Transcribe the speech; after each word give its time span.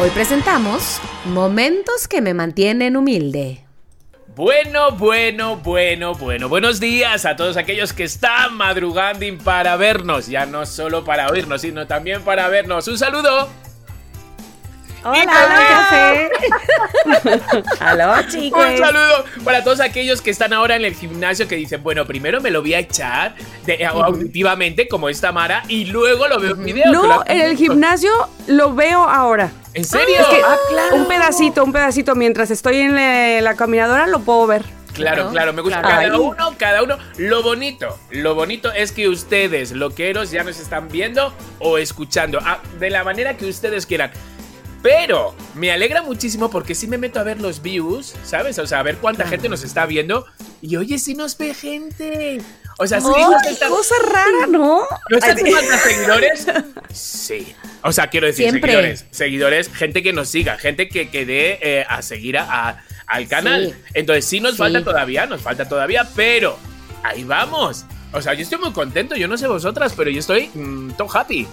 Hoy 0.00 0.08
presentamos 0.08 0.98
Momentos 1.26 2.08
que 2.08 2.22
me 2.22 2.32
mantienen 2.32 2.96
humilde. 2.96 3.66
Bueno, 4.34 4.92
bueno, 4.92 5.56
bueno, 5.56 6.14
bueno. 6.14 6.48
Buenos 6.48 6.80
días 6.80 7.26
a 7.26 7.36
todos 7.36 7.58
aquellos 7.58 7.92
que 7.92 8.04
están 8.04 8.54
madrugando 8.54 9.26
para 9.44 9.76
vernos. 9.76 10.28
Ya 10.28 10.46
no 10.46 10.64
solo 10.64 11.04
para 11.04 11.28
oírnos, 11.28 11.60
sino 11.60 11.86
también 11.86 12.22
para 12.22 12.48
vernos. 12.48 12.88
Un 12.88 12.96
saludo. 12.96 13.50
Hola, 15.02 16.30
Hola, 17.80 18.26
chicos. 18.28 18.64
Un 18.64 18.78
saludo 18.78 19.24
para 19.44 19.64
todos 19.64 19.80
aquellos 19.80 20.20
que 20.20 20.30
están 20.30 20.52
ahora 20.52 20.76
en 20.76 20.84
el 20.84 20.94
gimnasio 20.94 21.48
que 21.48 21.56
dicen, 21.56 21.82
bueno, 21.82 22.04
primero 22.06 22.40
me 22.40 22.50
lo 22.50 22.60
voy 22.60 22.74
a 22.74 22.80
echar 22.80 23.34
de, 23.64 23.84
auditivamente 23.86 24.88
como 24.88 25.08
esta 25.08 25.32
Mara 25.32 25.62
y 25.68 25.86
luego 25.86 26.28
lo 26.28 26.38
veo 26.38 26.52
en 26.52 26.64
video. 26.64 26.92
No, 26.92 27.24
en 27.26 27.40
el 27.40 27.56
gimnasio 27.56 28.10
lo 28.46 28.74
veo 28.74 29.02
ahora. 29.04 29.50
¿En 29.72 29.84
serio? 29.84 30.16
Ah, 30.44 30.56
claro. 30.68 30.96
Un 30.96 31.06
pedacito, 31.06 31.64
un 31.64 31.72
pedacito. 31.72 32.14
Mientras 32.14 32.50
estoy 32.50 32.78
en 32.78 33.44
la, 33.44 33.54
caminadora 33.54 34.06
lo 34.06 34.20
puedo 34.20 34.46
ver. 34.46 34.64
Claro, 34.92 35.30
claro, 35.30 35.52
me 35.52 35.62
gusta. 35.62 35.80
Cada 35.80 36.18
uno, 36.18 36.54
cada 36.58 36.82
uno. 36.82 36.98
Lo 37.16 37.42
bonito, 37.42 37.98
lo 38.10 38.34
bonito 38.34 38.72
es 38.72 38.92
que 38.92 39.08
ustedes, 39.08 39.72
loqueros, 39.72 40.30
ya 40.30 40.42
nos 40.42 40.58
están 40.58 40.88
viendo 40.88 41.32
o 41.58 41.78
escuchando. 41.78 42.38
Ah, 42.44 42.60
de 42.78 42.90
la 42.90 43.04
manera 43.04 43.36
que 43.36 43.46
ustedes 43.46 43.86
quieran. 43.86 44.10
Pero 44.82 45.34
me 45.54 45.70
alegra 45.70 46.02
muchísimo 46.02 46.50
porque 46.50 46.74
sí 46.74 46.86
me 46.86 46.96
meto 46.96 47.20
a 47.20 47.22
ver 47.22 47.40
los 47.40 47.60
views, 47.60 48.14
¿sabes? 48.24 48.58
O 48.58 48.66
sea, 48.66 48.80
a 48.80 48.82
ver 48.82 48.96
cuánta 48.96 49.26
gente 49.26 49.48
nos 49.48 49.62
está 49.62 49.84
viendo. 49.84 50.26
Y 50.62 50.76
oye, 50.76 50.98
sí 50.98 51.14
nos 51.14 51.36
ve 51.36 51.52
gente. 51.52 52.40
O 52.78 52.86
sea, 52.86 53.00
sí 53.00 53.08
oh, 53.08 53.36
qué 53.42 53.68
cosa 53.68 53.94
rara, 54.06 54.46
¿no? 54.48 54.82
¿No 55.10 55.16
están 55.18 55.38
cuántos 55.38 55.80
seguidores? 55.80 56.46
Sí. 56.92 57.54
O 57.84 57.92
sea, 57.92 58.08
quiero 58.08 58.26
decir, 58.26 58.50
seguidores. 58.50 59.06
Seguidores, 59.12 59.70
gente 59.72 60.02
que 60.02 60.12
nos 60.12 60.28
siga, 60.28 60.58
gente 60.58 60.88
que, 60.88 61.08
que 61.08 61.24
dé 61.24 61.58
eh, 61.62 61.84
a 61.88 62.02
seguir 62.02 62.36
a, 62.36 62.82
al 63.06 63.28
canal. 63.28 63.76
Entonces, 63.94 64.24
sí 64.24 64.40
nos 64.40 64.56
falta 64.56 64.82
todavía, 64.82 65.26
nos 65.26 65.40
falta 65.40 65.68
todavía, 65.68 66.08
pero 66.16 66.58
ahí 67.04 67.22
vamos. 67.22 67.84
O 68.12 68.20
sea, 68.20 68.34
yo 68.34 68.42
estoy 68.42 68.58
muy 68.58 68.72
contento, 68.72 69.14
yo 69.14 69.28
no 69.28 69.38
sé 69.38 69.46
vosotras, 69.46 69.92
pero 69.96 70.10
yo 70.10 70.18
estoy 70.18 70.50
mm, 70.52 70.92
todo 70.92 71.08
happy. 71.16 71.46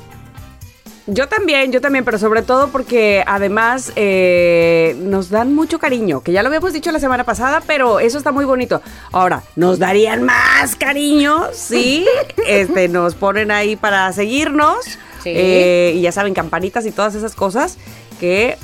Yo 1.08 1.30
también, 1.30 1.72
yo 1.72 1.80
también, 1.80 2.04
pero 2.04 2.20
sobre 2.20 2.42
todo 2.42 2.68
porque 2.68 3.24
además 3.26 3.94
eh, 3.96 4.94
nos 5.00 5.30
dan 5.30 5.56
mucho 5.56 5.80
cariño, 5.80 6.22
que 6.22 6.34
ya 6.34 6.44
lo 6.44 6.48
habíamos 6.48 6.74
dicho 6.74 6.92
la 6.92 7.00
semana 7.00 7.24
pasada, 7.24 7.64
pero 7.66 8.02
eso 8.02 8.18
está 8.18 8.34
muy 8.34 8.44
bonito. 8.44 8.82
Ahora, 9.14 9.42
nos 9.56 9.80
darían 9.80 10.24
más 10.24 10.76
cariño, 10.76 11.46
sí, 11.54 12.06
este, 12.46 12.90
nos 12.90 13.16
ponen 13.16 13.52
ahí 13.52 13.78
para 13.78 14.12
seguirnos, 14.12 15.00
eh, 15.24 15.94
y 15.96 16.02
ya 16.02 16.12
saben, 16.12 16.34
campanitas 16.34 16.86
y 16.86 16.92
todas 16.92 17.16
esas 17.16 17.36
cosas 17.36 17.78
que 18.20 18.58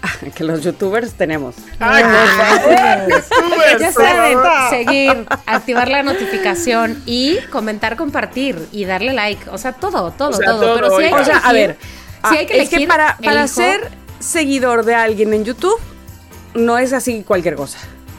que 0.34 0.44
los 0.44 0.62
youtubers 0.62 1.14
tenemos. 1.14 1.54
Ay, 1.78 2.04
ya 3.78 3.92
saben, 3.92 4.38
seguir, 4.70 5.26
activar 5.46 5.88
la 5.88 6.02
notificación 6.02 7.02
y 7.06 7.38
comentar, 7.50 7.96
compartir 7.96 8.68
y 8.72 8.84
darle 8.84 9.12
like. 9.12 9.50
O 9.50 9.58
sea, 9.58 9.72
todo, 9.72 10.10
todo, 10.12 10.38
todo. 10.38 10.74
Pero 10.74 10.96
si 10.96 11.04
hay 11.04 11.24
que 11.24 11.32
a 11.32 11.52
ver, 11.52 11.76
si 12.28 12.36
hay 12.36 12.46
que 12.46 12.62
es 12.62 12.68
que 12.68 12.86
para, 12.86 13.16
para 13.18 13.46
ser 13.48 13.90
seguidor 14.18 14.84
de 14.84 14.94
alguien 14.94 15.32
en 15.34 15.44
YouTube, 15.44 15.78
no 16.54 16.78
es 16.78 16.92
así 16.92 17.22
cualquier 17.22 17.54
cosa. 17.54 17.78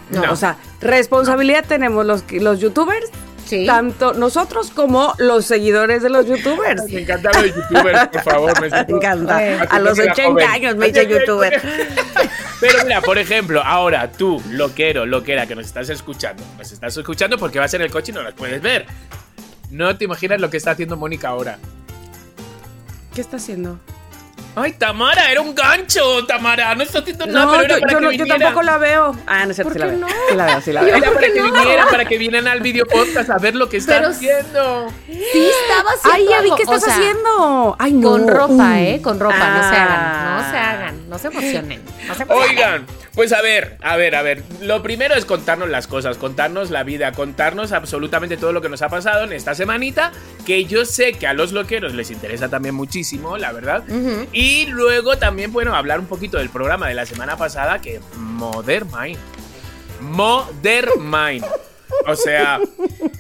No. 0.10 0.32
O 0.32 0.36
sea, 0.36 0.58
responsabilidad 0.82 1.66
tenemos 1.68 2.06
los, 2.06 2.24
los 2.32 2.60
youtubers 2.60 3.12
tanto 3.66 4.14
nosotros 4.14 4.72
como 4.72 5.14
los 5.18 5.46
seguidores 5.46 6.04
de 6.04 6.10
los 6.10 6.26
youtubers. 6.26 6.84
Me 6.86 7.02
encanta 7.02 7.32
los 7.34 7.56
youtubers, 7.56 8.08
por 8.08 8.22
favor. 8.24 8.62
Me, 8.62 8.68
encanta. 8.68 9.64
A 9.70 9.80
los 9.80 9.98
80 9.98 10.52
años 10.52 10.76
me 10.76 10.88
hice 10.88 11.08
youtuber. 11.08 11.62
Pero 12.60 12.84
mira, 12.84 13.02
por 13.02 13.18
ejemplo, 13.18 13.62
ahora 13.64 14.12
tú, 14.12 14.42
loquero, 14.50 15.06
loquera, 15.06 15.48
que 15.48 15.56
nos 15.56 15.66
estás 15.66 15.90
escuchando, 15.90 16.44
nos 16.58 16.72
estás 16.72 16.96
escuchando 16.98 17.38
porque 17.38 17.60
vas 17.60 17.74
en 17.74 17.82
el 17.82 17.92
coche 17.92 18.12
y 18.12 18.16
no 18.16 18.22
las 18.22 18.34
puedes 18.34 18.62
ver. 18.62 18.86
No 19.72 19.96
te 19.98 20.06
imaginas 20.06 20.42
lo 20.42 20.50
que 20.50 20.58
está 20.58 20.72
haciendo 20.72 20.98
Mónica 20.98 21.30
ahora. 21.30 21.58
¿Qué 23.14 23.22
está 23.22 23.38
haciendo? 23.38 23.80
Ay, 24.56 24.74
Tamara, 24.74 25.32
era 25.32 25.42
un 25.42 25.54
gancho, 25.56 26.26
Tamara. 26.26 26.76
No 26.76 26.84
está 26.84 27.00
haciendo 27.00 27.26
nada, 27.28 27.60
pero 27.60 27.76
era 27.76 27.80
para 27.80 28.02
yo, 28.02 28.10
que 28.10 28.18
yo 28.18 28.28
tampoco 28.28 28.62
la 28.64 28.78
veo. 28.78 29.16
Ah, 29.26 29.46
no 29.46 29.52
es 29.52 29.56
cierto, 29.56 29.74
¿Por 29.74 29.74
sí 29.74 29.80
la 29.80 29.86
veo. 29.86 30.08
Sí 30.30 30.36
la 30.36 30.46
veo, 30.46 30.62
sí 30.62 30.72
la 30.74 30.82
veo. 30.84 30.96
Era 30.96 31.12
para 31.12 31.28
que 31.28 31.42
vinieran, 31.42 31.88
para 31.90 32.06
que 32.06 32.18
vinieran 32.18 32.48
al 32.48 32.60
video 32.62 32.86
podcast 32.86 33.30
a 33.30 33.38
ver 33.38 33.56
lo 33.56 33.70
que 33.70 33.78
está 33.78 34.00
haciendo. 34.00 34.92
Sí, 35.08 35.50
estaba 35.62 35.92
haciendo. 35.92 36.14
Ay, 36.14 36.28
ya 36.30 36.42
vi 36.42 36.52
qué 36.56 36.64
estás 36.64 36.88
haciendo. 36.88 37.76
Ay, 37.80 37.94
no. 37.94 38.10
Con 38.12 38.28
ropa, 38.28 38.82
¿eh? 38.82 39.02
Con 39.02 39.20
ropa, 39.20 39.38
no 39.38 39.70
se 39.70 39.76
hagan. 39.76 40.36
No 40.36 40.52
se 40.52 40.58
ah. 40.58 40.72
hagan. 40.72 41.10
No 41.10 41.18
se 41.20 41.28
emocionen. 41.28 41.82
No 42.08 42.16
se 42.16 42.24
emocionen. 42.24 42.50
Oigan. 42.50 42.86
Pues 43.20 43.34
a 43.34 43.42
ver, 43.42 43.76
a 43.82 43.98
ver, 43.98 44.16
a 44.16 44.22
ver. 44.22 44.44
Lo 44.62 44.82
primero 44.82 45.14
es 45.14 45.26
contarnos 45.26 45.68
las 45.68 45.88
cosas, 45.88 46.16
contarnos 46.16 46.70
la 46.70 46.84
vida, 46.84 47.12
contarnos 47.12 47.74
absolutamente 47.74 48.38
todo 48.38 48.54
lo 48.54 48.62
que 48.62 48.70
nos 48.70 48.82
ha 48.82 48.88
pasado 48.88 49.26
en 49.26 49.34
esta 49.34 49.56
semanita, 49.56 50.14
que 50.46 50.64
yo 50.64 50.86
sé 50.86 51.12
que 51.12 51.28
a 51.28 51.34
los 51.34 51.52
loqueros 51.52 51.94
les 51.96 52.12
interesa 52.12 52.48
también 52.48 52.76
muchísimo, 52.76 53.38
la 53.38 53.52
verdad. 53.52 53.84
Y 54.32 54.68
luego 54.68 55.18
también, 55.18 55.52
bueno, 55.52 55.76
hablar 55.76 56.00
un 56.00 56.06
poquito 56.06 56.38
del 56.38 56.50
programa 56.50 56.88
de 56.88 56.94
la 56.94 57.06
semana 57.06 57.36
pasada, 57.36 57.82
que 57.82 58.00
Modern 58.16 58.88
Mind. 58.90 59.20
Modern 60.00 60.92
Mind. 60.98 61.46
O 62.08 62.16
sea, 62.16 62.60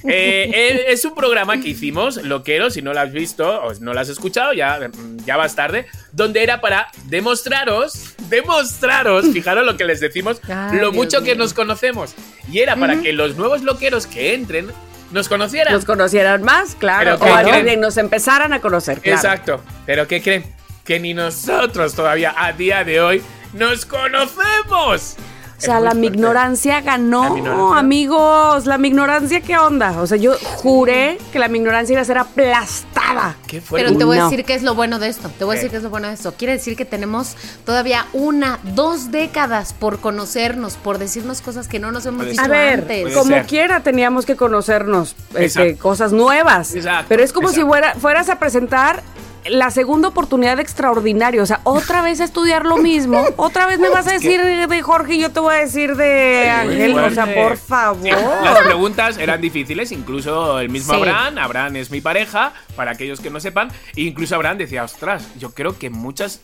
eh, 0.08 0.86
es 0.88 1.04
un 1.06 1.16
programa 1.16 1.60
que 1.60 1.70
hicimos, 1.70 2.18
loquero, 2.18 2.70
si 2.70 2.82
no 2.82 2.94
lo 2.94 3.00
has 3.00 3.12
visto 3.12 3.62
o 3.62 3.74
no 3.76 3.94
lo 3.94 4.00
has 4.00 4.10
escuchado, 4.10 4.54
ya, 4.54 4.80
ya 5.26 5.38
vas 5.38 5.56
tarde, 5.56 5.86
donde 6.12 6.44
era 6.44 6.62
para 6.62 6.88
demostraros, 7.06 8.16
demostraros, 8.30 9.26
fijaros 9.34 9.66
lo 9.66 9.78
que 9.78 9.86
les 9.86 10.00
decimos, 10.00 10.42
lo 10.74 10.92
mucho 10.92 11.24
que 11.24 11.36
nos 11.36 11.54
conocemos. 11.54 12.16
Y 12.52 12.60
era 12.60 12.76
para 12.76 13.02
que 13.02 13.14
los 13.14 13.36
nuevos 13.36 13.62
loqueros 13.64 14.08
que 14.08 14.34
entren 14.34 14.72
nos 15.12 15.28
conocieran. 15.28 15.74
Nos 15.74 15.86
conocieran 15.86 16.44
más, 16.44 16.76
claro. 16.76 17.16
o 17.16 17.78
nos 17.78 17.98
empezaran 17.98 18.54
a 18.54 18.62
conocer, 18.62 19.02
claro. 19.02 19.18
Exacto. 19.18 19.64
Pero 19.86 20.08
¿qué 20.08 20.22
creen? 20.22 20.44
Que 20.84 21.00
ni 21.00 21.14
nosotros 21.14 21.94
todavía 21.94 22.34
a 22.36 22.54
día 22.54 22.84
de 22.84 23.02
hoy 23.02 23.22
nos 23.54 23.86
conocemos. 23.86 25.16
O 25.60 25.62
sea, 25.62 25.82
la 25.82 25.94
ignorancia 25.94 26.80
ganó, 26.80 27.74
amigos. 27.74 28.66
La 28.66 28.78
ignorancia, 28.78 29.42
¿qué 29.42 29.58
onda? 29.58 30.02
O 30.02 30.08
sea, 30.08 30.18
yo 30.18 30.38
juré 30.56 31.18
que 31.34 31.40
la 31.40 31.48
ignorancia 31.48 31.94
iba 31.94 32.02
a 32.02 32.06
ser 32.06 32.18
aplastada. 32.18 33.36
¿Qué 33.46 33.60
fue? 33.60 33.82
Pero 33.82 33.98
te 33.98 34.06
voy 34.06 34.18
a 34.18 34.24
decir 34.24 34.46
qué 34.46 34.54
es 34.54 34.64
lo 34.64 34.74
bueno 34.74 35.00
de 35.00 35.10
esto. 35.10 35.30
Te 35.38 35.44
voy 35.44 35.54
a 35.54 35.56
decir 35.56 35.70
qué 35.70 35.78
es 35.78 35.84
lo 35.84 35.90
bueno 35.90 36.08
de 36.08 36.14
esto. 36.14 36.34
Quiere 36.34 36.54
decir 36.54 36.78
que 36.78 36.86
tenemos 36.86 37.36
todavía 37.66 38.06
una, 38.14 38.60
dos 38.74 39.12
décadas 39.12 39.74
por 39.74 40.00
conocernos, 40.00 40.76
por 40.76 40.98
decirnos 40.98 41.42
cosas 41.42 41.68
que 41.68 41.80
no 41.80 41.92
nos 41.92 42.06
hemos 42.06 42.26
dicho 42.26 42.42
a 42.42 42.48
ver, 42.48 42.88
Como 43.14 43.36
quiera 43.44 43.82
teníamos 43.82 44.26
que 44.26 44.38
conocernos 44.38 45.16
este, 45.36 45.76
cosas 45.76 46.14
nuevas. 46.14 46.74
Exacto. 46.74 47.06
Pero 47.10 47.24
es 47.24 47.34
como 47.34 47.50
si 47.50 47.64
fueras 48.00 48.30
a 48.30 48.40
presentar 48.40 49.04
la 49.46 49.72
segunda 49.72 50.08
oportunidad 50.08 50.60
extraordinaria. 50.60 51.42
O 51.42 51.46
sea, 51.46 51.62
otra 51.64 52.02
vez 52.02 52.20
estudiar 52.20 52.66
lo 52.66 52.78
mismo. 52.78 53.24
Otra 53.38 53.66
vez 53.66 53.80
me 53.80 53.90
vas 53.90 54.08
a 54.08 54.14
decir 54.14 54.42
de 54.42 54.82
Jorge 54.82 55.16
y 55.16 55.22
yo 55.22 55.32
te 55.32 55.40
voy 55.40 55.56
a 55.56 55.60
decir 55.60 55.96
de 55.96 56.50
Ángel. 56.50 56.98
O 56.98 57.10
sea, 57.10 57.34
por 57.34 57.58
favor. 57.58 58.08
las 58.44 58.60
preguntas 58.60 59.18
eran 59.18 59.42
difíciles. 59.42 59.92
Incluso 59.92 60.60
el 60.60 60.70
mismo 60.70 60.94
Abraham. 60.94 61.38
Abraham 61.38 61.76
es 61.78 61.92
mi 61.92 62.02
pareja, 62.02 62.54
para 62.76 62.92
aquellos 62.92 63.20
que 63.20 63.30
no 63.30 63.40
sepan. 63.40 63.70
Incluso 63.96 64.36
Abraham 64.36 64.58
decía, 64.58 64.84
ostras, 64.84 65.28
yo 65.38 65.52
creo 65.52 65.78
que 65.78 65.90
muchas 65.90 66.42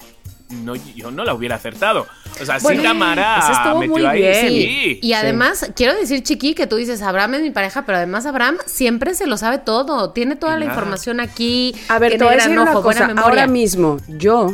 no, 0.50 0.75
yo 0.75 1.12
no 1.12 1.24
la 1.24 1.33
hubiera 1.33 1.56
acertado. 1.56 2.07
O 2.39 2.45
sea, 2.45 2.59
sí 2.59 2.77
Tamara 2.81 3.75
metió 3.80 4.07
ahí. 4.07 4.47
Sí. 4.47 5.00
Y 5.01 5.13
además, 5.13 5.71
quiero 5.75 5.95
decir, 5.95 6.21
Chiqui, 6.24 6.53
que 6.53 6.68
tú 6.68 6.75
dices, 6.75 7.01
Abraham 7.01 7.36
es 7.36 7.42
mi 7.42 7.51
pareja, 7.51 7.86
pero 7.86 7.97
además 7.97 8.25
Abraham 8.25 8.57
siempre 8.65 9.15
se 9.15 9.25
lo 9.25 9.38
sabe 9.38 9.57
todo. 9.57 10.12
Tiene 10.12 10.36
toda 10.36 10.57
la 10.57 10.65
información 10.65 11.19
aquí. 11.19 11.75
A 11.89 12.00
ver, 12.00 12.18
te 12.18 12.24
voy 12.24 12.33
a 12.33 12.38
decir 12.38 12.57
una 12.57 12.74
cosa. 12.74 13.12
Ahora 13.18 13.47
mismo, 13.47 13.97
yo 14.07 14.53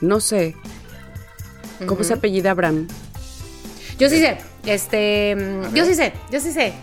no 0.00 0.20
sé 0.20 0.54
cómo 1.86 2.04
se 2.04 2.14
apellida 2.14 2.50
Abraham. 2.50 2.88
Yo 3.98 4.10
sí 4.10 4.18
sé. 4.18 4.38
Este. 4.66 5.36
Yo 5.72 5.84
sí 5.86 5.94
sé. 5.94 6.12
Yo 6.30 6.40
sí 6.40 6.52
sé. 6.52 6.74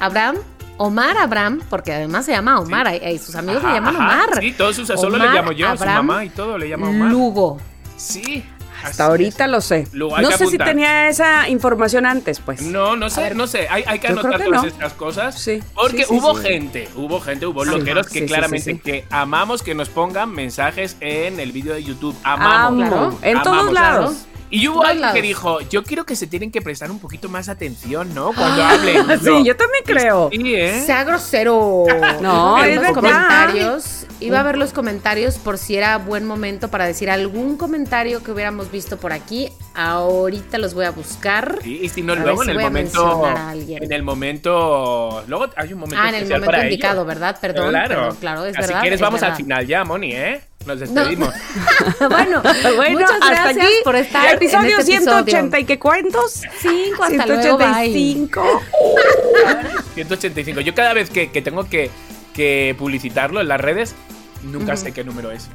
Abraham 0.00 0.36
Omar 0.78 1.16
Abraham, 1.18 1.60
porque 1.68 1.92
además 1.92 2.26
se 2.26 2.32
llama 2.32 2.60
Omar, 2.60 2.92
y, 2.94 3.18
sus 3.18 3.34
amigos 3.34 3.62
se 3.62 3.68
llaman 3.68 3.96
Omar. 3.96 4.40
Sí, 4.40 4.52
todos 4.52 4.76
sus, 4.76 4.88
solo 4.88 5.18
le 5.18 5.28
llamo 5.28 5.52
yo, 5.52 5.76
su 5.76 5.84
mamá 5.84 6.24
y 6.24 6.30
todo 6.30 6.58
le 6.58 6.68
llama 6.68 6.88
Omar. 6.88 7.10
Lugo. 7.10 7.58
Sí. 7.96 8.44
Hasta 8.82 9.06
ahorita 9.06 9.46
lo 9.46 9.60
sé. 9.60 9.86
no 9.92 10.30
sé 10.32 10.46
si 10.46 10.58
tenía 10.58 11.08
esa 11.08 11.48
información 11.48 12.06
antes, 12.06 12.40
pues. 12.40 12.62
No, 12.62 12.96
no 12.96 13.10
sé, 13.10 13.34
no 13.34 13.46
sé. 13.46 13.68
Hay, 13.70 13.98
que 13.98 14.08
anotar 14.08 14.42
todas 14.42 14.64
estas 14.64 14.92
cosas. 14.94 15.38
Sí. 15.38 15.62
Porque 15.74 16.04
hubo 16.08 16.34
gente, 16.34 16.88
hubo 16.96 17.20
gente, 17.20 17.46
hubo 17.46 17.64
loqueros 17.64 18.08
que 18.08 18.26
claramente 18.26 18.78
que 18.80 19.04
amamos 19.10 19.62
que 19.62 19.74
nos 19.74 19.88
pongan 19.88 20.30
mensajes 20.32 20.96
en 21.00 21.40
el 21.40 21.52
vídeo 21.52 21.74
de 21.74 21.84
YouTube. 21.84 22.16
Amamos. 22.24 23.14
En 23.22 23.40
todos 23.42 23.72
lados. 23.72 24.26
Y 24.52 24.68
hubo 24.68 24.84
alguien 24.84 25.10
que 25.14 25.22
dijo, 25.22 25.60
yo 25.62 25.82
quiero 25.82 26.04
que 26.04 26.14
se 26.14 26.26
tienen 26.26 26.50
que 26.50 26.60
prestar 26.60 26.90
un 26.90 26.98
poquito 26.98 27.30
más 27.30 27.48
atención, 27.48 28.12
¿no? 28.14 28.34
Cuando 28.34 28.62
hablen. 28.62 29.06
sí, 29.20 29.44
yo 29.44 29.56
también 29.56 29.82
creo. 29.82 30.28
Sí, 30.30 30.54
¿eh? 30.54 30.82
Sea 30.84 31.04
grosero. 31.04 31.86
No, 32.20 32.62
es 32.62 32.80
los 32.80 32.92
comentarios. 32.92 34.06
Iba 34.20 34.40
a 34.40 34.42
ver 34.42 34.58
los 34.58 34.72
comentarios 34.72 35.38
por 35.38 35.58
si 35.58 35.76
era 35.76 35.96
buen 35.98 36.24
momento 36.24 36.68
para 36.68 36.86
decir 36.86 37.10
algún 37.10 37.56
comentario 37.56 38.22
que 38.22 38.30
hubiéramos 38.30 38.70
visto 38.70 38.98
por 38.98 39.12
aquí. 39.12 39.48
Ahorita 39.74 40.58
los 40.58 40.74
voy 40.74 40.84
a 40.84 40.90
buscar. 40.90 41.58
Sí, 41.62 41.80
y 41.82 41.88
si 41.88 42.02
no, 42.02 42.14
luego 42.14 42.42
en 42.42 42.50
el 42.50 42.60
momento. 42.60 43.24
En 43.56 43.92
el 43.92 44.02
momento. 44.02 45.24
Luego 45.26 45.46
hay 45.56 45.72
un 45.72 45.80
momento. 45.80 45.96
Ah, 45.98 46.10
en 46.10 46.14
el 46.16 46.28
momento 46.28 46.62
indicado, 46.62 47.04
¿verdad? 47.04 47.38
Perdón. 47.40 47.70
Claro, 47.70 48.14
claro, 48.20 48.44
es 48.44 48.56
Así 48.56 48.68
Si 48.68 48.74
quieres, 48.74 49.00
vamos 49.00 49.22
al 49.22 49.34
final 49.34 49.66
ya, 49.66 49.84
Moni, 49.84 50.12
¿eh? 50.12 50.40
Nos 50.66 50.80
despedimos. 50.80 51.34
bueno, 52.10 52.42
bueno, 52.76 53.00
muchas 53.00 53.20
gracias 53.20 53.56
aquí, 53.56 53.74
por 53.84 53.96
estar. 53.96 54.28
El 54.28 54.36
episodio 54.36 54.74
en 54.74 54.80
este 54.80 54.98
180 54.98 55.58
y 55.60 55.64
qué 55.64 55.78
cuentos? 55.78 56.42
Cinco, 56.60 57.04
hasta 57.04 57.24
185. 57.24 58.42
Luego, 58.42 58.60
185. 59.94 60.60
Yo 60.64 60.74
cada 60.74 60.94
vez 60.94 61.10
que, 61.10 61.30
que 61.30 61.42
tengo 61.42 61.68
que, 61.68 61.90
que, 62.34 62.74
publicitarlo 62.78 63.40
en 63.40 63.48
las 63.48 63.60
redes, 63.60 63.94
nunca 64.42 64.76
sé 64.76 64.92
qué 64.92 65.04
número 65.04 65.30
es. 65.30 65.48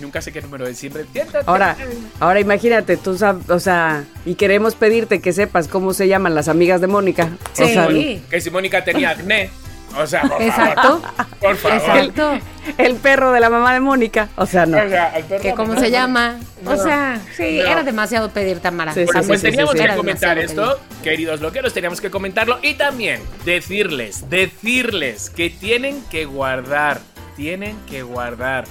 Nunca 0.00 0.22
sé 0.22 0.32
qué 0.32 0.40
número 0.40 0.66
es, 0.66 0.78
siempre. 0.78 1.04
Ahora, 1.44 1.76
ahora 2.18 2.40
imagínate, 2.40 2.96
tú 2.96 3.18
sabes, 3.18 3.50
o 3.50 3.60
sea, 3.60 4.04
y 4.24 4.36
queremos 4.36 4.74
pedirte 4.74 5.20
que 5.20 5.34
sepas 5.34 5.68
cómo 5.68 5.92
se 5.92 6.08
llaman 6.08 6.34
las 6.34 6.48
amigas 6.48 6.80
de 6.80 6.86
Mónica. 6.86 7.36
Sí. 7.52 8.22
que 8.30 8.40
si 8.40 8.50
Mónica 8.50 8.82
tenía 8.84 9.10
acné. 9.10 9.50
O 9.96 10.06
sea, 10.06 10.22
por 10.22 10.40
Exacto. 10.40 11.00
Favor, 11.00 11.28
por 11.40 11.56
favor. 11.56 11.78
Exacto. 11.78 12.38
El, 12.78 12.96
perro 12.96 13.32
de 13.32 13.40
la 13.40 13.50
mamá 13.50 13.74
de 13.74 13.80
Mónica. 13.80 14.28
O 14.36 14.46
sea, 14.46 14.66
no. 14.66 14.78
O 14.78 14.88
sea, 14.88 15.16
el 15.16 15.24
perro 15.24 15.42
que 15.42 15.54
cómo 15.54 15.78
se 15.78 15.90
llama. 15.90 16.38
O 16.64 16.76
sea, 16.76 17.20
sí, 17.36 17.60
era 17.60 17.82
demasiado 17.82 18.30
pedir 18.30 18.60
Tamara. 18.60 18.94
Sí, 18.94 19.04
pues 19.04 19.42
teníamos 19.42 19.74
que 19.74 19.88
comentar 19.96 20.38
esto, 20.38 20.80
queridos 21.02 21.40
loqueros, 21.40 21.74
teníamos 21.74 22.00
que 22.00 22.10
comentarlo. 22.10 22.58
Y 22.62 22.74
también 22.74 23.20
decirles, 23.44 24.28
decirles 24.30 25.30
que 25.30 25.50
tienen 25.50 26.02
que 26.10 26.24
guardar, 26.24 27.00
tienen 27.36 27.76
que 27.86 28.02
guardar 28.02 28.64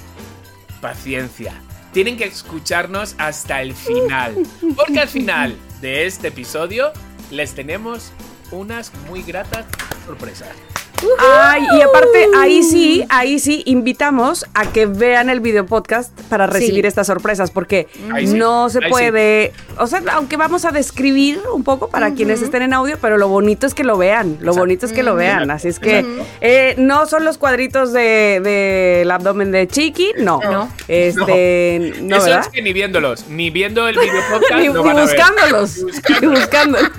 paciencia. 0.80 1.54
Tienen 1.94 2.16
que 2.16 2.24
escucharnos 2.24 3.16
hasta 3.18 3.62
el 3.62 3.76
final. 3.76 4.36
Porque 4.76 5.02
al 5.02 5.10
final 5.10 5.56
de 5.82 6.06
este 6.06 6.30
episodio 6.30 6.94
les 7.30 7.54
tenemos 7.54 8.14
unas 8.52 8.94
muy 9.10 9.24
gratas 9.24 9.66
sorpresas. 10.06 10.50
Ay, 11.20 11.64
y 11.78 11.82
aparte, 11.82 12.28
ahí 12.38 12.64
sí, 12.64 13.06
ahí 13.10 13.40
sí, 13.40 13.64
invitamos 13.66 14.46
a 14.54 14.72
que 14.72 14.86
vean 14.86 15.30
el 15.30 15.40
video 15.40 15.66
podcast 15.66 16.12
para 16.30 16.48
recibir 16.48 16.86
estas 16.86 17.08
sorpresas, 17.08 17.52
porque 17.52 17.88
no 18.28 18.70
se 18.70 18.82
puede, 18.82 19.54
o 19.78 19.88
sea, 19.88 20.02
aunque 20.14 20.38
vamos 20.38 20.66
a 20.66 20.72
describir 20.72 21.40
un 21.54 21.64
poco 21.64 21.90
para 21.90 22.14
quienes 22.14 22.42
estén 22.42 22.62
en 22.62 22.74
audio, 22.74 22.98
pero 23.02 23.18
lo 23.18 23.28
bonito 23.28 23.68
es 23.68 23.74
que 23.74 23.84
lo 23.84 23.98
vean, 23.98 24.38
lo 24.42 24.54
bonito 24.54 24.86
es 24.86 24.94
que 24.94 25.04
lo 25.04 25.16
vean, 25.16 25.52
así 25.52 25.68
es 25.68 25.80
que 25.80 26.06
eh, 26.42 26.76
no 26.78 27.06
son 27.06 27.26
los 27.26 27.38
cuadritos 27.38 27.94
del 27.94 28.44
de, 28.44 29.08
abdomen 29.12 29.52
de 29.52 29.68
Chiqui, 29.68 30.14
no. 30.18 30.40
no. 30.42 30.72
Este, 30.88 31.94
no. 32.02 32.18
Eso 32.18 32.40
es 32.40 32.48
que 32.50 32.62
ni 32.62 32.74
viéndolos, 32.74 33.28
ni 33.28 33.50
viendo 33.50 33.88
el 33.88 33.98
video 33.98 34.22
podcast, 34.32 34.62
ni, 34.62 34.68
buscándolos, 34.70 35.78
ni 36.22 36.28
buscándolos. 36.28 36.92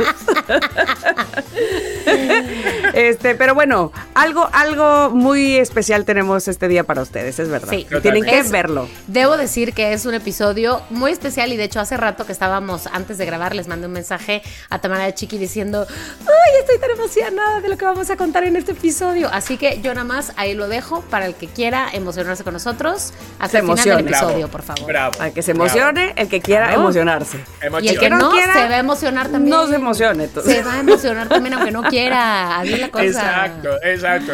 este, 2.94 3.34
pero 3.34 3.54
bueno, 3.54 3.91
algo, 4.14 4.48
algo 4.52 5.10
muy 5.10 5.56
especial 5.56 6.04
tenemos 6.04 6.48
este 6.48 6.68
día 6.68 6.84
para 6.84 7.02
ustedes, 7.02 7.38
es 7.38 7.48
verdad. 7.48 7.70
Sí. 7.70 7.86
Tienen 8.02 8.24
que 8.24 8.42
verlo. 8.44 8.88
Debo 9.06 9.36
decir 9.36 9.72
que 9.72 9.92
es 9.92 10.06
un 10.06 10.14
episodio 10.14 10.82
muy 10.90 11.12
especial 11.12 11.52
y 11.52 11.56
de 11.56 11.64
hecho 11.64 11.80
hace 11.80 11.96
rato 11.96 12.26
que 12.26 12.32
estábamos 12.32 12.86
antes 12.86 13.18
de 13.18 13.26
grabar 13.26 13.54
les 13.54 13.68
mandé 13.68 13.86
un 13.86 13.92
mensaje 13.92 14.42
a 14.70 14.80
Tamara 14.80 15.04
de 15.04 15.14
Chiqui 15.14 15.38
diciendo, 15.38 15.86
ay, 15.88 16.60
estoy 16.60 16.78
tan 16.78 16.90
emocionada 16.90 17.60
de 17.60 17.68
lo 17.68 17.76
que 17.76 17.84
vamos 17.84 18.10
a 18.10 18.16
contar 18.16 18.44
en 18.44 18.56
este 18.56 18.72
episodio. 18.72 19.28
Así 19.32 19.56
que 19.56 19.80
yo 19.80 19.94
nada 19.94 20.04
más 20.04 20.32
ahí 20.36 20.54
lo 20.54 20.68
dejo 20.68 21.02
para 21.02 21.26
el 21.26 21.34
que 21.34 21.46
quiera 21.48 21.88
emocionarse 21.92 22.44
con 22.44 22.52
nosotros 22.52 23.12
hasta 23.38 23.58
el 23.58 23.64
final 23.64 23.84
del 23.84 23.98
episodio, 24.00 24.48
por 24.48 24.62
favor. 24.62 24.86
Bravo. 24.86 25.12
Para 25.16 25.30
que 25.30 25.42
se 25.42 25.52
emocione, 25.52 26.12
el 26.16 26.28
que 26.28 26.40
quiera 26.40 26.72
emocionarse. 26.74 27.38
Y 27.80 27.88
el 27.88 27.98
que 27.98 28.10
no, 28.10 28.30
quiera, 28.30 28.52
se 28.52 28.68
va 28.68 28.74
a 28.74 28.78
emocionar 28.78 29.28
también. 29.28 29.50
No 29.50 29.66
se 29.66 29.76
emocione. 29.76 30.28
Se 30.28 30.62
va 30.62 30.74
a 30.74 30.80
emocionar 30.80 31.28
también 31.28 31.54
aunque 31.54 31.70
no 31.70 31.82
quiera. 31.84 32.60
Así 32.60 32.76
la 32.76 32.90
cosa. 32.90 33.06
Exacto, 33.06 33.81
exacto. 33.82 34.32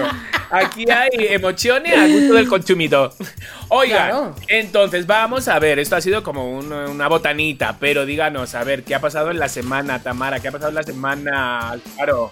Aquí 0.50 0.84
hay 0.90 1.10
emociones 1.28 1.96
a 1.96 2.06
gusto 2.06 2.34
del 2.34 2.48
consumidor. 2.48 3.12
Oiga, 3.68 4.32
entonces 4.46 5.06
vamos 5.06 5.48
a 5.48 5.58
ver, 5.58 5.78
esto 5.78 5.96
ha 5.96 6.00
sido 6.00 6.22
como 6.22 6.58
una 6.58 7.08
botanita, 7.08 7.76
pero 7.78 8.06
díganos, 8.06 8.54
a 8.54 8.64
ver, 8.64 8.82
¿qué 8.82 8.94
ha 8.94 9.00
pasado 9.00 9.30
en 9.30 9.38
la 9.38 9.48
semana, 9.48 10.02
Tamara? 10.02 10.40
¿Qué 10.40 10.48
ha 10.48 10.52
pasado 10.52 10.70
en 10.70 10.76
la 10.76 10.82
semana, 10.82 11.78
Claro. 11.96 12.30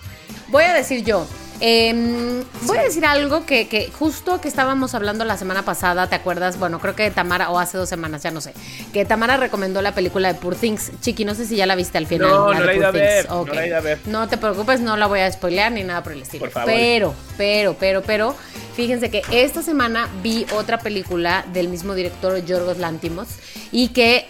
Voy 0.48 0.64
a 0.64 0.72
decir 0.74 1.04
yo, 1.04 1.26
Em, 1.60 2.44
voy 2.62 2.78
a 2.78 2.82
decir 2.82 3.06
algo 3.06 3.46
que, 3.46 3.90
justo 3.98 4.40
que 4.40 4.48
estábamos 4.48 4.94
hablando 4.94 5.24
la 5.24 5.36
semana 5.36 5.62
pasada, 5.62 6.06
¿te 6.06 6.14
acuerdas? 6.14 6.58
Bueno, 6.58 6.78
creo 6.80 6.94
que 6.94 7.10
Tamara, 7.10 7.50
o 7.50 7.58
hace 7.58 7.78
dos 7.78 7.88
semanas, 7.88 8.22
ya 8.22 8.30
no 8.30 8.40
sé, 8.40 8.52
que 8.92 9.04
Tamara 9.04 9.36
recomendó 9.36 9.80
la 9.80 9.94
película 9.94 10.32
de 10.32 10.38
Poor 10.38 10.54
Things. 10.54 10.92
Chiqui, 11.00 11.24
no 11.24 11.34
sé 11.34 11.46
si 11.46 11.56
ya 11.56 11.66
la 11.66 11.74
viste 11.74 11.98
al 11.98 12.06
final. 12.06 12.30
No, 12.30 12.52
no 12.52 12.60
la, 12.60 12.74
ido 12.74 12.86
a 12.86 12.90
ver, 12.90 13.28
no 13.28 13.44
la 13.46 13.64
he 13.64 13.68
ido 13.68 13.76
a 13.76 13.80
ver. 13.80 13.98
No 14.06 14.28
te 14.28 14.36
preocupes, 14.36 14.80
no 14.80 14.96
la 14.96 15.06
voy 15.06 15.20
a 15.20 15.32
spoilear 15.32 15.72
ni 15.72 15.82
nada 15.82 16.02
por 16.02 16.12
el 16.12 16.22
estilo. 16.22 16.44
Por 16.44 16.50
favor. 16.50 16.70
Pero, 16.70 17.14
pero, 17.38 17.76
pero, 17.78 18.02
pero, 18.02 18.36
fíjense 18.74 19.10
que 19.10 19.22
esta 19.32 19.62
semana 19.62 20.08
vi 20.22 20.46
otra 20.54 20.78
película 20.78 21.44
del 21.52 21.68
mismo 21.68 21.94
director, 21.94 22.44
Yorgos 22.44 22.78
Lantimos, 22.78 23.28
y 23.72 23.88
que 23.88 24.26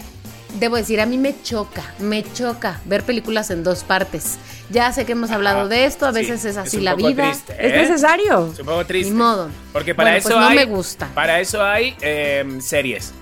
debo 0.59 0.77
decir, 0.77 1.01
a 1.01 1.07
mí 1.07 1.19
me 1.19 1.35
choca, 1.43 1.83
me 1.99 2.25
choca 2.33 2.81
ver 2.85 3.03
películas 3.03 3.51
en 3.51 3.63
dos 3.63 3.85
partes. 3.85 4.39
Ya 4.71 4.93
sé 4.93 5.05
que 5.05 5.13
hemos 5.13 5.31
hablado 5.31 5.69
de 5.69 5.85
esto, 5.85 6.07
a 6.07 6.11
veces 6.11 6.45
es 6.45 6.57
así 6.57 6.81
la 6.81 6.95
vida. 6.95 7.31
es 7.31 7.43
¿eh? 7.51 7.73
necesario. 7.77 8.51
Es 8.53 8.59
un 8.59 8.67
poco 8.67 8.85
triste. 8.85 9.13
Ni 9.13 9.17
modo. 9.17 9.49
Porque 9.73 9.95
para 9.95 10.13
pues 10.13 10.27
eso 10.27 10.41
no 10.41 10.49
hay, 10.49 10.57
me 10.57 10.65
gusta. 10.65 11.09
Para 11.15 11.41
eso 11.41 11.63
hay 11.63 11.97
em, 12.01 12.61
series. 12.61 13.13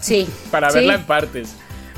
Sí. 0.00 0.28
Para 0.50 0.70
verla 0.70 0.94
en 0.94 1.04
partes. 1.04 1.56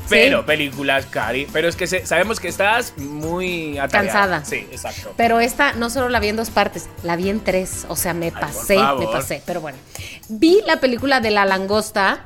Pero 0.09 0.45
películas, 0.45 1.05
Cari. 1.05 1.47
Pero 1.53 1.67
es 1.67 1.75
que 1.75 1.85
sabemos 1.87 2.39
que 2.39 2.47
estás 2.47 2.97
muy 2.97 3.79
cansada. 3.91 4.43
Sí, 4.43 4.67
exacto. 4.71 5.13
Pero 5.15 5.39
esta 5.39 5.73
no 5.73 5.91
solo 5.91 6.09
la 6.09 6.19
vi 6.19 6.29
en 6.29 6.35
dos 6.35 6.49
partes, 6.49 6.89
la 7.03 7.15
vi 7.15 7.29
en 7.29 7.41
tres. 7.41 7.85
O 7.89 7.95
sea, 7.95 8.15
me 8.15 8.31
pasé, 8.31 8.79
me 8.97 9.05
pasé. 9.05 9.43
Pero 9.45 9.61
bueno, 9.61 9.77
vi 10.27 10.61
la 10.65 10.79
película 10.79 11.19
de 11.19 11.29
La 11.29 11.45
Langosta 11.45 12.25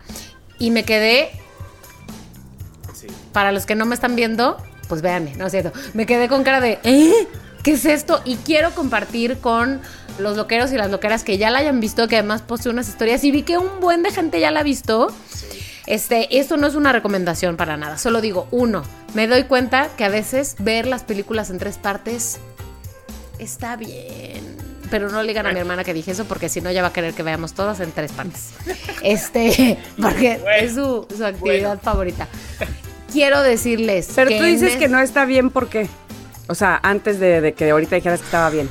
y 0.59 0.71
me 0.71 0.85
quedé 0.85 1.31
para 3.33 3.51
los 3.51 3.65
que 3.65 3.75
no 3.75 3.85
me 3.85 3.95
están 3.95 4.15
viendo, 4.15 4.57
pues 4.87 5.01
véanme, 5.01 5.35
no 5.35 5.47
es 5.47 5.51
cierto. 5.51 5.73
Me 5.93 6.05
quedé 6.05 6.27
con 6.27 6.43
cara 6.43 6.61
de, 6.61 6.79
¿eh? 6.83 7.27
¿Qué 7.63 7.73
es 7.73 7.85
esto? 7.85 8.21
Y 8.25 8.35
quiero 8.37 8.71
compartir 8.71 9.37
con 9.37 9.81
los 10.19 10.37
loqueros 10.37 10.71
y 10.71 10.77
las 10.77 10.91
loqueras 10.91 11.23
que 11.23 11.37
ya 11.37 11.49
la 11.49 11.59
hayan 11.59 11.79
visto, 11.79 12.07
que 12.07 12.17
además 12.17 12.41
posee 12.41 12.71
unas 12.71 12.87
historias 12.89 13.23
y 13.23 13.31
vi 13.31 13.43
que 13.43 13.57
un 13.57 13.79
buen 13.79 14.03
de 14.03 14.11
gente 14.11 14.39
ya 14.39 14.51
la 14.51 14.59
ha 14.61 14.63
visto. 14.63 15.07
Este, 15.85 16.37
esto 16.37 16.57
no 16.57 16.67
es 16.67 16.75
una 16.75 16.91
recomendación 16.91 17.57
para 17.57 17.75
nada, 17.75 17.97
solo 17.97 18.21
digo, 18.21 18.47
uno, 18.51 18.83
me 19.13 19.27
doy 19.27 19.43
cuenta 19.43 19.89
que 19.97 20.05
a 20.05 20.09
veces 20.09 20.55
ver 20.59 20.87
las 20.87 21.03
películas 21.03 21.49
en 21.49 21.57
tres 21.57 21.77
partes 21.77 22.39
está 23.39 23.75
bien. 23.75 24.57
Pero 24.89 25.09
no 25.09 25.21
le 25.21 25.29
digan 25.29 25.47
a 25.47 25.51
mi 25.51 25.59
hermana 25.59 25.83
que 25.83 25.93
dije 25.93 26.11
eso 26.11 26.25
porque 26.25 26.49
si 26.49 26.61
no 26.61 26.69
ella 26.69 26.83
va 26.83 26.89
a 26.89 26.93
querer 26.93 27.13
que 27.13 27.23
veamos 27.23 27.53
todas 27.53 27.79
en 27.79 27.91
tres 27.91 28.11
partes. 28.11 28.49
Este, 29.01 29.77
porque 30.01 30.39
es 30.59 30.75
su, 30.75 31.07
actividad 31.23 31.81
favorita 31.81 32.27
quiero 33.13 33.41
decirles. 33.41 34.09
Pero 34.15 34.31
tú 34.31 34.43
dices 34.43 34.75
que 34.75 34.89
no 34.89 34.99
está 34.99 35.25
bien, 35.25 35.49
¿por 35.51 35.69
qué? 35.69 35.87
O 36.47 36.55
sea, 36.55 36.79
antes 36.83 37.19
de, 37.19 37.53
que 37.55 37.69
ahorita 37.69 37.95
dijeras 37.95 38.19
que 38.19 38.25
estaba 38.25 38.49
bien. 38.49 38.69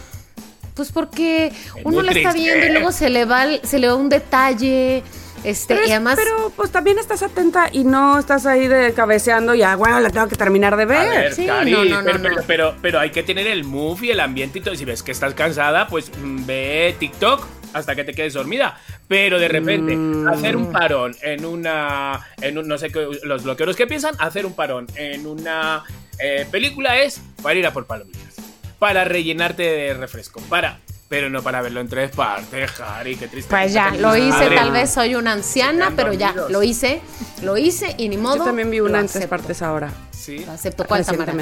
Pues 0.74 0.90
porque 0.90 1.52
uno 1.84 2.02
la 2.02 2.12
está 2.12 2.32
viendo 2.32 2.66
y 2.66 2.70
luego 2.70 2.92
se 2.92 3.08
le 3.08 3.24
va, 3.24 3.44
se 3.62 3.78
le 3.78 3.88
va 3.88 3.94
un 3.94 4.08
detalle. 4.08 5.02
Este, 5.44 5.74
pero, 5.74 5.86
y 5.86 5.90
además. 5.90 6.16
Pero 6.16 6.52
pues 6.54 6.70
también 6.70 6.98
estás 6.98 7.22
atenta 7.22 7.68
y 7.72 7.84
no 7.84 8.18
estás 8.18 8.46
ahí 8.46 8.68
de 8.68 8.92
cabeceando 8.94 9.54
y 9.54 9.62
ah, 9.62 9.76
bueno, 9.76 10.00
la 10.00 10.10
tengo 10.10 10.28
que 10.28 10.36
terminar 10.36 10.76
de 10.76 10.86
ver. 10.86 11.34
sí, 11.34 11.46
no, 11.46 11.64
no, 11.64 12.02
pero, 12.04 12.18
no, 12.18 12.28
pero, 12.46 12.74
pero, 12.80 13.00
hay 13.00 13.10
que 13.10 13.22
tener 13.22 13.46
el 13.46 13.64
move 13.64 14.06
y 14.06 14.10
el 14.10 14.20
ambiente 14.20 14.58
y 14.58 14.62
todo. 14.62 14.74
Si 14.74 14.84
ves 14.84 15.02
que 15.02 15.12
estás 15.12 15.34
cansada, 15.34 15.88
pues 15.88 16.10
mm, 16.22 16.46
ve 16.46 16.96
TikTok 16.98 17.46
hasta 17.72 17.94
que 17.94 18.04
te 18.04 18.12
quedes 18.12 18.34
dormida. 18.34 18.78
Pero 19.08 19.38
de 19.38 19.48
repente, 19.48 19.94
mm. 19.94 20.28
hacer 20.28 20.56
un 20.56 20.72
parón 20.72 21.16
en 21.22 21.44
una. 21.44 22.20
En 22.40 22.58
un, 22.58 22.68
no 22.68 22.78
sé 22.78 22.90
qué. 22.90 23.06
Los 23.24 23.44
bloqueos 23.44 23.76
que 23.76 23.86
piensan, 23.86 24.14
hacer 24.18 24.46
un 24.46 24.54
parón 24.54 24.86
en 24.96 25.26
una 25.26 25.84
eh, 26.18 26.46
película 26.50 26.98
es 26.98 27.20
para 27.42 27.58
ir 27.58 27.66
a 27.66 27.72
por 27.72 27.86
palomitas. 27.86 28.36
Para 28.78 29.04
rellenarte 29.04 29.62
de 29.62 29.94
refresco. 29.94 30.40
Para 30.48 30.80
Pero 31.08 31.28
no 31.28 31.42
para 31.42 31.62
verlo 31.62 31.80
en 31.80 31.88
tres 31.88 32.10
partes, 32.10 32.80
Harry, 32.80 33.16
qué 33.16 33.28
triste. 33.28 33.50
Pues 33.50 33.72
ya, 33.72 33.90
lo 33.90 34.16
hice, 34.16 34.30
Madre. 34.30 34.56
tal 34.56 34.72
vez 34.72 34.90
soy 34.90 35.14
una 35.14 35.32
anciana, 35.32 35.92
pero 35.94 36.12
ya, 36.12 36.34
lo 36.48 36.62
hice, 36.62 37.00
lo 37.42 37.56
hice 37.56 37.94
y 37.98 38.08
ni 38.08 38.16
modo. 38.16 38.38
Yo 38.38 38.44
también 38.44 38.70
vi 38.70 38.80
una 38.80 39.00
en 39.00 39.08
tres 39.08 39.26
partes 39.26 39.62
ahora. 39.62 39.90
Sí. 40.10 40.44
Lo 40.44 40.52
acepto. 40.52 40.84
¿Cuál, 40.84 41.04
Tamara? 41.04 41.34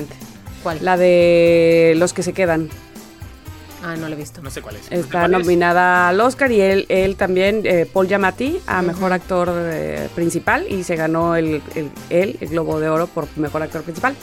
¿Cuál? 0.63 0.79
La 0.83 0.97
de 0.97 1.95
los 1.97 2.13
que 2.13 2.23
se 2.23 2.33
quedan. 2.33 2.69
Ah, 3.83 3.97
no 3.97 4.09
lo 4.09 4.15
he 4.15 4.19
visto. 4.19 4.43
No 4.43 4.51
sé 4.51 4.61
cuál 4.63 4.77
es. 4.77 4.91
Está 4.91 5.21
¿Cuál 5.21 5.35
es? 5.35 5.41
nominada 5.41 6.09
al 6.09 6.21
Oscar 6.21 6.53
y 6.53 6.61
él, 6.61 6.87
él 6.89 7.17
también, 7.17 7.63
eh, 7.65 7.87
Paul 7.91 8.09
Giamatti, 8.09 8.61
a 8.67 8.83
mejor 8.83 9.13
actor 9.13 9.49
eh, 9.55 10.09
principal 10.15 10.67
y 10.69 10.85
se 10.85 10.97
ganó 10.97 11.37
el, 11.37 11.63
el 12.11 12.37
Globo 12.43 12.79
de 12.81 12.89
Oro 12.89 13.07
por 13.07 13.27
mejor 13.37 13.63
actor 13.63 13.83
principal. 13.83 14.15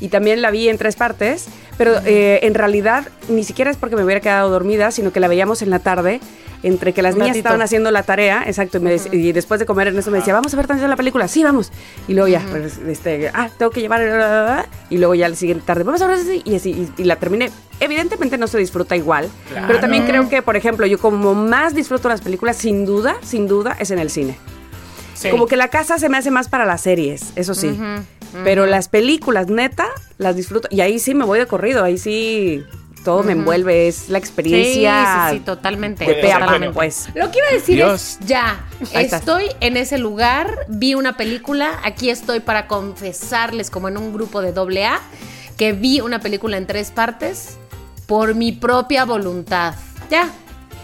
Y 0.00 0.08
también 0.08 0.42
la 0.42 0.50
vi 0.50 0.68
en 0.68 0.76
tres 0.76 0.94
partes, 0.96 1.46
pero 1.78 1.92
eh, 2.04 2.40
en 2.42 2.54
realidad 2.54 3.08
ni 3.28 3.44
siquiera 3.44 3.70
es 3.70 3.76
porque 3.78 3.96
me 3.96 4.04
hubiera 4.04 4.20
quedado 4.20 4.50
dormida, 4.50 4.90
sino 4.90 5.10
que 5.12 5.20
la 5.20 5.28
veíamos 5.28 5.62
en 5.62 5.70
la 5.70 5.78
tarde, 5.78 6.20
entre 6.66 6.92
que 6.92 7.00
las 7.02 7.14
Un 7.14 7.20
niñas 7.20 7.30
ratito. 7.36 7.48
estaban 7.48 7.62
haciendo 7.62 7.90
la 7.90 8.02
tarea, 8.02 8.42
exacto, 8.46 8.78
y, 8.78 8.80
me 8.80 8.96
y 9.12 9.32
después 9.32 9.60
de 9.60 9.66
comer 9.66 9.88
en 9.88 9.98
eso 9.98 10.10
me 10.10 10.18
decía, 10.18 10.34
vamos 10.34 10.52
a 10.52 10.56
ver 10.56 10.66
también 10.66 10.90
la 10.90 10.96
película, 10.96 11.28
sí, 11.28 11.42
vamos. 11.44 11.70
Y 12.08 12.14
luego 12.14 12.28
ya, 12.28 12.42
pues, 12.50 12.78
este, 12.86 13.30
ah, 13.32 13.48
tengo 13.56 13.70
que 13.70 13.80
llevar, 13.80 14.66
y 14.90 14.98
luego 14.98 15.14
ya 15.14 15.28
la 15.28 15.36
siguiente 15.36 15.64
tarde, 15.64 15.84
vamos 15.84 16.02
a 16.02 16.06
ver 16.06 16.16
así, 16.18 16.42
y 16.44 16.54
así, 16.56 16.70
y, 16.98 17.02
y 17.02 17.04
la 17.04 17.16
terminé. 17.16 17.50
Evidentemente 17.80 18.36
no 18.38 18.46
se 18.46 18.58
disfruta 18.58 18.96
igual, 18.96 19.28
Claro. 19.50 19.66
pero 19.68 19.80
también 19.80 20.06
creo 20.06 20.28
que, 20.28 20.42
por 20.42 20.56
ejemplo, 20.56 20.86
yo 20.86 20.98
como 20.98 21.34
más 21.34 21.74
disfruto 21.74 22.08
las 22.08 22.20
películas, 22.20 22.56
sin 22.56 22.84
duda, 22.86 23.16
sin 23.22 23.46
duda, 23.48 23.76
es 23.78 23.90
en 23.90 23.98
el 23.98 24.10
cine. 24.10 24.36
Sí. 25.14 25.30
Como 25.30 25.46
que 25.46 25.56
la 25.56 25.68
casa 25.68 25.98
se 25.98 26.08
me 26.08 26.18
hace 26.18 26.30
más 26.30 26.48
para 26.48 26.64
las 26.66 26.82
series, 26.82 27.32
eso 27.36 27.54
sí. 27.54 27.78
Pero 28.44 28.66
las 28.66 28.88
películas, 28.88 29.48
neta, 29.48 29.86
las 30.18 30.36
disfruto. 30.36 30.68
Y 30.70 30.82
ahí 30.82 30.98
sí 30.98 31.14
me 31.14 31.24
voy 31.24 31.38
de 31.38 31.46
corrido, 31.46 31.82
ahí 31.84 31.96
sí 31.96 32.62
todo 33.06 33.22
me 33.22 33.32
envuelve, 33.32 33.86
es 33.86 34.08
la 34.08 34.18
Sí, 34.18 34.24
experiencia. 34.24 35.28
sí, 35.30 35.36
sí, 35.36 35.40
totalmente. 35.44 36.04
de 36.04 36.14
pe 36.14 36.32
a 36.32 36.70
pues. 36.74 37.08
Lo 37.14 37.30
que 37.30 37.38
iba 37.38 37.46
a 37.50 37.52
decir 37.54 37.76
Dios. 37.76 38.18
es, 38.20 38.26
ya, 38.26 38.66
estoy 38.92 39.44
en 39.60 39.76
ese 39.76 39.96
lugar, 39.96 40.66
vi 40.66 40.96
una 40.96 41.16
película, 41.16 41.78
aquí 41.84 42.10
estoy 42.10 42.40
para 42.40 42.66
confesarles 42.66 43.70
como 43.70 43.86
en 43.86 43.96
un 43.96 44.12
grupo 44.12 44.42
de 44.42 44.52
doble 44.52 44.86
A, 44.86 45.00
que 45.56 45.72
vi 45.72 46.00
una 46.00 46.18
película 46.18 46.56
en 46.56 46.66
tres 46.66 46.90
partes 46.90 47.58
por 48.06 48.34
mi 48.34 48.50
propia 48.50 49.04
voluntad. 49.04 49.76
Ya, 50.10 50.28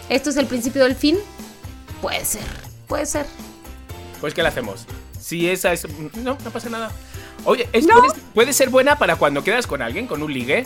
esto 0.07 0.29
es 0.29 0.37
el 0.37 0.45
principio 0.45 0.83
del 0.83 0.95
fin. 0.95 1.17
Puede 2.01 2.23
ser, 2.23 2.41
puede 2.87 3.05
ser. 3.05 3.25
Pues, 4.21 4.33
¿qué 4.33 4.41
le 4.41 4.47
hacemos? 4.47 4.85
Si 5.19 5.49
esa 5.49 5.73
es. 5.73 5.85
No, 6.15 6.37
no 6.41 6.51
pasa 6.51 6.69
nada. 6.69 6.89
Oye, 7.43 7.67
es- 7.73 7.85
No. 7.85 7.97
puede, 7.99 8.13
puede 8.33 8.53
ser 8.53 8.69
buena 8.69 8.97
para 8.97 9.17
cuando 9.17 9.43
quedas 9.43 9.67
con 9.67 9.81
alguien, 9.81 10.07
con 10.07 10.23
un 10.23 10.31
ligue, 10.33 10.65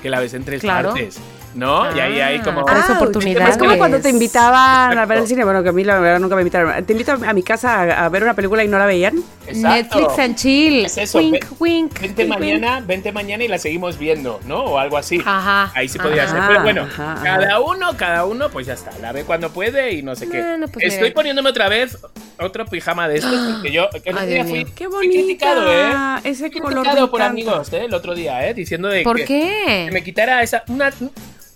que 0.00 0.10
la 0.10 0.20
ves 0.20 0.34
en 0.34 0.44
tres 0.44 0.60
Claro. 0.60 0.90
partes. 0.90 1.18
¿No? 1.54 1.94
y 1.96 1.98
ahí 2.00 2.20
hay 2.20 2.36
Ah, 2.38 2.42
como. 2.44 2.64
tres 2.64 2.84
Ah, 2.88 2.92
oportunidades. 2.94 3.50
Es 3.50 3.58
como 3.58 3.76
cuando 3.76 4.00
te 4.00 4.08
invitaban 4.10 4.96
a 4.96 5.04
ver 5.06 5.18
el 5.18 5.26
cine. 5.26 5.44
Bueno, 5.44 5.62
que 5.62 5.70
a 5.70 5.72
mí 5.72 5.82
la 5.82 5.98
verdad 5.98 6.20
nunca 6.20 6.36
me 6.36 6.42
invitaron. 6.42 6.84
Te 6.84 6.92
invito 6.92 7.12
a 7.12 7.32
mi 7.32 7.42
casa 7.42 7.80
a, 7.80 8.04
a 8.04 8.08
ver 8.08 8.22
una 8.22 8.34
película 8.34 8.62
y 8.62 8.68
no 8.68 8.78
la 8.78 8.86
veían. 8.86 9.16
Exacto. 9.46 9.98
Netflix 9.98 10.18
and 10.20 10.36
chill. 10.36 10.84
Es 10.84 10.96
eso, 10.96 11.18
Wink, 11.18 11.32
ve- 11.32 11.40
wink. 11.58 12.00
Vente 12.00 12.22
wink, 12.22 12.28
mañana, 12.38 12.80
vente 12.86 13.10
mañana 13.10 13.42
y 13.42 13.48
la 13.48 13.58
seguimos 13.58 13.98
viendo, 13.98 14.38
¿no? 14.46 14.58
O 14.60 14.78
algo 14.78 14.96
así. 14.96 15.20
Ajá, 15.24 15.72
Ahí 15.74 15.88
sí 15.88 15.98
podría 15.98 16.22
ajá. 16.24 16.32
ser. 16.36 16.42
Pero 16.46 16.62
bueno, 16.62 16.82
Ajá, 16.82 17.12
ajá. 17.14 17.22
cada 17.24 17.60
uno, 17.60 17.96
cada 17.96 18.24
uno, 18.26 18.48
pues 18.50 18.66
ya 18.68 18.74
está. 18.74 18.92
La 19.00 19.10
ve 19.10 19.24
cuando 19.24 19.50
puede 19.50 19.92
y 19.94 20.02
no 20.02 20.14
sé 20.14 20.28
qué. 20.28 20.40
Pues 20.72 20.84
Estoy 20.86 21.02
mira. 21.08 21.14
poniéndome 21.14 21.50
otra 21.50 21.68
vez 21.68 21.98
otro 22.38 22.64
pijama 22.64 23.08
de 23.08 23.16
estos 23.18 23.34
porque 23.54 23.72
yo 23.72 23.88
el 24.04 24.14
otro 24.14 24.26
día 24.26 24.44
fui. 24.44 24.64
¡Qué 24.66 24.88
fui 24.88 25.08
criticado, 25.08 25.64
¿eh? 25.70 25.92
Ese 26.24 26.48
Fui 26.50 26.60
color 26.60 26.82
criticado 26.84 27.10
por 27.10 27.20
encanta. 27.20 27.32
amigos, 27.32 27.72
¿eh? 27.72 27.84
El 27.86 27.94
otro 27.94 28.14
día, 28.14 28.46
¿eh? 28.48 28.54
Diciendo 28.54 28.86
de 28.88 29.02
¿Por 29.02 29.16
que, 29.16 29.24
qué? 29.24 29.82
que 29.86 29.90
me 29.92 30.04
quitara 30.04 30.42
esa 30.42 30.62
una 30.68 30.92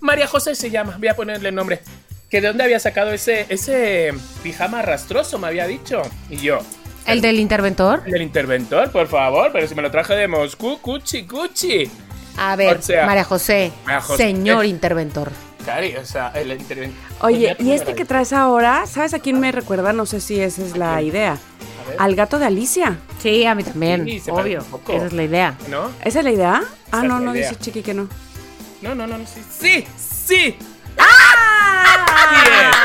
María 0.04 0.26
José 0.26 0.54
se 0.54 0.70
llama, 0.70 0.96
voy 0.98 1.08
a 1.08 1.16
ponerle 1.16 1.48
el 1.48 1.54
nombre. 1.54 1.80
Que 2.30 2.40
de 2.40 2.48
dónde 2.48 2.64
había 2.64 2.78
sacado 2.78 3.10
ese 3.12 3.46
ese 3.48 4.12
pijama 4.42 4.82
rastroso, 4.82 5.38
me 5.38 5.46
había 5.46 5.66
dicho. 5.66 6.02
Y 6.28 6.36
yo, 6.36 6.58
¿El 7.06 7.20
del 7.20 7.40
interventor? 7.40 8.02
el 8.04 8.12
del 8.12 8.22
interventor, 8.22 8.90
por 8.90 9.06
favor, 9.08 9.50
pero 9.52 9.66
si 9.66 9.74
me 9.74 9.82
lo 9.82 9.90
traje 9.90 10.14
de 10.14 10.28
Moscú, 10.28 10.78
cuchi, 10.80 11.24
cuchi. 11.24 11.90
A 12.36 12.54
ver, 12.56 12.78
O 12.78 12.82
sea, 12.82 13.06
María 13.06 13.24
José, 13.24 13.72
María 13.84 14.00
José. 14.00 14.22
señor 14.24 14.66
interventor. 14.66 15.30
Cari, 15.64 15.96
o 15.96 16.04
sea, 16.04 16.32
el 16.34 16.52
interventor. 16.52 16.98
Oye, 17.20 17.56
y 17.58 17.70
este 17.72 17.94
que 17.94 18.04
traes 18.04 18.32
ahora, 18.34 18.84
¿sabes 18.86 19.14
a 19.14 19.20
quién 19.20 19.40
me 19.40 19.50
recuerda? 19.52 19.94
No 19.94 20.04
sé 20.04 20.20
si 20.20 20.38
esa 20.40 20.62
es 20.62 20.76
la 20.76 21.00
idea. 21.00 21.38
ver. 21.88 21.96
Al 21.98 22.14
gato 22.14 22.38
de 22.38 22.44
Alicia. 22.46 22.98
Sí, 23.22 23.46
a 23.46 23.54
mí 23.54 23.62
también, 23.64 24.04
Sí, 24.06 24.22
obvio. 24.30 24.62
Esa 24.88 25.06
es 25.06 25.12
la 25.14 25.22
idea. 25.22 25.54
¿No? 25.70 25.90
¿Esa 26.04 26.18
es 26.18 26.24
la 26.24 26.32
idea? 26.32 26.62
Ah, 26.90 27.02
no, 27.02 27.20
no, 27.20 27.34
idea. 27.34 27.48
dice 27.48 27.58
Chiqui 27.60 27.82
que 27.82 27.94
no. 27.94 28.08
No, 28.84 28.94
no, 28.94 29.06
no, 29.06 29.16
no, 29.16 29.24
sí. 29.26 29.42
Sí, 29.50 29.86
sí. 29.96 30.58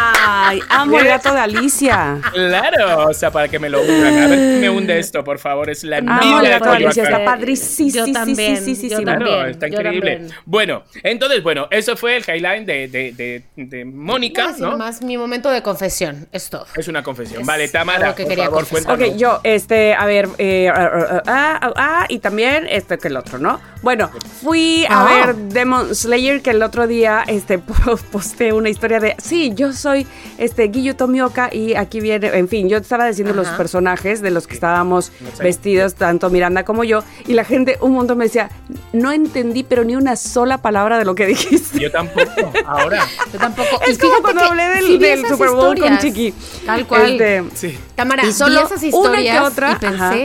¡Ay! 0.01 0.59
Amo 0.69 0.99
el 0.99 1.07
gato 1.07 1.33
de 1.33 1.39
Alicia. 1.39 2.19
Claro, 2.33 3.07
o 3.09 3.13
sea, 3.13 3.31
para 3.31 3.47
que 3.47 3.59
me 3.59 3.69
lo 3.69 3.81
hundan. 3.81 4.17
A 4.23 4.27
ver, 4.27 4.39
me 4.61 4.69
hunde 4.69 4.97
esto, 4.99 5.23
por 5.23 5.39
favor. 5.39 5.69
Es 5.69 5.83
la 5.83 5.97
Amo 5.97 6.37
el 6.39 6.43
de 6.45 6.49
gato 6.49 6.69
de 6.71 6.75
Alicia. 6.77 7.03
Está 7.03 7.25
padrísimo. 7.25 7.89
Yo 7.89 8.11
también, 8.11 8.57
Sí, 8.57 8.75
sí, 8.75 8.81
sí, 8.81 8.89
yo 8.89 8.97
sí. 8.97 9.03
Claro, 9.03 9.25
también, 9.25 9.49
está 9.49 9.67
increíble. 9.67 10.27
Bueno, 10.45 10.83
entonces, 11.03 11.43
bueno, 11.43 11.67
eso 11.71 11.95
fue 11.97 12.17
el 12.17 12.23
highline 12.27 12.65
de, 12.65 12.87
de, 12.87 13.11
de, 13.13 13.43
de 13.55 13.85
Mónica, 13.85 14.53
¿no? 14.57 14.71
nomás 14.71 15.01
mi 15.01 15.17
momento 15.17 15.49
de 15.49 15.61
confesión, 15.61 16.27
es 16.31 16.49
todo. 16.49 16.65
Es 16.75 16.87
una 16.87 17.03
confesión. 17.03 17.41
Es 17.41 17.47
vale, 17.47 17.67
Tamara, 17.69 18.15
que 18.15 18.23
por 18.23 18.29
quería 18.29 18.45
favor, 18.45 18.59
confesar. 18.67 18.97
cuéntanos. 18.97 19.13
Ok, 19.13 19.19
yo, 19.19 19.39
este, 19.43 19.93
a 19.93 20.05
ver, 20.05 20.29
eh, 20.37 20.69
ah, 20.73 20.89
ah, 21.27 21.59
ah, 21.65 21.73
ah, 21.75 22.05
y 22.09 22.19
también 22.19 22.67
este 22.69 22.97
que 22.97 23.07
el 23.07 23.17
otro, 23.17 23.39
¿no? 23.39 23.59
Bueno, 23.81 24.09
fui 24.41 24.85
a 24.89 25.01
Ah. 25.01 25.25
ver 25.25 25.35
Demon 25.35 25.95
Slayer 25.95 26.41
que 26.41 26.49
el 26.51 26.61
otro 26.63 26.87
día, 26.87 27.23
este, 27.27 27.59
posté 28.11 28.51
una 28.53 28.69
historia 28.69 28.99
de, 28.99 29.15
sí, 29.21 29.53
yo 29.55 29.71
soy, 29.73 29.88
este, 30.37 30.63
Guillo 30.67 30.95
Tomioka 30.95 31.49
y 31.53 31.75
aquí 31.75 31.99
viene, 31.99 32.27
en 32.37 32.47
fin, 32.47 32.69
yo 32.69 32.77
estaba 32.77 33.07
diciendo 33.07 33.33
los 33.33 33.47
personajes 33.49 34.21
de 34.21 34.31
los 34.31 34.47
que 34.47 34.53
estábamos 34.53 35.11
vestidos, 35.39 35.95
tanto 35.95 36.29
Miranda 36.29 36.63
como 36.63 36.83
yo, 36.83 37.03
y 37.27 37.33
la 37.33 37.43
gente 37.43 37.77
un 37.81 37.93
montón 37.93 38.17
me 38.17 38.25
decía, 38.25 38.49
no 38.93 39.11
entendí, 39.11 39.63
pero 39.63 39.83
ni 39.83 39.95
una 39.95 40.15
sola 40.15 40.59
palabra 40.59 40.97
de 40.97 41.05
lo 41.05 41.15
que 41.15 41.25
dijiste. 41.25 41.79
Yo 41.79 41.91
tampoco, 41.91 42.51
ahora. 42.65 43.05
Yo 43.31 43.39
tampoco. 43.39 43.81
Es 43.87 43.95
Y 43.95 43.99
como 43.99 44.21
cuando 44.21 44.43
hablé 44.43 44.63
del, 44.69 44.85
sí 44.85 45.27
Super 45.27 45.49
Bowl 45.49 45.79
con 45.79 45.97
Chiqui. 45.99 46.33
Tal 46.65 46.85
cual. 46.87 47.11
Este, 47.11 47.43
Sí. 47.55 47.77
Tamara, 47.95 48.25
Y 48.25 48.31
solo 48.31 48.61
esas 48.61 48.81
una 48.81 48.87
historias 48.87 49.39
que 49.39 49.45
otra, 49.47 49.71
y 49.71 49.75
pensé, 49.75 49.95
ajá. 49.95 50.15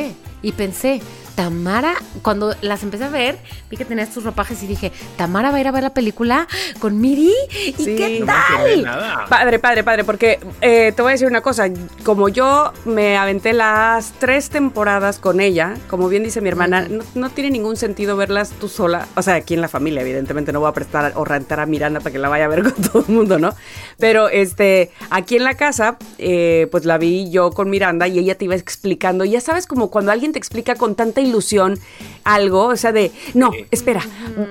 y 0.42 0.52
pensé, 0.52 1.00
Tamara, 1.34 1.94
cuando 2.22 2.54
las 2.60 2.82
empecé 2.82 3.04
a 3.04 3.08
ver, 3.08 3.38
vi 3.70 3.76
que 3.76 3.84
tenías 3.84 4.10
tus 4.10 4.24
ropajes 4.24 4.62
y 4.62 4.66
dije, 4.66 4.92
Tamara 5.16 5.50
va 5.50 5.56
a 5.56 5.60
ir 5.60 5.68
a 5.68 5.72
ver 5.72 5.82
la 5.82 5.92
película 5.94 6.46
con 6.78 7.00
Miri. 7.00 7.32
¿Y 7.66 7.72
Sí. 7.84 7.96
qué 7.96 8.20
No 8.20 8.26
tal? 8.26 8.82
nada. 8.82 9.26
Padre, 9.28 9.58
padre, 9.58 9.82
padre, 9.84 10.04
porque 10.04 10.38
eh, 10.60 10.92
te 10.94 11.02
voy 11.02 11.10
a 11.10 11.12
decir 11.12 11.26
una 11.26 11.40
cosa, 11.40 11.68
como 12.04 12.28
yo 12.28 12.72
me 12.84 13.16
aventé 13.16 13.52
las 13.52 14.12
tres 14.18 14.48
temporadas 14.50 15.18
con 15.18 15.40
ella, 15.40 15.74
como 15.88 16.08
bien 16.08 16.22
dice 16.22 16.40
mi 16.40 16.48
hermana, 16.48 16.86
no, 16.88 17.02
no 17.14 17.30
tiene 17.30 17.50
ningún 17.50 17.76
sentido 17.76 18.16
verlas 18.16 18.50
tú 18.60 18.68
sola, 18.68 19.06
o 19.16 19.22
sea, 19.22 19.34
aquí 19.34 19.54
en 19.54 19.60
la 19.60 19.68
familia, 19.68 20.02
evidentemente 20.02 20.52
no 20.52 20.60
voy 20.60 20.68
a 20.68 20.72
prestar 20.72 21.12
o 21.16 21.24
rentar 21.24 21.60
a 21.60 21.66
Miranda 21.66 22.00
para 22.00 22.12
que 22.12 22.18
la 22.18 22.28
vaya 22.28 22.44
a 22.44 22.48
ver 22.48 22.62
con 22.72 22.72
todo 22.74 23.04
el 23.08 23.14
mundo, 23.14 23.38
¿no? 23.38 23.54
Pero 23.98 24.28
este, 24.28 24.90
aquí 25.10 25.36
en 25.36 25.44
la 25.44 25.54
casa, 25.54 25.96
eh, 26.18 26.68
pues 26.70 26.84
la 26.84 26.96
vi 26.98 27.30
yo 27.30 27.50
con 27.50 27.70
Miranda 27.70 28.06
y 28.08 28.18
ella 28.18 28.36
te 28.36 28.44
iba 28.44 28.54
explicando, 28.54 29.24
y 29.24 29.30
ya 29.30 29.40
sabes 29.40 29.66
como 29.66 29.90
cuando 29.90 30.12
alguien 30.12 30.32
te 30.32 30.38
explica 30.38 30.74
con 30.76 30.94
tanta 30.94 31.20
ilusión 31.24 31.78
algo, 32.24 32.66
o 32.68 32.76
sea, 32.76 32.92
de, 32.92 33.12
no, 33.34 33.50
espera, 33.70 34.02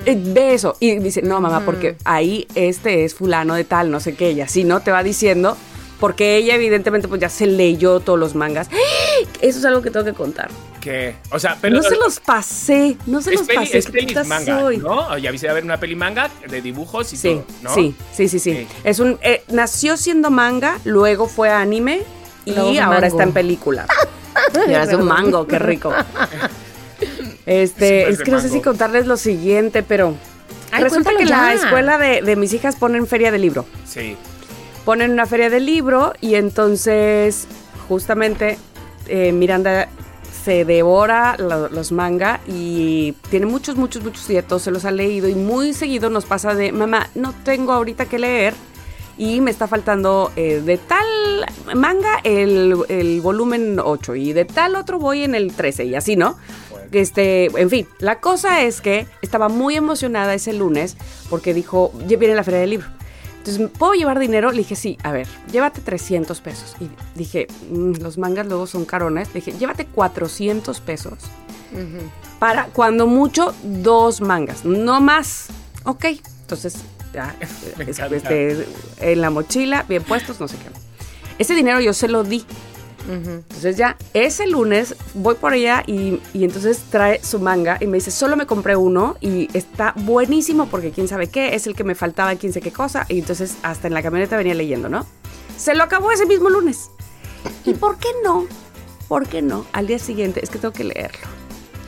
eh, 0.05 0.15
ve 0.19 0.53
eso, 0.53 0.75
y 0.79 0.99
dice, 0.99 1.21
no, 1.23 1.41
mamá, 1.41 1.63
porque 1.65 1.95
ahí 2.03 2.47
este 2.55 3.03
es 3.03 3.15
fulano 3.15 3.55
de 3.55 3.63
tal, 3.63 3.89
no 3.89 3.99
sé 3.99 4.15
qué, 4.15 4.31
y 4.31 4.41
así, 4.41 4.63
¿no? 4.63 4.81
Te 4.81 4.91
va 4.91 5.01
diciendo, 5.01 5.57
porque 5.99 6.35
ella 6.35 6.55
evidentemente 6.55 7.07
pues 7.07 7.19
ya 7.21 7.29
se 7.29 7.47
leyó 7.47 7.99
todos 7.99 8.19
los 8.19 8.35
mangas. 8.35 8.67
¡Ah! 8.71 9.25
Eso 9.41 9.59
es 9.59 9.65
algo 9.65 9.81
que 9.81 9.89
tengo 9.89 10.05
que 10.05 10.13
contar. 10.13 10.49
Que, 10.81 11.15
o 11.31 11.39
sea, 11.39 11.57
pero. 11.61 11.77
no 11.77 11.81
se 11.83 11.95
los 11.95 12.19
pasé, 12.19 12.97
no 13.05 13.21
se 13.21 13.31
los 13.31 13.43
peli, 13.43 13.59
pasé. 13.59 13.77
es 13.77 13.85
qué 13.87 14.03
puta 14.05 14.23
manga, 14.25 14.59
soy. 14.59 14.77
¿no? 14.77 15.17
Ya 15.17 15.31
viste 15.31 15.47
a 15.47 15.53
ver 15.53 15.63
una 15.63 15.79
peli 15.79 15.95
manga 15.95 16.29
de 16.49 16.61
dibujos 16.61 17.13
y 17.13 17.17
Sí, 17.17 17.29
todo, 17.29 17.45
¿no? 17.61 17.73
sí, 17.73 17.95
sí, 18.13 18.27
sí, 18.27 18.39
sí. 18.39 18.67
Es 18.83 18.99
un, 18.99 19.17
eh, 19.21 19.43
nació 19.47 19.95
siendo 19.95 20.29
manga, 20.29 20.77
luego 20.83 21.27
fue 21.27 21.49
anime 21.49 22.01
y 22.45 22.51
Luego 22.51 22.69
ahora 22.71 22.87
mango. 22.99 23.05
está 23.05 23.23
en 23.23 23.31
película. 23.31 23.87
y 24.67 24.73
ahora 24.73 24.83
es 24.83 24.93
un 24.93 25.05
mango, 25.05 25.47
qué 25.47 25.57
rico. 25.57 25.93
Este, 27.45 28.09
es 28.09 28.19
que 28.21 28.31
no 28.31 28.39
sé 28.39 28.49
si 28.49 28.61
contarles 28.61 29.05
lo 29.07 29.17
siguiente, 29.17 29.83
pero 29.83 30.15
Ay, 30.71 30.83
resulta 30.83 31.11
que 31.17 31.25
la 31.25 31.53
escuela 31.65 31.97
de, 31.97 32.21
de 32.21 32.35
mis 32.35 32.53
hijas 32.53 32.75
ponen 32.75 33.05
feria 33.07 33.31
de 33.31 33.37
libro. 33.39 33.65
Sí. 33.85 34.15
Ponen 34.85 35.11
una 35.11 35.25
feria 35.25 35.49
de 35.49 35.59
libro 35.59 36.13
y 36.21 36.35
entonces 36.35 37.47
justamente 37.87 38.57
eh, 39.07 39.31
Miranda 39.31 39.87
se 40.43 40.65
devora 40.65 41.35
lo- 41.37 41.69
los 41.69 41.91
manga 41.91 42.41
y 42.47 43.13
tiene 43.29 43.45
muchos, 43.45 43.75
muchos, 43.77 44.03
muchos 44.03 44.29
y 44.29 44.37
a 44.37 44.45
todos 44.45 44.63
se 44.63 44.71
los 44.71 44.83
ha 44.85 44.91
leído 44.91 45.29
y 45.29 45.35
muy 45.35 45.73
seguido 45.73 46.09
nos 46.09 46.25
pasa 46.25 46.53
de, 46.53 46.71
mamá, 46.73 47.09
no 47.15 47.33
tengo 47.45 47.71
ahorita 47.71 48.05
que 48.07 48.19
leer 48.19 48.53
y 49.17 49.39
me 49.41 49.51
está 49.51 49.67
faltando 49.67 50.31
eh, 50.35 50.61
de 50.65 50.77
tal 50.77 51.05
manga 51.75 52.19
el, 52.23 52.75
el 52.89 53.21
volumen 53.21 53.79
8 53.81 54.15
y 54.15 54.33
de 54.33 54.43
tal 54.43 54.75
otro 54.75 54.97
voy 54.99 55.23
en 55.23 55.35
el 55.35 55.53
13 55.53 55.85
y 55.85 55.95
así, 55.95 56.15
¿no? 56.17 56.37
Este, 57.01 57.45
en 57.59 57.69
fin, 57.69 57.87
la 57.99 58.19
cosa 58.19 58.61
es 58.61 58.81
que 58.81 59.07
estaba 59.21 59.49
muy 59.49 59.75
emocionada 59.75 60.33
ese 60.33 60.53
lunes 60.53 60.95
porque 61.29 61.53
dijo, 61.53 61.91
ya 62.07 62.17
viene 62.17 62.35
la 62.35 62.43
feria 62.43 62.59
del 62.61 62.69
libro. 62.71 62.87
Entonces, 63.39 63.69
¿puedo 63.77 63.93
llevar 63.93 64.19
dinero? 64.19 64.51
Le 64.51 64.59
dije, 64.59 64.75
sí, 64.77 64.97
a 65.03 65.11
ver, 65.11 65.27
llévate 65.51 65.81
300 65.81 66.39
pesos. 66.39 66.75
Y 66.79 66.89
dije, 67.17 67.47
"Mm, 67.69 67.95
los 68.01 68.17
mangas 68.17 68.47
luego 68.47 68.67
son 68.67 68.85
carones. 68.85 69.27
Le 69.29 69.41
dije, 69.41 69.51
llévate 69.57 69.85
400 69.85 70.79
pesos 70.79 71.15
para 72.39 72.65
cuando 72.67 73.07
mucho 73.07 73.53
dos 73.63 74.21
mangas, 74.21 74.63
no 74.63 75.01
más. 75.01 75.47
Ok, 75.85 76.05
entonces 76.41 76.75
ya, 77.13 77.35
Me 77.77 77.83
es- 77.85 77.99
encanta. 77.99 78.15
este, 78.15 78.67
en 79.01 79.21
la 79.21 79.29
mochila, 79.29 79.83
bien 79.89 80.03
puestos, 80.03 80.39
no 80.39 80.47
sé 80.47 80.55
qué. 80.57 80.69
Ese 81.39 81.53
dinero 81.55 81.79
yo 81.81 81.93
se 81.93 82.07
lo 82.07 82.23
di. 82.23 82.45
Entonces 83.09 83.75
ya, 83.75 83.97
ese 84.13 84.47
lunes 84.47 84.95
voy 85.13 85.35
por 85.35 85.53
ella 85.53 85.83
y, 85.85 86.21
y 86.33 86.43
entonces 86.43 86.83
trae 86.89 87.21
su 87.23 87.39
manga 87.39 87.77
y 87.81 87.87
me 87.87 87.97
dice, 87.97 88.11
solo 88.11 88.37
me 88.37 88.45
compré 88.45 88.75
uno 88.75 89.17
y 89.19 89.49
está 89.53 89.93
buenísimo 89.97 90.67
porque 90.67 90.91
quién 90.91 91.07
sabe 91.07 91.27
qué, 91.27 91.55
es 91.55 91.67
el 91.67 91.75
que 91.75 91.83
me 91.83 91.95
faltaba, 91.95 92.35
quién 92.35 92.53
sabe 92.53 92.63
qué 92.63 92.71
cosa. 92.71 93.05
Y 93.09 93.19
entonces 93.19 93.57
hasta 93.63 93.87
en 93.87 93.93
la 93.93 94.01
camioneta 94.01 94.37
venía 94.37 94.53
leyendo, 94.53 94.89
¿no? 94.89 95.05
Se 95.57 95.75
lo 95.75 95.83
acabó 95.83 96.11
ese 96.11 96.25
mismo 96.25 96.49
lunes. 96.49 96.89
¿Y 97.65 97.73
por 97.73 97.97
qué 97.97 98.09
no? 98.23 98.45
¿Por 99.07 99.27
qué 99.27 99.41
no? 99.41 99.65
Al 99.73 99.87
día 99.87 99.99
siguiente, 99.99 100.39
es 100.41 100.49
que 100.49 100.59
tengo 100.59 100.73
que 100.73 100.85
leerlo. 100.85 101.27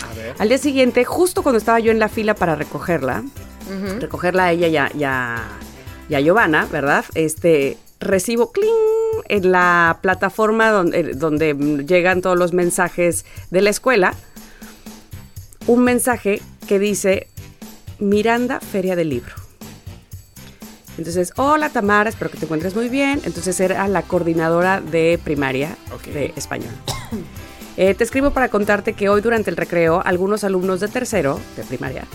A 0.09 0.13
ver. 0.13 0.35
Al 0.37 0.49
día 0.49 0.57
siguiente, 0.57 1.05
justo 1.05 1.43
cuando 1.43 1.57
estaba 1.57 1.79
yo 1.79 1.91
en 1.91 1.99
la 1.99 2.09
fila 2.09 2.35
para 2.35 2.55
recogerla, 2.55 3.23
recogerla 3.99 4.45
a 4.45 4.51
ella 4.51 4.67
ya, 4.67 4.91
ya, 4.93 5.43
ya 6.07 6.19
Giovanna, 6.19 6.67
¿verdad? 6.71 7.03
Este, 7.15 7.77
recibo 8.05 8.51
cling 8.51 8.71
en 9.27 9.51
la 9.51 9.99
plataforma 10.01 10.69
donde, 10.69 11.13
donde 11.13 11.53
mm, 11.53 11.85
llegan 11.85 12.21
todos 12.21 12.37
los 12.37 12.53
mensajes 12.53 13.25
de 13.51 13.61
la 13.61 13.69
escuela, 13.69 14.13
un 15.67 15.83
mensaje 15.83 16.41
que 16.67 16.79
dice 16.79 17.27
Miranda 17.99 18.59
Feria 18.59 18.95
del 18.95 19.09
Libro. 19.09 19.33
Entonces, 20.97 21.33
hola 21.35 21.69
Tamara, 21.69 22.09
espero 22.09 22.31
que 22.31 22.37
te 22.37 22.45
encuentres 22.45 22.75
muy 22.75 22.89
bien. 22.89 23.21
Entonces 23.25 23.59
era 23.59 23.87
la 23.87 24.01
coordinadora 24.03 24.81
de 24.81 25.19
primaria 25.23 25.75
de 26.13 26.33
español. 26.35 26.71
Eh, 27.77 27.93
te 27.93 28.05
escribo 28.05 28.31
para 28.31 28.47
contarte 28.47 28.93
que 28.93 29.09
hoy 29.09 29.19
durante 29.19 29.49
el 29.49 29.57
recreo 29.57 30.01
algunos 30.05 30.45
alumnos 30.45 30.79
de 30.79 30.87
tercero, 30.87 31.41
de 31.57 31.63
primaria, 31.65 32.05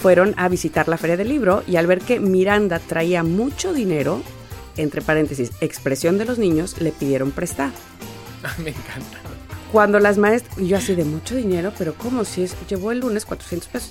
fueron 0.00 0.34
a 0.36 0.48
visitar 0.48 0.88
la 0.88 0.98
feria 0.98 1.16
del 1.16 1.28
libro 1.28 1.62
y 1.68 1.76
al 1.76 1.86
ver 1.86 2.00
que 2.00 2.18
Miranda 2.18 2.80
traía 2.80 3.22
mucho 3.22 3.72
dinero, 3.72 4.20
entre 4.76 5.02
paréntesis, 5.02 5.52
expresión 5.60 6.18
de 6.18 6.24
los 6.24 6.38
niños, 6.38 6.80
le 6.80 6.92
pidieron 6.92 7.30
prestar. 7.30 7.70
Me 8.58 8.70
encanta. 8.70 9.18
Cuando 9.72 9.98
las 9.98 10.18
maestras, 10.18 10.56
yo 10.58 10.76
así 10.76 10.94
de 10.94 11.04
mucho 11.04 11.34
dinero, 11.34 11.72
pero 11.76 11.94
¿cómo? 11.94 12.24
Si 12.24 12.42
es, 12.42 12.54
llevó 12.68 12.92
el 12.92 13.00
lunes 13.00 13.24
400 13.24 13.68
pesos. 13.68 13.90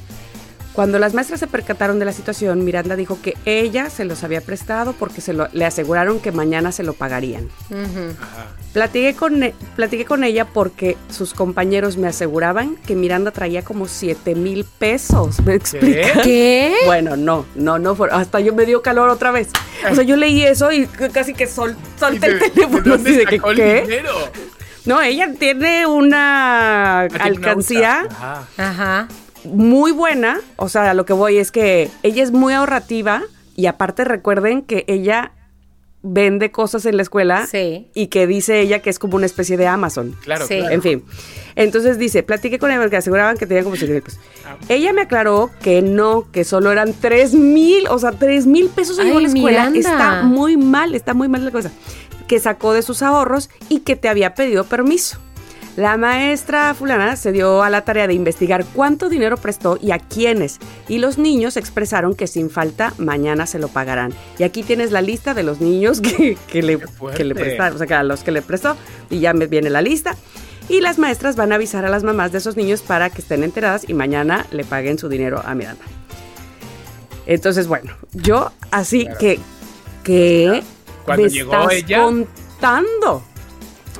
Cuando 0.74 0.98
las 0.98 1.13
maestras 1.13 1.39
se 1.39 1.46
percataron 1.48 2.00
de 2.00 2.06
la 2.06 2.12
situación, 2.13 2.65
Miranda 2.65 2.96
dijo 2.96 3.20
que 3.22 3.38
ella 3.46 3.92
se 3.92 4.06
los 4.06 4.24
había 4.24 4.42
prestado 4.42 4.94
porque 4.94 5.22
se 5.22 5.32
lo- 5.34 5.48
le 5.53 5.65
aseguraron 5.65 6.20
que 6.20 6.32
mañana 6.32 6.72
se 6.72 6.82
lo 6.82 6.94
pagarían. 6.94 7.48
Ajá. 7.72 8.48
Platiqué 8.74 9.13
con, 9.13 9.44
e- 9.44 9.53
platiqué 9.75 10.03
con 10.06 10.24
ella 10.24 10.46
porque 10.46 10.98
sus 11.12 11.36
compañeros 11.36 11.98
me 11.98 12.08
aseguraban 12.08 12.75
que 12.88 12.96
Miranda 12.96 13.30
traía 13.30 13.62
como 13.63 13.88
7 13.88 14.34
mil 14.34 14.65
pesos. 14.65 15.39
¿Me 15.42 15.53
explica? 15.56 16.22
¿Qué? 16.24 16.74
Bueno, 16.86 17.15
no, 17.18 17.46
no, 17.53 17.77
no, 17.77 17.96
fue- 17.96 18.10
hasta 18.12 18.39
yo 18.39 18.53
me 18.56 18.65
dio 18.65 18.82
calor 18.82 19.10
otra 19.10 19.30
vez. 19.30 19.50
O 19.92 19.94
sea, 19.94 20.03
yo 20.03 20.15
leí 20.15 20.42
eso 20.42 20.72
y 20.72 20.88
casi 20.88 21.36
que 21.36 21.46
sol, 21.46 21.75
solté 22.00 22.25
el 22.27 22.39
¿De- 22.39 22.50
teléfono 22.50 22.82
¿De 22.84 22.89
dónde 22.89 23.10
así 23.12 23.20
de 23.20 23.25
que, 23.27 23.36
sacó 23.36 23.51
el 23.51 23.58
¿qué? 23.58 23.82
dinero? 23.82 24.10
No, 24.86 25.01
ella 25.01 25.32
tiene 25.38 25.86
una 25.86 27.01
alcancía. 27.01 28.08
Ajá. 28.58 29.08
Muy 29.45 29.91
buena. 29.91 30.39
O 30.57 30.69
sea, 30.69 30.89
a 30.91 30.93
lo 30.93 31.05
que 31.05 31.13
voy 31.13 31.38
es 31.38 31.51
que 31.51 31.89
ella 32.03 32.23
es 32.23 32.31
muy 32.31 32.53
ahorrativa 32.53 33.23
y 33.55 33.65
aparte 33.67 34.03
recuerden 34.03 34.62
que 34.63 34.83
ella 34.88 35.31
vende 36.05 36.51
cosas 36.51 36.85
en 36.85 36.97
la 36.97 37.01
escuela 37.01 37.47
Sí. 37.47 37.88
y 37.93 38.07
que 38.07 38.27
dice 38.27 38.59
ella 38.59 38.79
que 38.79 38.89
es 38.89 39.00
como 39.00 39.15
una 39.15 39.25
especie 39.25 39.55
de 39.55 39.67
Amazon. 39.67 40.15
Claro, 40.21 40.45
Sí. 40.47 40.57
claro. 40.57 40.73
En 40.75 40.81
fin. 40.81 41.05
Entonces 41.55 41.97
dice, 41.97 42.23
platiqué 42.23 42.59
con 42.59 42.71
ella 42.71 42.81
porque 42.81 42.97
aseguraban 42.97 43.38
que 43.38 43.45
tenía 43.45 43.63
como 43.63 43.77
7 43.77 43.93
mil 43.93 44.01
pesos. 44.01 44.19
Ah. 44.45 44.57
Ella 44.67 44.91
me 44.91 45.01
aclaró 45.03 45.50
que 45.62 45.81
no, 45.81 46.29
que 46.31 46.43
solo 46.43 46.71
eran 46.73 46.93
3 46.93 47.35
mil, 47.35 47.88
o 47.88 48.00
sea, 48.00 48.12
3 48.12 48.47
mil 48.47 48.67
pesos 48.67 49.00
a 49.00 49.03
la 49.05 49.11
escuela. 49.11 49.70
Miranda. 49.70 49.79
Está 49.79 50.24
muy 50.24 50.57
mal, 50.57 50.94
está 50.94 51.13
muy 51.13 51.29
mal 51.29 51.46
la 51.46 51.51
cosa. 51.51 51.72
Que 52.27 52.39
sacó 52.39 52.74
de 52.74 52.81
sus 52.81 53.01
ahorros 53.01 53.50
y 53.70 53.79
que 53.81 53.96
te 53.96 54.09
había 54.09 54.33
pedido 54.33 54.65
permiso. 54.65 55.20
La 55.75 55.98
maestra 55.98 56.75
fulana 56.75 57.16
se 57.16 57.31
dio 57.31 57.64
a 57.64 57.70
la 57.72 57.81
tarea 57.83 58.05
de 58.07 58.14
investigar 58.14 58.64
cuánto 58.75 59.09
dinero 59.09 59.38
prestó 59.38 59.79
y 59.81 59.90
a 59.92 59.98
quiénes. 59.98 60.59
Y 60.88 61.00
los 61.00 61.18
niños 61.18 61.57
expresaron 61.57 62.14
que 62.14 62.27
sin 62.27 62.51
falta 62.51 62.94
mañana 63.00 63.48
se 63.48 63.57
lo 63.57 63.70
pagarán. 63.70 64.14
Y 64.38 64.44
aquí 64.44 64.62
tienes 64.62 64.92
la 64.92 65.01
lista 65.01 65.33
de 65.33 65.42
los 65.42 65.62
niños 65.62 66.00
que, 66.01 66.38
que 66.48 66.62
le, 66.62 66.79
que 67.18 67.24
le 67.24 67.33
prestaron, 67.33 67.75
o 67.75 67.77
sea, 67.79 67.88
que 67.88 67.94
a 67.96 68.03
los 68.03 68.22
que 68.24 68.31
le 68.31 68.44
prestó. 68.44 68.77
Y 69.09 69.20
ya 69.20 69.33
me 69.33 69.48
viene 69.48 69.72
la 69.72 69.81
lista. 69.81 70.16
Y 70.70 70.79
las 70.79 71.00
maestras 71.00 71.36
van 71.36 71.51
a 71.51 71.55
avisar 71.55 71.86
a 71.86 71.90
las 71.90 72.03
mamás 72.03 72.31
de 72.31 72.38
esos 72.38 72.55
niños 72.55 72.81
para 72.83 73.09
que 73.09 73.22
estén 73.22 73.44
enteradas 73.44 73.83
y 73.90 73.94
mañana 73.96 74.46
le 74.51 74.64
paguen 74.64 75.00
su 75.00 75.09
dinero 75.09 75.42
a 75.44 75.55
Miranda. 75.55 75.83
Entonces, 77.25 77.68
bueno, 77.68 77.92
yo 78.14 78.51
así 78.70 79.05
Claro. 79.05 79.20
que, 79.20 79.40
que 80.03 80.64
Cuando 81.05 81.24
me 81.24 81.29
llegó 81.29 81.53
estás 81.53 81.74
ella- 81.74 82.03
contando. 82.03 83.24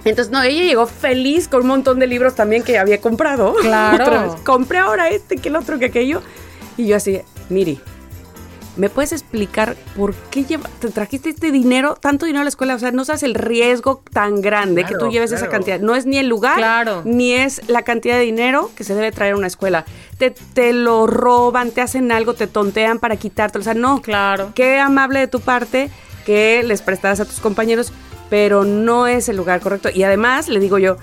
Entonces, 0.06 0.32
no, 0.32 0.42
ella 0.44 0.63
llegó 0.63 0.86
feliz 0.86 1.48
con 1.48 1.62
un 1.62 1.68
montón 1.68 2.00
de 2.00 2.08
libros 2.08 2.36
también 2.36 2.63
que 2.63 2.78
había 2.78 3.00
comprado. 3.00 3.56
Claro. 3.62 4.04
Otra 4.04 4.24
vez, 4.24 4.34
Compré 4.44 4.80
ahora 4.80 5.10
este, 5.10 5.38
que 5.38 5.50
el 5.50 5.56
otro, 5.56 5.80
que 5.80 5.86
aquello. 5.86 6.22
Y 6.78 6.88
yo 6.88 6.96
así, 6.98 7.22
Miri, 7.50 7.80
¿me 8.76 8.89
puedes 8.89 9.12
explicar 9.13 9.76
por 9.96 10.13
qué 10.32 10.44
lleva- 10.44 10.68
te 10.80 10.89
trajiste 10.89 11.30
este 11.30 11.52
dinero, 11.52 11.96
tanto 11.96 12.26
dinero 12.26 12.42
a 12.42 12.44
la 12.44 12.50
escuela? 12.50 12.76
O 12.76 12.80
sea, 12.80 12.92
no 12.92 13.06
sabes 13.06 13.22
el 13.24 13.36
riesgo 13.36 14.02
tan 14.12 14.42
grande 14.42 14.84
que 14.84 14.96
tú 14.96 15.10
lleves 15.10 15.32
esa 15.32 15.48
cantidad. 15.48 15.80
No 15.80 15.96
es 15.96 16.06
ni 16.08 16.18
el 16.18 16.28
lugar, 16.28 16.58
Claro. 16.58 17.02
ni 17.06 17.34
es 17.34 17.62
la 17.70 17.84
cantidad 17.84 18.18
de 18.18 18.24
dinero 18.24 18.72
que 18.76 18.84
se 18.84 18.96
debe 18.96 19.12
traer 19.12 19.34
a 19.34 19.38
una 19.38 19.48
escuela. 19.48 19.86
Te, 20.18 20.32
te 20.32 20.74
lo 20.74 21.06
roban, 21.08 21.72
te 21.72 21.82
hacen 21.82 22.12
algo, 22.12 22.34
te 22.34 22.48
tontean 22.48 22.98
para 23.00 23.16
quitártelo. 23.16 23.62
O 23.62 23.63
sea, 23.66 23.74
no. 23.76 24.02
Claro. 24.02 24.52
Qué 24.56 24.80
amable 24.80 25.20
de 25.20 25.28
tu 25.28 25.39
parte 25.39 25.89
que 26.26 26.63
les 26.63 26.82
prestaras 26.82 27.20
a 27.20 27.26
tus 27.26 27.39
compañeros, 27.39 27.94
pero 28.34 28.63
no 28.65 29.06
es 29.06 29.30
el 29.30 29.38
lugar 29.38 29.62
correcto. 29.62 29.89
Y 29.93 30.02
además, 30.02 30.50
le 30.50 30.60
digo 30.60 30.80
yo, 30.80 30.98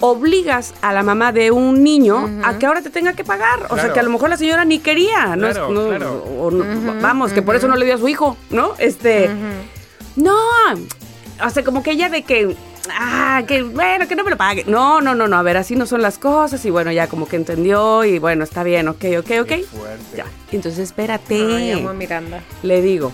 obligas 0.00 0.72
a 0.80 0.94
la 0.94 1.02
mamá 1.02 1.30
de 1.30 1.50
un 1.50 1.84
niño 1.84 2.30
a 2.42 2.58
que 2.58 2.64
ahora 2.64 2.80
te 2.80 2.88
tenga 2.88 3.12
que 3.12 3.24
pagar. 3.24 3.66
O 3.68 3.76
sea, 3.76 3.92
que 3.92 4.00
a 4.00 4.02
lo 4.02 4.08
mejor 4.08 4.30
la 4.30 4.38
señora 4.38 4.64
ni 4.64 4.78
quería. 4.78 5.36
no 5.36 5.50
Claro, 5.50 5.68
no- 5.70 5.88
claro. 5.88 6.24
o 6.40 6.50
no- 6.50 6.64
vamos, 7.02 7.32
que 7.34 7.42
por 7.42 7.56
eso 7.56 7.68
no 7.68 7.76
le 7.76 7.84
dio 7.84 7.94
a 7.96 7.98
su 7.98 8.08
hijo, 8.08 8.38
¿no? 8.48 8.72
Este. 8.78 9.28
No. 10.16 10.34
O 11.44 11.50
sea, 11.50 11.62
como 11.62 11.82
que 11.82 11.90
ella 11.90 12.08
de 12.08 12.22
que. 12.22 12.56
Ah, 12.90 13.42
que 13.46 13.62
bueno, 13.64 14.08
que 14.08 14.16
no 14.16 14.24
me 14.24 14.30
lo 14.30 14.38
pague. 14.38 14.64
No, 14.66 15.02
no, 15.02 15.14
no, 15.14 15.28
no. 15.28 15.36
A 15.36 15.42
ver, 15.42 15.58
así 15.58 15.76
no 15.76 15.84
son 15.84 16.00
las 16.00 16.16
cosas. 16.16 16.64
Y 16.64 16.70
bueno, 16.70 16.90
ya 16.90 17.06
como 17.06 17.28
que 17.28 17.36
entendió. 17.36 18.02
Y 18.04 18.18
bueno, 18.18 18.44
está 18.44 18.62
bien, 18.62 18.88
ok, 18.88 19.04
ok, 19.18 19.30
ok. 19.42 19.46
Qué 19.46 19.64
fuerte. 19.64 20.16
Ya. 20.16 20.24
Entonces, 20.52 20.80
espérate. 20.84 21.34
Ay, 21.54 21.72
amo 21.72 21.90
a 21.90 21.92
Miranda. 21.92 22.40
Le 22.62 22.80
digo, 22.80 23.12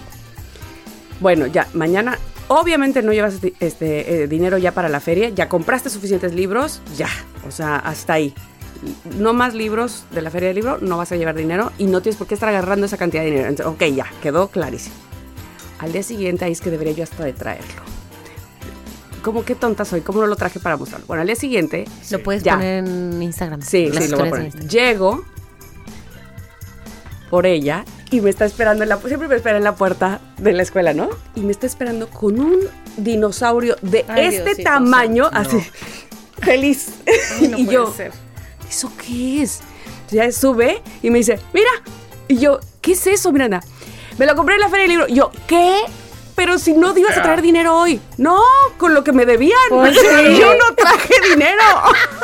bueno, 1.18 1.48
ya, 1.48 1.66
mañana, 1.74 2.16
obviamente 2.48 3.02
no 3.02 3.12
llevas 3.12 3.38
este, 3.60 4.22
eh, 4.22 4.26
dinero 4.28 4.58
ya 4.58 4.72
para 4.72 4.88
la 4.88 5.00
feria, 5.00 5.28
ya 5.30 5.48
compraste 5.48 5.90
suficientes 5.90 6.34
libros, 6.34 6.80
ya, 6.96 7.08
o 7.46 7.50
sea, 7.50 7.76
hasta 7.76 8.14
ahí. 8.14 8.34
No 9.18 9.32
más 9.32 9.54
libros 9.54 10.04
de 10.12 10.22
la 10.22 10.30
feria 10.30 10.48
del 10.48 10.56
libro, 10.56 10.78
no 10.80 10.96
vas 10.98 11.10
a 11.12 11.16
llevar 11.16 11.34
dinero 11.34 11.72
y 11.78 11.86
no 11.86 12.00
tienes 12.00 12.16
por 12.16 12.26
qué 12.26 12.34
estar 12.34 12.48
agarrando 12.48 12.86
esa 12.86 12.96
cantidad 12.96 13.22
de 13.22 13.30
dinero. 13.30 13.48
Entonces, 13.48 13.74
ok, 13.74 13.94
ya, 13.96 14.06
quedó 14.22 14.48
clarísimo. 14.48 14.94
Al 15.80 15.92
día 15.92 16.02
siguiente 16.02 16.44
ahí 16.44 16.52
es 16.52 16.60
que 16.60 16.70
debería 16.70 16.92
yo 16.92 17.02
hasta 17.04 17.24
de 17.24 17.32
traerlo. 17.32 17.82
¿Cómo 19.22 19.44
qué 19.44 19.54
tonta 19.56 19.84
soy? 19.84 20.00
¿Cómo 20.00 20.20
no 20.20 20.26
lo 20.28 20.36
traje 20.36 20.60
para 20.60 20.76
mostrarlo? 20.76 21.06
Bueno, 21.06 21.22
al 21.22 21.26
día 21.26 21.36
siguiente, 21.36 21.86
Lo 22.10 22.22
puedes 22.22 22.42
Ya. 22.44 22.54
poner 22.54 22.84
en 22.86 23.20
Instagram. 23.22 23.62
Sí, 23.62 23.90
sí, 23.92 24.08
lo 24.08 24.16
voy 24.18 24.26
a 24.28 24.30
poner. 24.30 24.34
en 24.36 24.44
Instagram. 24.46 24.68
Llego 24.70 25.24
por 27.30 27.46
ella 27.46 27.84
y 28.10 28.20
me 28.20 28.30
está 28.30 28.44
esperando 28.44 28.82
en 28.82 28.88
la 28.88 28.98
siempre 28.98 29.28
me 29.28 29.36
espera 29.36 29.58
en 29.58 29.64
la 29.64 29.74
puerta 29.74 30.20
de 30.38 30.52
la 30.52 30.62
escuela, 30.62 30.94
¿no? 30.94 31.10
Y 31.34 31.40
me 31.40 31.52
está 31.52 31.66
esperando 31.66 32.08
con 32.08 32.40
un 32.40 32.60
dinosaurio 32.96 33.76
de 33.82 34.04
Ay, 34.08 34.26
este 34.26 34.42
Diosito 34.44 34.70
tamaño, 34.70 35.28
así 35.32 35.58
feliz. 36.40 36.88
Ay, 37.40 37.48
no 37.48 37.58
y 37.58 37.64
puede 37.64 37.74
yo, 37.74 37.92
ser. 37.92 38.12
¿eso 38.68 38.90
qué 39.04 39.42
es? 39.42 39.60
Ya 40.10 40.30
sube 40.32 40.82
y 41.02 41.10
me 41.10 41.18
dice, 41.18 41.38
mira. 41.52 41.70
Y 42.28 42.38
yo, 42.38 42.60
¿qué 42.82 42.92
es 42.92 43.06
eso, 43.06 43.32
Miranda? 43.32 43.62
Me 44.18 44.26
lo 44.26 44.34
compré 44.34 44.56
en 44.56 44.60
la 44.60 44.68
feria 44.68 44.82
del 44.82 44.90
libro. 44.90 45.06
Y 45.08 45.14
yo, 45.14 45.30
¿qué? 45.46 45.80
Pero 46.34 46.58
si 46.58 46.74
no 46.74 46.92
te 46.92 47.00
ibas 47.00 47.16
a 47.16 47.22
traer 47.22 47.42
dinero 47.42 47.76
hoy. 47.76 48.00
No, 48.16 48.40
con 48.76 48.94
lo 48.94 49.02
que 49.02 49.12
me 49.12 49.24
debían. 49.26 49.58
Pues 49.70 49.96
sí. 50.00 50.38
Yo 50.38 50.54
no 50.54 50.74
traje 50.74 51.14
dinero. 51.30 51.62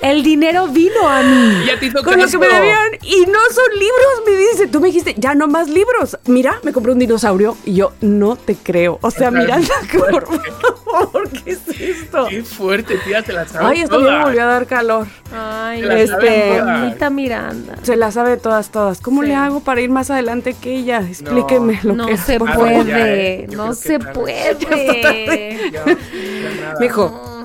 El 0.00 0.22
dinero 0.22 0.68
vino 0.68 1.08
a 1.08 1.22
mí. 1.22 1.64
Ya 1.66 1.78
te 1.78 1.86
hizo 1.86 2.02
Con 2.02 2.18
lo 2.18 2.26
que 2.26 2.38
me 2.38 2.48
debían. 2.48 2.88
Y 3.02 3.26
no 3.26 3.38
son 3.52 3.72
libros, 3.74 4.22
me 4.26 4.36
dice. 4.36 4.66
Tú 4.68 4.80
me 4.80 4.88
dijiste, 4.88 5.14
ya 5.18 5.34
no 5.34 5.46
más 5.48 5.68
libros. 5.68 6.18
Mira, 6.26 6.58
me 6.62 6.72
compré 6.72 6.92
un 6.92 6.98
dinosaurio. 6.98 7.56
Y 7.64 7.74
yo, 7.74 7.92
no 8.00 8.36
te 8.36 8.54
creo. 8.56 8.98
O 9.02 9.10
sea, 9.10 9.30
Miranda, 9.30 9.74
por 9.92 10.26
favor, 10.26 11.28
¿qué 11.30 11.52
es 11.52 11.60
esto? 11.80 12.26
Qué 12.28 12.42
fuerte, 12.42 12.98
tía, 12.98 13.22
te 13.22 13.32
la 13.32 13.46
sabes 13.46 13.66
Ay, 13.68 13.82
esto 13.82 14.00
ya 14.04 14.18
me 14.18 14.24
volvió 14.24 14.42
a 14.42 14.46
dar 14.46 14.66
calor. 14.66 15.06
Ay, 15.34 15.82
la 15.82 15.98
este, 16.00 16.60
bonita 16.60 17.10
Miranda. 17.10 17.76
Se 17.82 17.96
la 17.96 18.10
sabe 18.10 18.36
todas, 18.36 18.70
todas. 18.70 19.00
¿Cómo 19.00 19.22
Sí. 19.22 19.28
le 19.28 19.34
hago 19.34 19.60
para 19.60 19.80
ir 19.80 19.90
más 19.90 20.10
adelante 20.10 20.54
que 20.60 20.74
ella? 20.74 21.00
Explíqueme 21.08 21.80
lo 21.82 21.94
No 21.94 22.06
que 22.06 22.16
se 22.16 22.38
bueno, 22.38 22.54
ya, 22.54 22.58
puede, 22.96 23.34
eh. 23.44 23.46
No 23.52 23.74
se 23.74 23.98
puede. 24.14 25.70
Ya, 25.72 25.84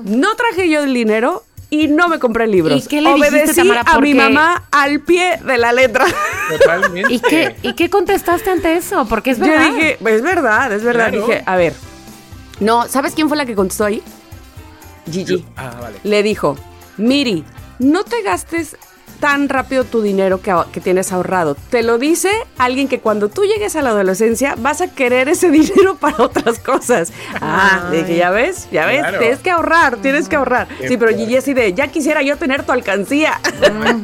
no 0.04 0.34
traje 0.34 0.68
yo 0.68 0.82
el 0.84 0.94
dinero 0.94 1.44
y 1.70 1.88
no 1.88 2.08
me 2.08 2.18
compré 2.18 2.46
libros. 2.46 2.84
¿Y 2.84 2.88
qué 2.88 3.00
le 3.02 3.12
dijiste, 3.14 3.34
Obedecí 3.36 3.56
Tamara? 3.56 3.82
a 3.86 4.00
mi 4.00 4.14
mamá 4.14 4.64
al 4.70 5.00
pie 5.00 5.38
de 5.44 5.58
la 5.58 5.72
letra. 5.72 6.06
Totalmente. 6.50 7.12
¿Y 7.12 7.20
qué, 7.20 7.56
¿Y 7.62 7.74
qué 7.74 7.90
contestaste 7.90 8.50
ante 8.50 8.74
eso? 8.76 9.06
Porque 9.06 9.30
es 9.32 9.38
Yo 9.38 9.44
verdad. 9.46 9.70
dije, 9.72 9.98
es 10.06 10.22
verdad, 10.22 10.72
es 10.72 10.82
verdad. 10.82 11.10
Claro. 11.10 11.26
Dije, 11.26 11.42
a 11.44 11.56
ver. 11.56 11.74
No, 12.60 12.88
¿sabes 12.88 13.14
quién 13.14 13.28
fue 13.28 13.36
la 13.36 13.44
que 13.46 13.54
contestó 13.54 13.84
ahí? 13.84 14.02
Gigi. 15.10 15.44
Ah, 15.56 15.74
vale. 15.80 15.98
Le 16.04 16.22
dijo, 16.22 16.56
Miri, 16.96 17.44
no 17.78 18.02
te 18.04 18.22
gastes 18.22 18.76
tan 19.20 19.48
rápido 19.48 19.84
tu 19.84 20.00
dinero 20.02 20.40
que, 20.40 20.54
que 20.72 20.80
tienes 20.80 21.12
ahorrado. 21.12 21.54
Te 21.70 21.82
lo 21.82 21.98
dice 21.98 22.30
alguien 22.58 22.88
que 22.88 23.00
cuando 23.00 23.28
tú 23.28 23.44
llegues 23.44 23.74
a 23.76 23.82
la 23.82 23.90
adolescencia 23.90 24.54
vas 24.58 24.80
a 24.80 24.88
querer 24.94 25.28
ese 25.28 25.50
dinero 25.52 25.96
para 25.96 26.22
otras 26.22 26.58
cosas. 26.58 27.12
Ah, 27.40 27.88
Ay. 27.90 27.98
dije, 28.02 28.16
ya 28.16 28.30
ves, 28.30 28.68
ya 28.70 28.86
ves, 28.86 29.00
Claro. 29.00 29.18
tienes 29.18 29.38
que 29.40 29.50
ahorrar, 29.50 29.96
tienes 29.98 30.28
que 30.28 30.36
ahorrar. 30.36 30.68
Sí, 30.86 30.96
pero. 30.96 31.16
Gigi 31.16 31.36
así 31.36 31.54
de, 31.54 31.72
ya 31.74 31.88
quisiera 31.88 32.22
yo 32.22 32.36
tener 32.36 32.62
tu 32.64 32.72
alcancía. 32.72 33.40
Además, 33.42 33.96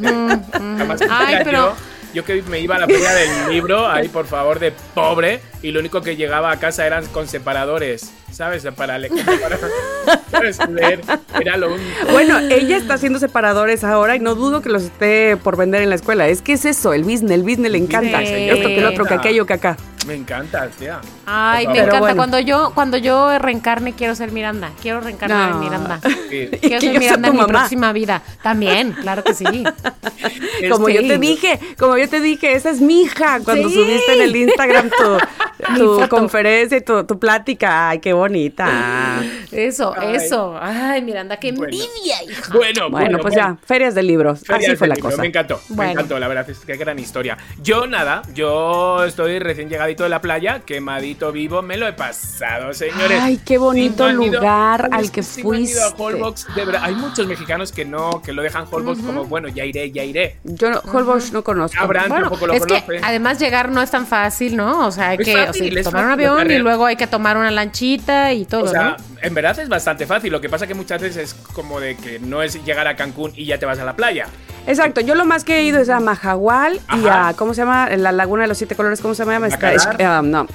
Ay, 1.10 1.26
mira, 1.28 1.40
pero- 1.44 1.68
yo, 1.68 1.74
yo 2.14 2.24
que 2.24 2.42
me 2.42 2.60
iba 2.60 2.76
a 2.76 2.78
la 2.80 2.86
feria 2.86 3.12
del 3.12 3.50
libro, 3.50 3.88
ahí 3.88 4.08
por 4.08 4.26
favor, 4.26 4.58
de 4.58 4.72
pobre, 4.94 5.40
y 5.62 5.70
lo 5.70 5.80
único 5.80 6.00
que 6.00 6.16
llegaba 6.16 6.50
a 6.50 6.58
casa 6.58 6.86
eran 6.86 7.06
con 7.06 7.26
separadores, 7.28 8.10
¿sabes? 8.34 8.64
Para, 8.76 8.98
le- 8.98 9.08
para 9.10 9.58
¿sabes? 10.30 10.58
leer, 10.68 11.00
era 11.40 11.56
lo 11.56 11.68
único. 11.74 12.12
Bueno, 12.12 12.38
ella 12.38 12.76
está 12.76 12.94
haciendo 12.94 13.18
separadores 13.18 13.84
ahora 13.84 14.16
y 14.16 14.20
no 14.20 14.34
dudo 14.34 14.60
que 14.62 14.68
los 14.68 14.82
esté 14.82 15.36
por 15.36 15.56
vender 15.56 15.82
en 15.82 15.88
la 15.90 15.94
escuela. 15.96 16.26
Es 16.28 16.42
que 16.42 16.52
es 16.54 16.64
eso, 16.64 16.92
el 16.92 17.04
business, 17.04 17.30
el 17.32 17.42
business 17.42 17.70
le 17.72 17.78
encanta. 17.78 18.18
Sí. 18.20 18.26
Esto 18.34 18.68
que 18.68 18.78
el 18.78 18.86
otro, 18.86 19.04
que 19.04 19.14
aquello, 19.14 19.46
que 19.46 19.52
acá. 19.54 19.76
Me 20.06 20.14
encanta, 20.14 20.68
tía. 20.78 21.00
Ay, 21.24 21.66
me 21.66 21.78
encanta. 21.78 21.98
bueno. 22.00 22.16
Cuando 22.16 22.38
yo 22.38 22.72
cuando 22.74 22.98
yo 22.98 23.38
reencarne 23.38 23.94
quiero 23.94 24.14
ser 24.14 24.32
Miranda. 24.32 24.70
Quiero 24.82 25.00
reencarnar 25.00 25.50
No. 25.52 25.56
en 25.56 25.60
Miranda. 25.64 26.00
Sí. 26.28 26.48
Quiero 26.60 26.80
ser 26.80 26.98
Miranda 26.98 27.28
en 27.28 27.36
mi 27.36 27.44
próxima 27.46 27.92
vida. 27.94 28.20
También, 28.42 28.92
claro 28.92 29.24
que 29.24 29.32
sí. 29.32 29.44
Como 30.70 30.88
Sí. 30.88 30.94
yo 30.94 31.00
te 31.06 31.18
dije, 31.18 31.58
como 31.78 31.96
yo 31.96 32.08
te 32.08 32.20
dije, 32.20 32.52
esa 32.54 32.70
es 32.70 32.80
mi 32.80 33.02
hija. 33.02 33.40
Cuando 33.44 33.68
Sí. 33.68 33.74
subiste 33.76 34.14
en 34.14 34.22
el 34.22 34.36
Instagram 34.36 34.90
tu, 34.90 35.78
tu 35.78 36.08
conferencia 36.08 36.78
y 36.78 36.80
tu, 36.82 37.04
tu 37.04 37.18
plática. 37.18 37.88
Ay, 37.90 37.98
qué 38.00 38.12
bonita. 38.28 39.20
Eso, 39.52 39.94
Ay. 39.96 40.16
eso. 40.16 40.58
Ay, 40.60 41.02
Miranda, 41.02 41.36
qué 41.38 41.52
Bueno. 41.52 41.64
envidia, 41.72 42.22
hija. 42.28 42.52
Bueno, 42.52 42.90
Bueno, 42.90 43.18
pues 43.18 43.34
ya, 43.34 43.56
ferias 43.66 43.94
de 43.94 44.02
libros. 44.02 44.40
Ferias 44.40 44.70
Así 44.70 44.76
fue 44.76 44.86
de 44.86 44.88
la 44.88 44.94
libro, 44.96 45.10
cosa. 45.10 45.22
Me 45.22 45.28
encantó, 45.28 45.60
me 45.68 45.76
Bueno. 45.76 45.92
encantó, 45.92 46.18
la 46.18 46.28
verdad 46.28 46.48
es 46.50 46.58
que 46.60 46.76
gran 46.76 46.98
historia. 46.98 47.36
Yo 47.62 47.86
nada, 47.86 48.22
yo 48.34 49.04
estoy 49.04 49.38
recién 49.38 49.68
llegadito 49.68 50.02
de 50.02 50.08
la 50.08 50.20
playa, 50.20 50.60
quemadito 50.60 51.32
vivo, 51.32 51.62
me 51.62 51.76
lo 51.76 51.86
he 51.86 51.92
pasado, 51.92 52.72
señores. 52.72 53.18
Ay, 53.20 53.38
qué 53.44 53.58
bonito 53.58 54.08
ido- 54.10 54.24
lugar 54.24 54.88
al 54.90 55.10
que 55.10 55.20
ido 55.20 55.28
a 55.28 55.42
fuiste. 55.42 55.80
Holbox, 55.98 56.54
de 56.54 56.64
verdad, 56.64 56.82
hay 56.84 56.94
muchos 56.94 57.26
mexicanos 57.26 57.70
que 57.72 57.84
no, 57.84 58.22
que 58.22 58.32
lo 58.32 58.42
dejan 58.42 58.64
Holbox 58.70 59.00
como, 59.02 59.24
bueno, 59.24 59.48
ya 59.48 59.64
iré, 59.64 59.90
ya 59.92 60.02
iré. 60.02 60.38
Yo 60.44 60.70
no, 60.70 60.78
Holbox 60.92 61.32
no 61.32 61.44
conozco. 61.44 61.80
Abraham 61.82 62.08
Bueno, 62.08 62.22
tampoco 62.30 62.46
lo 62.46 62.52
es 62.54 62.64
que 62.64 62.80
conoce. 62.82 63.00
además 63.04 63.38
llegar 63.38 63.68
no 63.70 63.82
es 63.82 63.90
tan 63.90 64.06
fácil, 64.06 64.56
¿no? 64.56 64.86
O 64.86 64.90
sea, 64.90 65.10
hay 65.10 65.18
Es 65.20 65.24
que 65.24 65.32
o 65.36 65.52
sea, 65.52 65.82
tomar 65.84 66.04
un 66.06 66.10
avión 66.12 66.50
y 66.50 66.58
luego 66.58 66.86
hay 66.86 66.96
que 66.96 67.06
tomar 67.06 67.36
una 67.36 67.50
lanchita 67.50 68.13
y 68.32 68.44
todo, 68.44 68.64
O 68.64 68.68
sea, 68.68 68.82
¿no? 68.82 68.96
en 69.22 69.34
verdad 69.34 69.58
es 69.58 69.68
bastante 69.68 70.06
fácil. 70.06 70.32
Lo 70.32 70.40
que 70.40 70.48
pasa 70.48 70.66
que 70.66 70.74
muchas 70.74 71.00
veces 71.02 71.16
es 71.30 71.34
como 71.52 71.80
de 71.80 71.96
que 71.96 72.18
no 72.18 72.42
es 72.42 72.64
llegar 72.64 72.86
a 72.88 72.96
Cancún 72.96 73.32
y 73.34 73.46
ya 73.46 73.58
te 73.58 73.66
vas 73.66 73.78
a 73.78 73.84
la 73.84 73.94
playa. 73.96 74.26
Exacto, 74.66 75.02
yo 75.02 75.14
lo 75.14 75.26
más 75.26 75.44
que 75.44 75.58
he 75.58 75.62
ido 75.64 75.78
es 75.78 75.90
a 75.90 76.00
Majahual 76.00 76.80
y 76.96 77.06
a, 77.06 77.34
¿cómo 77.36 77.52
se 77.52 77.60
llama? 77.60 77.90
La 77.96 78.12
Laguna 78.12 78.42
de 78.42 78.48
los 78.48 78.56
Siete 78.56 78.74
Colores, 78.74 79.00
¿cómo 79.02 79.14
se 79.14 79.24
llama? 79.26 79.46
Eh, 79.46 80.08
um, 80.08 80.30
no, 80.30 80.46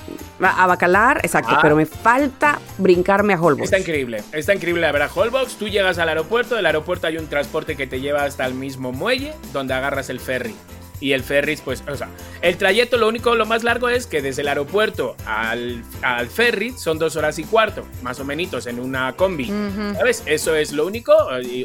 a 0.42 0.66
Bacalar, 0.66 1.20
exacto, 1.24 1.52
Ah. 1.56 1.60
pero 1.62 1.76
me 1.76 1.86
falta 1.86 2.58
brincarme 2.80 3.34
a 3.36 3.40
Holbox. 3.42 3.66
Está 3.66 3.78
increíble, 3.78 4.24
está 4.32 4.56
increíble 4.56 4.82
la 4.82 4.92
verdad. 4.92 5.12
Holbox, 5.14 5.58
tú 5.58 5.68
llegas 5.68 6.00
al 6.00 6.10
aeropuerto, 6.10 6.56
del 6.56 6.66
aeropuerto 6.66 7.06
hay 7.06 7.18
un 7.20 7.28
transporte 7.28 7.76
que 7.76 7.86
te 7.86 8.02
lleva 8.02 8.24
hasta 8.24 8.46
el 8.48 8.56
mismo 8.56 8.92
muelle 8.92 9.34
donde 9.54 9.76
agarras 9.76 10.10
el 10.10 10.20
ferry. 10.20 10.56
Y 11.02 11.14
el 11.14 11.24
ferry, 11.24 11.56
pues, 11.58 11.82
o 11.88 11.96
sea, 11.96 12.10
el 12.42 12.58
trayecto, 12.58 12.98
lo 12.98 13.08
único, 13.08 13.34
lo 13.36 13.46
más 13.46 13.64
largo 13.64 13.88
es 13.88 14.06
que 14.06 14.22
desde 14.22 14.42
el 14.42 14.50
aeropuerto 14.50 15.16
al, 15.26 15.84
al 16.02 16.28
ferry 16.28 16.74
son 16.78 17.00
dos 17.00 17.16
horas 17.16 17.40
y 17.40 17.44
cuarto, 17.46 17.86
más 18.02 18.20
o 18.20 18.26
menos, 18.26 18.68
en 18.68 18.80
una 18.80 19.14
combi. 19.16 19.48
¿Sabes? 19.96 20.24
Eso 20.26 20.56
es 20.56 20.72
lo 20.74 20.86
único. 20.86 21.14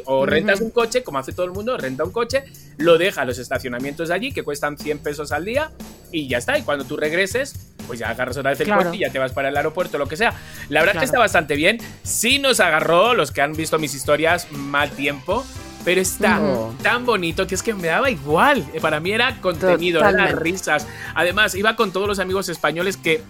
O 0.05 0.25
rentas 0.25 0.61
un 0.61 0.71
coche, 0.71 1.03
como 1.03 1.19
hace 1.19 1.33
todo 1.33 1.45
el 1.45 1.51
mundo, 1.51 1.77
renta 1.77 2.03
un 2.03 2.11
coche, 2.11 2.43
lo 2.77 2.97
deja 2.97 3.21
a 3.21 3.25
los 3.25 3.37
estacionamientos 3.37 4.07
de 4.09 4.13
allí, 4.15 4.31
que 4.31 4.43
cuestan 4.43 4.77
100 4.77 4.99
pesos 4.99 5.31
al 5.31 5.43
día, 5.45 5.71
y 6.11 6.27
ya 6.27 6.37
está. 6.37 6.57
Y 6.57 6.63
cuando 6.63 6.85
tú 6.85 6.95
regreses, 6.97 7.73
pues 7.87 7.99
ya 7.99 8.09
agarras 8.09 8.37
otra 8.37 8.51
vez 8.51 8.59
el 8.61 8.67
Claro. 8.67 8.83
coche 8.85 8.95
y 8.97 8.99
ya 9.01 9.11
te 9.11 9.19
vas 9.19 9.31
para 9.33 9.49
el 9.49 9.57
aeropuerto, 9.57 9.97
lo 9.97 10.07
que 10.07 10.15
sea. 10.17 10.33
La 10.69 10.79
verdad 10.79 10.95
es 10.95 10.99
que 10.99 11.05
está 11.05 11.19
bastante 11.19 11.55
bien. 11.55 11.77
Sí 12.03 12.39
nos 12.39 12.59
agarró, 12.59 13.13
los 13.13 13.31
que 13.31 13.41
han 13.41 13.53
visto 13.53 13.77
mis 13.79 13.93
historias, 13.93 14.49
mal 14.51 14.89
tiempo. 14.91 15.45
Pero 15.85 16.01
está 16.01 16.41
tan 16.81 17.05
bonito 17.05 17.47
que 17.47 17.55
es 17.55 17.63
que 17.63 17.73
me 17.73 17.87
daba 17.87 18.09
igual. 18.09 18.65
Para 18.81 18.99
mí 18.99 19.11
era 19.11 19.39
contenido, 19.39 19.99
eran 19.99 20.13
Totalmente. 20.13 20.43
risas. 20.43 20.87
Además, 21.13 21.55
iba 21.55 21.75
con 21.75 21.91
todos 21.91 22.07
los 22.07 22.19
amigos 22.19 22.49
españoles 22.49 22.97
que 22.97 23.21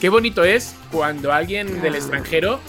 qué 0.00 0.08
bonito 0.08 0.44
es 0.44 0.74
cuando 0.92 1.32
alguien 1.32 1.82
del 1.82 1.96
extranjero 1.96 2.60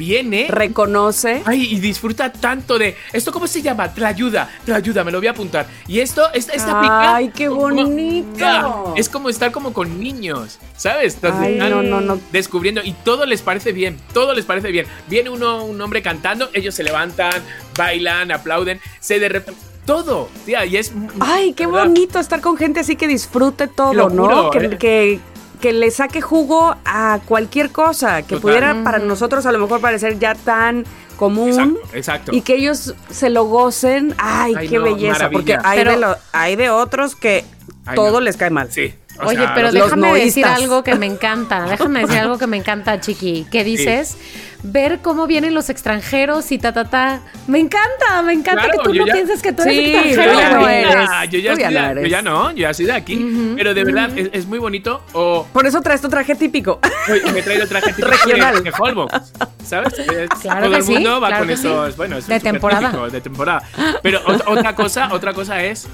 viene 0.00 0.46
Reconoce. 0.48 1.42
Ay, 1.44 1.74
y 1.74 1.78
disfruta 1.78 2.32
tanto 2.32 2.78
de. 2.78 2.96
¿Esto 3.12 3.30
cómo 3.32 3.46
se 3.46 3.60
llama? 3.60 3.92
Te 3.92 4.02
ayuda, 4.02 4.48
te 4.64 4.72
ayuda, 4.72 5.04
me 5.04 5.12
lo 5.12 5.18
voy 5.18 5.26
a 5.26 5.32
apuntar. 5.32 5.66
Y 5.86 6.00
esto, 6.00 6.22
esta, 6.32 6.54
esta 6.54 6.80
pica. 6.80 7.16
Ay, 7.16 7.30
qué 7.34 7.48
bonito. 7.50 8.94
Es 8.96 9.10
como 9.10 9.28
estar 9.28 9.52
como 9.52 9.74
con 9.74 10.00
niños, 10.00 10.58
¿sabes? 10.74 11.18
Ay, 11.22 11.56
no, 11.58 11.82
no, 11.82 12.00
no. 12.00 12.18
Descubriendo 12.32 12.80
y 12.82 12.92
todo 12.92 13.26
les 13.26 13.42
parece 13.42 13.72
bien, 13.72 13.98
todo 14.14 14.32
les 14.32 14.46
parece 14.46 14.70
bien. 14.72 14.86
Viene 15.06 15.28
uno, 15.28 15.64
un 15.66 15.78
hombre 15.82 16.00
cantando, 16.00 16.48
ellos 16.54 16.74
se 16.74 16.82
levantan, 16.82 17.42
bailan, 17.76 18.32
aplauden, 18.32 18.80
se 19.00 19.18
de 19.18 19.28
repente. 19.28 19.60
Todo, 19.84 20.28
tía, 20.46 20.64
y 20.66 20.76
es. 20.76 20.92
Ay, 21.20 21.52
qué 21.52 21.66
bonito 21.66 22.20
estar 22.20 22.40
con 22.40 22.56
gente 22.56 22.80
así 22.80 22.96
que 22.96 23.08
disfrute 23.08 23.66
todo, 23.66 23.92
Lo 23.92 24.08
¿no? 24.08 24.24
juro, 24.24 24.50
que, 24.50 24.58
eh. 24.58 24.78
que, 24.78 25.20
que 25.60 25.72
le 25.72 25.90
saque 25.90 26.20
jugo 26.20 26.74
a 26.84 27.20
cualquier 27.26 27.70
cosa, 27.70 28.22
que 28.22 28.36
Total. 28.36 28.40
pudiera 28.40 28.84
para 28.84 28.98
nosotros 28.98 29.44
a 29.46 29.52
lo 29.52 29.58
mejor 29.58 29.80
parecer 29.80 30.18
ya 30.18 30.34
tan 30.34 30.84
común. 31.16 31.50
Exacto, 31.50 31.96
exacto. 31.96 32.32
Y 32.34 32.40
que 32.40 32.54
ellos 32.54 32.94
se 33.10 33.28
lo 33.30 33.44
gocen. 33.44 34.14
Ay, 34.18 34.54
Ay, 34.56 34.68
qué 34.68 34.78
no, 34.78 34.84
belleza. 34.84 35.12
maravilla. 35.12 35.30
Porque 35.38 35.58
hay, 35.62 35.78
Pero- 35.78 35.90
de 35.92 35.96
lo- 35.98 36.16
hay 36.32 36.56
de 36.56 36.70
otros 36.70 37.14
que 37.14 37.44
Ay, 37.86 37.94
todo 37.94 38.12
no. 38.12 38.20
les 38.20 38.36
cae 38.36 38.50
mal. 38.50 38.72
Sí. 38.72 38.94
o 39.22 39.26
Oye, 39.26 39.36
sea, 39.36 39.52
pero 39.54 39.70
déjame 39.70 40.14
decir 40.14 40.46
algo 40.46 40.82
que 40.82 40.94
me 40.94 41.04
encanta. 41.04 41.62
Déjame 41.68 42.00
decir 42.00 42.18
algo 42.18 42.38
que 42.38 42.46
me 42.46 42.56
encanta, 42.56 42.98
Chiqui. 43.00 43.46
¿Qué 43.50 43.64
dices? 43.64 44.16
Ver 44.62 44.98
cómo 45.00 45.26
vienen 45.26 45.54
los 45.54 45.70
extranjeros 45.70 46.52
y 46.52 46.58
ta, 46.58 46.72
ta, 46.72 46.84
ta. 46.84 47.20
Me 47.46 47.58
encanta, 47.58 48.20
me 48.22 48.34
encanta 48.34 48.64
Claro, 48.64 48.78
que 48.78 48.84
tú 48.88 48.94
yo 48.94 49.00
no 49.02 49.06
ya- 49.06 49.14
pienses 49.14 49.40
que 49.40 49.52
tú 49.54 49.62
eres 49.62 49.74
Sí, 49.74 49.94
extranjero. 49.94 50.32
tú 50.32 50.38
ya 50.38 50.50
no 50.50 50.68
eres. 50.68 51.30
Yo 51.30 51.38
ya, 51.38 51.54
ya 51.54 51.70
no 51.70 51.80
de- 51.86 51.90
eres. 51.92 52.02
yo 52.04 52.08
ya 52.10 52.22
no, 52.22 52.50
yo 52.50 52.56
ya 52.58 52.74
soy 52.74 52.84
de 52.86 52.92
aquí. 52.92 53.54
Pero 53.56 53.72
de 53.72 53.84
verdad 53.84 54.10
es, 54.18 54.28
es 54.32 54.46
muy 54.46 54.58
bonito. 54.58 55.02
O 55.14 55.46
Por 55.52 55.66
eso 55.66 55.80
traes 55.80 56.00
tu 56.02 56.08
traje 56.10 56.34
típico. 56.34 56.78
Uy, 57.08 57.32
me 57.32 57.38
he 57.38 57.42
traído 57.42 57.66
traje 57.66 57.92
típico 57.92 58.08
Regional. 58.08 58.56
de, 58.62 58.70
de 58.70 58.72
Holbox, 58.78 59.32
¿sabes? 59.64 59.94
Claro 59.94 60.60
Todo 60.62 60.70
que 60.70 60.76
el 60.76 60.82
sí, 60.84 60.92
mundo 60.92 61.20
va 61.20 61.28
claro 61.28 61.40
con 61.42 61.48
que 61.48 61.56
sí. 61.56 61.66
esos, 61.66 61.96
bueno, 61.96 62.18
eso 62.18 62.28
De 62.32 62.40
temporada. 62.40 62.90
típico, 62.90 63.08
de 63.10 63.20
temporada. 63.22 63.62
Pero 64.02 64.22
ot- 64.24 64.42
otra 64.46 64.74
cosa, 64.74 65.08
otra 65.12 65.32
cosa 65.32 65.62
es 65.64 65.88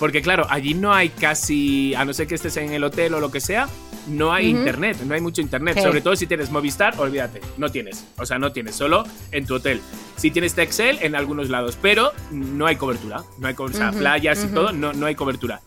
porque 0.00 0.22
claro, 0.22 0.46
allí 0.48 0.74
no 0.74 0.92
hay 0.94 1.08
casi, 1.08 1.94
a 1.94 2.04
no 2.04 2.12
ser 2.12 2.26
que 2.26 2.34
estés 2.36 2.56
en 2.56 2.72
el 2.72 2.84
hotel 2.84 3.14
o 3.14 3.20
lo 3.20 3.30
que 3.32 3.40
sea, 3.40 3.68
no 4.08 4.32
hay 4.32 4.48
internet, 4.48 4.98
no 5.04 5.14
hay 5.14 5.20
mucho 5.20 5.40
internet. 5.40 5.76
Sí. 5.76 5.82
Sobre 5.82 6.00
todo 6.00 6.16
si 6.16 6.26
tienes 6.26 6.50
Movistar, 6.50 6.98
olvídate, 6.98 7.40
no 7.56 7.70
tienes. 7.70 8.04
O 8.18 8.26
sea, 8.26 8.38
no 8.38 8.52
tienes, 8.52 8.74
solo 8.74 9.04
en 9.32 9.46
tu 9.46 9.54
hotel. 9.56 9.80
Si 10.16 10.30
tienes 10.30 10.54
Texel, 10.54 10.98
en 11.02 11.14
algunos 11.14 11.48
lados, 11.50 11.78
pero 11.80 12.12
no 12.30 12.66
hay 12.66 12.76
cobertura. 12.76 13.22
No 13.38 13.48
hay 13.48 13.54
cobertura. 13.54 13.90
Ujú, 13.90 13.98
playas 13.98 14.44
y 14.44 14.48
todo, 14.48 14.72
no, 14.72 14.92
no 14.92 15.06
hay 15.06 15.14
cobertura. 15.14 15.60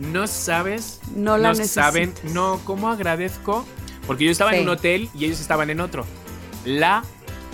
No 0.00 0.26
sabes, 0.26 1.00
No 1.14 1.36
la 1.38 1.54
saben, 1.54 2.10
necesitas. 2.10 2.32
no, 2.34 2.60
cómo 2.64 2.88
agradezco. 2.88 3.66
Porque 4.06 4.24
yo 4.24 4.30
estaba 4.30 4.52
Sí. 4.52 4.56
en 4.58 4.62
un 4.62 4.68
hotel 4.70 5.10
y 5.14 5.24
ellos 5.26 5.40
estaban 5.40 5.68
en 5.70 5.80
otro. 5.80 6.06
La 6.64 7.02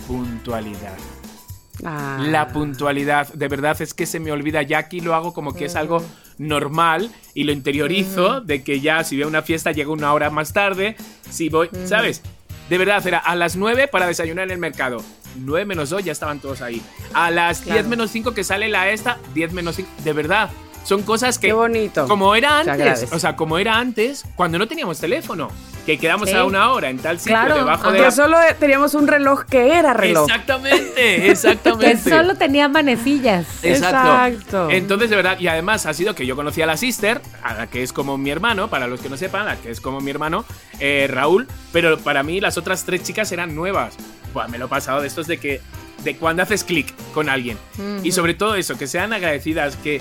puntualidad. 0.06 0.96
Ah. 1.84 2.18
La 2.22 2.48
puntualidad, 2.48 3.32
de 3.32 3.48
verdad 3.48 3.80
es 3.82 3.94
que 3.94 4.06
se 4.06 4.20
me 4.20 4.30
olvida. 4.30 4.62
Ya 4.62 4.78
aquí 4.78 5.00
lo 5.00 5.14
hago 5.14 5.34
como 5.34 5.54
que 5.54 5.64
es 5.64 5.74
algo 5.76 6.04
normal 6.38 7.10
y 7.34 7.44
lo 7.44 7.52
interiorizo 7.52 8.40
de 8.40 8.62
que 8.62 8.80
ya 8.80 9.02
si 9.04 9.16
veo 9.16 9.26
una 9.28 9.42
fiesta 9.42 9.72
llego 9.72 9.92
una 9.92 10.12
hora 10.12 10.30
más 10.30 10.52
tarde. 10.52 10.96
Si 11.28 11.48
voy, 11.48 11.68
¿sabes? 11.86 12.22
De 12.68 12.78
verdad, 12.78 13.06
era 13.06 13.18
a 13.18 13.34
las 13.36 13.56
9 13.56 13.88
para 13.88 14.06
desayunar 14.06 14.44
en 14.44 14.52
el 14.52 14.58
mercado. 14.58 15.02
9 15.36 15.66
menos 15.66 15.90
2 15.90 16.04
ya 16.04 16.12
estaban 16.12 16.38
todos 16.40 16.62
ahí. 16.62 16.80
A 17.12 17.30
las 17.30 17.60
Claro. 17.60 17.80
10 17.80 17.88
menos 17.88 18.10
5 18.10 18.32
que 18.34 18.44
sale 18.44 18.68
la 18.68 18.88
esta, 18.90 19.18
10 19.34 19.52
menos 19.52 19.76
5. 19.76 19.88
De 20.04 20.12
verdad, 20.12 20.50
son 20.84 21.02
cosas 21.02 21.38
que... 21.38 21.48
Qué 21.48 21.52
bonito. 21.52 22.06
Como 22.06 22.34
era 22.34 22.60
antes, 22.60 23.12
o 23.12 23.18
sea, 23.18 23.34
como 23.36 23.58
era 23.58 23.76
antes, 23.78 24.24
cuando 24.36 24.58
no 24.58 24.68
teníamos 24.68 24.98
teléfono, 25.00 25.48
que 25.84 25.98
quedamos 25.98 26.30
Sí. 26.30 26.34
a 26.36 26.44
una 26.44 26.70
hora 26.72 26.88
en 26.88 26.98
tal 26.98 27.18
sitio 27.18 27.32
Claro, 27.34 27.56
debajo 27.56 27.90
de 27.90 27.98
Que 27.98 28.04
la... 28.04 28.10
solo 28.10 28.36
teníamos 28.58 28.94
un 28.94 29.06
reloj 29.06 29.44
que 29.44 29.74
era 29.78 29.92
reloj. 29.92 30.24
Exactamente, 30.30 30.94
Que 30.94 31.30
exactamente. 31.30 32.08
solo 32.10 32.34
tenía 32.36 32.68
manecillas. 32.68 33.46
Exacto. 33.62 33.96
Exacto. 33.98 34.70
Entonces, 34.70 35.10
de 35.10 35.16
verdad, 35.16 35.38
y 35.40 35.48
además 35.48 35.84
ha 35.86 35.92
sido 35.92 36.14
que 36.14 36.24
yo 36.26 36.36
conocí 36.36 36.62
a 36.62 36.66
la 36.66 36.76
sister, 36.76 37.20
a 37.42 37.54
la 37.54 37.66
que 37.66 37.82
es 37.82 37.92
como 37.92 38.16
mi 38.16 38.30
hermano, 38.30 38.68
para 38.68 38.86
los 38.86 39.00
que 39.00 39.08
no 39.10 39.16
sepan, 39.16 39.44
la 39.46 39.56
que 39.56 39.70
es 39.70 39.80
como 39.80 40.00
mi 40.00 40.10
hermano, 40.10 40.44
eh, 40.80 41.06
Raúl, 41.10 41.48
pero 41.72 41.98
para 41.98 42.22
mí 42.22 42.40
las 42.40 42.56
otras 42.56 42.84
tres 42.84 43.02
chicas 43.02 43.30
eran 43.32 43.54
nuevas. 43.54 43.94
Buah, 44.32 44.48
me 44.48 44.58
lo 44.58 44.66
he 44.66 44.68
pasado 44.68 45.00
de 45.02 45.06
estos 45.06 45.26
de 45.26 45.38
que, 45.38 45.60
de 46.02 46.16
cuando 46.16 46.42
haces 46.42 46.64
clic 46.64 46.92
con 47.12 47.28
alguien. 47.28 47.58
Y 48.02 48.12
sobre 48.12 48.34
todo 48.34 48.54
eso, 48.54 48.76
que 48.78 48.86
sean 48.86 49.12
agradecidas, 49.12 49.76
que... 49.76 50.00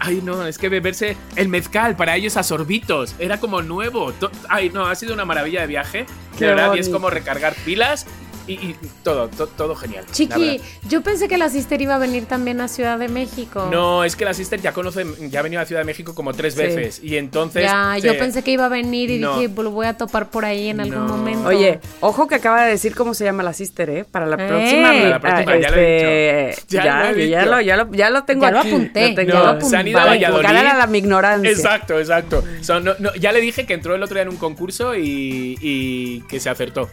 Ay, 0.00 0.20
no, 0.22 0.46
es 0.46 0.58
que 0.58 0.68
beberse 0.68 1.16
el 1.36 1.48
mezcal 1.48 1.96
para 1.96 2.16
ellos 2.16 2.36
a 2.36 2.42
sorbitos 2.42 3.14
era 3.18 3.40
como 3.40 3.62
nuevo. 3.62 4.12
Ay, 4.48 4.70
no, 4.70 4.86
ha 4.86 4.94
sido 4.94 5.14
una 5.14 5.24
maravilla 5.24 5.62
de 5.62 5.66
viaje. 5.66 6.06
Qué 6.38 6.44
de 6.44 6.54
verdad, 6.54 6.74
y 6.74 6.78
es 6.78 6.88
como 6.88 7.10
recargar 7.10 7.54
pilas 7.64 8.06
y, 8.48 8.52
y 8.54 8.76
todo, 9.02 9.28
to- 9.28 9.46
todo 9.46 9.74
genial. 9.76 10.04
Chiqui, 10.10 10.60
yo 10.88 11.02
pensé 11.02 11.28
que 11.28 11.36
la 11.38 11.48
sister 11.48 11.80
iba 11.80 11.94
a 11.94 11.98
venir 11.98 12.26
también 12.26 12.60
a 12.60 12.68
Ciudad 12.68 12.98
de 12.98 13.08
México. 13.08 13.68
No, 13.70 14.04
es 14.04 14.16
que 14.16 14.24
la 14.24 14.34
sister 14.34 14.60
ya 14.60 14.72
conoce, 14.72 15.04
ya 15.30 15.40
ha 15.40 15.42
venido 15.42 15.62
a 15.62 15.64
Ciudad 15.66 15.82
de 15.82 15.84
México 15.86 16.14
como 16.14 16.32
tres 16.32 16.54
Sí. 16.54 16.60
veces. 16.62 17.00
Y 17.02 17.16
entonces. 17.16 17.62
Ya, 17.62 17.94
se- 18.00 18.06
yo 18.06 18.18
pensé 18.18 18.42
que 18.42 18.50
iba 18.52 18.66
a 18.66 18.68
venir 18.68 19.10
y 19.10 19.18
No. 19.18 19.38
dije, 19.38 19.52
lo 19.62 19.70
voy 19.70 19.86
a 19.86 19.96
topar 19.96 20.30
por 20.30 20.44
ahí 20.44 20.68
en 20.68 20.80
algún 20.80 21.06
No. 21.06 21.16
momento. 21.16 21.48
Oye, 21.48 21.80
ojo 22.00 22.26
que 22.26 22.34
acaba 22.36 22.64
de 22.64 22.70
decir 22.70 22.94
cómo 22.94 23.14
se 23.14 23.24
llama 23.24 23.42
la 23.42 23.52
sister, 23.52 23.90
¿eh? 23.90 24.04
Para 24.04 24.26
la 24.26 24.36
Eh. 24.36 24.48
próxima. 24.48 24.88
Para 24.88 25.08
la 25.08 25.20
próxima, 25.20 25.56
ya 25.58 25.70
lo 25.70 25.76
he 25.76 26.50
este, 26.50 26.60
dicho. 26.62 26.76
Ya 26.76 26.84
Ya, 26.84 27.12
lo 27.12 27.18
ya 27.18 27.44
lo, 27.46 27.60
ya 27.60 27.76
lo, 27.76 27.92
ya 27.92 28.10
lo 28.10 28.24
tengo 28.24 28.42
Ya 28.44 28.50
lo 28.50 28.58
aquí. 28.60 28.68
apunté, 28.68 29.12
tengo- 29.14 29.32
ya 29.32 29.40
lo 29.40 29.54
No, 29.54 29.60
se 29.68 29.76
han 29.76 29.86
ido 29.88 29.98
a 29.98 30.02
Para 30.02 30.12
Valladolid. 30.14 30.46
a 30.46 30.74
la, 30.78 30.86
mi 30.86 30.98
ignorancia. 30.98 31.50
Exacto, 31.50 31.98
exacto. 31.98 32.42
Son- 32.62 32.84
no- 32.84 32.94
no, 32.98 33.14
ya 33.16 33.32
le 33.32 33.40
dije 33.40 33.66
que 33.66 33.74
entró 33.74 33.94
el 33.94 34.02
otro 34.02 34.14
día 34.14 34.22
en 34.22 34.28
un 34.28 34.36
concurso 34.36 34.94
y, 34.94 35.58
y 35.60 36.20
que 36.28 36.40
se 36.40 36.48
acertó. 36.50 36.88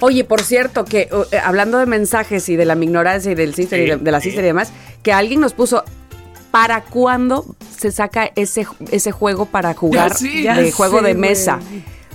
Oye, 0.00 0.24
por 0.24 0.42
cierto, 0.42 0.84
que 0.84 1.08
uh, 1.12 1.22
eh, 1.34 1.38
hablando 1.38 1.78
de 1.78 1.86
mensajes 1.86 2.48
y 2.48 2.56
de 2.56 2.64
la 2.64 2.74
ignorancia 2.74 3.32
y 3.32 3.34
del 3.34 3.54
sister 3.54 3.78
Sí, 3.78 3.84
y 3.84 3.88
de, 3.90 3.96
de 3.96 4.10
la 4.12 4.20
sí. 4.20 4.28
sister 4.28 4.44
y 4.44 4.48
demás, 4.48 4.72
que 5.02 5.12
alguien 5.12 5.40
nos 5.40 5.52
puso. 5.54 5.84
¿Para 6.50 6.82
cuándo 6.82 7.44
se 7.76 7.92
saca 7.92 8.30
ese, 8.34 8.66
ese 8.90 9.12
juego 9.12 9.44
para 9.44 9.74
jugar 9.74 10.14
sí, 10.16 10.44
de 10.44 10.72
juego 10.72 11.02
de 11.02 11.14
mesa? 11.14 11.60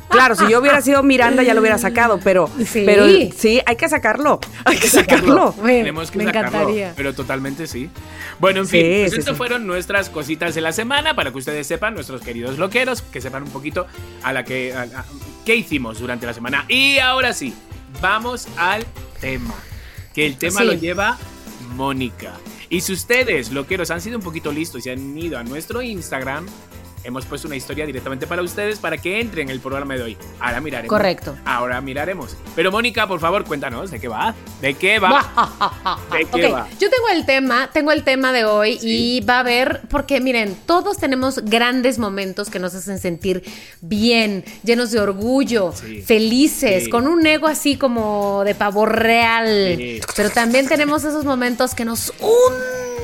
Claro, 0.10 0.36
si 0.36 0.50
yo 0.50 0.60
hubiera 0.60 0.82
sido 0.82 1.02
Miranda 1.04 1.44
ya 1.44 1.54
lo 1.54 1.62
hubiera 1.62 1.78
sacado, 1.78 2.20
pero 2.24 2.50
Sí. 2.66 2.82
pero 2.86 3.06
sí, 3.36 3.62
hay 3.66 3.76
que 3.76 3.88
sacarlo. 3.88 4.40
Hay 4.66 4.78
que 4.78 4.88
sacarlo. 4.88 5.52
Güey, 5.54 5.78
Tenemos 5.80 6.10
que 6.10 6.18
me 6.18 6.26
sacarlo, 6.26 6.50
encantaría. 6.50 6.94
Pero 6.96 7.14
totalmente 7.14 7.68
sí. 7.68 7.90
Bueno, 8.40 8.62
en 8.62 8.66
Sí, 8.68 8.82
fin, 8.82 8.92
pues 9.02 9.12
sí, 9.14 9.20
estas 9.20 9.34
sí. 9.34 9.38
fueron 9.38 9.68
nuestras 9.68 10.10
cositas 10.10 10.56
de 10.56 10.62
la 10.62 10.72
semana 10.74 11.16
para 11.16 11.32
que 11.32 11.38
ustedes 11.38 11.68
sepan, 11.68 11.94
nuestros 11.94 12.22
queridos 12.22 12.58
loqueros, 12.58 13.02
que 13.04 13.22
sepan 13.22 13.44
un 13.44 13.50
poquito 13.50 13.86
a 14.24 14.34
la 14.34 14.44
que 14.44 14.74
a- 14.74 14.82
a- 14.82 15.06
qué 15.46 15.56
hicimos 15.56 16.00
durante 16.00 16.26
la 16.26 16.34
semana. 16.34 16.66
Y 16.68 17.00
ahora 17.00 17.34
sí, 17.34 17.54
vamos 18.02 18.48
al 18.58 18.86
tema. 19.20 19.56
Que 20.14 20.26
el 20.26 20.38
tema 20.38 20.62
Sí. 20.62 20.66
lo 20.68 20.74
lleva 20.74 21.18
Mónica. 21.76 22.34
Y 22.70 22.82
si 22.82 22.94
ustedes, 22.94 23.52
loqueros, 23.52 23.92
han 23.92 24.02
sido 24.02 24.18
un 24.18 24.24
poquito 24.24 24.52
listos 24.52 24.86
y 24.86 24.90
han 24.90 25.18
ido 25.18 25.38
a 25.38 25.44
nuestro 25.44 25.82
Instagram, 25.82 26.46
hemos 27.04 27.26
puesto 27.26 27.48
una 27.48 27.56
historia 27.56 27.86
directamente 27.86 28.28
para 28.28 28.42
ustedes 28.42 28.80
para 28.80 28.98
que 28.98 29.20
entren 29.20 29.50
en 29.50 29.54
el 29.54 29.60
programa 29.60 29.96
de 29.96 30.04
hoy. 30.04 30.18
Ahora 30.40 30.62
miraremos. 30.62 30.90
Correcto. 30.90 31.36
Ahora 31.46 31.82
miraremos. 31.82 32.36
Pero 32.56 32.72
Mónica, 32.72 33.08
por 33.08 33.20
favor, 33.20 33.44
cuéntanos, 33.46 33.92
¿de 33.92 34.00
qué 34.00 34.08
va? 34.08 34.34
¿De 34.62 34.74
qué 34.76 35.00
va? 35.00 36.00
¿De 36.12 36.26
qué 36.26 36.48
va? 36.48 36.68
yo 36.80 36.90
tengo 36.90 37.10
el 37.14 37.26
tema, 37.26 37.70
tengo 37.74 37.92
el 37.92 38.04
tema 38.04 38.32
de 38.32 38.46
hoy 38.46 38.80
y 38.82 39.22
va 39.22 39.38
a 39.38 39.40
haber, 39.40 39.82
porque 39.90 40.22
miren, 40.22 40.56
todos 40.66 40.98
tenemos 40.98 41.40
grandes 41.46 42.00
momentos 42.00 42.50
que 42.50 42.60
nos 42.60 42.74
hacen 42.76 43.00
sentir 43.00 43.44
bien, 43.82 44.44
llenos 44.64 44.92
de 44.92 45.00
orgullo, 45.00 45.74
Sí. 45.74 46.02
felices, 46.02 46.86
Sí. 46.86 46.90
con 46.90 47.08
un 47.08 47.26
ego 47.26 47.48
así 47.48 47.76
como 47.78 48.44
de 48.46 48.56
pavo 48.56 48.86
real. 48.86 49.78
Pero 50.16 50.30
también 50.30 50.68
tenemos 50.68 51.04
esos 51.04 51.26
momentos 51.26 51.76
que 51.76 51.86
nos 51.86 52.14
hunden 52.20 53.03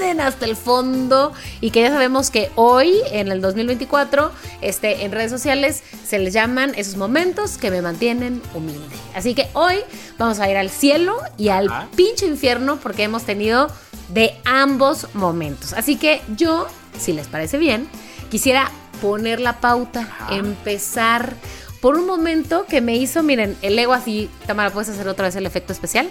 hasta 0.00 0.46
el 0.46 0.56
fondo 0.56 1.32
y 1.60 1.70
que 1.70 1.82
ya 1.82 1.90
sabemos 1.90 2.30
que 2.30 2.50
hoy, 2.54 2.94
en 3.12 3.30
el 3.30 3.42
2024, 3.42 4.32
este, 4.62 5.04
en 5.04 5.12
redes 5.12 5.30
sociales 5.30 5.82
se 6.06 6.18
les 6.18 6.32
llaman 6.32 6.72
esos 6.74 6.96
momentos 6.96 7.58
que 7.58 7.70
me 7.70 7.82
mantienen 7.82 8.40
humilde. 8.54 8.96
Así 9.14 9.34
que 9.34 9.48
hoy 9.52 9.76
vamos 10.18 10.40
a 10.40 10.50
ir 10.50 10.56
al 10.56 10.70
cielo 10.70 11.18
y 11.36 11.50
al 11.50 11.68
pinche 11.96 12.26
infierno 12.26 12.78
porque 12.78 13.02
hemos 13.02 13.24
tenido 13.24 13.68
de 14.08 14.34
ambos 14.46 15.08
momentos. 15.12 15.74
Así 15.74 15.96
que 15.96 16.22
yo, 16.34 16.66
si 16.98 17.12
les 17.12 17.28
parece 17.28 17.58
bien, 17.58 17.86
quisiera 18.30 18.70
poner 19.02 19.38
la 19.38 19.60
pauta, 19.60 20.08
empezar 20.30 21.34
por 21.82 21.96
un 21.96 22.06
momento 22.06 22.64
que 22.66 22.80
me 22.80 22.96
hizo, 22.96 23.22
miren, 23.22 23.56
el 23.60 23.78
ego 23.78 23.92
así, 23.92 24.30
Tamara, 24.46 24.70
¿puedes 24.70 24.88
hacer 24.88 25.08
otra 25.08 25.26
vez 25.26 25.36
el 25.36 25.46
efecto 25.46 25.74
especial? 25.74 26.10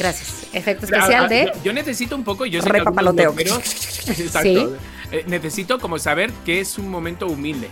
Gracias. 0.00 0.46
Efecto 0.52 0.86
especial 0.86 1.26
Ah, 1.26 1.28
de... 1.28 1.52
Yo, 1.54 1.62
yo 1.66 1.72
necesito 1.72 2.16
un 2.16 2.24
poco, 2.24 2.44
yo 2.46 2.60
sé 2.60 2.70
que 2.70 2.80
loqueros- 2.80 4.08
Exacto. 4.18 4.42
Sí. 4.42 4.68
Eh, 5.12 5.24
necesito 5.28 5.78
como 5.78 5.98
saber 5.98 6.32
qué 6.44 6.60
es 6.60 6.78
un 6.78 6.88
momento 6.90 7.26
humilde. 7.26 7.68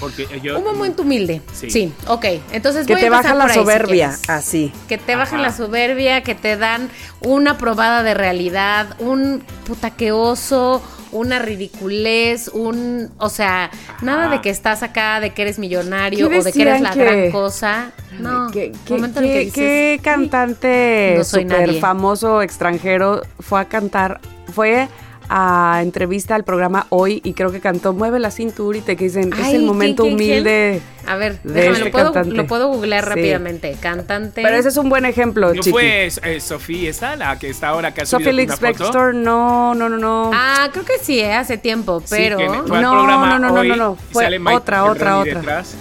Porque 0.00 0.22
eh, 0.22 0.40
yo. 0.42 0.58
Un 0.58 0.64
momento 0.64 1.02
humilde. 1.02 1.42
Sí. 1.52 1.70
Sí, 1.70 1.92
ok. 2.06 2.24
Entonces 2.52 2.86
Que 2.86 2.94
voy 2.94 3.02
a 3.02 3.04
te 3.04 3.10
baja 3.10 3.34
la 3.34 3.44
ahí, 3.44 3.54
soberbia, 3.54 4.18
así. 4.28 4.72
Que 4.88 4.96
te 4.96 5.14
bajan 5.14 5.42
la 5.42 5.52
soberbia, 5.54 6.22
que 6.22 6.34
te 6.34 6.56
dan 6.56 6.88
una 7.20 7.58
probada 7.58 8.02
de 8.02 8.14
realidad, 8.14 8.96
un 8.98 9.44
puta 9.66 9.90
que 9.90 10.10
oso, 10.12 10.82
una 11.12 11.38
ridiculez, 11.38 12.48
un. 12.48 13.10
O 13.18 13.28
sea, 13.28 13.70
nada 14.02 14.28
de 14.28 14.40
que 14.40 14.50
estás 14.50 14.82
acá, 14.82 15.20
de 15.20 15.30
que 15.30 15.42
eres 15.42 15.58
millonario 15.58 16.28
¿Qué 16.28 16.38
o 16.38 16.42
de 16.42 16.52
que 16.52 16.62
eres 16.62 16.80
la 16.80 16.90
que- 16.92 17.04
gran 17.04 17.30
cosa. 17.30 17.92
No. 18.18 18.50
¿Qué, 18.50 18.72
qué- 18.84 18.94
momento 18.94 19.20
en 19.20 19.26
el 19.26 19.30
que 19.32 19.38
qué- 19.38 19.44
dices, 19.44 19.54
qué 19.54 19.94
"Uy, 19.98 20.02
cantante 20.02 21.14
no 21.16 21.24
soy 21.24 21.42
súper 21.42 21.66
nadie"? 21.68 21.80
famoso 21.80 22.42
extranjero 22.42 23.22
fue 23.38 23.60
a 23.60 23.64
cantar? 23.66 24.20
Fue 24.52 24.88
a 25.32 25.78
entrevista 25.82 26.34
al 26.34 26.42
programa 26.42 26.86
hoy 26.88 27.20
y 27.24 27.34
creo 27.34 27.52
que 27.52 27.60
cantó 27.60 27.92
Mueve 27.92 28.18
la 28.18 28.32
cinturita 28.32 28.96
que 28.96 29.04
dicen 29.04 29.32
es 29.32 29.38
el 29.38 29.44
¿quién, 29.46 29.66
momento 29.66 30.02
quién, 30.02 30.16
quién? 30.16 30.82
A 31.10 31.16
ver, 31.16 31.40
de 31.42 31.52
déjame, 31.52 31.72
este 31.72 31.84
lo, 31.86 31.90
puedo, 31.90 32.12
cantante. 32.12 32.36
lo 32.36 32.46
puedo 32.46 32.68
googlear 32.68 33.02
Sí. 33.04 33.08
rápidamente. 33.10 33.76
Cantante. 33.80 34.42
Pero 34.42 34.56
ese 34.56 34.68
es 34.68 34.76
un 34.76 34.88
buen 34.88 35.04
ejemplo, 35.04 35.48
¿No 35.48 35.54
chiqui. 35.54 35.70
fue 35.70 36.06
eh, 36.22 36.40
Sofía 36.40 36.88
esta, 36.90 37.16
la 37.16 37.38
que 37.38 37.50
está 37.50 37.68
ahora 37.68 37.92
que 37.92 38.02
ha 38.02 38.06
Sophie 38.06 38.26
subido 38.26 38.42
Elix 38.42 38.58
una 38.60 38.68
foto? 38.72 38.84
Bextor, 38.84 39.14
no, 39.14 39.74
no, 39.74 39.88
no, 39.88 39.96
no. 39.98 40.30
Ah, 40.32 40.68
creo 40.72 40.84
que 40.84 40.98
sí, 41.02 41.18
eh, 41.18 41.32
hace 41.32 41.58
tiempo, 41.58 42.00
Sí, 42.00 42.06
pero. 42.10 42.36
que 42.38 42.48
me- 42.48 42.62
fue 42.62 42.76
al 42.76 42.82
No, 42.82 42.90
programa 42.92 43.26
no, 43.26 43.38
no, 43.40 43.48
no, 43.54 43.60
hoy 43.60 43.68
no, 43.70 43.76
no, 43.76 43.96
fue 44.12 44.24
sale 44.24 44.38
Mike 44.38 44.54
otra, 44.56 44.76
Pedroni 44.78 44.96
otra, 45.00 45.18
otra. 45.18 45.34
detrás, 45.34 45.74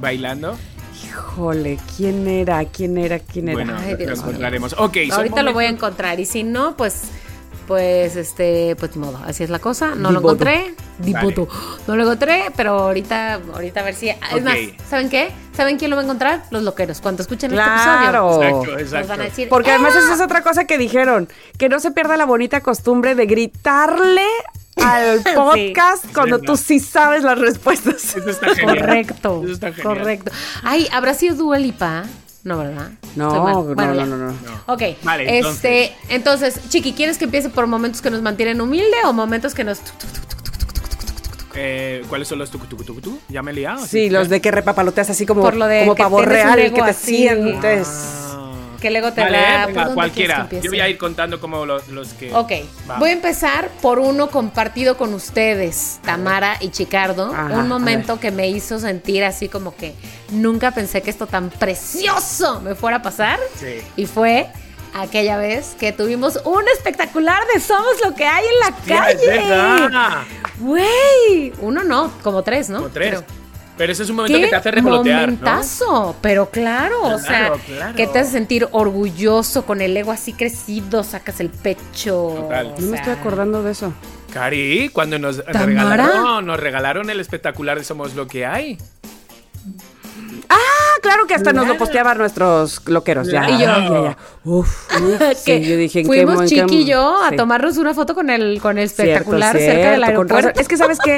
bailando. 0.00 0.56
Híjole, 1.04 1.78
¿quién 1.96 2.26
era? 2.26 2.64
¿Quién 2.64 2.98
era? 2.98 3.18
¿Quién 3.18 3.48
era? 3.48 3.54
Bueno, 3.56 3.74
Ay, 3.78 3.92
lo 3.92 3.96
Dios 3.98 4.18
encontraremos. 4.20 4.74
Ok, 4.78 4.96
Ahorita 5.12 5.42
lo 5.42 5.52
voy 5.52 5.64
a 5.66 5.68
encontrar 5.68 6.18
y 6.20 6.24
si 6.26 6.42
no, 6.44 6.76
pues, 6.76 7.02
pues, 7.70 8.16
este, 8.16 8.74
pues 8.80 8.96
ni 8.96 9.06
modo, 9.06 9.20
así 9.24 9.44
es 9.44 9.48
la 9.50 9.60
cosa. 9.60 9.94
No 9.94 10.10
lo 10.10 10.18
encontré, 10.18 10.74
Dipoto. 10.98 11.46
No 11.86 11.94
lo 11.94 12.02
encontré, 12.02 12.46
pero 12.56 12.72
ahorita, 12.72 13.34
ahorita 13.54 13.78
a 13.78 13.82
ver 13.84 13.94
si. 13.94 14.08
Es 14.08 14.42
más, 14.42 14.56
¿saben 14.88 15.08
qué? 15.08 15.30
¿Saben 15.56 15.78
quién 15.78 15.88
lo 15.90 15.94
va 15.96 16.02
a 16.02 16.04
encontrar? 16.04 16.42
Los 16.50 16.64
loqueros. 16.64 17.00
Cuando 17.00 17.22
escuchen 17.22 17.52
este 17.52 17.62
Claro. 17.62 18.42
episodio, 18.42 18.76
Exacto, 18.76 18.82
nos 18.82 18.90
van 18.90 18.98
a 18.98 19.02
exacto. 19.04 19.22
decir. 19.22 19.48
Porque 19.48 19.70
"Ah". 19.70 19.74
además 19.74 19.94
esa 19.94 20.14
es 20.14 20.20
otra 20.20 20.42
cosa 20.42 20.64
que 20.64 20.78
dijeron, 20.78 21.28
que 21.58 21.68
no 21.68 21.78
se 21.78 21.92
pierda 21.92 22.16
la 22.16 22.24
bonita 22.26 22.60
costumbre 22.60 23.14
de 23.14 23.26
gritarle 23.26 24.26
al 24.84 25.22
podcast 25.36 26.04
cuando 26.12 26.40
tú 26.40 26.56
sí 26.56 26.80
sabes 26.80 27.22
las 27.22 27.38
respuestas. 27.38 28.16
Eso 28.16 28.30
está 28.30 28.52
genial. 28.52 28.78
Correcto, 28.80 29.42
Eso 29.44 29.52
está 29.52 29.72
genial. 29.72 29.96
correcto. 29.96 30.32
Ay, 30.64 30.88
¿habrá 30.90 31.14
sido 31.14 31.36
Dua 31.36 31.58
Lipa? 31.60 32.02
No, 32.42 32.56
¿verdad? 32.58 32.90
No, 33.16 33.28
no, 33.48 33.62
Bueno, 33.74 33.94
no, 33.94 34.06
no, 34.06 34.16
no. 34.16 34.34
Ok, 34.66 34.82
Vale, 35.02 35.38
este, 35.38 35.92
entonces, 36.08 36.58
Chiqui, 36.70 36.94
¿quieres 36.94 37.18
que 37.18 37.26
empiece 37.26 37.50
por 37.50 37.66
momentos 37.66 38.00
que 38.00 38.10
nos 38.10 38.22
mantienen 38.22 38.60
humilde 38.60 38.96
o 39.04 39.12
momentos 39.12 39.54
que 39.54 39.62
nos... 39.64 39.80
Eh, 41.54 42.02
¿Cuáles 42.08 42.28
son 42.28 42.38
los 42.38 42.50
tucutucutucutú? 42.50 43.18
¿Ya 43.28 43.42
me 43.42 43.50
he 43.50 43.54
liado? 43.54 43.84
Sí, 43.84 44.08
los 44.08 44.28
de 44.28 44.40
que 44.40 44.50
repapaloteas 44.50 45.10
así 45.10 45.26
como, 45.26 45.42
Por 45.42 45.56
lo 45.56 45.66
de 45.66 45.80
como 45.80 45.94
que 45.94 46.02
pavo 46.02 46.16
tienes 46.18 46.44
un 46.46 46.54
real, 46.54 46.72
que 46.72 46.82
te 46.82 46.90
así. 46.90 47.16
sientes. 47.16 47.88
Ah. 48.32 48.49
Que 48.80 48.90
luego 48.90 49.12
te 49.12 49.20
Vale, 49.20 49.38
da... 49.38 49.58
¿por 49.64 49.66
venga, 49.68 49.80
dónde 49.82 49.94
cualquiera. 49.94 50.48
Yo 50.62 50.70
voy 50.70 50.80
a 50.80 50.88
ir 50.88 50.96
contando 50.96 51.38
como 51.38 51.66
los, 51.66 51.88
los 51.88 52.14
que. 52.14 52.32
Ok, 52.34 52.52
Va. 52.88 52.98
voy 52.98 53.10
a 53.10 53.12
empezar 53.12 53.68
por 53.82 53.98
uno 53.98 54.28
compartido 54.30 54.96
con 54.96 55.12
ustedes, 55.12 56.00
Tamara 56.02 56.56
y 56.60 56.70
Chicardo. 56.70 57.32
Ajá, 57.32 57.44
un 57.44 57.60
a 57.60 57.64
momento 57.64 58.18
que 58.18 58.30
me 58.30 58.48
hizo 58.48 58.78
sentir 58.78 59.22
así 59.24 59.48
como 59.48 59.76
que 59.76 59.94
nunca 60.30 60.70
pensé 60.70 61.02
que 61.02 61.10
esto 61.10 61.26
tan 61.26 61.50
precioso 61.50 62.60
me 62.60 62.74
fuera 62.74 62.98
a 62.98 63.02
pasar. 63.02 63.38
Sí. 63.58 63.80
Y 63.96 64.06
fue 64.06 64.48
aquella 64.94 65.36
vez 65.36 65.76
que 65.78 65.92
tuvimos 65.92 66.40
un 66.44 66.66
espectacular 66.74 67.42
de 67.52 67.60
Somos 67.60 68.00
lo 68.04 68.14
que 68.14 68.24
hay 68.24 68.44
en 68.44 68.60
la 68.60 68.68
es 68.68 69.20
calle. 69.20 70.26
Güey, 70.58 71.52
uno 71.60 71.84
no, 71.84 72.12
como 72.22 72.42
tres, 72.42 72.68
¿no? 72.68 72.78
Como 72.78 72.90
tres. 72.90 73.22
Pero 73.80 73.94
ese 73.94 74.02
es 74.02 74.10
un 74.10 74.16
momento 74.16 74.38
que 74.38 74.48
te 74.48 74.56
hace 74.56 74.70
revolotear, 74.72 75.20
¿no? 75.20 75.36
momentazo! 75.38 76.14
Pero 76.20 76.50
claro, 76.50 77.02
o 77.02 77.18
sea, 77.18 77.52
Claro, 77.66 77.96
que 77.96 78.06
te 78.06 78.18
hace 78.18 78.32
sentir 78.32 78.68
orgulloso 78.72 79.64
con 79.64 79.80
el 79.80 79.96
ego 79.96 80.12
así 80.12 80.34
crecido, 80.34 81.02
sacas 81.02 81.40
el 81.40 81.48
pecho. 81.48 82.34
Total. 82.42 82.74
o 82.76 82.78
No 82.78 82.88
me 82.88 82.98
estoy 82.98 83.14
acordando 83.14 83.62
de 83.62 83.72
eso. 83.72 83.94
Cari, 84.34 84.90
cuando 84.90 85.18
nos 85.18 85.42
¿Tamara? 85.42 85.64
regalaron, 85.64 86.44
nos 86.44 86.60
regalaron 86.60 87.08
el 87.08 87.20
espectacular 87.20 87.78
de 87.78 87.84
Somos 87.84 88.14
lo 88.14 88.26
que 88.26 88.44
hay. 88.44 88.76
Ah, 90.50 90.58
claro 91.00 91.26
que 91.26 91.34
hasta 91.34 91.52
nos 91.52 91.66
lo 91.66 91.76
posteaban 91.76 92.18
nuestros 92.18 92.82
loqueros. 92.88 93.28
Ya, 93.28 93.48
Y 93.48 93.52
yo- 93.52 93.58
ya, 93.66 93.88
ya. 93.88 94.16
Uf, 94.44 94.68
uf, 95.00 95.18
que 95.18 95.34
sí, 95.62 95.68
yo 95.68 95.76
dije, 95.76 96.00
¿en 96.00 96.06
qué 96.06 96.12
fuimos 96.16 96.34
mo- 96.36 96.42
en 96.42 96.48
qué 96.48 96.54
Chiqui 96.56 96.78
y 96.82 96.84
yo 96.86 97.22
a 97.22 97.30
sí. 97.30 97.36
tomarnos 97.36 97.76
una 97.76 97.92
foto 97.94 98.14
con 98.14 98.30
el 98.30 98.60
con 98.60 98.78
el 98.78 98.88
Cierto, 98.88 99.02
espectacular 99.12 99.56
cerca 99.58 99.90
del 99.92 100.02
cierto, 100.04 100.16
con 100.16 100.30
aeropuerto. 100.32 100.60
Es 100.60 100.68
que, 100.68 100.76
¿sabes 100.76 100.98
qué? 101.04 101.16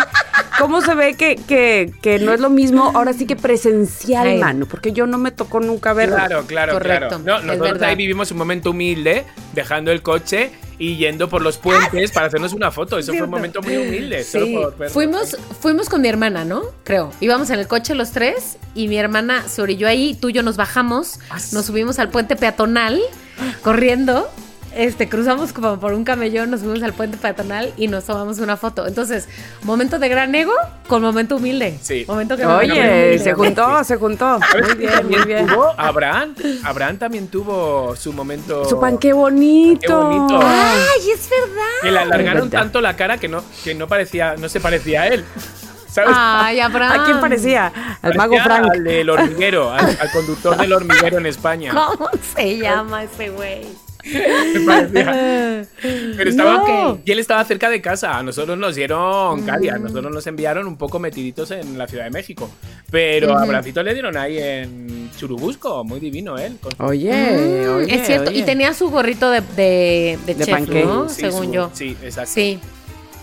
¿Cómo 0.59 0.81
se 0.83 0.95
ve 0.95 1.15
que, 1.15 1.37
que, 1.37 1.93
que 2.03 2.19
no 2.19 2.33
es 2.33 2.41
lo 2.41 2.51
mismo 2.51 2.93
ahora 2.95 3.13
sí 3.13 3.27
que 3.27 3.37
presencial, 3.37 4.27
Ay. 4.27 4.39
mano? 4.39 4.67
Porque 4.67 4.93
yo 4.93 5.07
no 5.07 5.19
me 5.19 5.31
tocó 5.31 5.61
nunca 5.61 5.93
verlo. 5.93 6.17
Claro, 6.17 6.45
claro, 6.47 6.73
Correcto, 6.75 7.21
claro. 7.23 7.43
No, 7.45 7.55
nosotros 7.57 7.83
ahí 7.83 7.97
vivimos 7.97 8.31
un 8.33 8.39
momento 8.39 8.71
humilde, 8.71 9.25
dejando 9.55 9.91
el 9.93 10.03
coche 10.03 10.51
y 10.79 10.97
yendo 10.97 11.29
por 11.29 11.43
los 11.43 11.59
puentes 11.59 12.11
para 12.13 12.27
hacernos 12.27 12.53
una 12.53 12.71
foto. 12.71 12.99
Eso 12.99 13.13
fue 13.13 13.23
un 13.23 13.31
momento 13.31 13.63
muy 13.63 13.77
humilde. 13.77 14.25
Sí, 14.25 14.55
por 14.55 14.91
fuimos, 14.91 15.37
fuimos 15.61 15.89
con 15.89 16.03
mi 16.03 16.09
hermana, 16.09 16.45
¿no? 16.45 16.63
Creo. 16.85 17.11
Íbamos 17.21 17.51
en 17.51 17.59
el 17.59 17.67
coche 17.67 17.95
los 17.95 18.13
tres 18.13 18.57
y 18.75 18.89
mi 18.89 18.97
hermana 18.97 19.49
se 19.49 19.63
orilló 19.63 19.89
ahí, 19.89 20.15
tú 20.15 20.31
y 20.31 20.33
yo 20.33 20.43
nos 20.43 20.57
bajamos, 20.57 21.19
nos 21.53 21.67
subimos 21.67 21.99
al 21.99 22.09
puente 22.09 22.37
peatonal 22.37 23.01
corriendo, 23.63 24.31
este, 24.77 25.09
cruzamos 25.09 25.53
como 25.53 25.79
por 25.79 25.93
un 25.93 26.05
camellón, 26.05 26.51
nos 26.51 26.61
subimos 26.61 26.83
al 26.83 26.93
puente 26.93 27.17
peatonal 27.17 27.73
y 27.77 27.89
nos 27.89 28.05
tomamos 28.05 28.39
una 28.39 28.57
foto. 28.57 28.87
Entonces, 28.87 29.29
momento 29.63 29.99
de 29.99 30.09
gran 30.09 30.35
ego 30.35 30.53
con 30.89 31.03
momento 31.03 31.37
humilde. 31.37 31.79
Sí. 31.83 32.05
Momento 32.09 32.37
que 32.37 32.47
Oye, 32.47 32.73
humilde. 32.73 33.19
se 33.19 33.33
juntó, 33.35 33.85
se 33.85 33.97
juntó. 33.97 34.39
¿Sabes 34.51 34.69
Muy 34.69 34.87
bien, 34.87 35.09
muy 35.09 35.25
bien. 35.25 35.47
tuvo? 35.47 35.73
Abraham. 35.77 36.35
Abraham 36.65 36.99
también 36.99 37.29
tuvo 37.29 37.95
su 37.97 38.13
momento. 38.13 38.65
Su 38.65 38.79
pan, 38.81 38.99
qué 38.99 39.13
bonito. 39.13 39.81
Qué 39.87 39.93
bonito. 39.93 40.41
Ay, 40.43 41.11
es 41.11 41.29
verdad. 41.29 41.63
Que 41.83 41.91
le 41.91 41.99
alargaron 41.99 42.51
tanto 42.51 42.81
la 42.81 42.97
cara 42.97 43.19
que 43.19 43.29
no, 43.29 43.43
que 43.65 43.75
no 43.75 43.87
parecía, 43.89 44.37
no 44.37 44.49
se 44.49 44.61
parecía 44.61 45.03
a 45.03 45.09
él. 45.09 45.25
¿Sabes? 45.89 46.15
Ay, 46.17 46.59
Abraham. 46.61 47.01
¿A 47.01 47.05
quién 47.05 47.21
parecía? 47.21 47.71
Al 48.01 48.15
mago 48.15 48.35
Frank. 48.43 48.67
Al 48.73 48.83
del 48.83 49.11
hormiguero, 49.11 49.71
al, 49.71 49.85
al 50.01 50.11
conductor 50.11 50.57
del 50.57 50.73
hormiguero 50.73 51.19
en 51.19 51.27
España. 51.27 51.73
¿Cómo 51.75 52.09
se 52.35 52.57
llama 52.57 53.03
ese 53.05 53.29
güey? 53.29 53.67
Me 54.55 54.61
parecía. 54.67 55.65
Pero 56.17 56.31
estaba 56.31 56.55
No. 56.59 56.99
y 57.05 57.11
él 57.13 57.19
estaba 57.19 57.45
cerca 57.45 57.71
de 57.71 57.81
casa. 57.81 58.17
A 58.19 58.23
nosotros 58.23 58.59
nos 58.59 58.73
Mm. 58.73 58.75
dieron 58.77 59.43
Cali, 59.43 59.69
a 59.69 59.79
nosotros 59.79 60.13
nos 60.13 60.27
enviaron 60.27 60.67
un 60.67 60.77
poco 60.77 60.99
metiditos 60.99 61.51
en 61.53 61.79
la 61.79 61.87
Ciudad 61.87 62.05
de 62.05 62.11
México. 62.11 62.51
Pero 62.91 63.37
a 63.37 63.45
Bracito 63.47 63.83
le 63.83 63.93
dieron 63.95 64.17
ahí 64.17 64.39
en 64.39 65.11
Churubusco, 65.17 65.85
muy 65.85 66.01
divino 66.01 66.37
él. 66.39 66.59
con- 66.61 66.73
Oye, 66.87 67.11
Mm, 67.13 67.77
oye, 67.77 67.95
es 67.95 68.07
cierto. 68.07 68.31
oye. 68.31 68.41
Y 68.41 68.43
tenía 68.43 68.75
su 68.75 68.91
gorrito 68.91 69.31
de, 69.31 69.41
de, 69.57 70.19
de 70.27 70.35
De 70.35 70.45
chef. 70.45 70.69
¿no? 70.85 71.09
Sí, 71.09 71.21
Según 71.23 71.47
su- 71.47 71.53
yo. 71.53 71.71
Sí, 71.73 71.97
exacto. 72.03 72.31
Sí. 72.35 72.59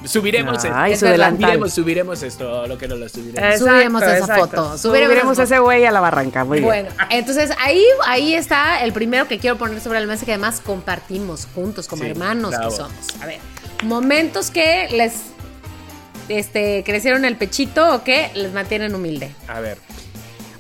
Subiremos 0.06 0.64
Ay, 0.66 0.94
esto. 0.94 1.08
Subiremos, 1.08 1.74
subiremos 1.74 2.24
esto, 2.24 2.68
lo 2.68 2.78
que 2.78 2.88
no 2.88 2.96
lo 2.96 3.10
subiremos. 3.10 3.38
Exacto, 3.38 3.66
Subiremos 3.66 4.02
esa 4.04 4.18
exacto. 4.18 4.46
foto, 4.46 4.78
subiremos 4.78 5.40
ese 5.40 5.60
güey 5.60 5.86
a 5.86 5.92
la 5.92 6.00
barranca. 6.00 6.44
Muy 6.46 6.60
bien. 6.60 6.66
Bueno, 6.68 6.90
entonces 7.10 7.52
ahí, 7.60 7.84
ahí 8.06 8.34
está 8.34 8.84
el 8.84 8.94
primero 8.94 9.28
que 9.28 9.40
quiero 9.40 9.58
poner 9.58 9.82
sobre 9.82 10.00
la 10.00 10.08
mesa 10.08 10.26
que 10.26 10.32
además 10.32 10.62
compartimos 10.66 11.48
juntos 11.54 11.88
como 11.88 12.04
Sí, 12.04 12.10
hermanos 12.10 12.52
bravo. 12.52 12.70
que 12.70 12.76
somos. 12.76 12.92
A 13.22 13.26
ver, 13.26 13.40
momentos 13.84 14.52
que 14.52 14.88
les 14.92 15.14
este, 16.30 16.84
crecieron 16.86 17.26
el 17.26 17.36
pechito 17.36 17.96
o 17.96 18.04
que 18.04 18.32
les 18.36 18.54
mantienen 18.54 18.96
humilde. 18.96 19.34
A 19.48 19.60
ver. 19.60 19.78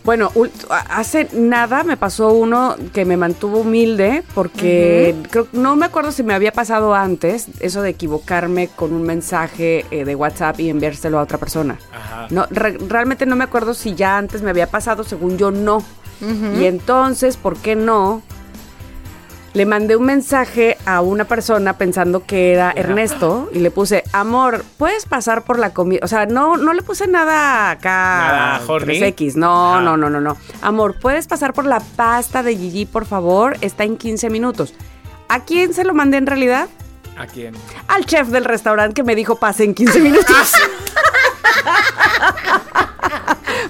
Bueno, 0.03 0.31
hace 0.89 1.27
nada 1.33 1.83
me 1.83 1.97
pasó 1.97 2.29
uno 2.33 2.75
que 2.93 3.05
me 3.05 3.17
mantuvo 3.17 3.59
humilde 3.59 4.23
porque 4.33 5.13
creo, 5.29 5.47
no 5.51 5.75
me 5.75 5.85
acuerdo 5.85 6.11
si 6.11 6.23
me 6.23 6.33
había 6.33 6.51
pasado 6.51 6.95
antes 6.95 7.47
eso 7.59 7.81
de 7.81 7.89
equivocarme 7.89 8.69
con 8.75 8.93
un 8.93 9.03
mensaje 9.03 9.85
eh, 9.91 10.05
de 10.05 10.15
WhatsApp 10.15 10.59
y 10.61 10.69
enviárselo 10.69 11.19
a 11.19 11.23
otra 11.23 11.37
persona. 11.37 11.77
Ajá. 11.91 12.27
No, 12.31 12.47
re- 12.49 12.77
realmente 12.87 13.25
no 13.25 13.35
me 13.35 13.43
acuerdo 13.43 13.73
si 13.73 13.93
ya 13.93 14.17
antes 14.17 14.41
me 14.41 14.49
había 14.49 14.67
pasado, 14.67 15.03
según 15.03 15.37
yo 15.37 15.51
no. 15.51 15.83
Y 16.59 16.65
entonces, 16.65 17.37
¿por 17.37 17.55
qué 17.57 17.75
no? 17.75 18.21
Le 19.53 19.65
mandé 19.65 19.95
un 19.95 20.05
mensaje 20.05 20.77
a 20.85 21.01
una 21.01 21.25
persona 21.25 21.73
pensando 21.77 22.23
que 22.25 22.53
era 22.53 22.71
Ernesto 22.75 23.49
y 23.51 23.59
le 23.59 23.71
puse, 23.71 24.03
amor, 24.13 24.63
¿puedes 24.77 25.05
pasar 25.05 25.43
por 25.43 25.57
la 25.57 25.73
comida? 25.73 26.01
O 26.03 26.07
sea, 26.07 26.27
no, 26.27 26.55
no 26.55 26.73
le 26.73 26.83
puse 26.83 27.07
nada 27.07 27.71
acá. 27.71 28.59
Nada. 28.59 28.61
3X. 28.67 29.33
No, 29.35 29.81
no, 29.81 29.97
no, 29.97 30.09
no, 30.09 30.21
no. 30.21 30.37
Amor, 30.61 30.97
¿puedes 30.99 31.25
pasar 31.27 31.53
por 31.53 31.65
la 31.65 31.79
pasta 31.79 32.43
de 32.43 32.55
Gigi, 32.55 32.85
por 32.85 33.05
favor? 33.05 33.57
Está 33.61 33.85
en 33.85 33.97
15 33.97 34.29
minutos. 34.29 34.73
¿A 35.29 35.43
quién 35.45 35.73
se 35.73 35.83
lo 35.83 35.93
mandé 35.95 36.17
en 36.17 36.27
realidad? 36.27 36.69
¿A 37.17 37.25
quién? 37.25 37.53
Al 37.87 38.05
chef 38.05 38.27
del 38.29 38.45
restaurante 38.45 38.93
que 38.93 39.03
me 39.03 39.15
dijo 39.15 39.37
pase 39.39 39.63
en 39.63 39.73
15 39.73 39.99
minutos. 39.99 40.53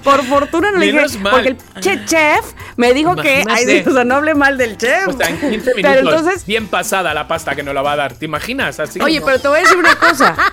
Por 0.03 0.23
fortuna 0.25 0.71
no 0.71 0.79
le 0.79 0.91
dije, 0.91 1.17
mal. 1.19 1.31
porque 1.33 1.49
el 1.49 1.57
che- 1.81 2.05
chef 2.05 2.53
me 2.79 2.93
dijo 2.93 3.13
que, 3.17 3.43
ay, 3.49 3.83
o 3.85 3.91
sea, 3.91 4.05
no 4.05 4.15
hable 4.15 4.35
mal 4.35 4.57
del 4.57 4.77
chef. 4.77 5.09
O 5.09 5.11
sea, 5.11 5.27
en 5.27 5.37
15 5.37 5.49
minutos. 5.49 5.73
Pero 5.81 5.99
entonces, 5.99 6.45
Bien 6.45 6.65
pasada 6.65 7.13
la 7.13 7.27
pasta 7.27 7.53
que 7.53 7.61
nos 7.61 7.73
la 7.73 7.81
va 7.81 7.91
a 7.91 7.95
dar. 7.97 8.13
¿Te 8.13 8.23
imaginas? 8.23 8.79
Así 8.79 9.01
oye, 9.01 9.19
pero 9.19 9.37
te 9.37 9.49
voy 9.49 9.57
a 9.57 9.61
decir 9.63 9.77
una 9.77 9.95
cosa. 9.95 10.35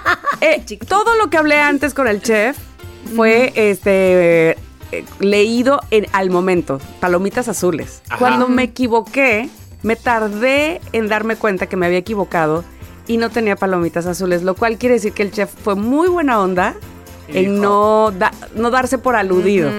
Eh, 0.42 0.62
todo 0.86 1.16
lo 1.16 1.30
que 1.30 1.38
hablé 1.38 1.58
antes 1.58 1.94
con 1.94 2.06
el 2.06 2.20
chef 2.20 2.58
fue, 3.14 3.52
este, 3.54 4.50
eh, 4.92 5.04
leído 5.18 5.80
en, 5.90 6.06
al 6.12 6.28
momento. 6.28 6.78
Palomitas 7.00 7.48
azules. 7.48 8.02
Ajá. 8.08 8.18
Cuando 8.18 8.46
me 8.46 8.64
equivoqué, 8.64 9.48
me 9.82 9.96
tardé 9.96 10.82
en 10.92 11.08
darme 11.08 11.36
cuenta 11.36 11.68
que 11.68 11.76
me 11.76 11.86
había 11.86 11.98
equivocado 11.98 12.64
y 13.06 13.16
no 13.16 13.30
tenía 13.30 13.56
palomitas 13.56 14.04
azules, 14.04 14.42
lo 14.42 14.54
cual 14.56 14.76
quiere 14.76 14.96
decir 14.96 15.12
que 15.12 15.22
el 15.22 15.30
chef 15.30 15.50
fue 15.64 15.74
muy 15.74 16.08
buena 16.08 16.38
onda 16.38 16.74
Y 17.28 17.38
en 17.46 17.60
no, 17.60 18.12
da- 18.16 18.32
no 18.54 18.70
darse 18.70 18.98
por 18.98 19.16
aludido. 19.16 19.70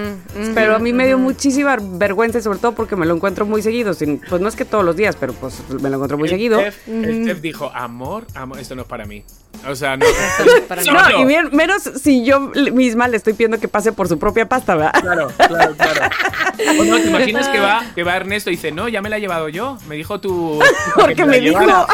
Pero 0.54 0.76
a 0.76 0.78
mí 0.78 0.92
me 0.92 1.06
dio 1.06 1.18
muchísima 1.18 1.76
vergüenza, 1.80 2.38
y 2.38 2.42
sobre 2.42 2.58
todo 2.58 2.72
porque 2.72 2.94
me 2.96 3.06
lo 3.06 3.14
encuentro 3.14 3.46
muy 3.46 3.62
seguido. 3.62 3.94
sin- 3.94 4.20
pues 4.28 4.40
no 4.40 4.48
es 4.48 4.56
que 4.56 4.64
todos 4.64 4.84
los 4.84 4.96
días, 4.96 5.16
pero 5.18 5.32
pues 5.32 5.54
me 5.80 5.88
lo 5.88 5.96
encuentro 5.96 6.18
muy 6.18 6.26
el 6.28 6.34
seguido. 6.34 6.60
El 6.86 7.24
chef 7.26 7.40
dijo, 7.40 7.70
amor, 7.74 8.26
amor, 8.34 8.58
esto 8.58 8.74
no 8.74 8.82
es 8.82 8.88
para 8.88 9.04
mí. 9.06 9.24
O 9.68 9.74
sea, 9.74 9.96
no. 9.96 10.04
para 10.68 10.82
mí. 10.82 10.88
No, 10.90 11.20
y 11.22 11.24
bien- 11.24 11.48
menos 11.52 11.82
si 11.82 12.24
yo 12.24 12.40
misma 12.40 13.08
le 13.08 13.16
estoy 13.16 13.32
pidiendo 13.32 13.58
que 13.58 13.68
pase 13.68 13.92
por 13.92 14.08
su 14.08 14.18
propia 14.18 14.48
pasta, 14.48 14.74
¿verdad? 14.74 14.92
Claro, 15.00 15.28
claro, 15.36 15.74
claro. 15.74 16.14
O 16.80 16.84
no, 16.84 16.96
¿te 16.98 17.08
imaginas 17.08 17.48
que 17.48 17.60
va, 17.60 17.82
que 17.94 18.02
va 18.04 18.16
Ernesto 18.16 18.50
y 18.50 18.56
dice, 18.56 18.72
no, 18.72 18.88
ya 18.88 19.00
me 19.00 19.08
la 19.08 19.16
he 19.16 19.20
llevado 19.20 19.48
yo? 19.48 19.78
Me 19.88 19.94
dijo 19.96 20.20
tu... 20.20 20.58
Porque 20.94 21.14
que 21.14 21.24
me 21.24 21.40
la 21.40 21.48
dijo, 21.48 21.60
llevara". 21.60 21.86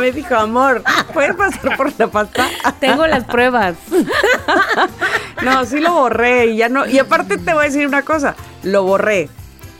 me 0.00 0.10
dijo, 0.12 0.34
amor, 0.34 0.82
¿puedes 1.12 1.36
pasar 1.36 1.76
por 1.76 1.92
la 1.98 2.06
pasta? 2.08 2.48
Tengo 2.80 3.06
las 3.06 3.24
pruebas. 3.24 3.76
No, 5.42 5.64
sí 5.64 5.80
lo 5.80 5.92
borré 5.94 6.46
y 6.46 6.56
ya 6.58 6.68
no. 6.68 6.86
Y 6.86 6.98
aparte 6.98 7.36
te 7.36 7.52
voy 7.52 7.64
a 7.64 7.68
decir 7.68 7.86
una 7.86 8.02
cosa, 8.02 8.36
lo 8.62 8.84
borré. 8.84 9.28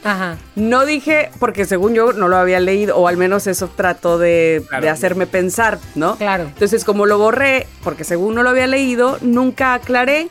Ajá. 0.04 0.36
No 0.56 0.84
dije, 0.84 1.30
porque 1.38 1.64
según 1.64 1.94
yo 1.94 2.12
no 2.12 2.26
lo 2.26 2.36
había 2.36 2.58
leído, 2.58 2.96
o 2.96 3.06
al 3.06 3.16
menos 3.16 3.46
eso 3.46 3.68
trató 3.68 4.18
de, 4.18 4.64
Claro. 4.68 4.82
de 4.82 4.90
hacerme 4.90 5.26
pensar, 5.28 5.78
¿no? 5.94 6.16
Claro. 6.16 6.44
Entonces, 6.44 6.84
como 6.84 7.06
lo 7.06 7.18
borré, 7.18 7.68
porque 7.84 8.02
según 8.02 8.34
no 8.34 8.42
lo 8.42 8.50
había 8.50 8.66
leído, 8.66 9.18
nunca 9.20 9.74
aclaré. 9.74 10.28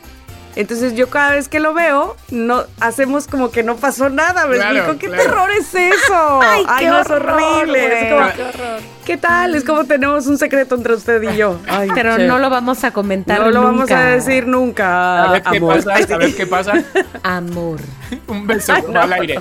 Entonces 0.54 0.94
yo 0.94 1.08
cada 1.08 1.30
vez 1.32 1.48
que 1.48 1.60
lo 1.60 1.72
veo, 1.72 2.14
no 2.30 2.64
hacemos 2.80 3.26
como 3.26 3.50
que 3.50 3.62
no 3.62 3.76
pasó 3.76 4.10
nada. 4.10 4.46
¿Me 4.46 4.56
Claro, 4.56 4.76
explico? 4.76 4.98
¿Qué 4.98 5.06
claro. 5.08 5.22
terror 5.22 5.50
es 5.52 5.74
eso? 5.74 6.40
Ay, 6.42 6.64
qué 6.78 6.86
no, 6.88 7.00
es 7.00 7.10
horror, 7.10 7.40
horrible. 7.42 8.02
Es 8.02 8.12
como, 8.12 8.32
Qué 8.34 8.42
horror. 8.42 8.80
¿Qué 9.06 9.16
tal? 9.16 9.54
Es 9.54 9.64
como 9.64 9.84
tenemos 9.84 10.26
un 10.26 10.36
secreto 10.38 10.74
entre 10.74 10.94
usted 10.94 11.22
y 11.22 11.36
yo. 11.36 11.58
Ay, 11.68 11.88
Pero 11.94 12.16
che. 12.16 12.26
no 12.26 12.38
lo 12.38 12.50
vamos 12.50 12.84
a 12.84 12.92
comentar 12.92 13.40
No 13.40 13.50
lo 13.50 13.62
vamos 13.62 13.90
a 13.90 14.00
decir 14.04 14.46
nunca. 14.46 15.24
A 15.24 15.32
ver 15.32 15.42
qué 15.42 15.56
amor. 15.56 15.82
pasa, 15.84 16.14
a 16.14 16.18
ver 16.18 16.34
qué 16.36 16.46
pasa. 16.46 16.72
Amor. 17.22 17.80
Un 18.28 18.46
beso 18.46 18.72
al 18.74 19.12
aire. 19.14 19.40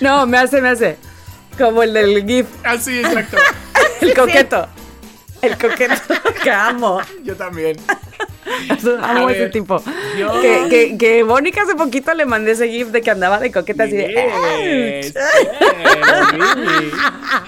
No, 0.00 0.26
me 0.26 0.38
hace, 0.38 0.60
me 0.60 0.68
hace. 0.70 0.98
Como 1.58 1.82
el 1.82 1.92
del 1.94 2.26
GIF. 2.26 2.46
Así, 2.64 2.98
exacto. 3.00 3.36
El 4.00 4.14
coqueto. 4.14 4.66
El 5.42 5.58
coqueto 5.58 5.94
que 6.42 6.50
amo. 6.50 7.00
Yo 7.24 7.36
también. 7.36 7.76
Amo 9.02 9.26
A 9.28 9.32
ese 9.32 9.40
ver, 9.42 9.50
tipo. 9.50 9.82
yo- 10.18 10.40
Que, 10.40 10.66
que, 10.68 10.98
que 10.98 11.24
Mónica 11.24 11.62
hace 11.62 11.74
poquito 11.74 12.12
le 12.14 12.26
mandé 12.26 12.52
ese 12.52 12.68
GIF 12.68 12.88
de 12.88 13.00
que 13.02 13.10
andaba 13.10 13.38
de 13.40 13.50
coqueta 13.52 13.84
así 13.84 13.92
de. 13.96 14.08
Yes, 14.08 15.14
"Ah". 15.16 15.30
yes, 16.22 16.92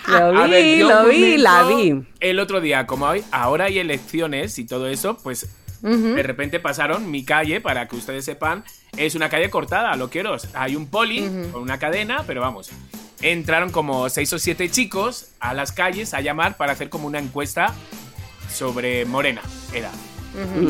Lo 0.09 0.33
vi, 0.45 0.51
ver, 0.51 0.79
lo 0.85 1.05
vi, 1.07 1.37
la 1.39 1.63
vi. 1.65 2.03
El 2.21 2.41
otro 2.41 2.61
día, 2.61 2.87
como 2.87 3.07
hoy, 3.07 3.23
ahora 3.31 3.65
hay 3.67 3.79
elecciones 3.79 4.59
y 4.59 4.67
todo 4.67 4.89
eso, 4.89 5.17
pues 5.23 5.49
de 5.83 6.23
repente 6.23 6.61
pasaron 6.61 7.11
mi 7.11 7.25
calle, 7.25 7.61
para 7.61 7.87
que 7.89 7.97
ustedes 7.97 8.25
sepan, 8.25 8.65
es 8.97 9.15
una 9.15 9.29
calle 9.29 9.51
cortada, 9.51 9.95
lo 9.97 10.09
quiero. 10.09 10.35
Hay 10.55 10.77
un 10.77 10.89
poli 10.89 11.29
con 11.53 11.61
una 11.63 11.79
cadena, 11.79 12.25
pero 12.27 12.41
vamos. 12.41 12.71
Entraron 13.25 13.71
como 13.71 14.11
seis 14.11 14.31
o 14.35 14.39
siete 14.39 14.71
chicos 14.71 15.31
a 15.41 15.55
las 15.55 15.73
calles 15.73 16.13
a 16.13 16.21
llamar 16.21 16.59
para 16.59 16.73
hacer 16.73 16.91
como 16.91 17.07
una 17.07 17.19
encuesta 17.19 17.73
sobre 18.53 19.07
Morena, 19.07 19.41
era. 19.73 19.91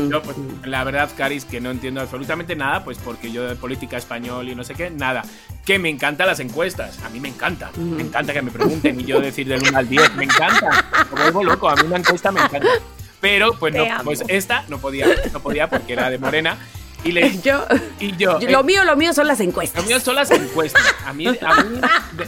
Yo, 0.09 0.21
pues, 0.21 0.37
la 0.63 0.85
verdad, 0.85 1.09
Caris, 1.17 1.43
que 1.43 1.59
no 1.59 1.69
entiendo 1.69 1.99
absolutamente 1.99 2.55
nada, 2.55 2.85
pues 2.85 2.97
porque 2.97 3.29
yo 3.29 3.45
de 3.45 3.55
política 3.55 3.97
español 3.97 4.47
y 4.47 4.55
no 4.55 4.63
sé 4.63 4.73
qué, 4.73 4.89
nada. 4.89 5.23
Que 5.65 5.79
me 5.79 5.89
encantan 5.89 6.27
las 6.27 6.39
encuestas, 6.39 6.97
a 7.03 7.09
mí 7.09 7.19
me 7.19 7.27
encanta. 7.27 7.71
Me 7.75 8.03
encanta 8.03 8.31
que 8.31 8.41
me 8.41 8.51
pregunten 8.51 9.01
y 9.01 9.03
yo 9.03 9.19
decir 9.19 9.49
del 9.49 9.61
1 9.61 9.77
al 9.77 9.89
10, 9.89 10.15
me 10.15 10.23
encanta. 10.23 10.85
Me 11.13 11.23
vuelvo 11.23 11.43
loco, 11.43 11.67
a 11.67 11.75
mí 11.75 11.81
una 11.85 11.97
encuesta 11.97 12.31
me 12.31 12.39
encanta. 12.39 12.69
Pero, 13.19 13.59
pues, 13.59 13.73
no, 13.73 13.83
pues 14.05 14.23
esta 14.29 14.63
no 14.69 14.77
podía, 14.77 15.07
no 15.33 15.41
podía 15.41 15.69
porque 15.69 15.91
era 15.91 16.09
de 16.09 16.19
Morena. 16.19 16.57
Y, 17.05 17.11
le, 17.11 17.37
Yo, 17.43 17.63
y 17.99 18.11
yo, 18.17 18.39
yo- 18.39 18.47
eh, 18.47 18.51
lo 18.51 18.63
mío, 18.63 18.83
lo 18.83 18.95
mío 18.95 19.13
son 19.13 19.27
las 19.27 19.39
encuestas. 19.39 19.83
lo 19.83 19.87
mío 19.87 19.99
son 19.99 20.15
las 20.15 20.31
encuestas. 20.31 20.81
A 21.05 21.13
mí, 21.13 21.27
a 21.27 21.63
mí 21.63 21.79
de- 22.17 22.25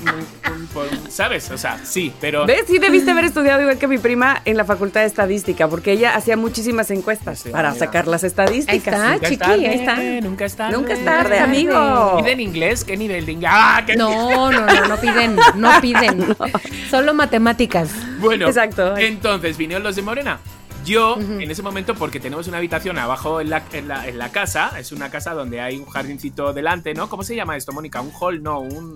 ¿sabes? 1.09 1.49
O 1.51 1.57
sea, 1.57 1.79
sí, 1.83 2.13
pero... 2.21 2.45
¿Ves? 2.45 2.65
Sí 2.67 2.77
debiste 2.77 3.09
haber 3.11 3.25
estudiado 3.25 3.61
igual 3.61 3.77
que 3.79 3.87
mi 3.87 3.97
prima 3.97 4.41
en 4.45 4.55
la 4.55 4.65
facultad 4.65 5.01
de 5.01 5.07
estadística, 5.07 5.67
porque 5.67 5.91
ella 5.93 6.15
hacía 6.15 6.37
muchísimas 6.37 6.91
encuestas 6.91 7.39
Sí, 7.39 7.49
para 7.49 7.71
mira. 7.71 7.85
sacar 7.85 8.07
las 8.07 8.23
estadísticas. 8.23 8.93
Ahí 8.93 9.15
está, 9.15 9.27
chiqui, 9.29 9.37
tarde, 9.37 9.67
ahí 9.67 9.79
está. 9.79 9.95
Nunca 10.21 10.45
es 10.45 10.55
tarde. 10.55 10.77
Nunca 10.77 10.93
es 10.93 11.03
tarde, 11.03 11.39
amigo. 11.39 12.17
¿Piden 12.17 12.39
inglés? 12.39 12.83
¿Qué 12.83 12.95
nivel 12.97 13.25
de 13.25 13.31
inglés? 13.31 13.51
¡Ah, 13.53 13.81
qué 13.85 13.95
No, 13.95 14.51
no, 14.51 14.59
no, 14.65 14.87
no 14.87 14.97
piden, 14.97 15.35
no 15.55 15.81
piden. 15.81 16.35
Solo 16.91 17.13
matemáticas. 17.15 17.89
Bueno, 18.19 18.47
Exacto. 18.47 18.95
entonces 18.97 19.57
vinieron 19.57 19.83
los 19.83 19.95
de 19.95 20.01
Morena. 20.03 20.39
Yo, 20.87 21.17
en 21.19 21.51
ese 21.51 21.61
momento, 21.61 21.95
porque 21.95 22.21
tenemos 22.21 22.47
una 22.47 22.57
habitación 22.59 22.97
abajo 22.97 23.41
en 23.41 23.49
la, 23.49 23.61
en, 23.73 23.89
la, 23.89 24.07
en 24.07 24.17
la 24.17 24.31
casa, 24.31 24.71
es 24.79 24.93
una 24.93 25.11
casa 25.11 25.33
donde 25.33 25.59
hay 25.59 25.75
un 25.77 25.85
jardincito 25.85 26.53
delante, 26.53 26.93
¿no? 26.93 27.09
¿Cómo 27.09 27.23
se 27.23 27.35
llama 27.35 27.57
esto, 27.57 27.73
Mónica? 27.73 27.99
¿Un 27.99 28.11
hall? 28.17 28.41
No, 28.41 28.59
un, 28.61 28.93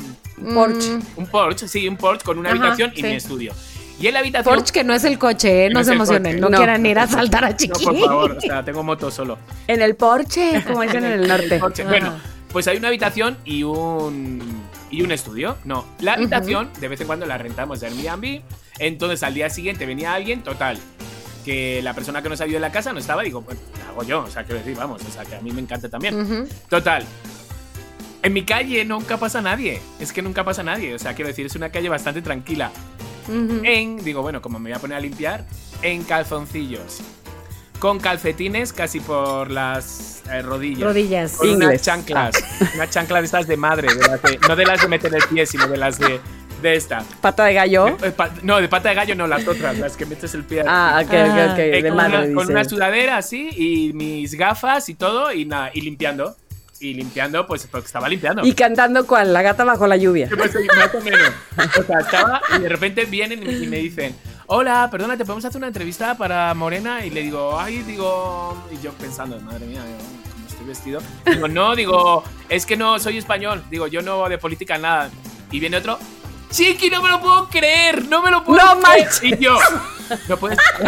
Porch. 0.53 0.85
Mm, 0.89 1.01
un 1.17 1.27
porch, 1.27 1.65
sí, 1.65 1.87
un 1.89 1.97
porch 1.97 2.23
con 2.23 2.39
una 2.39 2.49
Ajá, 2.51 2.57
habitación 2.59 2.93
y 2.95 3.03
mi 3.03 3.15
estudio. 3.15 3.53
Y 3.99 4.07
en 4.07 4.13
la 4.13 4.21
habitación... 4.21 4.55
Porsche 4.55 4.71
que 4.71 4.83
no 4.85 4.93
es 4.93 5.03
el 5.03 5.19
coche, 5.19 5.65
¿eh? 5.65 5.69
No 5.69 5.79
no 5.79 5.83
se 5.83 5.91
emocionen, 5.93 6.39
no, 6.39 6.49
No. 6.49 6.57
quieran 6.57 6.85
ir 6.85 6.97
a 6.97 7.07
saltar 7.07 7.43
a 7.43 7.49
No, 7.49 7.57
Chiqui. 7.57 7.83
por 7.83 7.99
favor, 7.99 8.31
o 8.37 8.41
sea, 8.41 8.63
tengo 8.63 8.83
moto 8.83 9.11
solo. 9.11 9.37
En 9.67 9.81
el 9.81 9.95
porche, 9.95 10.63
como 10.65 10.81
dicen 10.83 11.03
en 11.03 11.11
el 11.11 11.27
norte. 11.27 11.59
Porche. 11.59 11.83
Bueno, 11.83 12.13
pues 12.53 12.67
hay 12.67 12.77
una 12.77 12.87
habitación 12.87 13.37
y 13.43 13.63
un 13.63 14.41
y 14.89 15.01
un 15.03 15.11
estudio. 15.11 15.57
No, 15.65 15.85
la 15.99 16.13
habitación 16.13 16.69
de 16.79 16.87
vez 16.87 17.01
en 17.01 17.07
cuando 17.07 17.25
la 17.25 17.37
rentamos 17.37 17.79
de 17.81 17.87
Airbnb. 17.87 18.41
Entonces 18.79 19.23
al 19.23 19.33
día 19.33 19.49
siguiente 19.49 19.85
venía 19.85 20.13
alguien, 20.13 20.41
total, 20.41 20.79
que 21.43 21.81
la 21.81 21.93
persona 21.93 22.21
que 22.21 22.29
nos 22.29 22.39
ayudó 22.41 22.57
en 22.57 22.61
la 22.61 22.71
casa 22.71 22.93
no 22.93 22.99
estaba. 22.99 23.23
Digo, 23.23 23.41
pues 23.41 23.57
la 23.79 23.89
hago 23.89 24.03
yo. 24.03 24.21
O 24.23 24.29
sea, 24.29 24.43
quiero 24.43 24.59
decir, 24.59 24.75
vamos, 24.77 25.01
o 25.07 25.11
sea, 25.11 25.23
que 25.25 25.35
a 25.35 25.41
mí 25.41 25.51
me 25.51 25.61
encanta 25.61 25.89
también. 25.89 26.47
Total. 26.69 27.03
En 28.23 28.33
mi 28.33 28.43
calle 28.45 28.85
nunca 28.85 29.17
pasa 29.17 29.41
nadie. 29.41 29.81
Es 29.99 30.13
que 30.13 30.21
nunca 30.21 30.43
pasa 30.43 30.61
nadie. 30.63 30.93
O 30.93 30.99
sea, 30.99 31.13
quiero 31.15 31.29
decir, 31.29 31.45
es 31.45 31.55
una 31.55 31.69
calle 31.69 31.89
bastante 31.89 32.21
tranquila. 32.21 32.71
En, 33.63 34.03
digo, 34.03 34.21
bueno, 34.21 34.41
como 34.41 34.59
me 34.59 34.69
voy 34.69 34.77
a 34.77 34.79
poner 34.79 34.97
a 34.97 34.99
limpiar, 34.99 35.45
en 35.81 36.03
calzoncillos. 36.03 36.99
Con 37.79 37.99
calcetines 37.99 38.73
casi 38.73 38.99
por 38.99 39.49
las 39.49 40.21
eh, 40.29 40.41
rodillas. 40.43 40.81
Rodillas. 40.83 41.31
Con 41.37 41.49
Ingles. 41.49 41.67
unas 41.69 41.81
chanclas. 41.81 42.35
Unas 42.75 42.89
chanclas 42.91 43.21
de 43.21 43.25
estas 43.25 43.47
de 43.47 43.57
madre. 43.57 43.87
de 43.93 44.07
las 44.07 44.21
de- 44.21 44.39
no 44.47 44.55
de 44.55 44.65
las 44.65 44.81
de 44.81 44.87
meter 44.87 45.15
el 45.15 45.23
pie, 45.23 45.45
sino 45.47 45.67
de 45.67 45.77
las 45.77 45.97
de, 45.97 46.19
de 46.61 46.75
esta. 46.75 47.03
Pata 47.21 47.45
de 47.45 47.53
gallo. 47.53 47.87
Eh, 48.03 48.11
pa- 48.11 48.29
no, 48.43 48.59
de 48.61 48.67
pata 48.67 48.89
de 48.89 48.95
gallo 48.95 49.15
no, 49.15 49.27
las 49.27 49.47
otras, 49.47 49.77
las 49.77 49.97
que 49.97 50.05
metes 50.05 50.33
el 50.33 50.43
pie. 50.43 50.63
Ah, 50.67 50.99
ok, 51.03 51.07
ok, 51.07 51.13
Ah. 51.13 51.49
ok. 51.53 51.59
Eh, 51.59 51.81
De 51.81 51.87
con, 51.89 51.97
madre, 51.97 52.17
una, 52.29 52.35
con 52.35 52.51
una 52.51 52.63
sudadera 52.65 53.17
así 53.17 53.49
y 53.55 53.93
mis 53.93 54.35
gafas 54.35 54.87
y 54.89 54.95
todo 54.95 55.31
y 55.33 55.45
nada, 55.45 55.71
y 55.73 55.81
limpiando. 55.81 56.35
Y 56.79 56.95
limpiando, 56.95 57.45
pues 57.45 57.67
porque 57.67 57.85
estaba 57.85 58.09
limpiando. 58.09 58.43
Y 58.43 58.53
cantando 58.53 59.05
cual, 59.05 59.31
la 59.33 59.43
gata 59.43 59.63
bajo 59.63 59.85
la 59.85 59.97
lluvia. 59.97 60.27
Pues, 60.35 60.51
más 60.75 60.95
o 60.95 61.01
menos. 61.01 61.19
O 61.79 61.83
sea, 61.83 61.99
estaba 61.99 62.41
y 62.57 62.61
de 62.61 62.69
repente 62.69 63.05
vienen 63.05 63.43
y 63.43 63.67
me 63.67 63.77
dicen, 63.77 64.15
hola, 64.47 64.87
perdona, 64.91 65.15
¿te 65.15 65.23
podemos 65.23 65.45
hacer 65.45 65.59
una 65.59 65.67
entrevista 65.67 66.17
para 66.17 66.51
Morena? 66.55 67.05
Y 67.05 67.11
le 67.11 67.21
digo, 67.21 67.59
ay, 67.59 67.83
digo, 67.83 68.57
y 68.71 68.83
yo 68.83 68.93
pensando, 68.93 69.39
madre 69.41 69.67
mía, 69.67 69.83
digo, 69.85 69.99
¿cómo 70.33 70.47
estoy 70.47 70.65
vestido? 70.65 71.01
Digo, 71.27 71.47
no, 71.47 71.75
digo, 71.75 72.23
es 72.49 72.65
que 72.65 72.75
no 72.75 72.97
soy 72.97 73.19
español, 73.19 73.63
digo, 73.69 73.85
yo 73.85 74.01
no 74.01 74.27
de 74.27 74.39
política 74.39 74.79
nada. 74.79 75.11
Y 75.51 75.59
viene 75.59 75.77
otro, 75.77 75.99
Chiqui, 76.51 76.89
no 76.89 77.01
me 77.01 77.09
lo 77.09 77.19
puedo 77.21 77.47
creer, 77.49 78.05
no 78.07 78.21
me 78.21 78.29
lo 78.31 78.43
puedo 78.43 78.59
No 78.63 78.81
creer. 78.81 79.05
manches. 79.07 79.23
Y 79.23 79.37
yo, 79.37 79.57
no 80.27 80.37
puede 80.37 80.55
ser, 80.57 80.85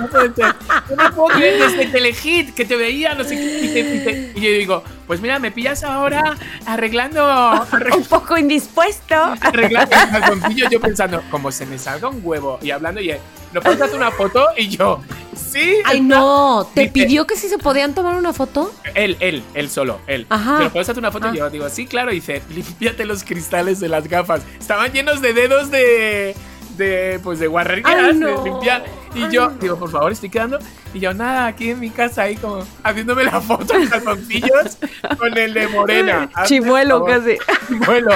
no 0.00 0.08
ser, 0.34 0.54
no 0.90 0.96
me 1.04 1.10
puedo 1.12 1.28
creer 1.36 1.58
desde 1.70 1.86
Telehit, 1.86 2.54
que 2.54 2.64
te 2.64 2.76
veía, 2.76 3.14
no 3.14 3.22
sé 3.24 3.36
qué. 3.36 3.60
Y, 3.64 3.68
te- 3.72 3.80
y 3.80 4.04
te- 4.04 4.32
y 4.38 4.42
yo 4.42 4.50
digo, 4.58 4.84
pues 5.06 5.20
mira, 5.20 5.38
me 5.38 5.50
pillas 5.50 5.84
ahora 5.84 6.36
arreglando, 6.66 7.22
arreglando 7.26 7.96
Un 7.98 8.04
poco 8.06 8.38
indispuesto. 8.38 9.14
arreglando 9.40 9.94
el 9.94 10.10
calzoncillo, 10.10 10.68
yo 10.70 10.80
pensando, 10.80 11.22
como 11.30 11.52
se 11.52 11.66
me 11.66 11.78
salga 11.78 12.08
un 12.08 12.20
huevo 12.24 12.58
y 12.62 12.70
hablando 12.70 13.00
y 13.00 13.10
él, 13.10 13.18
¿nos 13.52 13.62
puedes 13.62 13.92
una 13.92 14.10
foto? 14.10 14.46
Y 14.56 14.68
yo, 14.68 15.02
sí. 15.34 15.76
Ay, 15.84 15.98
está". 16.00 16.02
no. 16.02 16.68
¿Te 16.74 16.82
Dice, 16.82 16.92
pidió 16.92 17.26
que 17.26 17.36
si 17.36 17.48
se 17.48 17.58
podían 17.58 17.94
tomar 17.94 18.16
una 18.16 18.32
foto? 18.32 18.72
Él, 18.94 19.16
él, 19.20 19.42
él 19.54 19.70
solo, 19.70 20.00
él. 20.06 20.26
Ajá. 20.28 20.58
¿Te 20.60 20.70
puedes 20.70 20.88
hacer 20.88 20.98
una 20.98 21.10
foto? 21.12 21.28
Ah. 21.28 21.32
Y 21.34 21.38
yo 21.38 21.50
digo, 21.50 21.68
sí, 21.68 21.86
claro. 21.86 22.12
Y 22.12 22.16
dice, 22.16 22.42
límpiate 22.54 23.04
los 23.04 23.24
cristales 23.24 23.80
de 23.80 23.88
las 23.88 24.08
gafas. 24.08 24.42
Estaban 24.58 24.92
llenos 24.92 25.20
de 25.22 25.32
dedos 25.32 25.70
de. 25.70 26.34
de 26.76 27.20
pues 27.22 27.38
de 27.38 27.46
guarrerías, 27.46 27.94
Ay, 27.94 28.06
de 28.06 28.14
no. 28.14 28.44
limpiar. 28.44 28.84
Y 29.14 29.24
Ay, 29.24 29.28
yo, 29.30 29.50
no. 29.50 29.56
digo, 29.58 29.78
por 29.78 29.90
favor, 29.90 30.10
estoy 30.12 30.30
quedando. 30.30 30.58
Y 30.94 31.00
yo, 31.00 31.12
nada, 31.14 31.46
aquí 31.46 31.70
en 31.70 31.80
mi 31.80 31.90
casa, 31.90 32.22
ahí 32.22 32.36
como 32.36 32.64
haciéndome 32.82 33.24
la 33.24 33.40
foto 33.40 33.74
en 33.74 33.88
calzoncillos 33.88 34.78
con 35.18 35.36
el 35.36 35.52
de 35.54 35.68
Morena. 35.68 36.30
Chimuelo 36.46 37.04
casi. 37.04 37.36
Chimuelo. 37.68 38.10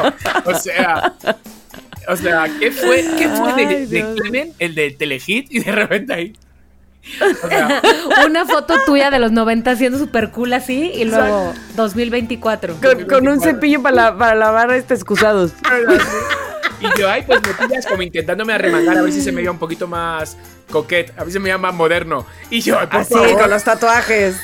O 0.44 0.54
sea. 0.54 1.14
O 2.08 2.14
sea, 2.16 2.46
¿qué 2.60 2.70
fue, 2.70 3.04
qué 3.18 3.28
fue 3.28 3.52
de, 3.54 3.66
Ay, 3.66 3.86
de 3.86 3.86
Dios. 3.86 4.20
Clemen, 4.20 4.52
el 4.60 4.74
de 4.76 4.90
Telehit, 4.92 5.48
y 5.50 5.58
de 5.58 5.72
repente 5.72 6.12
ahí? 6.14 6.32
O 7.44 7.48
sea, 7.48 7.80
Una 8.26 8.44
foto 8.46 8.74
tuya 8.84 9.10
de 9.10 9.18
los 9.18 9.32
90 9.32 9.76
siendo 9.76 9.98
súper 9.98 10.30
cool 10.30 10.52
así 10.52 10.90
y 10.94 11.04
luego 11.04 11.54
2024. 11.76 12.76
Con, 12.80 13.04
con 13.06 13.28
un 13.28 13.40
cepillo 13.40 13.82
para, 13.82 13.96
la- 13.96 14.16
para 14.18 14.34
lavar 14.34 14.70
este 14.72 14.94
excusados. 14.94 15.52
Y 16.78 17.00
yo, 17.00 17.08
ay, 17.08 17.22
pues 17.26 17.40
me 17.40 17.54
pillas 17.66 17.86
como 17.86 18.02
intentándome 18.02 18.52
arremangar 18.52 18.98
a 18.98 19.02
ver 19.02 19.10
si 19.10 19.22
se 19.22 19.32
me 19.32 19.36
veía 19.38 19.50
un 19.50 19.58
poquito 19.58 19.88
más 19.88 20.36
coquet, 20.70 21.10
a 21.16 21.20
ver 21.20 21.28
si 21.28 21.32
se 21.32 21.38
me 21.38 21.44
veía 21.44 21.56
más 21.56 21.72
moderno. 21.72 22.26
Y 22.50 22.60
yo, 22.60 22.78
ay, 22.78 22.86
por 22.86 23.00
Así, 23.00 23.14
favor, 23.14 23.38
con 23.40 23.48
los 23.48 23.64
tatuajes. 23.64 24.36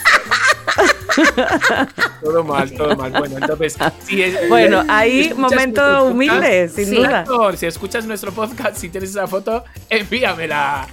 todo 2.23 2.43
mal, 2.45 2.73
todo 2.73 2.97
mal. 2.97 3.11
Bueno, 3.13 3.37
entonces, 3.39 3.77
si 4.07 4.23
es- 4.23 4.49
Bueno, 4.49 4.83
si 4.83 4.89
ahí 4.91 5.21
escuchas 5.25 5.39
momento 5.39 5.83
nuestro 5.83 6.05
humilde, 6.07 6.35
podcast, 6.63 6.75
sin 6.77 6.87
Sí. 6.87 6.97
duda. 6.97 7.25
Si 7.57 7.67
escuchas 7.67 8.07
nuestro 8.07 8.33
podcast, 8.33 8.77
si 8.79 8.89
tienes 8.89 9.11
esa 9.11 9.27
foto, 9.27 9.65
envíamela. 9.91 10.87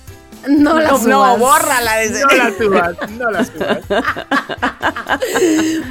No 0.48 0.80
la 0.80 0.90
No, 0.92 0.98
subas. 0.98 1.08
no, 1.08 1.38
bórrala. 1.38 1.96
desde- 1.98 2.22
No 2.22 2.28
la 2.36 2.58
subas, 2.58 3.10
no 3.12 3.32
la 3.32 3.46
subas. 3.46 3.80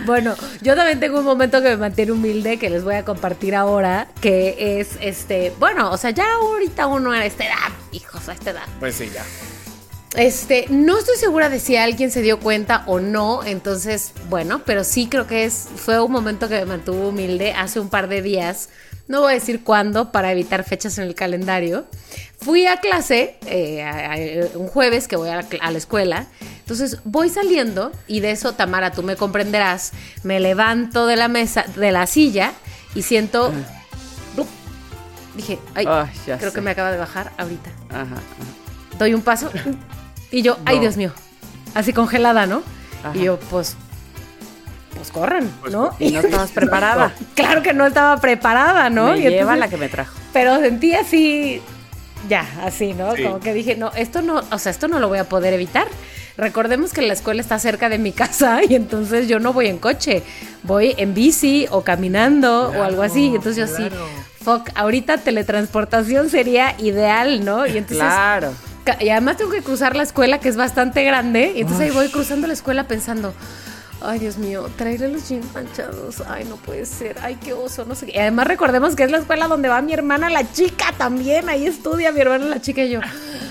Bueno, 0.07 0.35
yo 0.63 0.75
también 0.75 1.01
tengo 1.01 1.19
un 1.19 1.25
momento 1.25 1.61
que 1.61 1.69
me 1.71 1.77
mantiene 1.77 2.13
humilde 2.13 2.59
que 2.59 2.71
les 2.71 2.85
voy 2.85 2.95
a 2.95 3.05
compartir 3.05 3.55
ahora, 3.55 4.09
que 4.21 4.81
es 4.81 4.91
este, 5.01 5.53
bueno, 5.59 5.91
o 5.91 5.97
sea, 5.97 6.11
ya 6.11 6.25
ahorita 6.35 6.87
uno 6.87 7.13
a 7.13 7.25
esta 7.27 7.45
edad, 7.45 7.73
hijos, 7.93 8.29
a 8.29 8.33
esta 8.33 8.51
edad. 8.51 8.63
Pues 8.81 8.95
sí, 8.95 9.11
ya. 9.13 9.25
Este, 10.17 10.65
no 10.71 10.99
estoy 10.99 11.17
segura 11.17 11.49
de 11.51 11.61
si 11.61 11.77
alguien 11.77 12.11
se 12.11 12.23
dio 12.23 12.41
cuenta 12.41 12.85
o 12.87 12.99
no, 13.01 13.45
entonces, 13.45 14.13
bueno, 14.31 14.63
pero 14.65 14.83
sí 14.85 15.07
creo 15.09 15.27
que 15.27 15.45
es, 15.45 15.69
fue 15.77 16.01
un 16.01 16.11
momento 16.11 16.49
que 16.49 16.55
me 16.61 16.65
mantuvo 16.65 17.09
humilde 17.09 17.53
hace 17.53 17.79
un 17.81 17.89
par 17.91 18.09
de 18.09 18.23
días. 18.23 18.71
No 19.09 19.23
voy 19.23 19.31
a 19.33 19.35
decir 19.35 19.65
cuándo 19.65 20.13
para 20.13 20.31
evitar 20.33 20.65
fechas 20.65 20.99
en 20.99 21.05
el 21.05 21.15
calendario. 21.15 21.87
Fui 22.41 22.67
a 22.67 22.77
clase 22.79 23.37
eh, 23.47 23.83
a- 23.83 24.13
a- 24.13 24.59
un 24.59 24.69
jueves 24.69 25.09
que 25.09 25.17
voy 25.17 25.31
a 25.31 25.37
la, 25.37 25.43
cl- 25.49 25.59
a 25.61 25.71
la 25.71 25.79
escuela. 25.79 26.27
Entonces 26.61 26.99
voy 27.05 27.31
saliendo 27.31 27.91
y 28.07 28.21
de 28.21 28.31
eso, 28.33 28.53
Tamara, 28.53 28.93
tú 28.93 29.03
me 29.03 29.17
comprenderás. 29.17 29.93
Me 30.23 30.39
levanto 30.41 31.07
de 31.07 31.17
la 31.17 31.29
mesa, 31.29 31.65
de 31.77 31.91
la 31.91 32.07
silla 32.07 32.53
y 32.95 33.01
siento. 33.03 33.51
¡Blup! 34.35 34.47
Dije, 35.35 35.59
ay, 35.75 35.87
ya 36.27 36.37
creo 36.39 36.51
sé. 36.51 36.55
que 36.57 36.61
me 36.61 36.71
acaba 36.73 36.91
de 36.93 36.99
bajar 36.99 37.33
ahorita 37.39 37.71
Ajá, 37.91 38.03
ajá. 38.03 38.15
doy 38.99 39.15
un 39.15 39.23
paso 39.23 39.51
y 40.31 40.43
yo, 40.43 40.59
ay. 40.67 40.81
Dios 40.81 40.97
mío, 40.97 41.13
así 41.75 41.93
congelada, 41.93 42.47
¿no? 42.47 42.63
Ajá. 43.05 43.17
Y 43.17 43.23
yo, 43.25 43.39
pues, 43.51 43.77
pues 44.99 45.11
corran, 45.11 45.51
Pues, 45.61 45.73
¿no? 45.73 45.91
Y 45.99 46.11
no 46.11 46.21
estabas 46.21 46.51
preparada. 46.55 47.13
claro 47.35 47.63
que 47.63 47.73
no 47.73 47.87
estaba 47.87 48.17
preparada, 48.21 48.91
¿no? 48.91 49.13
Me 49.13 49.19
Y 49.19 49.23
lleva 49.23 49.35
entonces- 49.55 49.59
la 49.61 49.69
que 49.69 49.77
me 49.79 49.89
trajo. 49.89 50.15
Pero 50.33 50.59
sentí 50.61 50.95
así, 50.95 51.63
ya, 52.29 52.45
así, 52.65 52.93
¿no? 52.95 53.15
Sí. 53.17 53.23
Como 53.23 53.41
que 53.41 53.55
dije, 53.55 53.77
no, 53.77 53.91
esto 53.97 54.21
no, 54.23 54.43
o 54.51 54.59
sea, 54.59 54.71
esto 54.71 54.89
no 54.89 54.99
lo 54.99 55.09
voy 55.09 55.19
a 55.19 55.25
poder 55.25 55.55
evitar. 55.55 55.87
Recordemos 56.37 56.93
que 56.93 57.03
la 57.03 57.15
escuela 57.15 57.41
está 57.41 57.59
cerca 57.59 57.89
de 57.89 57.99
mi 57.99 58.13
casa 58.23 58.61
y 58.69 58.75
entonces 58.75 59.27
yo 59.29 59.41
no 59.41 59.53
voy 59.53 59.67
en 59.69 59.79
coche, 59.79 60.23
voy 60.63 60.95
en 60.99 61.15
bici 61.15 61.67
o 61.71 61.83
caminando 61.83 62.71
o 62.77 62.83
algo 62.83 63.03
así. 63.03 63.27
Entonces 63.35 63.57
yo 63.57 63.65
así, 63.65 63.89
claro. 63.89 64.07
fuck, 64.45 64.71
ahorita 64.77 65.19
teletransportación 65.19 66.31
sería 66.31 66.75
ideal, 66.79 67.45
¿no? 67.45 67.67
Y 67.67 67.77
entonces 67.79 67.99
Claro. 67.99 68.53
Y 69.01 69.11
además 69.11 69.37
tengo 69.37 69.51
que 69.51 69.61
cruzar 69.61 69.95
la 69.97 70.03
escuela, 70.03 70.39
que 70.41 70.49
es 70.49 70.57
bastante 70.57 71.05
grande. 71.05 71.53
Y 71.57 71.61
entonces 71.61 71.87
ahí 71.89 71.91
voy 71.91 72.09
cruzando 72.09 72.47
la 72.47 72.55
escuela 72.55 72.85
pensando, 72.89 73.35
Ay, 74.01 74.21
Dios 74.21 74.39
mío, 74.39 74.71
traerle 74.77 75.09
los 75.09 75.29
jeans 75.29 75.53
manchados. 75.53 76.23
Ay, 76.29 76.45
no 76.49 76.55
puede 76.57 76.87
ser. 76.87 77.17
Ay, 77.21 77.37
qué 77.43 77.53
oso, 77.53 77.85
no 77.85 77.97
sé 77.97 78.07
qué. 78.07 78.13
Y 78.15 78.19
además 78.21 78.47
recordemos 78.47 78.95
que 78.95 79.03
es 79.03 79.11
la 79.11 79.19
escuela 79.19 79.49
donde 79.49 79.69
va 79.69 79.83
mi 79.83 79.93
hermana, 79.93 80.31
la 80.31 80.51
chica 80.53 80.95
también. 80.97 81.49
Ahí 81.49 81.67
estudia 81.67 82.13
mi 82.13 82.21
hermana, 82.21 82.45
la 82.47 82.61
chica 82.61 82.85
y 82.85 82.91
yo. 82.91 83.01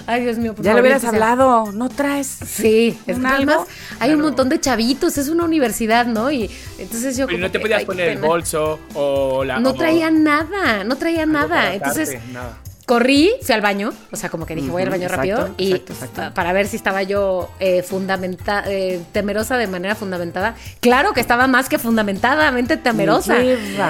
Ay, 0.06 0.24
Dios 0.24 0.38
mío, 0.38 0.56
por 0.56 0.64
Ya 0.64 0.72
le 0.72 0.76
favor, 0.76 0.82
hubieras 0.84 1.02
que 1.02 1.10
sea- 1.10 1.16
hablado, 1.34 1.72
no 1.74 1.89
traes. 1.89 2.28
Sí, 2.45 2.98
es 3.06 3.18
¿Un 3.18 3.24
que 3.24 3.28
algo? 3.28 3.52
además 3.52 3.68
hay 4.00 4.14
un 4.14 4.22
montón 4.22 4.48
de 4.48 4.58
chavitos, 4.58 5.18
es 5.18 5.28
una 5.28 5.43
universidad, 5.43 6.06
¿no? 6.06 6.32
Y 6.32 6.50
entonces 6.78 7.18
yo 7.18 7.26
Pero 7.28 7.39
no 7.39 7.48
te 7.52 7.58
que, 7.58 7.64
podías 7.64 7.84
poner 7.84 8.08
el 8.10 8.16
pena. 8.16 8.28
bolso 8.28 8.80
o 8.93 9.43
la. 9.43 9.60
No 9.60 9.72
o 9.72 9.74
traía 9.74 10.10
nada, 10.12 10.86
no 10.86 10.95
traía 10.95 11.26
nada. 11.26 11.74
Entonces 11.74 12.18
nada. 12.32 12.58
Corrí, 12.88 13.30
fui 13.44 13.54
al 13.54 13.60
baño, 13.62 13.94
o 14.12 14.16
sea, 14.16 14.30
como 14.30 14.46
que 14.46 14.56
dije, 14.56 14.70
voy 14.70 14.82
al 14.82 14.90
baño 14.90 15.10
rápido 15.10 15.38
exacto, 15.42 15.56
y 15.62 15.72
exacto, 15.74 15.94
exacto. 15.94 16.22
pa- 16.22 16.34
para 16.34 16.54
ver 16.54 16.68
si 16.68 16.78
estaba 16.78 17.04
yo 17.04 17.52
eh, 17.60 17.84
fundamenta 17.84 18.64
eh, 18.66 19.02
temerosa 19.12 19.58
de 19.58 19.68
manera 19.68 19.94
fundamentada. 19.94 20.56
Claro 20.80 21.14
que 21.14 21.20
estaba 21.20 21.48
más 21.48 21.68
que 21.68 21.78
fundamentadamente 21.80 22.78
temerosa. 22.78 23.36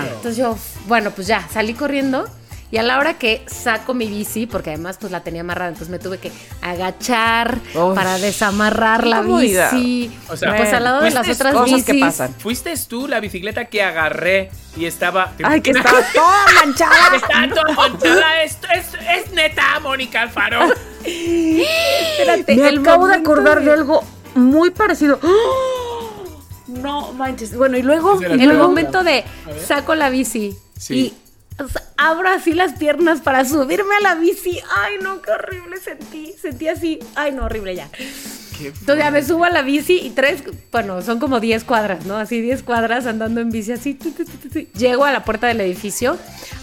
Entonces 0.08 0.36
yo, 0.36 0.58
bueno, 0.88 1.12
pues 1.12 1.28
ya, 1.28 1.48
salí 1.54 1.74
corriendo. 1.76 2.26
Y 2.70 2.78
a 2.78 2.84
la 2.84 3.00
hora 3.00 3.14
que 3.18 3.46
saco 3.48 3.94
mi 3.94 4.08
bici, 4.08 4.46
porque 4.46 4.72
además 4.72 4.98
pues 5.00 5.12
la 5.12 5.22
tenía 5.22 5.40
amarrada, 5.42 5.70
entonces 5.70 5.90
me 5.90 6.00
tuve 6.00 6.18
que 6.18 6.32
agachar 6.62 7.60
para 7.96 8.18
desamarrar 8.18 9.08
la 9.08 9.22
bici. 9.22 10.12
O 10.28 10.36
sea, 10.36 10.56
pues 10.56 10.74
al 10.74 10.84
lado 10.84 11.02
de 11.02 11.12
las 11.12 11.30
otras 11.30 11.54
cosas 11.54 11.70
bicis. 11.72 11.86
que 11.86 12.00
pasan. 12.00 12.34
¿Fuiste 12.34 12.74
tú 12.88 13.08
la 13.08 13.22
bicicleta 13.22 13.66
que 13.66 13.82
agarré 13.84 14.52
y 14.76 14.86
estaba. 14.86 15.32
¿te 15.38 15.44
Ay, 15.48 15.62
que 15.62 15.72
estaba 15.72 16.00
toda 16.14 16.46
manchada. 16.66 16.94
Está 17.16 17.50
toda 17.56 17.74
manchada. 17.74 18.44
Esto 18.44 18.68
es, 18.76 18.86
es 19.16 19.32
neta, 19.32 19.80
Mónica 19.82 20.24
Alfaro. 20.24 20.60
Espérate, 21.06 22.56
Me 22.56 22.68
el 22.68 22.80
acabo 22.80 23.08
de 23.08 23.16
acordar 23.16 23.64
de 23.64 23.72
algo 23.72 24.04
muy 24.36 24.72
parecido. 24.72 25.20
¡Oh! 25.24 26.42
No 26.68 27.14
manches. 27.14 27.56
Bueno, 27.56 27.78
y 27.78 27.82
luego. 27.82 28.20
Y 28.22 28.44
El 28.44 28.54
momento 28.56 29.04
de 29.04 29.24
saco 29.66 29.96
la 29.96 30.10
bici 30.10 30.56
Sí. 30.78 30.96
y 30.96 31.14
abro 31.98 32.30
así 32.30 32.54
las 32.54 32.74
piernas 32.74 33.22
para 33.22 33.46
subirme 33.46 33.96
a 33.96 34.02
la 34.02 34.16
bici. 34.16 34.60
Ay, 34.76 34.96
no, 35.02 35.22
qué 35.22 35.32
horrible 35.32 35.78
sentí. 35.78 36.34
Sentí 36.40 36.68
así. 36.68 37.00
Ay, 37.16 37.32
no, 37.32 37.46
horrible 37.46 37.76
ya. 37.76 37.90
Entonces 38.66 38.98
ya 38.98 39.12
me 39.12 39.24
subo 39.24 39.46
a 39.46 39.50
la 39.50 39.62
bici 39.62 40.00
y 40.00 40.10
tres, 40.10 40.44
bueno, 40.72 41.02
son 41.02 41.20
como 41.20 41.40
10 41.40 41.64
cuadras, 41.64 42.06
¿no? 42.06 42.18
Así 42.18 42.42
10 42.42 42.64
cuadras 42.64 43.06
andando 43.06 43.40
en 43.42 43.50
bici 43.52 43.72
así. 43.72 43.94
tu, 43.94 44.12
tu, 44.12 44.26
tu, 44.26 44.32
tu, 44.38 44.50
tu. 44.50 44.60
Llego 44.78 45.06
a 45.06 45.12
la 45.12 45.24
puerta 45.24 45.48
del 45.48 45.62
edificio, 45.62 46.18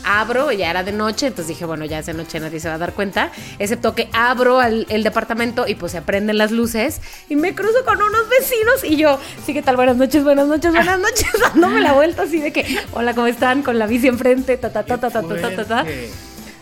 abro, 0.04 0.50
ya 0.52 0.70
era 0.70 0.82
de 0.82 0.92
noche, 0.92 1.26
entonces 1.28 1.48
dije, 1.48 1.64
bueno, 1.64 1.84
ya 1.84 1.98
es 2.00 2.06
de 2.06 2.14
noche, 2.14 2.40
nadie 2.40 2.60
se 2.60 2.68
va 2.68 2.74
a 2.74 2.78
dar 2.78 2.92
cuenta, 2.92 3.30
excepto 3.58 3.94
que 3.94 4.08
abro 4.12 4.60
al- 4.60 4.86
el 4.90 5.02
departamento 5.02 5.66
y 5.68 5.74
pues 5.76 5.92
se 5.92 6.02
prenden 6.02 6.38
las 6.38 6.50
luces 6.50 7.00
y 7.28 7.36
me 7.36 7.54
cruzo 7.54 7.84
con 7.84 8.00
unos 8.02 8.28
vecinos 8.28 8.84
y 8.84 8.96
yo, 8.96 9.18
sí, 9.46 9.52
¿qué 9.54 9.62
tal? 9.62 9.76
Buenas 9.76 9.96
noches, 9.96 10.24
buenas 10.24 10.46
noches, 10.48 10.72
buenas 10.72 10.98
noches, 11.00 11.26
dándome 11.40 11.80
la 11.80 11.92
vuelta 11.92 12.22
así 12.22 12.40
de 12.40 12.52
que, 12.52 12.64
hola, 12.92 13.14
¿cómo 13.14 13.26
están? 13.26 13.62
Con 13.62 13.78
la 13.78 13.86
bici 13.86 14.08
enfrente, 14.08 14.56
ta, 14.56 14.72
ta, 14.72 14.84
ta, 14.84 14.98
ta, 14.98 15.10
ta, 15.10 15.22
ta, 15.22 15.28
ta, 15.40 15.56
ta, 15.56 15.64
ta. 15.64 15.84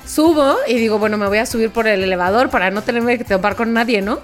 Subo 0.07 0.57
y 0.67 0.75
digo, 0.75 0.99
bueno, 0.99 1.17
me 1.17 1.27
voy 1.29 1.39
a 1.39 1.47
subir 1.47 1.71
por 1.71 1.87
el 1.87 2.03
elevador 2.03 2.51
para 2.51 2.71
no 2.71 2.83
tenerme 2.83 3.19
que 3.19 3.25
topar 3.25 3.55
con 3.57 3.73
nadie, 3.73 4.03
¿no? 4.03 4.21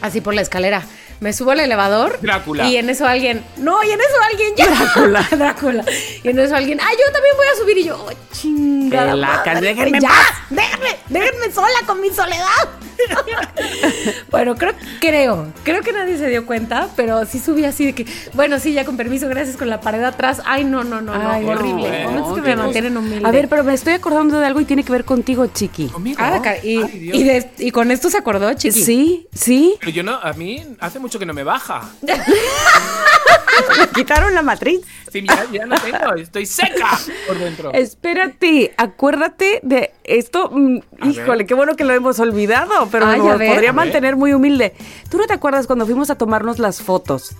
Así 0.00 0.20
por 0.20 0.34
la 0.34 0.42
escalera. 0.42 0.82
Me 1.20 1.32
subo 1.32 1.50
al 1.50 1.60
elevador. 1.60 2.18
Drácula. 2.22 2.68
Y 2.68 2.76
en 2.76 2.90
eso 2.90 3.06
alguien. 3.06 3.42
No, 3.56 3.82
y 3.82 3.90
en 3.90 4.00
eso 4.00 4.14
alguien 4.30 4.54
ya. 4.56 4.66
Drácula. 4.66 5.28
Drácula. 5.36 5.84
Y 6.22 6.28
en 6.28 6.38
eso 6.38 6.54
alguien. 6.54 6.80
Ah, 6.80 6.90
yo 6.92 7.12
también 7.12 7.34
voy 7.36 7.46
a 7.46 7.56
subir. 7.60 7.78
Y 7.78 7.84
yo, 7.84 7.96
oh, 8.06 8.12
chingada. 8.32 9.14
La 9.16 9.26
madre, 9.44 9.60
déjenme 9.60 9.98
en 9.98 10.02
ya. 10.02 10.10
Déjenme, 10.50 10.96
déjenme 11.08 11.52
sola 11.52 11.78
con 11.86 12.00
mi 12.00 12.10
soledad. 12.10 12.68
bueno, 14.30 14.56
creo, 14.56 14.72
creo, 15.00 15.52
creo 15.62 15.82
que 15.82 15.92
nadie 15.92 16.18
se 16.18 16.28
dio 16.28 16.46
cuenta, 16.46 16.88
pero 16.96 17.24
sí 17.26 17.38
subí 17.38 17.64
así 17.64 17.86
de 17.86 17.94
que, 17.94 18.06
bueno, 18.34 18.58
sí, 18.58 18.72
ya 18.72 18.84
con 18.84 18.96
permiso, 18.96 19.28
gracias 19.28 19.56
con 19.56 19.68
la 19.70 19.80
pared 19.80 20.02
atrás. 20.02 20.42
Ay, 20.44 20.64
no, 20.64 20.84
no, 20.84 21.00
no, 21.00 21.14
no, 21.16 21.30
Ay, 21.30 21.44
no, 21.44 21.52
horrible. 21.52 22.02
no, 22.04 22.10
Momentos 22.10 22.34
que 22.34 22.40
me 22.42 22.56
mantienen 22.56 22.96
humilde. 22.96 23.26
A 23.26 23.30
ver, 23.30 23.48
pero 23.48 23.64
me 23.64 23.74
estoy 23.74 23.92
acordando 23.94 24.40
de 24.40 24.46
algo 24.46 24.60
y 24.60 24.64
tiene 24.64 24.82
que 24.84 24.92
ver 24.92 25.04
contigo, 25.04 25.46
Chiqui. 25.46 25.88
¿Conmigo? 25.88 26.18
Ah, 26.20 26.40
y, 26.62 26.76
Ay, 26.82 26.98
Dios. 26.98 27.16
y, 27.16 27.22
de- 27.24 27.50
y 27.58 27.70
con 27.70 27.90
esto 27.90 28.10
se 28.10 28.18
acordó, 28.18 28.52
chiqui. 28.54 28.82
Sí, 28.82 29.28
sí. 29.32 29.76
Pero 29.80 29.92
yo 29.92 30.02
no, 30.02 30.14
a 30.14 30.32
mí 30.32 30.64
hace 30.80 30.98
mucho 30.98 31.07
que 31.16 31.24
no 31.26 31.32
me 31.32 31.44
baja. 31.44 31.88
Quitaron 33.94 34.34
la 34.34 34.42
matriz. 34.42 34.80
Sí, 35.10 35.24
ya, 35.26 35.46
ya 35.50 35.66
no 35.66 35.74
tengo, 35.76 36.14
estoy 36.14 36.46
seca 36.46 36.98
por 37.26 37.38
dentro. 37.38 37.72
Espérate, 37.72 38.74
acuérdate 38.76 39.60
de 39.62 39.92
esto. 40.04 40.50
mm, 40.52 40.78
A 41.00 41.06
híjole, 41.08 41.38
ver. 41.38 41.46
qué 41.46 41.54
bueno 41.54 41.74
que 41.76 41.84
lo 41.84 41.92
hemos 41.94 42.18
olvidado, 42.20 42.88
pero 42.90 43.06
Ay, 43.06 43.20
ver. 43.20 43.52
podría 43.52 43.72
mantener 43.72 44.16
muy 44.16 44.32
humilde. 44.32 44.74
¿Tú 45.10 45.18
no 45.18 45.26
te 45.26 45.32
acuerdas 45.34 45.66
cuando 45.66 45.86
fuimos 45.86 46.10
a 46.10 46.16
tomarnos 46.16 46.58
las 46.58 46.82
fotos 46.82 47.34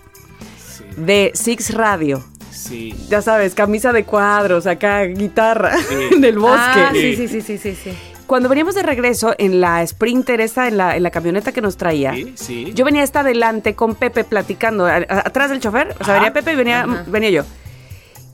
Sí, 0.77 0.85
de 0.97 1.31
Six 1.35 1.75
Radio? 1.75 2.25
sí. 2.51 2.95
Ya 3.09 3.23
sabes, 3.23 3.55
camisa 3.55 3.93
de 3.93 4.05
cuadros, 4.05 4.67
acá 4.67 5.03
guitarra 5.05 5.77
Sí. 5.79 5.95
en 6.13 6.25
el 6.25 6.39
bosque. 6.39 6.59
Ah, 6.59 6.91
sí, 6.93 7.15
Sí. 7.17 7.29
sí, 7.29 7.41
sí, 7.43 7.59
sí, 7.59 7.59
sí, 7.59 7.79
sí. 7.85 7.99
Cuando 8.29 8.49
veníamos 8.49 8.77
de 8.77 8.83
regreso 8.85 9.35
en 9.39 9.61
la 9.61 9.85
Sprinter 9.85 10.41
esta, 10.41 10.69
en 10.69 10.77
la, 10.77 10.97
en 10.97 11.03
la 11.03 11.11
camioneta 11.11 11.51
que 11.51 11.61
nos 11.61 11.77
traía, 11.77 12.15
Sí, 12.15 12.33
sí. 12.37 12.73
yo 12.75 12.85
venía 12.85 13.03
hasta 13.03 13.21
adelante 13.21 13.75
con 13.75 13.95
Pepe 13.97 14.23
platicando, 14.23 14.87
a- 14.87 14.97
a- 14.97 15.01
atrás 15.27 15.51
del 15.51 15.59
chofer, 15.61 15.97
o 15.99 16.05
sea, 16.05 16.15
venía 16.15 16.33
Pepe 16.33 16.53
y 16.53 16.55
venía, 16.57 16.83
Ajá. 16.83 17.05
venía 17.09 17.31
yo. 17.31 17.43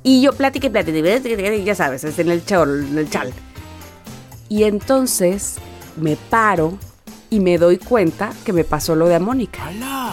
Y 0.02 0.20
yo 0.20 0.32
platiqué, 0.34 0.68
platiqué, 0.68 1.62
ya 1.64 1.74
sabes, 1.74 2.04
en 2.18 2.28
el 2.28 2.44
chol, 2.44 2.86
en 2.90 2.98
el 2.98 3.08
chal. 3.08 3.32
Y 4.50 4.64
entonces 4.64 5.54
me 5.96 6.16
paro 6.16 6.76
y 7.30 7.40
me 7.40 7.56
doy 7.56 7.78
cuenta 7.78 8.30
que 8.44 8.52
me 8.52 8.64
pasó 8.64 8.94
lo 8.94 9.06
de 9.06 9.14
a 9.14 9.20
Mónica. 9.20 9.64
¡Hala! 9.66 10.12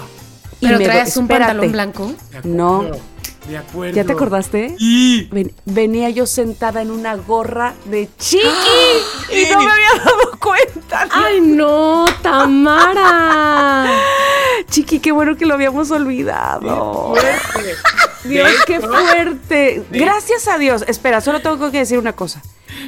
Y 0.61 0.67
Pero 0.67 0.79
traes 0.79 1.17
un 1.17 1.27
pantalón 1.27 1.71
blanco. 1.71 2.13
No. 2.43 2.85
De 3.47 3.57
acuerdo. 3.57 3.95
¿Ya 3.95 4.03
te 4.05 4.13
acordaste? 4.13 4.75
Ven- 5.31 5.53
venía 5.65 6.09
yo 6.09 6.25
sentada 6.25 6.81
en 6.81 6.91
una 6.91 7.15
gorra 7.15 7.73
de 7.85 8.07
chiqui 8.17 8.45
¡Ah! 8.47 9.33
y 9.33 9.51
no 9.51 9.61
me 9.63 9.71
había 9.71 9.89
dado 9.97 10.39
cuenta. 10.39 11.07
¡Ay, 11.11 11.41
no, 11.41 12.05
Tamara! 12.21 13.91
Chiqui, 14.69 14.99
qué 14.99 15.11
bueno 15.11 15.35
que 15.35 15.45
lo 15.45 15.53
habíamos 15.55 15.89
olvidado. 15.91 17.13
Fuerte. 17.15 17.75
Dios, 18.25 18.49
qué 18.67 18.79
fuerte. 18.79 19.83
Gracias 19.89 20.47
a 20.47 20.57
Dios. 20.57 20.85
Espera, 20.87 21.19
solo 21.19 21.41
tengo 21.41 21.71
que 21.71 21.79
decir 21.79 21.97
una 21.97 22.13
cosa. 22.13 22.41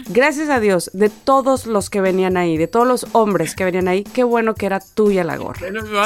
Gracias 0.09 0.49
a 0.49 0.59
Dios, 0.59 0.89
de 0.93 1.09
todos 1.09 1.65
los 1.65 1.89
que 1.89 2.01
venían 2.01 2.37
ahí, 2.37 2.57
de 2.57 2.67
todos 2.67 2.87
los 2.87 3.07
hombres 3.13 3.55
que 3.55 3.63
venían 3.65 3.87
ahí, 3.87 4.03
qué 4.03 4.23
bueno 4.23 4.55
que 4.55 4.65
era 4.65 4.79
tuya 4.79 5.23
la 5.23 5.37
gorra. 5.37 5.59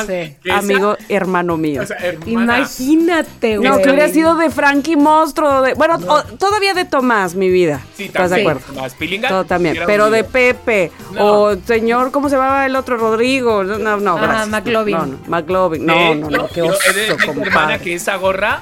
Sí. 0.06 0.36
esa- 0.44 0.58
Amigo, 0.58 0.96
hermano 1.10 1.58
mío. 1.58 1.82
o 1.82 1.86
sea, 1.86 1.98
hermana, 1.98 2.58
Imagínate, 2.60 3.58
güey. 3.58 3.70
No, 3.70 3.78
que 3.78 3.90
hubiera 3.90 4.10
sido 4.10 4.36
de 4.36 4.50
Frankie 4.50 4.96
Monstruo, 4.96 5.62
de, 5.62 5.74
bueno, 5.74 5.96
o- 6.08 6.24
todavía 6.38 6.74
de 6.74 6.86
Tomás, 6.86 7.36
mi 7.36 7.50
vida. 7.50 7.82
Sí, 7.96 8.06
¿Estás 8.06 8.30
de 8.30 8.38
también. 8.38 8.58
acuerdo? 8.58 8.82
Más 8.82 8.94
pilinga. 8.96 9.30
Todo 9.30 9.46
también. 9.46 9.78
Pero 9.86 10.10
de. 10.12 10.24
Pepe, 10.28 10.92
No. 11.14 11.26
o 11.44 11.56
señor, 11.66 12.12
¿cómo 12.12 12.30
se 12.30 12.36
llamaba 12.36 12.66
el 12.66 12.76
otro? 12.76 12.98
Rodrigo. 12.98 13.64
No, 13.64 13.98
no, 13.98 14.18
Ah, 14.18 14.22
gracias. 14.22 14.50
McLovin. 14.50 14.98
No, 14.98 15.06
no, 15.06 15.18
McLovin. 15.28 15.86
No, 15.86 15.96
no, 16.16 16.28
hecho, 16.28 16.38
no, 16.38 16.48
qué 16.50 16.60
yo 16.60 16.66
oso, 16.68 17.42
hermana, 17.42 17.80
que 17.80 17.94
esa 17.96 18.16
gorra 18.18 18.60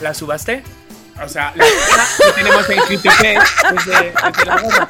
la 0.00 0.14
subaste. 0.14 0.62
O 1.24 1.28
sea, 1.28 1.52
la 1.54 1.64
cosa 1.64 2.06
que 2.24 2.32
tenemos 2.32 2.70
en 2.70 2.80
Critique 2.82 3.08
es 3.34 3.86
de, 3.86 4.08
es 4.08 4.36
de 4.36 4.44
la 4.44 4.60
gorra. 4.60 4.88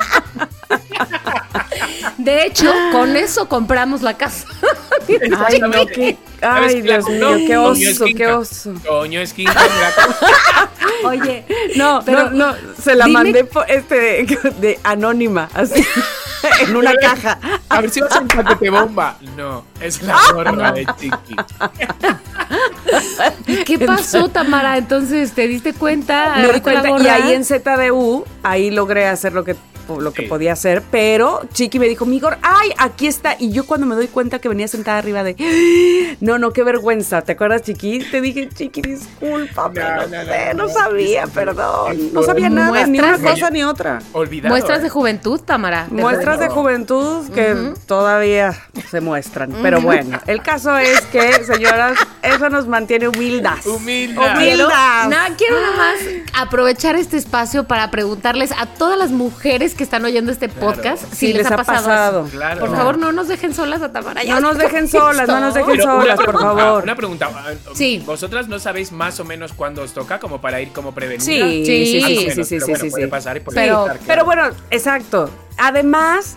De 2.19 2.45
hecho, 2.47 2.73
con 2.93 3.17
eso 3.17 3.49
compramos 3.49 4.03
la 4.03 4.15
casa. 4.17 4.47
Ay, 5.47 5.61
no, 5.61 5.87
qué. 5.87 6.17
¿Sabes 6.41 6.75
Ay, 6.75 6.83
Dios 6.83 7.09
mío, 7.09 7.37
qué 7.47 7.57
oso, 7.57 8.05
qué 8.17 8.27
oso. 8.29 8.75
Esquinca, 9.11 9.53
mira, 9.75 9.93
Oye, 11.05 11.45
No, 11.77 12.03
Pero, 12.05 12.31
no, 12.31 12.51
no, 12.51 12.55
se 12.81 12.95
la 12.95 13.07
dime- 13.07 13.13
mandé 13.25 13.45
por, 13.45 13.69
este, 13.71 14.25
de 14.61 14.79
anónima, 14.85 15.49
así, 15.55 15.85
en 16.61 16.77
una 16.77 16.95
caja. 16.95 17.39
A 17.69 17.81
ver 17.81 17.91
si 17.91 18.01
vas 18.01 18.13
a 18.17 18.21
un 18.21 18.29
paquete 18.29 18.71
bomba. 18.71 19.17
No, 19.37 19.65
es 19.81 20.03
la 20.03 20.17
gorra 20.33 20.73
de 20.73 20.87
Chiqui. 20.99 21.37
¿qué 23.65 23.79
pasó, 23.79 24.29
Tamara? 24.29 24.77
Entonces, 24.79 25.33
¿te 25.33 25.47
diste 25.47 25.73
cuenta? 25.75 26.35
Me 26.37 26.43
di 26.43 26.45
¿Agarraste 26.61 26.73
la 26.75 26.81
cuenta, 26.83 27.03
y 27.03 27.09
ahí 27.09 27.33
en 27.33 27.45
ZDU, 27.45 28.25
ahí 28.43 28.71
logré 28.71 29.07
hacer 29.09 29.33
lo 29.33 29.45
que 29.45 29.57
lo 29.89 30.13
que 30.13 30.23
Sí. 30.25 30.29
podía 30.29 30.53
hacer, 30.53 30.78
pero 30.91 31.41
Chiqui 31.53 31.79
me 31.79 31.87
dijo, 31.87 32.05
Migor, 32.05 32.39
ay, 32.43 32.71
aquí 32.79 33.07
está. 33.07 33.37
Y 33.39 33.51
yo 33.51 33.67
cuando 33.67 33.87
me 33.87 33.95
doy 33.95 34.09
cuenta 34.09 34.39
que 34.39 34.49
venía 34.49 34.69
sentada 34.69 34.99
arriba 34.99 35.23
de, 35.23 36.17
no, 36.21 36.39
no, 36.39 36.53
qué 36.53 36.63
vergüenza. 36.63 37.23
¿Te 37.23 37.33
acuerdas, 37.33 37.63
Chiqui? 37.63 38.01
Te 38.11 38.21
dije, 38.21 38.49
Chiqui, 38.49 38.83
discúlpame, 38.83 39.81
No, 39.81 39.89
no, 39.89 40.07
no, 40.07 40.09
no, 40.09 40.25
sé, 40.25 40.55
no, 40.55 40.69
sabía, 40.69 41.27
perdón. 41.27 42.13
No 42.13 42.23
sabía 42.23 42.51
nada, 42.51 42.87
ni 42.87 42.99
una 42.99 43.19
cosa 43.19 43.51
ni 43.51 43.63
otra. 43.65 44.01
Olvidado. 44.13 44.55
Muestras 44.55 44.81
¿eh? 44.81 44.83
de 44.83 44.89
juventud, 44.89 45.41
Tamara. 45.41 45.87
de 45.91 46.03
Muestras 46.03 46.39
de 46.39 46.49
juventud 46.49 47.29
que 47.31 47.75
todavía 47.87 48.57
se 48.91 49.01
muestran. 49.01 49.55
Pero 49.63 49.81
bueno, 49.81 50.21
el 50.27 50.43
caso 50.43 50.77
es 50.77 51.01
que, 51.07 51.45
señoras, 51.45 51.99
eso 52.23 52.51
nos 52.51 52.67
mantiene 52.67 53.09
humildas. 53.09 53.67
Humildas. 53.67 54.37
Humildas. 54.37 55.09
nada, 55.09 55.31
quiero 55.37 55.61
nada 55.61 55.77
más 55.77 55.97
aprovechar 56.35 56.97
este 56.97 57.17
espacio 57.17 57.65
para 57.65 57.91
preguntarles 57.91 58.53
a 58.53 58.67
todas 58.67 58.99
las 58.99 59.11
mujeres 59.11 59.75
que 59.75 59.85
están 59.85 60.05
oyendo 60.05 60.33
este 60.33 60.49
Claro. 60.49 60.68
Podcast 60.75 61.05
Sí, 61.11 61.17
si 61.17 61.27
les, 61.29 61.37
les 61.45 61.47
ha 61.53 61.57
pasado. 61.57 61.77
pasado. 61.77 62.27
eso. 62.27 62.37
Claro. 62.37 62.61
Por 62.61 62.71
favor, 62.77 62.99
no 62.99 63.13
nos 63.13 63.29
dejen 63.29 63.55
solas 63.55 63.83
a 63.83 63.93
Tamara. 63.93 64.23
No 64.25 64.41
nos 64.41 64.59
dejen 64.59 64.89
solas, 64.89 65.27
no 65.29 65.41
nos 65.41 65.55
dejen 65.55 65.71
Pero 65.77 65.83
solas, 65.85 66.21
por 66.21 66.41
favor. 66.41 66.83
Una 66.83 66.97
pregunta. 66.97 67.31
ah, 67.35 67.53
Sí. 67.75 68.03
¿Vosotras 68.07 68.49
no 68.49 68.59
sabéis 68.59 68.93
más 68.93 69.19
o 69.21 69.25
menos 69.25 69.53
cuándo 69.53 69.83
os 69.83 69.93
toca 69.93 70.19
como 70.19 70.41
para 70.41 70.61
ir 70.61 70.73
como 70.73 70.93
prevenida? 70.93 71.25
Sí, 71.25 71.65
Sí, 71.65 71.87
sí, 71.87 71.87
sí, 71.87 72.01
sí, 72.01 72.27
menos, 72.29 72.35
sí, 72.35 72.45
sí, 72.45 72.55
pero 72.59 72.67
sí, 72.67 72.71
bueno, 72.73 72.85
sí, 72.85 72.91
puede 72.91 73.05
sí. 73.05 73.11
pasar 73.11 73.37
y 73.37 73.41
puede 73.41 73.55
Pero- 73.61 73.81
evitar, 73.81 73.99
claro. 73.99 74.05
Pero 74.07 74.25
bueno, 74.25 74.43
exacto. 74.71 75.31
Además, 75.57 76.37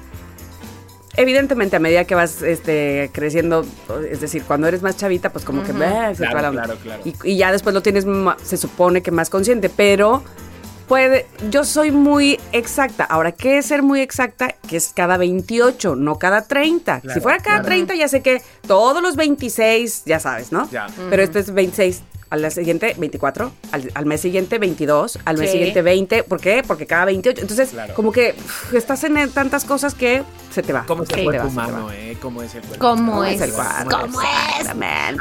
evidentemente 1.18 1.76
a 1.76 1.80
medida 1.80 2.06
que 2.06 2.16
vas 2.16 2.42
este, 2.42 3.10
creciendo, 3.14 3.66
es 4.10 4.22
decir, 4.22 4.44
cuando 4.44 4.68
eres 4.68 4.82
más 4.82 4.98
chavita, 4.98 5.30
pues 5.32 5.44
como 5.46 5.62
que 5.64 5.74
se 5.74 5.78
la. 5.78 6.14
Claro, 6.16 6.52
claro, 6.52 6.76
claro. 6.82 7.02
Y, 7.06 7.14
y 7.24 7.38
ya 7.38 7.52
después 7.52 7.74
lo 7.74 7.82
tienes, 7.82 8.06
se 8.44 8.58
supone 8.58 9.02
que 9.02 9.12
más 9.12 9.30
consciente, 9.30 9.70
pero 9.70 10.24
puede, 10.92 11.26
yo 11.50 11.64
soy 11.64 11.90
muy 11.90 12.38
exacta. 12.52 13.06
Ahora, 13.06 13.32
¿qué 13.32 13.60
es 13.60 13.68
ser 13.68 13.82
muy 13.82 14.02
exacta? 14.02 14.50
Que 14.68 14.76
es 14.76 14.92
cada 14.94 15.16
28, 15.16 15.96
no 15.96 16.20
cada 16.20 16.42
30. 16.42 17.00
Claro, 17.00 17.14
si 17.14 17.22
fuera 17.22 17.38
cada 17.38 17.62
claro. 17.62 17.68
30, 17.68 17.96
ya 17.96 18.10
sé 18.10 18.22
que 18.22 18.42
todos 18.68 19.02
los 19.02 19.16
26, 19.16 20.04
ya 20.06 20.20
sabes, 20.20 20.52
¿no? 20.52 20.70
Ya. 20.70 20.88
Pero 21.10 21.24
este 21.24 21.40
es 21.40 21.54
26. 21.54 22.04
Al 22.32 22.40
mes 22.42 22.54
siguiente, 22.54 22.96
24. 22.98 23.52
Al, 23.74 23.92
al 23.94 24.06
mes 24.06 24.22
siguiente, 24.22 24.58
22. 24.58 25.20
Al 25.26 25.38
mes 25.38 25.50
Sí. 25.52 25.58
siguiente, 25.58 25.82
20. 25.82 26.24
¿Por 26.24 26.40
qué? 26.40 26.64
Porque 26.66 26.86
cada 26.88 27.06
28. 27.06 27.42
Entonces, 27.42 27.70
Claro. 27.72 27.94
como 27.94 28.12
que 28.14 28.34
uf, 28.38 28.74
estás 28.74 29.04
en 29.04 29.30
tantas 29.32 29.66
cosas 29.66 29.94
que 29.94 30.24
se 30.50 30.64
te 30.64 30.72
va. 30.72 30.86
¿Cómo 30.88 31.04
es 31.04 31.10
el 31.10 31.26
cuerpo 31.26 31.48
humano, 31.48 31.92
eh? 31.92 32.18
¿Cómo 32.22 32.42
es 32.42 32.56
el 32.56 32.62
cuerpo 32.62 32.80
¿Cómo 32.88 33.26
es? 33.26 33.42
el 33.42 33.52
cuerpo? 33.52 33.90
¿Cómo 34.00 34.22
es? 34.22 34.68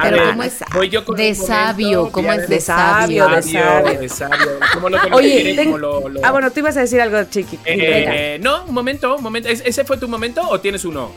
Pero 0.00 0.16
ver, 0.16 0.28
¿cómo 0.30 0.42
es? 0.44 0.54
voy 0.72 0.88
yo 0.88 1.04
con 1.04 1.16
De 1.16 1.34
sabio, 1.34 2.10
¿cómo 2.12 2.32
es 2.32 2.48
de 2.48 2.60
sabio, 2.60 3.28
de 3.28 3.42
sabio. 3.42 4.00
de 4.00 4.08
sabio. 4.08 4.46
¿Cómo 4.74 4.88
lo 4.88 4.96
Oye, 4.98 5.10
conoces? 5.10 5.56
ten- 5.56 5.64
¿Cómo 5.66 5.78
lo- 5.78 6.08
lo- 6.08 6.20
ah, 6.24 6.30
bueno, 6.30 6.50
tú 6.52 6.60
ibas 6.60 6.76
a 6.76 6.80
decir 6.80 7.00
algo, 7.00 7.24
chiqui. 7.24 7.58
Eh, 7.64 8.38
no, 8.40 8.64
un 8.66 8.74
momento, 8.74 9.16
un 9.16 9.22
momento. 9.22 9.48
¿Es- 9.48 9.62
¿Ese 9.66 9.84
fue 9.84 9.96
tu 9.98 10.06
momento 10.08 10.42
o 10.48 10.60
tienes 10.60 10.84
uno? 10.84 11.10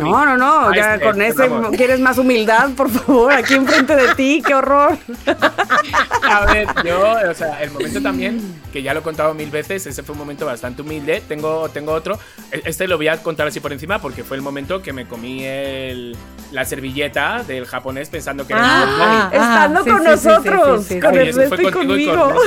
No, 0.00 0.24
no, 0.24 0.36
no, 0.36 0.68
Ah, 0.68 0.72
ya 0.74 0.94
este, 0.94 1.06
con 1.06 1.22
ese 1.22 1.48
vamos. 1.48 1.76
quieres 1.76 2.00
más 2.00 2.18
humildad, 2.18 2.70
por 2.76 2.90
favor, 2.90 3.32
aquí 3.32 3.54
enfrente 3.54 3.94
de 3.96 4.14
ti, 4.14 4.42
qué 4.46 4.54
horror. 4.54 4.96
A 6.30 6.44
ver, 6.52 6.66
yo, 6.84 7.00
o 7.30 7.34
sea, 7.34 7.62
el 7.62 7.70
momento 7.70 8.00
también, 8.02 8.40
que 8.72 8.82
ya 8.82 8.92
lo 8.94 9.00
he 9.00 9.02
contado 9.02 9.32
mil 9.34 9.50
veces, 9.50 9.86
ese 9.86 10.02
fue 10.02 10.12
un 10.14 10.18
momento 10.18 10.44
bastante 10.46 10.82
humilde. 10.82 11.22
Tengo, 11.26 11.68
tengo 11.70 11.92
otro. 11.92 12.18
E- 12.50 12.62
Este 12.64 12.86
lo 12.88 12.96
voy 12.96 13.08
a 13.08 13.22
contar 13.22 13.46
así 13.46 13.60
por 13.60 13.72
encima 13.72 14.00
porque 14.00 14.24
fue 14.24 14.36
el 14.36 14.42
momento 14.42 14.82
que 14.82 14.92
me 14.92 15.06
comí 15.06 15.44
el, 15.44 16.16
la 16.52 16.64
servilleta 16.64 17.42
del 17.46 17.66
japonés 17.66 18.08
pensando 18.08 18.46
que 18.46 18.52
era 18.52 18.62
un 18.62 18.68
Ah, 18.68 19.28
bombón. 19.30 19.42
Estando 19.42 19.84
sí, 19.84 19.90
con 19.90 19.98
sí, 20.00 20.04
sí, 20.06 20.18
sí, 20.18 20.26
nosotros, 20.28 20.82
sí, 20.84 20.94
sí, 20.94 21.00
con 21.00 21.14
Ernesto 21.16 21.56
fue 21.56 21.64
y 21.68 21.70
conmigo. 21.72 22.32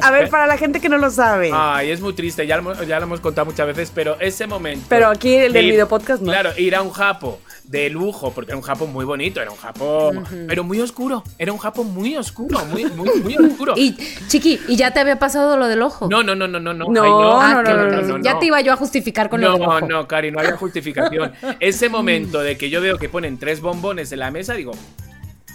A 0.00 0.12
ver, 0.12 0.28
para 0.30 0.46
la 0.46 0.56
gente 0.56 0.78
que 0.80 0.88
no 0.88 0.96
lo 0.96 1.10
sabe. 1.10 1.50
Ay, 1.52 1.90
es 1.90 2.00
muy 2.00 2.12
triste, 2.12 2.46
ya 2.46 2.56
lo, 2.56 2.62
hemos- 2.72 2.86
ya 2.86 3.00
lo 3.00 3.06
hemos 3.06 3.18
contado 3.18 3.46
muchas 3.46 3.66
veces, 3.66 3.90
pero 3.92 4.16
ese 4.20 4.46
momento. 4.46 4.86
Pero 4.88 5.08
aquí 5.08 5.34
el 5.34 5.52
del 5.52 5.66
video 5.72 5.88
podcast 5.88 6.21
no. 6.22 6.32
Claro, 6.32 6.50
ir 6.56 6.74
a 6.74 6.82
un 6.82 6.90
japo 6.90 7.40
de 7.64 7.88
lujo, 7.90 8.32
porque 8.32 8.50
era 8.52 8.56
un 8.58 8.62
japo 8.62 8.86
muy 8.86 9.04
bonito, 9.04 9.40
era 9.40 9.50
un 9.50 9.56
japo. 9.56 10.12
Pero 10.46 10.64
muy 10.64 10.80
oscuro, 10.80 11.22
era 11.38 11.52
un 11.52 11.58
japo 11.58 11.84
muy 11.84 12.16
oscuro, 12.16 12.64
muy, 12.66 12.84
muy, 12.86 13.10
muy 13.20 13.36
oscuro. 13.36 13.74
Y, 13.82 13.96
Chiqui, 14.28 14.60
¿y 14.68 14.76
ya 14.76 14.92
te 14.92 15.00
había 15.00 15.18
pasado 15.18 15.56
lo 15.56 15.66
del 15.66 15.82
ojo? 15.82 16.08
No, 16.08 16.22
no, 16.22 16.34
no, 16.34 16.46
no, 16.46 16.60
no, 16.60 16.74
no. 16.74 16.86
No, 16.88 17.02
ay, 17.02 17.10
no. 17.10 17.40
Ah, 17.40 17.62
no, 17.62 17.90
no, 17.90 18.02
no, 18.18 18.22
Ya 18.22 18.38
te 18.38 18.46
iba 18.46 18.60
yo 18.60 18.72
a 18.72 18.76
justificar 18.76 19.28
con 19.28 19.40
lo 19.40 19.52
del 19.52 19.60
No, 19.60 19.68
ojo. 19.68 19.80
no, 19.86 20.06
Cari, 20.06 20.30
no 20.30 20.38
había 20.38 20.56
justificación. 20.56 21.32
Ese 21.60 21.88
momento 21.88 22.40
de 22.40 22.56
que 22.56 22.70
yo 22.70 22.80
veo 22.80 22.98
que 22.98 23.08
ponen 23.08 23.38
tres 23.38 23.60
bombones 23.60 24.12
en 24.12 24.20
la 24.20 24.30
mesa, 24.30 24.54
digo, 24.54 24.72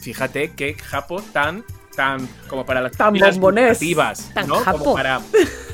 fíjate 0.02 0.54
qué 0.56 0.74
japo 0.74 1.22
tan, 1.22 1.64
tan, 1.98 2.26
como 2.48 2.66
para 2.66 2.80
las 2.80 2.94
Tan 2.94 3.14
bombonés. 3.14 3.70
gustativas, 3.72 4.32
Tan 4.34 4.48
¿no? 4.48 4.56
japo. 4.60 4.78
Como 4.78 4.94
para, 4.96 5.20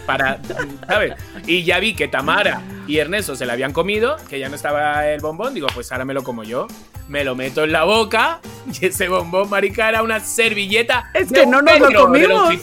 para, 0.07 0.39
¿sabes? 0.87 1.13
Y 1.45 1.63
ya 1.63 1.77
vi 1.79 1.93
que 1.93 2.07
Tamara 2.07 2.61
y 2.87 2.97
Ernesto 2.97 3.35
se 3.35 3.45
la 3.45 3.53
habían 3.53 3.73
comido, 3.73 4.17
que 4.29 4.39
ya 4.39 4.49
no 4.49 4.55
estaba 4.55 5.05
el 5.07 5.19
bombón, 5.21 5.53
digo, 5.53 5.67
pues 5.75 5.91
ahora 5.91 6.05
me 6.05 6.13
lo 6.15 6.23
como 6.23 6.43
yo. 6.43 6.65
Me 7.09 7.25
lo 7.25 7.35
meto 7.35 7.65
en 7.65 7.73
la 7.73 7.83
boca 7.83 8.39
y 8.81 8.85
ese 8.85 9.09
bombón, 9.09 9.49
marica, 9.49 9.89
era 9.89 10.01
una 10.03 10.21
servilleta. 10.21 11.11
Es 11.13 11.29
que 11.31 11.45
no 11.45 11.61
nos 11.61 11.77
lo 11.79 12.01
comimos. 12.05 12.53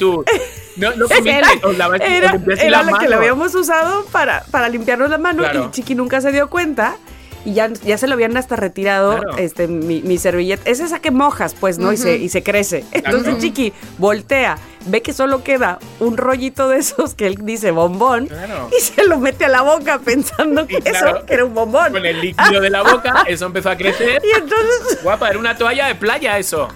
No, 0.76 0.92
no 0.96 1.06
Era, 1.26 1.48
os 1.62 1.76
era, 2.00 2.00
era 2.08 2.32
las 2.38 2.56
la 2.56 2.84
que 2.86 2.90
manos. 2.92 3.10
lo 3.10 3.16
habíamos 3.16 3.54
usado 3.54 4.06
para, 4.06 4.42
para 4.50 4.68
limpiarnos 4.70 5.10
la 5.10 5.18
mano 5.18 5.42
Claro. 5.42 5.66
y 5.66 5.70
Chiqui 5.72 5.94
nunca 5.94 6.20
se 6.22 6.32
dio 6.32 6.48
cuenta. 6.48 6.96
Y 7.44 7.54
ya, 7.54 7.68
ya 7.84 7.96
se 7.96 8.06
lo 8.06 8.12
habían 8.14 8.36
hasta 8.36 8.54
retirado 8.56 9.16
Claro. 9.18 9.38
este, 9.38 9.66
mi, 9.66 10.02
mi 10.02 10.18
servilleta. 10.18 10.68
Es 10.70 10.78
esa 10.80 11.00
que 11.00 11.10
mojas, 11.10 11.54
pues, 11.58 11.78
¿no? 11.78 11.90
y, 11.92 11.96
se, 11.96 12.16
y 12.16 12.28
se 12.28 12.42
crece. 12.42 12.84
Entonces 12.92 13.22
Claro. 13.24 13.38
Chiqui 13.40 13.72
voltea, 13.96 14.58
ve 14.86 15.00
que 15.00 15.12
solo 15.14 15.42
queda 15.42 15.78
un 16.00 16.16
rollito 16.18 16.68
de 16.68 16.78
esos 16.78 17.14
que 17.14 17.26
él 17.26 17.36
dice 17.42 17.70
bombón 17.70 18.26
Claro. 18.26 18.68
y 18.76 18.80
se 18.82 19.04
lo 19.04 19.18
mete 19.18 19.46
a 19.46 19.48
la 19.48 19.62
boca 19.62 19.98
pensando 20.00 20.66
que 20.66 20.76
Y 20.76 20.80
claro, 20.82 21.16
eso 21.16 21.26
que 21.26 21.32
era 21.34 21.44
un 21.46 21.54
bombón. 21.54 21.92
Con 21.92 22.04
el 22.04 22.20
líquido 22.20 22.60
de 22.60 22.68
la 22.70 22.82
boca, 22.82 23.24
eso 23.26 23.46
empezó 23.46 23.70
a 23.70 23.76
crecer. 23.76 24.20
Y 24.22 24.36
entonces 24.38 25.02
Guapa, 25.02 25.30
era 25.30 25.38
una 25.38 25.56
toalla 25.56 25.86
de 25.86 25.94
playa 25.94 26.36
eso. 26.38 26.68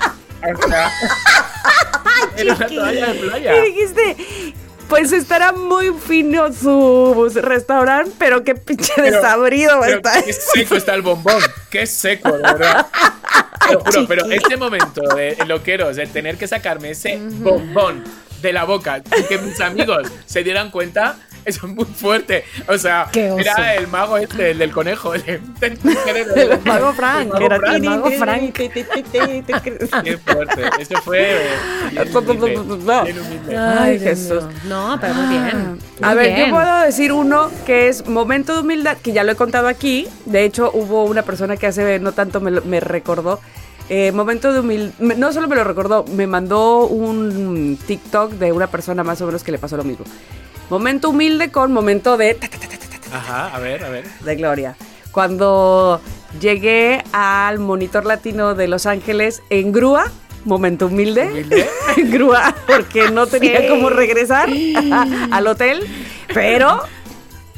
Era 2.37 2.55
una 2.55 2.67
toalla 2.67 3.07
de 3.13 3.15
playa. 3.15 3.57
Y 3.67 3.73
dijiste, 3.73 4.17
pues 4.89 5.13
estará 5.13 5.53
muy 5.53 5.93
fino 6.07 6.53
su 6.53 7.31
restaurante, 7.35 8.13
pero 8.19 8.45
qué 8.45 8.55
pinche 8.55 8.93
Pero- 8.97 9.17
desabrido 9.17 9.81
Pero 9.81 9.97
estar. 9.97 10.25
qué 10.25 10.33
seco 10.33 10.77
está 10.77 10.95
el 10.95 11.03
bombón. 11.03 11.43
Qué 11.71 11.87
seco, 11.87 12.33
de 12.33 12.43
verdad. 12.43 12.87
Te 13.67 13.73
lo 13.75 13.81
juro, 13.81 14.07
pero 14.07 14.31
este 14.31 14.57
momento 14.57 15.01
de 15.15 15.37
loqueros, 15.47 15.97
de 15.97 16.07
tener 16.07 16.37
que 16.37 16.47
sacarme 16.47 16.91
ese 16.91 17.17
bombón 17.19 18.05
de 18.43 18.53
la 18.53 18.65
boca 18.65 18.99
y 19.19 19.23
que 19.25 19.39
mis 19.39 19.59
amigos 19.61 20.07
se 20.27 20.43
dieran 20.43 20.71
cuenta, 20.71 21.17
eso 21.47 21.67
es 21.67 21.75
muy 21.75 21.85
fuerte. 21.85 22.45
O 22.69 22.79
sea, 22.79 23.09
era 23.15 23.75
el 23.77 23.89
mago 23.89 24.17
este, 24.19 24.51
el 24.53 24.59
del 24.59 24.73
conejo. 24.73 25.15
El, 25.15 25.23
El 25.61 26.61
mago 26.65 26.93
Frank, 26.95 27.33
El 27.33 27.39
que 27.39 27.45
era 27.45 27.59
mago 27.59 27.61
Frank. 27.61 27.75
el 27.75 27.83
mago 27.83 28.11
Frank. 28.11 28.53
Qué 30.05 30.19
fuerte. 30.19 30.63
Esto 30.81 31.01
fue. 31.03 31.37
eh, 31.37 31.51
bien 31.95 32.39
humilde, 32.59 33.03
bien 33.05 33.19
humilde. 33.21 33.57
Ay, 33.57 33.99
Jesús. 33.99 34.45
No, 34.65 34.99
pero 35.01 35.15
muy 35.15 35.27
bien. 35.37 35.79
A 36.03 36.09
Muy 36.09 36.17
ver, 36.17 36.35
bien. 36.35 36.49
yo 36.49 36.55
puedo 36.55 36.81
decir 36.81 37.13
uno 37.13 37.51
que 37.67 37.89
es 37.89 38.07
momento 38.07 38.55
de 38.55 38.61
humildad, 38.61 38.97
que 38.99 39.13
ya 39.13 39.25
lo 39.25 39.33
he 39.33 39.37
contado 39.37 39.69
aquí. 39.69 40.09
De 40.27 40.45
hecho, 40.45 40.71
hubo 40.75 41.05
una 41.05 41.23
persona 41.23 41.57
que 41.57 41.67
hace 41.67 41.99
no 42.01 42.13
tanto 42.13 42.41
me, 42.41 42.51
me 42.61 42.81
recordó. 42.81 43.41
Eh, 43.91 44.13
momento 44.13 44.53
de 44.53 44.61
humildad, 44.61 44.95
no 44.99 45.31
solo 45.33 45.47
me 45.47 45.57
lo 45.57 45.63
recordó, 45.63 46.05
me 46.07 46.27
mandó 46.27 46.87
un 46.87 47.79
TikTok 47.87 48.33
de 48.33 48.51
una 48.51 48.67
persona 48.67 49.05
más 49.05 49.21
o 49.21 49.27
menos 49.27 49.45
que 49.45 49.53
le 49.53 49.59
pasó 49.59 49.77
lo 49.77 49.85
mismo. 49.85 50.07
Momento 50.71 51.11
humilde 51.11 51.51
con 51.51 51.73
momento 51.73 52.17
de 52.17 52.35
ta, 52.35 52.49
ta, 52.49 52.59
ta, 52.59 53.17
Ajá, 53.17 53.55
a 53.55 53.59
ver, 53.61 53.85
a 53.85 53.91
ver. 53.91 54.05
de 54.21 54.37
gloria. 54.37 54.77
Cuando 55.13 56.01
llegué 56.41 57.05
al 57.13 57.59
monitor 57.59 58.05
latino 58.07 58.55
de 58.55 58.67
Los 58.67 58.87
Ángeles 58.87 59.43
en 59.51 59.73
grúa, 59.73 60.11
momento 60.45 60.87
humilde, 60.87 61.29
Humilde. 61.29 61.69
en 61.97 62.11
grúa, 62.11 62.55
porque 62.67 63.11
no 63.11 63.27
tenía 63.27 63.69
cómo 63.69 63.89
regresar 63.91 64.49
al 65.31 65.47
hotel, 65.47 65.87
pero 66.33 66.83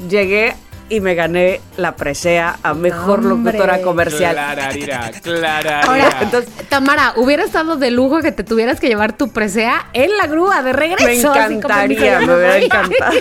llegué 0.08 0.54
y 0.88 1.00
me 1.00 1.14
gané 1.14 1.60
la 1.76 1.96
presea 1.96 2.58
a 2.62 2.74
mejor 2.74 3.20
Hombre. 3.20 3.52
locutora 3.52 3.82
comercial. 3.82 4.34
Clararira, 4.34 5.10
clararira. 5.22 5.80
Ahora, 5.82 6.18
Entonces, 6.20 6.52
Tamara, 6.68 7.14
hubiera 7.16 7.44
estado 7.44 7.76
de 7.76 7.90
lujo 7.90 8.20
que 8.20 8.32
te 8.32 8.44
tuvieras 8.44 8.78
que 8.78 8.88
llevar 8.88 9.16
tu 9.16 9.30
presea 9.30 9.86
en 9.92 10.16
la 10.16 10.26
grúa 10.26 10.62
de 10.62 10.72
regreso. 10.72 11.34
Me 11.34 11.54
encantaría, 11.56 12.20
me 12.20 12.36
hubiera 12.36 12.58
encantado. 12.58 13.12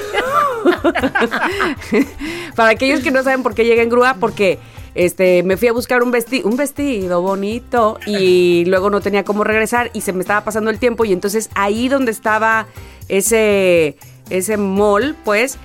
Para 2.56 2.70
aquellos 2.70 3.02
que 3.02 3.12
no 3.12 3.24
saben 3.24 3.42
por 3.42 3.56
qué 3.56 3.66
llegué 3.66 3.82
en 3.82 3.90
grúa, 3.90 4.16
porque 4.20 4.60
este, 4.94 5.42
me 5.44 5.58
fui 5.58 5.68
a 5.68 5.74
buscar 5.74 6.04
un, 6.04 6.12
vesti 6.12 6.42
un 6.44 6.58
vestido 6.58 7.22
bonito 7.22 8.00
y 8.06 8.64
luego 8.66 8.90
no 8.90 9.02
tenía 9.02 9.24
cómo 9.24 9.44
regresar 9.44 9.90
y 9.94 10.02
se 10.02 10.14
me 10.14 10.22
estaba 10.22 10.44
pasando 10.44 10.70
el 10.70 10.80
tiempo 10.80 11.04
y 11.04 11.14
entonces 11.14 11.50
ahí 11.56 11.90
donde 11.90 12.12
estaba 12.12 12.68
ese, 13.10 13.98
ese 14.30 14.58
mall, 14.58 15.16
pues... 15.26 15.58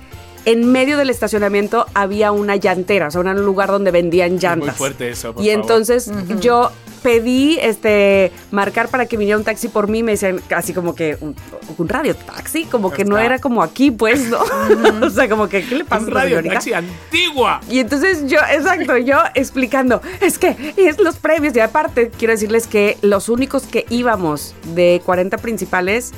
En 0.45 0.71
medio 0.71 0.97
del 0.97 1.09
estacionamiento 1.09 1.85
había 1.93 2.31
una 2.31 2.55
llantera, 2.55 3.07
o 3.07 3.11
sea, 3.11 3.21
un 3.21 3.45
lugar 3.45 3.69
donde 3.69 3.91
vendían 3.91 4.39
llantas. 4.39 4.69
muy 4.69 4.75
fuerte 4.75 5.09
eso, 5.09 5.33
por 5.33 5.43
Y 5.43 5.49
favor. 5.49 5.61
entonces 5.61 6.11
yo 6.39 6.71
pedí 7.03 7.57
este 7.59 8.31
marcar 8.51 8.87
para 8.87 9.07
que 9.07 9.17
viniera 9.17 9.35
un 9.37 9.43
taxi 9.43 9.67
por 9.69 9.87
mí, 9.87 10.03
me 10.03 10.11
decían 10.11 10.39
casi 10.47 10.71
como 10.71 10.93
que 10.93 11.17
un, 11.19 11.35
un 11.77 11.89
radio 11.89 12.15
taxi, 12.15 12.65
como 12.65 12.91
que 12.91 13.05
no 13.05 13.17
era 13.17 13.39
como 13.39 13.63
aquí, 13.63 13.89
pues, 13.89 14.25
¿no? 14.29 14.37
o 15.05 15.09
sea, 15.09 15.27
como 15.27 15.47
que 15.49 15.65
¿qué 15.65 15.75
le 15.75 15.83
pasa 15.85 16.03
a 16.03 16.07
Un 16.07 16.11
radio 16.13 16.43
taxi 16.43 16.73
antigua. 16.73 17.59
Y 17.69 17.79
entonces 17.79 18.27
yo, 18.27 18.37
exacto, 18.51 18.97
yo 18.97 19.17
explicando, 19.33 19.99
es 20.21 20.37
que 20.37 20.55
y 20.77 20.81
es 20.81 20.99
los 20.99 21.15
premios 21.17 21.55
y 21.55 21.59
aparte 21.59 22.11
quiero 22.17 22.33
decirles 22.33 22.67
que 22.67 22.97
los 23.01 23.29
únicos 23.29 23.63
que 23.63 23.85
íbamos 23.89 24.53
de 24.75 25.01
40 25.03 25.37
principales, 25.39 26.11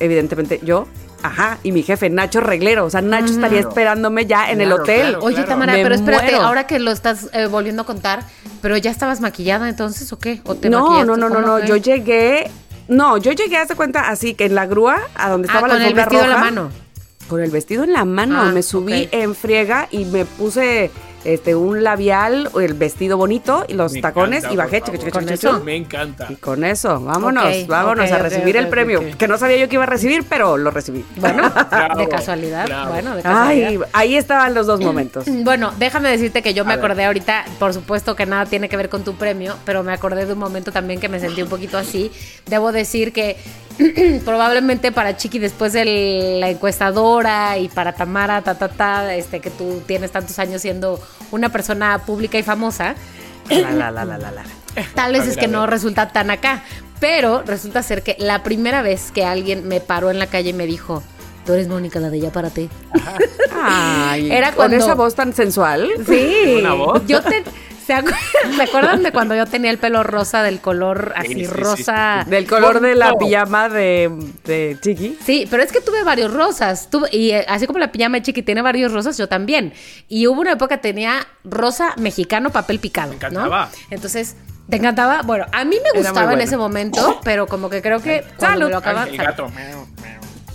evidentemente 0.00 0.60
yo, 0.62 0.86
ajá, 1.24 1.58
y 1.62 1.72
mi 1.72 1.82
jefe 1.82 2.10
Nacho 2.10 2.40
Reglero, 2.40 2.84
o 2.84 2.90
sea, 2.90 3.00
Nacho 3.00 3.32
estaría 3.32 3.60
esperándome 3.60 4.26
ya 4.26 4.50
en 4.50 4.60
el 4.60 4.70
hotel. 4.72 5.08
claro. 5.10 5.24
Oye, 5.24 5.42
Tamara, 5.44 5.72
Me 5.72 5.82
pero 5.82 5.94
espérate, 5.94 6.30
muero. 6.32 6.42
ahora 6.46 6.66
que 6.66 6.78
lo 6.78 6.90
estás 6.90 7.28
eh, 7.32 7.46
volviendo 7.46 7.82
a 7.82 7.86
contar, 7.86 8.22
¿pero 8.60 8.76
ya 8.76 8.90
estabas 8.90 9.20
maquillada 9.20 9.68
entonces 9.68 10.12
o 10.12 10.18
qué? 10.18 10.40
¿O 10.44 10.54
te 10.54 10.68
No, 10.70 11.04
no, 11.04 11.16
no, 11.16 11.28
no, 11.28 11.34
¿Cómo 11.34 11.46
no. 11.58 11.64
Yo 11.64 11.76
llegué 11.76 12.50
No, 12.88 13.16
yo 13.16 13.32
llegué 13.32 13.56
a 13.56 13.62
esta 13.62 13.74
cuenta 13.74 14.08
así, 14.08 14.34
que 14.34 14.44
en 14.44 14.54
la 14.54 14.66
grúa, 14.66 14.98
a 15.14 15.30
donde 15.30 15.46
estaba 15.48 15.66
Ah, 15.66 15.68
la 15.68 15.74
con 15.76 15.82
el 15.82 15.94
vestido 15.94 16.22
en 16.24 16.30
la 16.30 16.38
mano. 16.38 16.70
Con 17.28 17.40
el 17.40 17.50
vestido 17.50 17.84
en 17.84 17.92
la 17.94 18.04
mano. 18.04 18.38
Ah, 18.42 18.52
me 18.52 18.62
subí 18.62 19.08
en 19.10 19.34
friega 19.34 19.88
y 19.90 20.04
me 20.04 20.26
puse 20.26 20.90
este 21.24 21.54
un 21.54 21.82
labial, 21.82 22.50
el 22.60 22.74
vestido 22.74 23.16
bonito 23.16 23.64
y 23.68 23.74
los 23.74 23.92
Me 23.92 24.00
tacones 24.02 24.38
encanta, 24.44 24.54
y 24.54 24.56
bajé. 24.56 24.80
chica, 24.82 25.10
Con 25.10 25.22
chica, 25.22 25.34
eso. 25.34 25.60
Me 25.64 25.76
encanta. 25.76 26.26
Y 26.30 26.36
con 26.36 26.64
eso, 26.64 27.00
vámonos, 27.00 27.66
vámonos 27.66 28.10
a 28.12 28.18
recibir 28.18 28.56
el 28.56 28.68
premio. 28.68 29.02
Que 29.18 29.26
no 29.28 29.38
sabía 29.38 29.56
yo 29.56 29.68
que 29.68 29.74
iba 29.76 29.84
a 29.84 29.86
recibir, 29.86 30.24
pero 30.28 30.56
lo 30.56 30.70
recibí. 30.70 31.04
Bueno, 31.16 31.50
Bravo, 31.70 31.98
de 32.00 32.08
casualidad. 32.08 32.66
bravo. 32.66 32.92
Bueno, 32.92 33.16
de 33.16 33.22
casualidad. 33.22 33.68
Ay, 33.68 33.78
ahí 33.92 34.16
estaban 34.16 34.54
los 34.54 34.66
dos 34.66 34.80
momentos. 34.80 35.24
Bueno, 35.44 35.72
déjame 35.78 36.10
decirte 36.10 36.42
que 36.42 36.54
yo 36.54 36.64
me 36.64 36.72
A 36.72 36.76
ver. 36.76 36.84
acordé 36.84 37.04
ahorita, 37.04 37.44
por 37.58 37.72
supuesto 37.74 38.14
que 38.16 38.26
nada 38.26 38.46
tiene 38.46 38.68
que 38.68 38.76
ver 38.76 38.88
con 38.88 39.04
tu 39.04 39.14
premio, 39.14 39.56
pero 39.64 39.82
me 39.82 39.92
acordé 39.92 40.26
de 40.26 40.32
un 40.32 40.38
momento 40.38 40.72
también 40.72 41.00
que 41.00 41.08
me 41.08 41.20
sentí 41.20 41.42
un 41.42 41.48
poquito 41.48 41.76
así. 41.78 42.10
Debo 42.46 42.72
decir 42.72 43.12
que 43.12 43.36
probablemente 44.24 44.92
para 44.92 45.16
Chiqui 45.16 45.38
después 45.38 45.72
de 45.72 46.38
la 46.40 46.50
encuestadora 46.50 47.58
y 47.58 47.68
para 47.68 47.92
Tamara, 47.92 48.42
ta, 48.42 48.54
ta, 48.56 48.68
ta, 48.68 49.14
este, 49.14 49.40
que 49.40 49.50
tú 49.50 49.82
tienes 49.86 50.10
tantos 50.12 50.38
años 50.38 50.62
siendo 50.62 51.00
una 51.30 51.48
persona 51.50 51.98
pública 52.06 52.38
y 52.38 52.42
famosa, 52.42 52.94
La, 53.48 53.70
la, 53.72 53.90
la, 53.90 54.04
la, 54.04 54.18
la, 54.18 54.30
la. 54.30 54.42
Tal 54.94 55.12
vez 55.12 55.26
es 55.26 55.36
que 55.36 55.48
no 55.48 55.66
resulta 55.66 56.08
tan 56.08 56.30
acá. 56.30 56.62
Pero 57.00 57.42
resulta 57.42 57.82
ser 57.82 58.02
que 58.02 58.16
la 58.18 58.42
primera 58.42 58.80
vez 58.80 59.10
que 59.12 59.24
alguien 59.24 59.68
me 59.68 59.80
paró 59.80 60.10
en 60.10 60.18
la 60.18 60.26
calle 60.28 60.50
y 60.50 60.52
me 60.54 60.64
dijo, 60.66 61.02
tú 61.44 61.52
eres 61.52 61.68
Mónica, 61.68 62.00
la 62.00 62.08
de 62.08 62.20
ya 62.20 62.30
párate. 62.30 62.70
Ay, 63.62 64.30
Era 64.30 64.48
con 64.48 64.56
cuando- 64.56 64.76
esa 64.76 64.94
voz 64.94 65.14
tan 65.14 65.34
sensual. 65.34 65.90
Sí. 66.06 66.56
¿Una 66.58 66.74
voz? 66.74 67.02
Yo 67.06 67.20
te... 67.22 67.42
¿Se 67.86 67.94
acu- 67.94 68.14
¿Se 68.56 68.62
acuerdan 68.62 69.02
de 69.02 69.12
cuando 69.12 69.34
yo 69.34 69.46
tenía 69.46 69.70
el 69.70 69.78
pelo 69.78 70.02
rosa 70.02 70.42
del 70.42 70.60
color 70.60 71.12
Sí, 71.16 71.20
así 71.20 71.34
sí, 71.34 71.40
sí, 71.44 71.46
rosa? 71.46 72.24
Del 72.26 72.46
color 72.46 72.80
de 72.80 72.94
la 72.94 73.12
pijama 73.18 73.68
de, 73.68 74.10
de 74.44 74.76
Chiqui. 74.80 75.18
Sí, 75.24 75.46
pero 75.50 75.62
es 75.62 75.70
que 75.72 75.80
tuve 75.80 76.02
varios 76.02 76.32
rosas. 76.32 76.88
Tuve, 76.90 77.08
y 77.12 77.32
eh, 77.32 77.44
así 77.48 77.66
como 77.66 77.78
la 77.78 77.92
pijama 77.92 78.16
de 78.18 78.22
Chiqui 78.22 78.42
tiene 78.42 78.62
varios 78.62 78.92
rosas, 78.92 79.18
yo 79.18 79.28
también. 79.28 79.72
Y 80.08 80.26
hubo 80.26 80.40
una 80.40 80.52
época 80.52 80.76
que 80.76 80.82
tenía 80.82 81.26
rosa 81.44 81.94
mexicano 81.98 82.50
papel 82.50 82.78
picado. 82.78 83.10
Me 83.10 83.16
encantaba. 83.16 83.66
¿no? 83.66 83.78
Entonces, 83.90 84.36
¿te 84.70 84.76
encantaba? 84.76 85.22
Bueno, 85.22 85.46
a 85.52 85.64
mí 85.64 85.76
me 85.82 85.98
gustaba 86.00 86.32
en 86.32 86.40
ese 86.40 86.56
momento, 86.56 87.20
pero 87.24 87.46
como 87.46 87.68
que 87.68 87.82
creo 87.82 88.00
que 88.00 88.22
cuando 88.36 88.46
Salud. 88.46 88.64
me 88.66 88.70
lo 88.72 88.78
acaba- 88.78 89.02
Ay, 89.04 89.10
el 89.10 89.16
gato. 89.18 89.50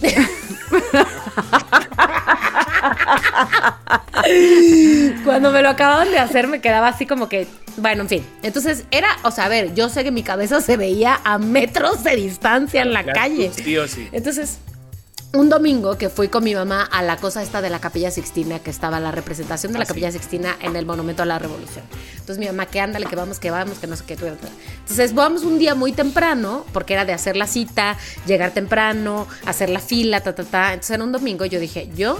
Cuando 5.23 5.51
me 5.51 5.61
lo 5.61 5.69
acababan 5.69 6.11
de 6.11 6.19
hacer 6.19 6.47
me 6.47 6.61
quedaba 6.61 6.87
así 6.89 7.05
como 7.05 7.29
que, 7.29 7.47
bueno, 7.77 8.03
en 8.03 8.09
fin. 8.09 8.25
Entonces 8.43 8.85
era, 8.91 9.07
o 9.23 9.31
sea, 9.31 9.45
a 9.45 9.49
ver, 9.49 9.73
yo 9.73 9.89
sé 9.89 10.03
que 10.03 10.11
mi 10.11 10.23
cabeza 10.23 10.61
se 10.61 10.77
veía 10.77 11.19
a 11.23 11.37
metros 11.37 12.03
de 12.03 12.15
distancia 12.15 12.81
en 12.81 12.93
la 12.93 13.03
Ya, 13.03 13.13
calle. 13.13 13.51
Sí. 13.53 13.77
Entonces, 14.11 14.59
un 15.31 15.47
domingo 15.47 15.95
que 15.97 16.09
fui 16.09 16.27
con 16.27 16.43
mi 16.43 16.55
mamá 16.55 16.83
a 16.83 17.03
la 17.03 17.17
cosa 17.17 17.43
esta 17.43 17.61
de 17.61 17.69
la 17.69 17.79
Capilla 17.79 18.09
Sixtina, 18.09 18.59
que 18.59 18.71
estaba 18.71 18.99
la 18.99 19.11
representación 19.11 19.71
de 19.71 19.77
la 19.77 19.83
Ah, 19.83 19.85
sí. 19.85 19.89
Capilla 19.89 20.11
Sixtina 20.11 20.57
en 20.59 20.75
el 20.75 20.87
Monumento 20.87 21.21
a 21.21 21.25
la 21.27 21.37
Revolución. 21.37 21.85
Entonces 22.13 22.39
mi 22.39 22.47
mamá, 22.47 22.65
que 22.65 22.79
ándale, 22.79 23.05
que 23.05 23.15
vamos, 23.15 23.39
que 23.39 23.51
vamos, 23.51 23.77
que 23.77 23.85
no 23.85 23.95
sé 23.95 24.05
qué. 24.05 24.13
Entonces 24.13 25.13
vamos 25.13 25.43
un 25.43 25.59
día 25.59 25.75
muy 25.75 25.91
temprano, 25.91 26.65
porque 26.73 26.93
era 26.93 27.05
de 27.05 27.13
hacer 27.13 27.35
la 27.35 27.45
cita, 27.45 27.95
llegar 28.25 28.51
temprano, 28.51 29.27
hacer 29.45 29.69
la 29.69 29.79
fila, 29.79 30.21
ta, 30.21 30.33
ta, 30.33 30.43
ta. 30.43 30.73
Entonces 30.73 30.95
era 30.95 31.03
un 31.03 31.11
domingo 31.11 31.45
yo 31.45 31.59
dije, 31.59 31.89
yo 31.95 32.17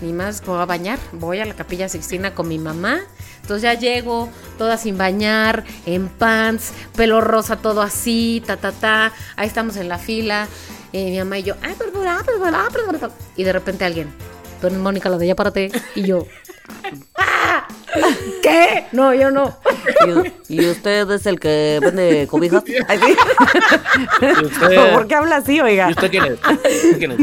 ni 0.00 0.12
más 0.12 0.40
me 0.42 0.48
voy 0.48 0.60
a 0.60 0.66
bañar, 0.66 0.98
voy 1.12 1.40
a 1.40 1.44
la 1.44 1.54
Capilla 1.54 1.88
Sixtina 1.90 2.34
con 2.34 2.48
mi 2.48 2.58
mamá. 2.58 3.00
Entonces 3.42 3.62
ya 3.62 3.74
llego, 3.74 4.28
toda 4.58 4.76
sin 4.76 4.98
bañar, 4.98 5.64
en 5.84 6.08
pants, 6.08 6.72
pelo 6.96 7.20
rosa, 7.20 7.56
todo 7.56 7.82
así, 7.82 8.42
ta, 8.46 8.56
ta, 8.56 8.72
ta. 8.72 9.12
Ahí 9.36 9.46
estamos 9.46 9.76
en 9.76 9.88
la 9.88 9.98
fila. 9.98 10.48
Y 10.96 11.10
mi 11.10 11.18
mamá 11.18 11.38
y 11.38 11.42
yo, 11.42 11.54
"Ay, 11.60 11.74
perdón, 11.76 12.04
perdón, 12.24 12.52
perdón, 12.72 12.90
perdón". 12.92 13.10
y 13.36 13.44
de 13.44 13.52
repente 13.52 13.84
alguien, 13.84 14.08
tú 14.62 14.70
Mónica, 14.70 15.10
la 15.10 15.18
de 15.18 15.26
ya 15.26 15.36
párate. 15.36 15.70
Y 15.94 16.02
yo, 16.04 16.26
"Ah, 17.16 17.66
¿qué? 18.42 18.86
No, 18.92 19.14
yo 19.14 19.30
no. 19.30 19.56
¿Y, 20.48 20.56
y 20.56 20.70
usted 20.70 21.10
es 21.10 21.26
el 21.26 21.40
que 21.40 21.78
vende 21.82 22.26
cobijas? 22.30 22.62
Ay, 22.88 22.98
sí. 22.98 23.16
¿Y 24.20 24.44
usted, 24.44 24.92
¿Por 24.92 25.06
qué 25.06 25.14
habla 25.14 25.36
así, 25.36 25.60
oiga? 25.60 25.88
¿Y 25.88 25.92
usted 25.92 26.10
quién 26.10 26.24
es? 26.24 26.32
¿Usted 26.32 26.98
quién 26.98 27.12
es? 27.12 27.18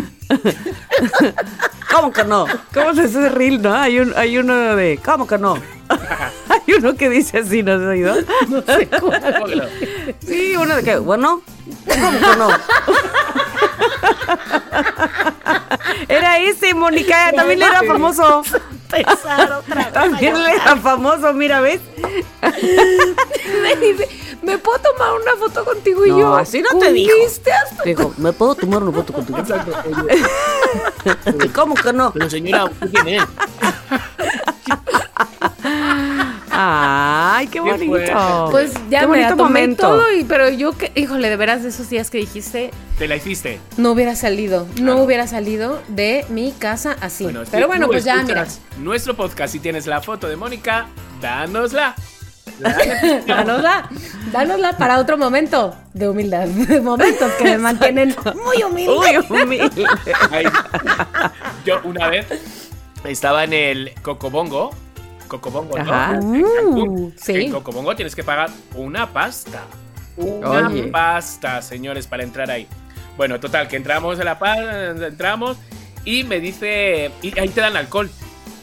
¿Cómo 1.93 2.11
que 2.11 2.23
no? 2.23 2.45
¿Cómo 2.73 2.93
se 2.95 3.01
hace 3.01 3.29
reel, 3.29 3.61
no? 3.61 3.73
Hay, 3.73 3.99
un, 3.99 4.13
hay 4.15 4.37
uno 4.37 4.75
de, 4.75 4.99
¿cómo 5.03 5.27
que 5.27 5.37
no? 5.37 5.55
hay 6.49 6.73
uno 6.77 6.95
que 6.95 7.09
dice 7.09 7.39
así, 7.39 7.61
¿no 7.61 7.73
has 7.73 7.81
oído? 7.81 8.15
No 8.49 8.61
sé 8.61 8.87
cuál. 8.99 9.69
Sí, 10.25 10.55
uno 10.55 10.75
de 10.77 10.83
que, 10.83 10.97
bueno, 10.97 11.41
¿cómo 11.85 12.19
que 12.19 12.37
no? 12.37 12.47
era 16.07 16.37
ese, 16.39 16.73
Mónica, 16.73 17.31
también 17.35 17.59
le 17.59 17.65
era 17.65 17.81
famoso. 17.83 18.43
Otra. 19.59 19.91
También 19.91 20.41
le 20.43 20.51
era 20.53 20.75
famoso, 20.77 21.33
mira, 21.33 21.61
¿ves? 21.61 21.81
Me 23.61 23.75
dice, 23.77 24.07
¿me 24.43 24.57
puedo 24.59 24.77
tomar 24.79 25.13
una 25.13 25.35
foto 25.39 25.65
contigo? 25.65 26.05
Y 26.05 26.09
No, 26.11 26.19
yo, 26.19 26.35
así 26.35 26.61
no 26.61 26.77
te 26.77 26.91
dijo. 26.93 27.11
"¿Comiste 27.11 27.51
hasta 27.51 27.83
Dijo, 27.83 28.13
¿me 28.17 28.31
puedo 28.33 28.53
tomar 28.55 28.83
una 28.83 28.91
foto 28.91 29.13
contigo? 29.13 29.37
¿Cómo 31.55 31.73
que 31.75 31.91
no? 31.93 32.11
Pero 32.11 32.29
señora, 32.29 32.65
¿usted 32.65 32.89
quién 32.91 33.07
es? 33.09 33.23
Ay, 36.55 37.47
qué 37.47 37.59
bonito. 37.59 38.47
Pues 38.51 38.73
ya 38.89 39.01
Qué 39.01 39.07
me 39.07 39.21
la 39.21 39.27
bonito 39.29 39.35
tomé 39.37 39.43
momento. 39.61 39.81
todo, 39.87 40.13
y, 40.13 40.23
pero 40.23 40.49
yo, 40.49 40.73
que, 40.77 40.91
híjole, 40.95 41.29
de 41.29 41.35
veras 41.35 41.63
de 41.63 41.69
esos 41.69 41.89
días 41.89 42.09
que 42.11 42.19
dijiste, 42.19 42.69
¿Te 42.99 43.07
la 43.07 43.15
hiciste? 43.15 43.59
no 43.77 43.91
hubiera 43.91 44.15
salido, 44.15 44.67
no 44.79 45.01
hubiera 45.01 45.25
salido 45.25 45.81
de 45.87 46.25
mi 46.29 46.51
casa 46.51 46.95
así. 47.01 47.23
Bueno, 47.23 47.41
pero 47.49 47.67
bueno, 47.67 47.87
pues 47.87 48.03
ya, 48.03 48.21
mira, 48.23 48.45
Nuestro 48.77 49.15
podcast, 49.15 49.51
si 49.53 49.59
tienes 49.59 49.87
la 49.87 50.01
foto 50.01 50.27
de 50.27 50.35
Mónica, 50.35 50.87
dánosla. 51.21 51.95
danosla, 53.27 53.89
danosla 54.31 54.77
para 54.77 54.99
otro 54.99 55.17
momento 55.17 55.75
de 55.93 56.07
humildad, 56.07 56.47
momentos 56.83 57.31
que 57.33 57.45
me 57.45 57.57
mantienen 57.57 58.15
muy 58.45 58.61
humilde. 58.63 59.19
Uy, 59.29 59.41
humilde. 59.41 59.85
Ay. 60.29 60.45
Yo 61.65 61.79
una 61.83 62.09
vez 62.09 62.27
estaba 63.05 63.43
en 63.43 63.53
el 63.53 63.91
Cocobongo. 64.03 64.69
Cocobongo, 65.33 65.77
¿no? 65.77 65.91
Ajá. 65.91 66.19
En 66.19 66.43
Cancún. 66.43 66.89
Uh, 66.89 67.13
sí. 67.15 67.33
En 67.33 67.51
Cocobongo 67.51 67.95
tienes 67.95 68.15
que 68.15 68.23
pagar 68.23 68.51
una 68.75 69.11
pasta. 69.11 69.63
Una 70.15 70.67
Oye. 70.67 70.83
pasta, 70.83 71.61
señores, 71.63 72.05
para 72.05 72.21
entrar 72.21 72.51
ahí. 72.51 72.67
Bueno, 73.17 73.39
total, 73.39 73.67
que 73.67 73.75
entramos 73.75 74.19
en 74.19 74.25
la 74.25 74.37
pasta, 74.37 74.91
entramos 75.07 75.57
y 76.05 76.23
me 76.23 76.39
dice. 76.39 77.11
Y 77.23 77.37
ahí 77.39 77.49
te 77.49 77.61
dan 77.61 77.75
alcohol 77.75 78.11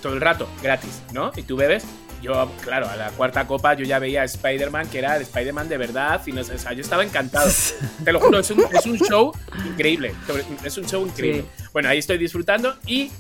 todo 0.01 0.15
el 0.15 0.21
rato, 0.21 0.49
gratis, 0.63 1.03
¿no? 1.13 1.33
Y 1.37 1.43
tú 1.43 1.57
bebes. 1.57 1.85
Yo, 2.23 2.51
claro, 2.63 2.87
a 2.87 2.97
la 2.97 3.11
cuarta 3.11 3.47
copa 3.47 3.73
yo 3.75 3.85
ya 3.85 3.99
veía 3.99 4.21
a 4.21 4.25
Spider-Man, 4.25 4.89
que 4.91 4.99
era 4.99 5.17
el 5.17 5.23
Spider-Man 5.23 5.69
de 5.69 5.79
verdad. 5.79 6.21
Y 6.27 6.33
no 6.33 6.45
sé, 6.45 6.55
o 6.55 6.59
sea, 6.59 6.73
yo 6.73 6.83
estaba 6.83 7.03
encantado. 7.03 7.51
Te 8.05 8.13
lo 8.13 8.21
juro, 8.21 8.39
es 8.39 8.51
un, 8.51 8.63
es 8.73 8.87
un 8.87 8.99
show 8.99 9.33
increíble. 9.67 10.15
Es 10.63 10.77
un 10.79 10.87
show 10.87 11.05
increíble. 11.05 11.47
Bueno, 11.73 11.89
ahí 11.89 11.99
estoy 11.99 12.19
disfrutando 12.19 12.77
y 12.87 13.11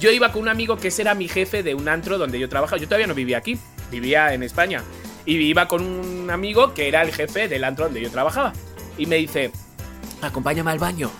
yo 0.00 0.10
iba 0.10 0.32
con 0.32 0.42
un 0.42 0.48
amigo 0.48 0.76
que 0.76 0.88
ese 0.88 1.02
era 1.02 1.14
mi 1.14 1.28
jefe 1.28 1.62
de 1.62 1.74
un 1.74 1.88
antro 1.88 2.18
donde 2.18 2.40
yo 2.40 2.48
trabajaba. 2.48 2.80
Yo 2.80 2.86
todavía 2.86 3.06
no 3.06 3.14
vivía 3.14 3.38
aquí, 3.38 3.58
vivía 3.90 4.32
en 4.32 4.42
España. 4.42 4.82
Y 5.26 5.36
iba 5.36 5.68
con 5.68 5.84
un 5.84 6.30
amigo 6.30 6.72
que 6.74 6.88
era 6.88 7.02
el 7.02 7.12
jefe 7.12 7.46
del 7.46 7.62
antro 7.64 7.84
donde 7.84 8.00
yo 8.00 8.10
trabajaba. 8.10 8.52
Y 8.96 9.06
me 9.06 9.16
dice, 9.16 9.52
acompáñame 10.22 10.70
al 10.70 10.78
baño. 10.78 11.10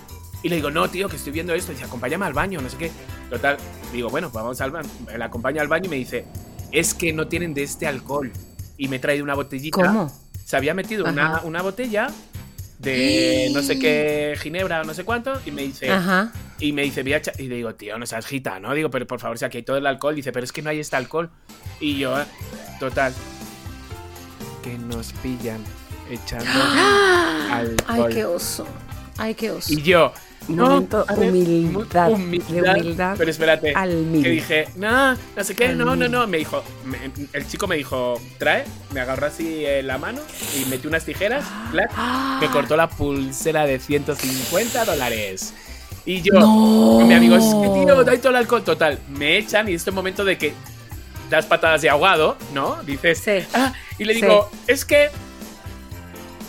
Y 0.42 0.48
le 0.48 0.56
digo, 0.56 0.70
no, 0.70 0.88
tío, 0.88 1.08
que 1.08 1.16
estoy 1.16 1.32
viendo 1.32 1.54
esto. 1.54 1.72
Y 1.72 1.74
dice, 1.74 1.86
acompáñame 1.86 2.24
al 2.24 2.32
baño, 2.32 2.60
no 2.60 2.70
sé 2.70 2.78
qué. 2.78 2.90
Total, 3.28 3.58
digo, 3.92 4.08
bueno, 4.08 4.30
pues 4.30 4.42
vamos 4.42 4.60
al 4.62 4.70
baño. 4.70 4.88
Le 5.16 5.22
acompaño 5.22 5.60
al 5.60 5.68
baño 5.68 5.86
y 5.86 5.88
me 5.90 5.96
dice, 5.96 6.24
es 6.72 6.94
que 6.94 7.12
no 7.12 7.28
tienen 7.28 7.52
de 7.52 7.62
este 7.62 7.86
alcohol. 7.86 8.32
Y 8.78 8.88
me 8.88 8.98
trae 8.98 9.22
una 9.22 9.34
botellita. 9.34 9.76
¿Cómo? 9.76 10.10
Se 10.44 10.56
había 10.56 10.72
metido 10.72 11.04
una, 11.04 11.42
una 11.44 11.60
botella 11.60 12.08
de 12.80 13.50
no 13.52 13.62
sé 13.62 13.78
qué 13.78 14.34
ginebra 14.40 14.80
o 14.80 14.84
no 14.84 14.94
sé 14.94 15.04
cuánto. 15.04 15.38
Y 15.44 15.50
me 15.50 15.62
dice, 15.62 15.90
Ajá. 15.90 16.32
y 16.58 16.72
me 16.72 16.82
dice, 16.82 17.02
voy 17.02 17.12
a 17.12 17.18
echar- 17.22 17.38
Y 17.38 17.48
le 17.48 17.56
digo, 17.56 17.74
tío, 17.74 17.98
no 17.98 18.06
seas 18.06 18.26
gita, 18.26 18.58
¿no? 18.58 18.72
Digo, 18.74 18.90
pero 18.90 19.06
por 19.06 19.20
favor, 19.20 19.38
si 19.38 19.44
aquí 19.44 19.58
hay 19.58 19.62
todo 19.62 19.76
el 19.76 19.86
alcohol. 19.86 20.14
Dice, 20.14 20.32
pero 20.32 20.44
es 20.44 20.52
que 20.52 20.62
no 20.62 20.70
hay 20.70 20.80
este 20.80 20.96
alcohol. 20.96 21.30
Y 21.80 21.98
yo, 21.98 22.14
total. 22.78 23.12
Que 24.62 24.76
nos 24.78 25.12
pillan 25.14 25.62
echando 26.10 26.44
Ay, 26.54 27.76
alcohol. 27.86 28.14
qué 28.14 28.24
oso. 28.24 28.66
Ay, 29.18 29.34
qué 29.34 29.50
oso. 29.50 29.72
Y 29.72 29.82
yo, 29.82 30.12
Momento 30.56 31.04
ver, 31.16 31.28
humildad, 31.30 32.08
de 32.08 32.14
humildad 32.14 33.14
Pero 33.18 33.30
espérate, 33.30 33.72
al 33.74 33.90
que 33.90 33.96
mil. 33.96 34.22
dije, 34.24 34.68
no, 34.76 35.14
no 35.14 35.44
sé 35.44 35.54
qué, 35.54 35.66
Al 35.68 35.78
no, 35.78 35.96
no, 35.96 36.08
no. 36.08 36.26
Me 36.26 36.38
dijo, 36.38 36.62
me- 36.84 37.10
el 37.32 37.46
chico 37.48 37.66
me 37.66 37.76
dijo, 37.76 38.20
trae, 38.38 38.64
me 38.92 39.00
agarró 39.00 39.26
así 39.26 39.64
eh, 39.64 39.82
la 39.82 39.98
mano 39.98 40.20
y 40.60 40.64
metí 40.66 40.86
unas 40.88 41.04
tijeras, 41.04 41.44
me 42.40 42.46
cortó 42.48 42.76
la 42.76 42.88
pulsera 42.88 43.66
de 43.66 43.78
150 43.78 44.84
dólares. 44.84 45.54
Y 46.06 46.22
yo, 46.22 46.32
con 46.34 47.06
mi 47.06 47.14
amigo, 47.14 47.36
es 47.36 47.44
que 47.44 47.68
tío, 47.84 48.04
da 48.04 48.16
todo 48.18 48.30
el 48.30 48.36
alcohol. 48.36 48.62
Total, 48.64 48.98
me 49.08 49.36
echan 49.36 49.68
y 49.68 49.74
este 49.74 49.90
momento 49.90 50.24
de 50.24 50.38
que 50.38 50.54
das 51.28 51.44
patadas 51.46 51.82
de 51.82 51.90
ahogado, 51.90 52.36
¿no? 52.54 52.82
Dices, 52.84 53.18
Sí. 53.18 53.46
ah, 53.54 53.72
y 53.98 54.04
le 54.04 54.14
digo, 54.14 54.50
es 54.66 54.84
que 54.84 55.10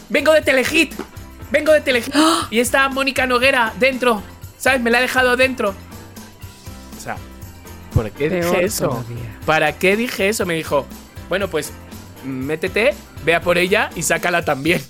vengo 0.10 0.34
de 0.34 0.42
Telehit. 0.42 0.94
Vengo 1.52 1.74
de 1.74 1.82
Telehit 1.82 2.14
y 2.50 2.60
está 2.60 2.88
Mónica 2.90 3.26
Noguera 3.28 3.74
dentro. 3.80 4.22
¿Sabes? 4.58 4.82
Me 4.82 4.92
la 4.92 5.00
ha 5.00 5.02
dejado 5.02 5.36
dentro. 5.38 5.74
O 6.98 7.02
sea, 7.02 7.18
¿por 7.94 8.10
qué 8.12 8.30
Peor 8.30 8.52
dije 8.52 8.66
eso? 8.66 8.90
todavía. 8.90 9.40
¿Para 9.46 9.78
qué 9.78 9.96
dije 9.96 10.30
eso? 10.30 10.46
Me 10.46 10.54
dijo, 10.54 10.86
bueno, 11.30 11.48
pues 11.48 11.72
métete, 12.24 12.94
vea 13.26 13.42
por 13.42 13.58
ella 13.58 13.90
y 13.96 14.04
sácala 14.04 14.44
también. 14.46 14.82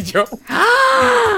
Y 0.00 0.02
yo. 0.04 0.24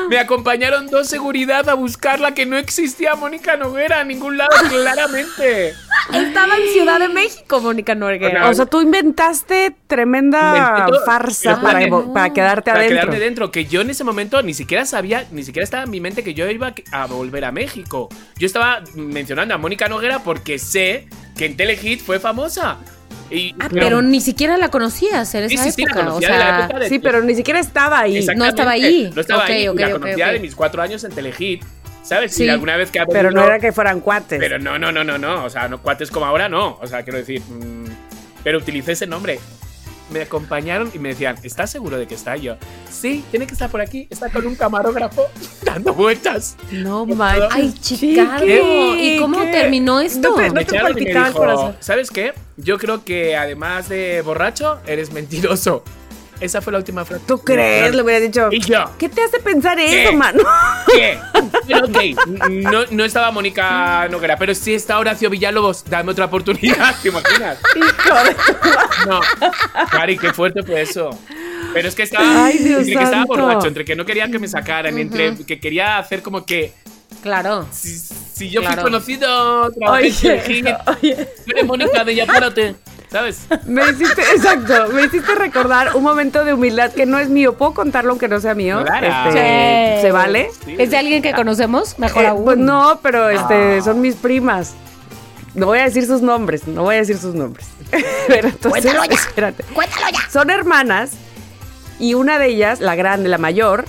Me 0.09 0.19
acompañaron 0.19 0.89
dos 0.89 1.09
seguridad 1.09 1.69
a 1.69 1.75
buscarla, 1.75 2.35
que 2.35 2.45
no 2.47 2.57
existía 2.59 3.15
Mónica 3.15 3.57
Noguera 3.57 4.01
en 4.03 4.09
ningún 4.09 4.37
lado, 4.37 4.51
claramente. 4.69 5.75
Estaba 6.13 6.57
en 6.57 6.69
Ciudad 6.73 6.99
de 6.99 7.09
México, 7.09 7.61
Mónica 7.61 7.95
Noguera. 7.95 8.49
O 8.49 8.55
sea, 8.55 8.67
tú 8.67 8.81
inventaste 8.81 9.75
tremenda 9.87 10.87
farsa 11.07 11.61
para, 11.61 11.81
evo- 11.83 12.13
para 12.13 12.33
quedarte 12.33 12.71
Para 12.71 12.81
adentro. 12.81 13.01
quedarme 13.01 13.19
dentro, 13.21 13.51
que 13.51 13.65
yo 13.67 13.81
en 13.81 13.91
ese 13.91 14.05
momento 14.05 14.43
ni 14.43 14.53
siquiera 14.55 14.85
sabía, 14.85 15.27
ni 15.31 15.45
siquiera 15.45 15.65
estaba 15.65 15.85
en 15.85 15.91
mi 15.91 16.01
mente 16.01 16.23
que 16.25 16.35
yo 16.35 16.49
iba 16.51 16.75
a 16.91 17.07
volver 17.07 17.45
a 17.45 17.53
México. 17.53 18.09
Yo 18.37 18.47
estaba 18.47 18.83
mencionando 18.95 19.55
a 19.55 19.59
Mónica 19.59 19.89
Noguera 19.89 20.19
porque 20.25 20.59
sé 20.59 21.09
que 21.37 21.47
en 21.47 21.57
Telehit 21.57 22.01
fue 22.03 22.19
famosa. 22.19 22.79
Y, 23.33 23.55
Ah, 23.59 23.69
pero 23.71 24.03
ni 24.03 24.21
siquiera 24.21 24.57
la 24.59 24.69
conocías 24.71 25.35
en 25.35 25.45
esa 25.45 25.65
sí, 25.65 25.73
sí, 25.73 25.85
la 25.85 25.91
época. 25.93 26.15
o 26.15 26.21
de 26.21 26.29
la 26.29 26.37
sea, 26.39 26.65
época 26.65 26.79
de- 26.81 26.89
Sí, 26.89 26.99
pero 26.99 27.23
ni 27.23 27.35
siquiera 27.35 27.61
estaba 27.61 28.01
ahí. 28.01 28.25
No 28.37 28.45
estaba 28.47 28.73
ahí. 28.73 29.11
No 29.15 29.21
estaba 29.21 29.45
Ok, 29.45 29.51
ahí. 29.51 29.69
ok, 29.69 29.81
la 29.81 29.91
conocía 29.93 30.27
ok. 30.27 30.33
de 30.33 30.39
mis 30.41 30.55
cuatro 30.55 30.83
años 30.83 31.03
en 31.05 31.13
Telehit. 31.13 31.65
¿Sabes? 32.03 32.33
Sí. 32.33 32.45
Si 32.45 32.49
alguna 32.49 32.77
vez 32.77 32.91
que 32.91 32.99
ha 32.99 33.07
Pero 33.07 33.31
no 33.31 33.45
era 33.45 33.59
que 33.61 33.71
fueran 33.73 34.01
cuates. 34.01 34.39
Pero 34.41 34.59
no, 34.59 34.77
no, 34.79 34.91
no, 34.91 35.05
no, 35.05 35.19
no. 35.19 35.45
O 35.45 35.51
sea, 35.51 35.69
no 35.69 35.81
cuates 35.81 36.11
como 36.11 36.27
ahora, 36.27 36.49
no. 36.49 36.79
O 36.83 36.87
sea, 36.87 37.03
quiero 37.05 37.19
decir. 37.19 37.41
mm, 37.41 37.85
pero 38.43 38.59
utilicé 38.59 38.93
ese 38.93 39.07
nombre. 39.07 39.39
Me 40.11 40.23
acompañaron 40.23 40.91
y 40.95 40.99
me 40.99 41.11
decían, 41.11 41.37
¿estás 41.43 41.71
seguro 41.71 41.97
de 41.99 42.07
que 42.07 42.15
está 42.15 42.37
yo? 42.37 42.57
Sí, 42.91 43.25
tiene 43.31 43.47
que 43.47 43.53
estar 43.55 43.71
por 43.71 43.81
aquí. 43.81 44.07
Está 44.11 44.29
con 44.29 44.47
un 44.47 44.55
camarógrafo 44.57 45.27
dando 45.65 45.95
vueltas. 45.95 46.57
no 46.71 47.07
manches. 47.07 47.49
Ay, 47.51 47.73
Chicardo. 47.81 48.45
¿Y 48.47 49.19
cómo 49.19 49.41
¿qué? 49.41 49.47
terminó 49.51 50.01
esto? 50.01 50.31
No 50.31 50.35
te- 50.35 50.49
no 50.49 50.55
Me 50.55 50.65
te 50.65 50.77
echaron 50.77 50.91
y 50.91 50.95
me 50.95 51.01
palpitaba 51.01 51.27
el 51.27 51.33
dijo, 51.33 51.39
corazón. 51.39 51.77
¿Sabes 51.81 52.11
qué? 52.11 52.33
Yo 52.59 52.79
creo 52.79 53.05
que 53.05 53.37
además 53.37 53.89
de 53.89 54.21
borracho, 54.23 54.81
eres 54.87 55.13
mentiroso. 55.13 55.83
Esa 56.43 56.61
fue 56.61 56.73
la 56.73 56.79
última 56.79 57.05
frase. 57.05 57.23
¿Tú 57.27 57.39
crees? 57.39 57.95
Le 57.95 58.03
hubiera 58.03 58.19
dicho. 58.21 58.49
Y 58.51 58.59
yo. 58.61 58.85
¿Qué 58.99 59.09
te 59.09 59.23
hace 59.23 59.39
pensar 59.39 59.77
¿Qué? 59.77 60.03
eso, 60.05 60.13
mano? 60.13 60.43
¿Qué? 60.93 61.17
Pero 61.69 61.87
ok, 61.87 62.49
no, 62.51 62.81
no 62.91 63.05
estaba 63.05 63.31
Mónica 63.31 64.09
Noguera, 64.11 64.37
pero 64.37 64.53
sí 64.55 64.75
está 64.75 64.99
Horacio 64.99 65.31
Villalobos. 65.31 65.85
Dame 65.89 66.11
otra 66.11 66.25
oportunidad, 66.25 66.97
¿te 67.01 67.09
imaginas? 67.11 67.59
Hijo 67.77 68.15
de- 68.25 68.37
No. 69.09 69.21
Cari, 69.91 70.19
qué 70.19 70.33
fuerte 70.33 70.63
fue 70.65 70.83
eso. 70.83 71.11
Pero 71.73 71.89
es 71.89 71.95
que 71.95 72.03
estaba, 72.03 72.47
Ay, 72.47 72.59
Dios 72.59 72.81
entre 72.81 72.97
que 72.97 73.03
estaba 73.05 73.25
borracho, 73.25 73.69
entre 73.69 73.85
que 73.85 73.95
no 73.95 74.05
quería 74.05 74.29
que 74.29 74.39
me 74.41 74.49
sacaran, 74.49 74.99
entre 74.99 75.37
que 75.47 75.61
quería 75.61 75.99
hacer 75.99 76.23
como 76.23 76.45
que 76.45 76.73
Claro. 77.23 77.69
si, 77.71 77.97
si 77.99 78.51
yo 78.51 78.61
Claro. 78.63 78.83
fui 78.83 78.91
conocido, 78.91 79.71
trabajé 79.71 80.07
en 80.09 80.13
Oye, 80.13 80.41
Telehit, 80.43 80.67
oye, 80.87 81.15
tú 81.47 81.51
eres 81.53 81.65
Mónica 81.65 82.05
de 82.05 82.15
Yapárate, 82.17 82.75
¿sabes? 83.13 83.47
me 83.67 83.83
hiciste, 83.91 84.23
exacto, 84.23 84.89
me 84.93 85.05
hiciste 85.05 85.35
recordar 85.35 85.95
un 85.95 86.03
momento 86.03 86.45
de 86.45 86.53
humildad 86.55 86.91
que 86.93 87.07
no 87.07 87.19
es 87.19 87.29
mío. 87.29 87.57
¿Puedo 87.57 87.75
contarlo 87.75 88.11
aunque 88.11 88.27
no 88.29 88.41
sea 88.41 88.55
mío? 88.55 88.83
Claro. 88.85 89.07
Este, 89.07 89.97
Sí. 89.97 90.03
¿Se 90.03 90.11
vale? 90.13 90.51
Sí. 90.65 90.75
¿Es 90.79 90.91
de 90.91 90.97
alguien 90.97 91.23
que 91.23 91.33
conocemos? 91.33 91.99
Mejor 91.99 92.25
Eh, 92.25 92.29
aún. 92.29 92.45
pues 92.45 92.59
no, 92.59 92.99
pero 93.03 93.29
este, 93.29 93.79
Ah. 93.79 93.83
son 93.83 94.01
mis 94.01 94.17
primas. 94.17 94.75
No 95.55 95.67
voy 95.67 95.79
a 95.81 95.85
decir 95.85 96.07
sus 96.07 96.23
nombres, 96.23 96.67
no 96.67 96.83
voy 96.83 96.95
a 96.97 96.99
decir 96.99 97.19
sus 97.19 97.35
nombres. 97.35 97.67
pero 98.27 98.49
entonces, 98.49 98.83
Cuéntalo 98.83 99.05
ya. 99.05 99.15
espérate. 99.15 99.63
Cuéntalo 99.75 100.07
ya. 100.11 100.31
Son 100.31 100.49
hermanas 100.51 101.11
y 102.01 102.15
una 102.15 102.39
de 102.39 102.47
ellas, 102.49 102.81
la 102.81 102.95
grande, 102.97 103.29
la 103.29 103.39
mayor, 103.39 103.85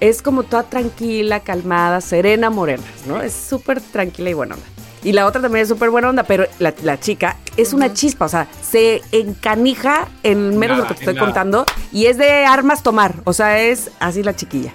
es 0.00 0.22
como 0.22 0.44
toda 0.44 0.62
tranquila, 0.62 1.40
calmada, 1.40 2.00
serena, 2.00 2.50
morena, 2.50 2.84
¿no? 3.06 3.20
Es 3.20 3.32
súper 3.34 3.80
tranquila 3.80 4.30
y 4.30 4.34
buena 4.34 4.54
onda. 4.54 4.66
Y 5.04 5.12
la 5.12 5.26
otra 5.26 5.40
también 5.40 5.62
es 5.62 5.68
súper 5.68 5.90
buena 5.90 6.08
onda, 6.08 6.24
pero 6.24 6.46
la, 6.58 6.74
la 6.82 6.98
chica 6.98 7.36
es 7.56 7.72
una 7.72 7.92
chispa, 7.92 8.24
o 8.24 8.28
sea, 8.28 8.48
se 8.62 9.02
encanija 9.12 10.08
en 10.22 10.58
menos 10.58 10.76
de 10.76 10.82
lo 10.82 10.88
que 10.88 10.94
te 10.94 11.00
estoy 11.00 11.14
nada. 11.14 11.26
contando 11.26 11.66
y 11.92 12.06
es 12.06 12.18
de 12.18 12.44
armas 12.44 12.82
tomar, 12.82 13.14
o 13.24 13.32
sea, 13.32 13.60
es 13.60 13.90
así 14.00 14.22
la 14.22 14.34
chiquilla. 14.34 14.72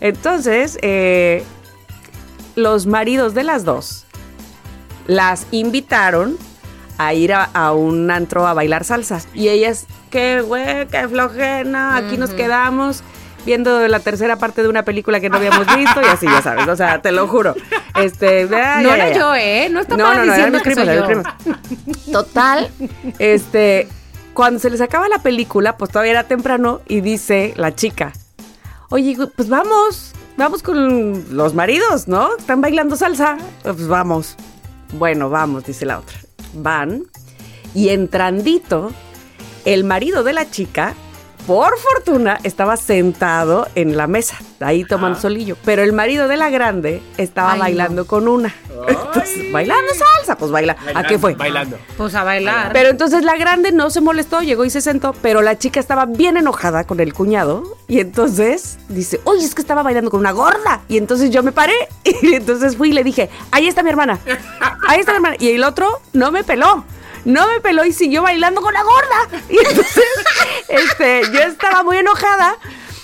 Entonces, 0.00 0.78
eh, 0.80 1.44
los 2.56 2.86
maridos 2.86 3.34
de 3.34 3.44
las 3.44 3.64
dos 3.64 4.06
las 5.06 5.46
invitaron 5.50 6.38
a 6.96 7.14
ir 7.14 7.32
a, 7.32 7.44
a 7.44 7.72
un 7.72 8.10
antro 8.10 8.46
a 8.46 8.54
bailar 8.54 8.84
salsa. 8.84 9.20
Y 9.34 9.48
ellas, 9.48 9.86
qué 10.10 10.40
güey, 10.40 10.86
qué 10.88 11.08
flojena, 11.08 11.96
aquí 11.96 12.16
nos 12.16 12.30
quedamos 12.30 13.02
viendo 13.44 13.86
la 13.88 14.00
tercera 14.00 14.36
parte 14.36 14.62
de 14.62 14.68
una 14.68 14.84
película 14.84 15.20
que 15.20 15.28
no 15.30 15.36
habíamos 15.36 15.66
visto 15.74 16.00
y 16.00 16.04
así, 16.04 16.26
ya 16.26 16.42
sabes, 16.42 16.68
o 16.68 16.76
sea, 16.76 17.00
te 17.02 17.12
lo 17.12 17.26
juro. 17.26 17.54
Este, 17.96 18.48
ya, 18.48 18.80
no 18.80 18.88
ya, 18.90 18.94
era 18.94 19.08
ya. 19.10 19.18
yo, 19.18 19.34
¿eh? 19.34 19.68
No 19.70 19.80
está 19.80 19.96
No, 19.96 20.14
no, 20.14 20.24
no, 20.24 20.32
diciendo 20.32 20.58
que 20.62 20.70
primos, 20.70 20.86
soy 20.86 21.14
yo. 21.14 22.12
Total, 22.12 22.70
este, 23.18 23.88
cuando 24.34 24.60
se 24.60 24.70
les 24.70 24.80
acaba 24.80 25.08
la 25.08 25.18
película, 25.18 25.76
pues 25.76 25.90
todavía 25.90 26.12
era 26.12 26.24
temprano 26.24 26.80
y 26.86 27.00
dice 27.00 27.52
la 27.56 27.74
chica, 27.74 28.12
oye, 28.90 29.16
pues 29.36 29.48
vamos, 29.48 30.12
vamos 30.36 30.62
con 30.62 31.36
los 31.36 31.54
maridos, 31.54 32.08
¿no? 32.08 32.36
Están 32.36 32.60
bailando 32.60 32.96
salsa, 32.96 33.38
pues 33.62 33.88
vamos. 33.88 34.36
Bueno, 34.92 35.30
vamos, 35.30 35.64
dice 35.64 35.86
la 35.86 35.98
otra. 35.98 36.18
Van 36.54 37.04
y 37.74 37.90
entrandito, 37.90 38.92
el 39.64 39.84
marido 39.84 40.22
de 40.24 40.32
la 40.32 40.50
chica, 40.50 40.94
por 41.46 41.76
fortuna, 41.78 42.38
estaba 42.44 42.76
sentado 42.76 43.66
en 43.74 43.96
la 43.96 44.06
mesa, 44.06 44.36
ahí 44.60 44.84
tomando 44.84 45.18
Ah. 45.18 45.22
solillo. 45.22 45.56
Pero 45.64 45.82
el 45.82 45.92
marido 45.92 46.28
de 46.28 46.36
la 46.36 46.50
grande 46.50 47.02
estaba 47.16 47.52
Ay, 47.52 47.58
no. 47.58 47.64
bailando 47.64 48.06
con 48.06 48.28
una. 48.28 48.54
Entonces, 48.88 49.52
bailando 49.52 49.92
salsa, 49.92 50.36
pues 50.38 50.50
baila. 50.50 50.76
¿A 50.94 51.02
qué 51.04 51.18
fue? 51.18 51.34
Bailando. 51.34 51.76
Pues 51.96 52.14
a 52.14 52.24
bailar. 52.24 52.72
Pero 52.72 52.88
entonces 52.88 53.24
la 53.24 53.36
grande 53.36 53.72
no 53.72 53.90
se 53.90 54.00
molestó, 54.00 54.40
llegó 54.40 54.64
y 54.64 54.70
se 54.70 54.80
sentó, 54.80 55.12
pero 55.20 55.42
la 55.42 55.58
chica 55.58 55.80
estaba 55.80 56.06
bien 56.06 56.36
enojada 56.36 56.84
con 56.84 57.00
el 57.00 57.12
cuñado 57.12 57.64
y 57.88 58.00
entonces 58.00 58.78
dice, 58.88 59.20
oye, 59.24 59.44
es 59.44 59.54
que 59.54 59.60
estaba 59.62 59.82
bailando 59.82 60.10
con 60.10 60.20
una 60.20 60.32
gorda. 60.32 60.80
Y 60.88 60.96
entonces 60.96 61.30
yo 61.30 61.42
me 61.42 61.52
paré 61.52 61.74
y 62.04 62.34
entonces 62.34 62.76
fui 62.76 62.90
y 62.90 62.92
le 62.92 63.04
dije, 63.04 63.28
ahí 63.50 63.66
está 63.68 63.82
mi 63.82 63.90
hermana, 63.90 64.18
ahí 64.88 65.00
está 65.00 65.12
mi 65.12 65.16
hermana. 65.16 65.36
Y 65.38 65.50
el 65.50 65.64
otro 65.64 66.00
no 66.12 66.30
me 66.32 66.42
peló. 66.44 66.84
No 67.24 67.46
me 67.48 67.60
peló 67.60 67.84
y 67.84 67.92
siguió 67.92 68.22
bailando 68.22 68.60
con 68.60 68.72
la 68.72 68.82
gorda. 68.82 69.42
Y 69.48 69.58
entonces, 69.58 70.04
este, 70.68 71.22
yo 71.32 71.40
estaba 71.40 71.82
muy 71.82 71.98
enojada. 71.98 72.56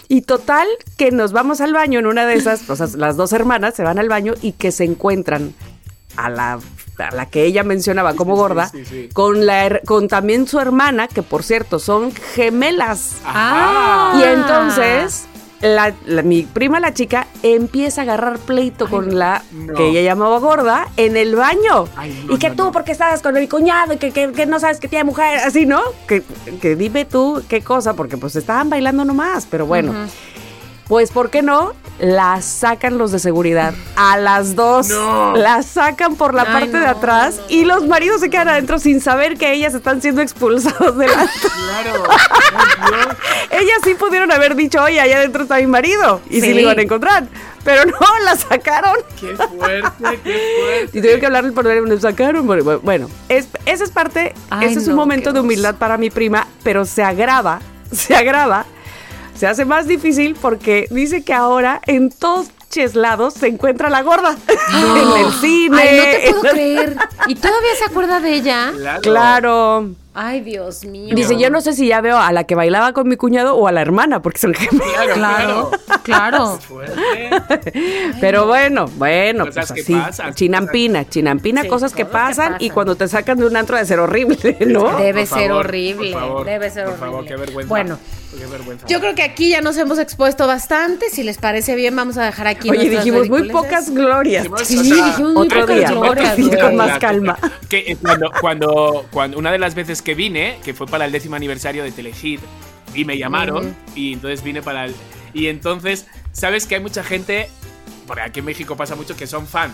Y 0.09 0.23
total, 0.23 0.67
que 0.97 1.11
nos 1.11 1.33
vamos 1.33 1.61
al 1.61 1.73
baño 1.73 1.99
en 1.99 2.07
una 2.07 2.27
de 2.27 2.35
esas, 2.35 2.69
o 2.71 2.77
sea, 2.77 2.87
las 2.97 3.17
dos 3.17 3.33
hermanas 3.33 3.75
se 3.75 3.83
van 3.83 3.99
al 3.99 4.09
baño 4.09 4.35
y 4.41 4.53
que 4.53 4.71
se 4.71 4.85
encuentran 4.85 5.53
a 6.17 6.31
la, 6.31 6.61
a 6.99 7.11
la 7.15 7.27
que 7.27 7.45
ella 7.45 7.65
mencionaba 7.65 8.15
como 8.15 8.37
gorda, 8.37 8.69
sí, 8.69 8.85
sí. 8.85 9.09
Con, 9.13 9.47
la, 9.47 9.81
con 9.85 10.07
también 10.07 10.47
su 10.47 10.61
hermana, 10.61 11.09
que 11.09 11.23
por 11.23 11.43
cierto 11.43 11.81
son 11.81 12.13
gemelas. 12.13 13.17
Ah. 13.25 14.15
Y 14.17 14.23
entonces, 14.23 15.27
la, 15.61 15.95
la- 16.07 16.23
mi 16.23 16.43
prima, 16.43 16.81
la 16.81 16.93
chica, 16.93 17.27
empieza 17.43 18.03
a 18.03 18.05
agarrar 18.05 18.39
pleito 18.39 18.89
con 18.89 19.19
la 19.19 19.43
no. 19.53 19.75
que 19.75 19.89
ella 19.89 20.03
llamaba 20.03 20.39
gorda 20.39 20.89
en 20.97 21.17
el 21.17 21.35
baño. 21.35 21.89
Ay, 21.97 22.25
no, 22.27 22.35
y 22.35 22.39
que 22.39 22.51
no, 22.51 22.57
tú, 22.57 22.65
no. 22.65 22.73
porque 22.73 22.93
estás 22.93 23.23
con 23.23 23.37
el 23.37 23.49
cuñado 23.49 23.95
y 23.95 23.97
que, 23.97 24.11
que- 24.13 24.33
que 24.33 24.47
no 24.47 24.61
sabes 24.61 24.81
que 24.81 24.89
tiene 24.89 25.05
mujer, 25.05 25.39
así, 25.39 25.65
¿no? 25.67 25.81
Que, 26.07 26.23
que 26.61 26.77
dime 26.77 27.05
tú 27.05 27.43
qué 27.49 27.63
cosa, 27.63 27.95
porque 27.95 28.17
pues 28.19 28.37
estaban 28.37 28.69
bailando 28.71 29.05
nomás, 29.05 29.47
pero 29.51 29.67
bueno. 29.67 29.95
Pues, 30.89 31.11
¿por 31.11 31.31
qué 31.31 31.43
no? 31.43 31.73
Las 31.99 32.45
sacan 32.45 32.99
los 32.99 33.11
de 33.11 33.19
seguridad. 33.19 33.73
A 33.97 34.19
las 34.19 34.55
dos. 34.55 34.89
No. 34.89 35.35
Las 35.35 35.67
sacan 35.67 36.15
por 36.17 36.35
la 36.35 36.43
Ay, 36.43 36.53
parte 36.53 36.79
de 36.79 36.85
no, 36.85 36.91
atrás 36.91 37.41
y 37.49 37.65
los 37.65 37.87
maridos 37.87 38.21
se 38.21 38.29
quedan 38.31 38.49
adentro 38.49 38.79
sin 38.79 39.01
saber 39.01 39.37
que 39.37 39.53
ellas 39.53 39.75
están 39.75 40.01
siendo 40.03 40.21
expulsados 40.23 40.97
del. 40.97 41.11
Claro. 41.67 42.05
Ellas 43.51 43.79
sí 43.85 43.95
pudieron 43.95 44.31
haber 44.33 44.55
dicho, 44.57 44.83
oye, 44.83 45.01
allá 45.01 45.17
adentro 45.19 45.43
está 45.43 45.57
mi 45.57 45.67
marido. 45.67 46.21
Y 46.31 46.41
sí, 46.41 46.49
Sí. 46.49 46.55
lo 46.55 46.61
iban 46.61 46.79
a 46.79 46.83
encontrar. 46.83 47.25
Pero 47.65 47.85
no, 47.85 47.99
la 48.25 48.37
sacaron. 48.37 48.97
Qué 49.21 49.35
fuerte, 49.37 50.21
qué 50.23 50.41
fuerte. 50.61 50.91
Y 50.99 51.01
tuvieron 51.01 51.21
que 51.21 51.27
hablarle 51.27 51.53
por 51.53 51.65
teléfono, 51.65 51.95
me 51.95 52.01
sacaron. 52.01 52.47
Bueno, 52.83 53.11
es, 53.29 53.49
esa 53.67 53.85
es 53.85 53.91
parte, 53.91 54.35
Ay, 54.51 54.69
ese 54.69 54.79
es 54.81 54.89
un 54.89 54.95
momento 54.95 55.33
de 55.33 55.41
humildad 55.41 55.75
para 55.75 55.97
mi 55.99 56.11
prima, 56.11 56.47
pero 56.63 56.85
se 56.85 57.03
agrava, 57.03 57.61
se 57.93 58.15
agrava, 58.15 58.67
se 59.37 59.47
hace 59.47 59.65
más 59.65 59.87
difícil 59.87 60.37
porque 60.41 60.87
dice 60.91 61.23
que 61.23 61.33
ahora 61.33 61.81
en 61.87 62.11
todos 62.11 62.49
lados 62.93 63.33
se 63.33 63.47
encuentra 63.47 63.89
la 63.89 64.03
gorda. 64.03 64.37
en 65.19 65.25
el 65.25 65.33
cine. 65.33 65.81
Ay, 65.81 65.97
no 65.97 66.05
te 66.05 66.31
puedo 66.31 66.43
creer. 66.53 66.97
¿Y 67.27 67.35
todavía 67.35 67.71
se 67.79 67.85
acuerda 67.91 68.21
de 68.21 68.35
ella? 68.35 68.71
Claro. 68.77 69.01
Claro. 69.01 69.91
Ay, 70.13 70.41
Dios 70.43 70.85
mío. 70.85 71.15
Dice, 71.15 71.39
yo 71.39 71.49
no 71.51 71.61
sé 71.63 71.73
si 71.75 71.89
ya 71.89 72.01
veo 72.03 72.19
a 72.19 72.33
la 72.33 72.45
que 72.45 72.55
bailaba 72.55 72.93
con 72.93 73.07
mi 73.09 73.17
cuñado 73.17 73.55
o 73.55 73.67
a 73.67 73.73
la 73.73 73.81
hermana, 73.83 74.21
porque 74.21 74.39
son 74.39 74.53
gemelas. 74.55 75.09
Claro, 75.15 75.71
Claro. 76.03 76.59
Pero 78.21 78.47
bueno, 78.47 78.87
bueno, 78.97 79.47
Cosas 79.47 79.69
pues 79.69 79.73
que 79.73 79.81
así. 79.83 79.95
pasan, 79.95 80.35
chinampina, 80.35 81.09
chinampina, 81.09 81.63
Sí, 81.63 81.69
cosas 81.69 81.93
que 81.93 82.05
cosas 82.05 82.11
que 82.11 82.13
pasan 82.13 82.57
y 82.61 82.71
cuando 82.71 82.97
te 82.97 83.09
sacan 83.09 83.39
de 83.39 83.47
un 83.47 83.57
antro 83.57 83.77
de 83.77 83.85
ser 83.85 84.01
horrible, 84.01 84.57
¿no? 84.67 84.97
Debe 84.97 85.27
Por 85.27 85.39
ser 85.39 85.49
favor, 85.49 85.67
horrible. 85.67 86.13
por 86.13 86.21
favor, 86.21 86.45
debe 86.47 86.71
ser 86.71 86.85
por 86.85 86.93
horrible. 86.95 87.07
favor, 87.11 87.25
qué 87.27 87.37
vergüenza. 87.37 87.69
Bueno, 87.69 87.99
qué 88.37 88.47
vergüenza. 88.47 88.87
Yo 88.87 89.01
creo 89.01 89.15
que 89.15 89.23
aquí 89.23 89.51
ya 89.51 89.61
nos 89.61 89.77
hemos 89.77 89.99
expuesto 89.99 90.47
bastante. 90.47 91.11
Si 91.11 91.23
les 91.23 91.39
parece 91.39 91.75
bien, 91.77 91.95
vamos 91.97 92.17
a 92.17 92.25
dejar 92.25 92.47
aquí. 92.47 92.71
Oye, 92.71 92.89
dijimos 92.89 93.29
muy 93.29 93.49
pocas 93.51 93.91
glorias. 93.91 94.47
Sí, 94.65 94.77
o 94.79 94.85
sea, 94.85 95.07
dijimos 95.07 95.33
muy 95.35 95.47
otro 95.47 95.61
pocas 95.61 95.77
día, 95.77 95.91
glorias, 95.91 96.33
otro 96.33 96.49
día 96.49 96.61
con 96.61 96.77
más 96.77 96.99
calma. 96.99 97.39
Que 97.69 97.79
eh, 97.79 97.97
cuando, 98.01 98.31
cuando, 98.41 99.07
cuando 99.11 99.39
una 99.39 99.51
de 99.53 99.59
las 99.59 99.75
veces 99.75 100.03
que 100.03 100.15
vine, 100.15 100.59
que 100.65 100.75
fue 100.75 100.87
para 100.87 101.05
el 101.05 101.13
décimo 101.13 101.37
aniversario 101.37 101.83
de 101.83 101.93
Telehit, 101.93 102.41
y 102.95 103.05
me 103.05 103.19
llamaron, 103.19 103.67
Ujú. 103.67 103.75
y 103.95 104.13
entonces 104.15 104.43
vine 104.43 104.63
para 104.63 104.87
el. 104.87 104.95
Y 105.35 105.49
entonces, 105.49 106.07
¿sabes 106.33 106.67
que 106.67 106.77
hay 106.77 106.81
mucha 106.81 107.05
gente? 107.05 107.49
Por 108.07 108.21
aquí 108.21 108.41
en 108.41 108.47
México 108.47 108.77
pasa 108.77 108.95
mucho 108.95 109.17
que 109.17 109.27
son 109.27 109.47
fan. 109.47 109.71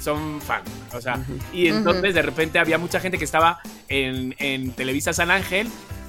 Son 0.00 0.40
fan. 0.40 0.62
O 0.92 1.00
sea, 1.00 1.18
y 1.52 1.68
entonces 1.68 2.14
de 2.14 2.22
repente 2.22 2.58
había 2.58 2.78
mucha 2.78 3.00
gente 3.00 3.16
que 3.18 3.24
estaba 3.24 3.60
en, 3.88 4.34
en 4.38 4.72
Televisa 4.72 5.12
San 5.12 5.30
Ángel 5.30 5.68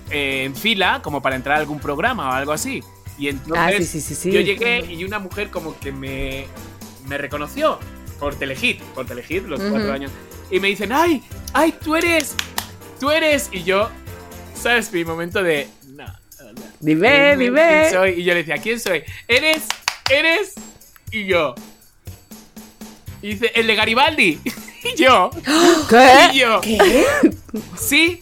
eh, 0.09 0.43
en 0.45 0.55
fila, 0.55 1.01
como 1.03 1.21
para 1.21 1.35
entrar 1.35 1.57
a 1.57 1.59
algún 1.59 1.79
programa 1.79 2.29
o 2.29 2.33
algo 2.33 2.51
así. 2.51 2.83
Y 3.17 3.29
entonces 3.29 3.57
Ah, 3.57 3.71
sí, 3.77 3.85
sí, 3.85 4.01
sí, 4.01 4.15
sí. 4.15 4.31
yo 4.31 4.41
llegué 4.41 4.79
y 4.91 5.03
una 5.05 5.19
mujer 5.19 5.49
como 5.49 5.77
que 5.79 5.91
me, 5.91 6.47
me 7.07 7.17
reconoció 7.17 7.79
por 8.19 8.35
Telehit, 8.35 8.81
por 8.93 9.05
Telehit, 9.05 9.45
los 9.47 9.59
cuatro 9.61 9.91
años. 9.93 10.11
Y 10.51 10.59
me 10.59 10.67
dicen, 10.67 10.91
¡ay! 10.91 11.23
¡ay, 11.53 11.73
tú 11.83 11.95
eres! 11.95 12.35
¡tú 12.99 13.09
eres! 13.11 13.49
Y 13.51 13.63
yo, 13.63 13.89
¿sabes? 14.53 14.91
Mi 14.91 15.03
momento 15.05 15.41
de. 15.41 15.67
No, 15.87 16.05
no, 16.05 16.51
no. 16.53 16.61
Dime, 16.79 17.07
¿Quién- 17.09 17.39
dime. 17.39 17.67
quién 17.81 17.91
soy? 17.93 18.09
Y 18.11 18.23
yo 18.23 18.33
le 18.33 18.39
decía, 18.43 18.57
¿quién 18.57 18.79
soy? 18.79 19.03
¿Eres? 19.27 19.63
¿Eres? 20.11 20.53
Y 21.11 21.25
yo. 21.25 21.55
Y 23.21 23.29
dice, 23.29 23.51
el 23.55 23.67
de 23.67 23.75
Garibaldi. 23.75 24.39
Y 24.85 25.01
yo. 25.01 25.31
Y 25.45 25.87
¿Qué? 25.89 26.37
yo. 26.37 26.61
Sí. 27.79 28.19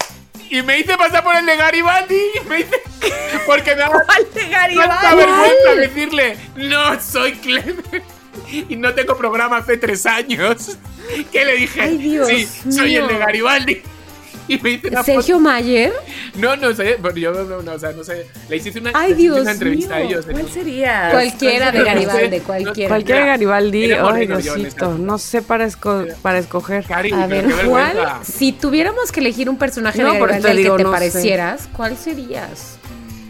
Y 0.54 0.62
me 0.62 0.78
hice 0.78 0.96
pasar 0.98 1.24
por 1.24 1.36
el 1.36 1.48
de 1.48 1.58
Garibaldi. 1.58 2.16
Y 2.16 2.40
me 2.48 2.60
hice. 2.60 2.80
Porque 3.48 3.72
me 3.72 3.78
daba 3.78 4.04
¿Cuál 4.06 4.24
de 4.70 4.76
tanta 4.76 5.16
vergüenza 5.16 5.76
decirle, 5.78 6.38
no, 6.56 7.02
soy 7.02 7.34
Clemen. 7.34 7.84
Y 8.70 8.76
no 8.76 8.94
tengo 8.94 9.18
programa 9.18 9.58
hace 9.58 9.78
tres 9.78 10.06
años. 10.06 10.78
¿Qué 11.32 11.44
le 11.44 11.56
dije? 11.56 11.82
Ay, 11.82 11.98
Dios 11.98 12.28
sí, 12.28 12.48
soy 12.72 12.96
el 12.96 13.08
de 13.08 13.18
Garibaldi. 13.18 13.82
Y 14.48 14.58
me 14.60 14.72
hice 14.72 14.88
una 14.90 15.04
Sergio 15.04 15.40
Mayer. 15.40 15.92
No, 16.36 16.56
no 16.56 16.74
sé. 16.74 16.98
bueno, 17.02 17.18
Yo 17.18 17.32
no, 17.46 17.62
no, 17.62 17.72
o 17.74 17.80
sea, 17.80 17.92
no 17.94 18.04
sé. 18.04 18.28
Le 18.50 18.58
hice 18.58 18.78
una, 18.80 18.92
Ay, 18.94 19.12
les 19.12 19.20
hice 19.20 19.22
Dios 19.30 19.40
una 19.42 19.52
entrevista 19.52 19.96
mío. 19.96 20.04
a 20.04 20.08
ellos. 20.08 20.26
¿Cuál 20.30 20.50
sería? 20.50 21.10
Cualquiera 21.12 21.72
de 21.72 21.84
Garibaldi, 21.84 22.40
cualquiera. 22.42 22.90
Cualquiera 22.90 23.22
de 23.22 23.28
Garibaldi. 23.28 23.92
Ay, 23.94 24.28
Diosito. 24.28 24.98
No 24.98 25.18
sé 25.18 25.42
para, 25.42 25.66
esco- 25.68 26.14
para 26.22 26.40
escoger. 26.40 26.84
Cari, 26.86 27.12
A 27.14 27.28
ver, 27.28 27.46
¿cuál? 27.68 27.98
Si 28.24 28.52
tuviéramos 28.52 29.12
que 29.12 29.20
elegir 29.20 29.50
un 29.50 29.58
personaje 29.58 30.02
No, 30.02 30.12
de 30.14 30.20
Garibaldi 30.20 30.48
al 30.50 30.58
que 30.58 30.64
te 30.78 30.84
no 30.84 30.90
sé. 30.90 30.94
parecieras, 30.96 31.70
¿cuál 31.72 31.98
serías? 31.98 32.78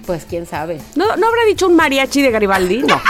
Pues 0.06 0.26
quién 0.30 0.46
sabe. 0.46 0.82
¿No, 0.96 1.16
¿No 1.16 1.28
habrá 1.28 1.46
dicho 1.48 1.68
un 1.68 1.76
mariachi 1.76 2.22
de 2.22 2.32
Garibaldi? 2.32 2.80
No. 2.84 3.02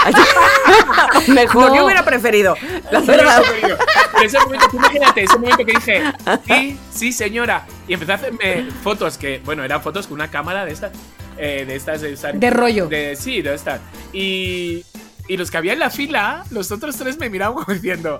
Mejor, 1.27 1.69
No. 1.71 1.75
yo 1.75 1.85
hubiera 1.85 2.05
preferido. 2.05 2.55
La 2.91 2.99
verdad. 3.01 3.41
Pero 3.61 3.77
ese 4.23 4.39
momento, 4.39 4.67
tú 4.69 4.77
imagínate, 4.77 5.23
ese 5.23 5.37
momento 5.37 5.65
que 5.65 5.71
dije, 5.73 6.03
sí, 6.47 6.79
sí, 6.91 7.11
señora. 7.13 7.65
Y 7.87 7.93
empezó 7.93 8.11
a 8.11 8.15
hacerme 8.15 8.67
fotos 8.83 9.17
que, 9.17 9.41
bueno, 9.43 9.63
eran 9.63 9.81
fotos 9.81 10.05
con 10.07 10.15
una 10.15 10.29
cámara 10.29 10.65
de 10.65 10.73
estas. 10.73 10.91
eh, 11.37 11.65
de 11.67 11.75
estas. 11.75 12.01
De, 12.01 12.49
rollo. 12.51 12.87
De, 12.87 13.15
sí, 13.15 13.41
de 13.41 13.55
estas. 13.55 13.81
Y, 14.11 14.85
y 15.27 15.37
los 15.37 15.49
que 15.49 15.57
había 15.57 15.73
en 15.73 15.79
la 15.79 15.89
fila, 15.89 16.43
los 16.51 16.71
otros 16.71 16.95
tres 16.95 17.17
me 17.17 17.29
miraban 17.29 17.55
como 17.63 17.73
diciendo, 17.73 18.19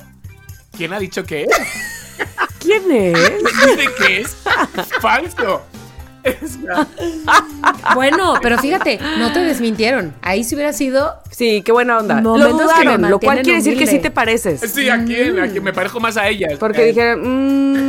¿quién 0.76 0.93
ha 0.93 0.99
dicho 0.99 1.24
que 1.24 1.43
es? 1.43 1.49
¿Quién 2.59 2.91
es? 2.91 3.13
¿De 3.78 3.88
qué 3.99 4.21
es? 4.21 4.36
Falso. 4.99 5.61
Bueno, 7.95 8.36
pero 8.41 8.57
fíjate, 8.57 8.99
no 9.19 9.32
te 9.34 9.39
desmintieron. 9.41 10.13
Ahí 10.21 10.43
si 10.43 10.55
hubiera 10.55 10.74
sido. 10.74 11.15
Sí, 11.32 11.61
qué 11.63 11.71
buena 11.71 11.97
onda. 11.97 12.21
Lo 12.21 12.34
que 12.36 12.39
me 12.43 12.49
dudaron, 12.49 13.09
lo 13.09 13.19
cual 13.19 13.41
quiere 13.41 13.57
decir 13.59 13.78
que 13.78 13.88
sí 13.88 13.99
te 13.99 14.11
pareces. 14.11 14.61
sí, 14.61 14.89
aquí, 14.89 15.15
aquí 15.41 15.59
me 15.59 15.74
parezco 15.74 15.99
más 15.99 16.17
a 16.17 16.28
ellas. 16.28 16.53
Porque 16.59 16.84
Eh, 16.84 16.88
dijeron, 16.88 17.21
mmm, 17.24 17.82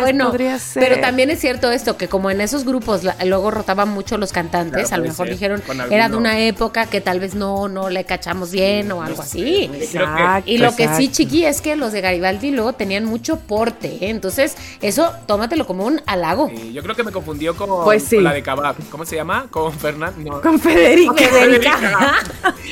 bueno, 0.00 0.26
podría 0.30 0.58
ser. 0.58 0.82
pero 0.82 1.00
también 1.00 1.30
es 1.30 1.40
cierto 1.40 1.70
esto, 1.70 1.96
que 1.96 2.08
como 2.08 2.30
en 2.30 2.40
esos 2.40 2.64
grupos 2.64 3.04
la- 3.04 3.16
luego 3.24 3.50
rotaban 3.50 3.88
mucho 3.88 4.16
los 4.18 4.32
cantantes, 4.32 4.88
Claro, 4.88 4.94
a 4.94 4.98
lo 4.98 5.10
mejor 5.10 5.26
ser, 5.26 5.34
dijeron, 5.34 5.60
con 5.66 5.80
era 5.92 6.08
de 6.08 6.16
una 6.16 6.38
época 6.40 6.86
que 6.86 7.00
tal 7.00 7.20
vez 7.20 7.34
no, 7.34 7.68
no 7.68 7.90
le 7.90 8.04
cachamos 8.04 8.50
bien 8.50 8.90
o 8.92 9.02
algo 9.02 9.22
así. 9.22 9.70
Exacto, 9.74 10.50
Y 10.50 10.58
lo 10.58 10.74
que 10.74 10.88
sí, 10.96 11.08
chiqui, 11.10 11.44
es 11.44 11.60
que 11.60 11.76
los 11.76 11.92
de 11.92 12.00
Garibaldi 12.00 12.50
luego 12.50 12.72
tenían 12.72 13.04
mucho 13.04 13.38
porte, 13.40 13.88
¿eh? 14.00 14.10
Entonces, 14.10 14.56
eso 14.80 15.12
tómatelo 15.26 15.66
como 15.66 15.84
un 15.84 16.00
halago. 16.06 16.48
Sí, 16.50 16.72
yo 16.72 16.82
creo 16.82 16.94
que 16.96 17.04
me 17.04 17.12
confundió 17.12 17.56
con, 17.56 17.84
Pues 17.84 18.04
sí. 18.04 18.16
con 18.16 18.24
la 18.24 18.32
de 18.32 18.42
Kabab. 18.42 18.76
¿Cómo 18.90 19.04
se 19.04 19.16
llama? 19.16 19.46
Con 19.50 19.72
Fernando. 19.72 20.30
No. 20.30 20.40
Con 20.40 20.58
Federica. 20.58 21.14
Federica. 21.14 21.78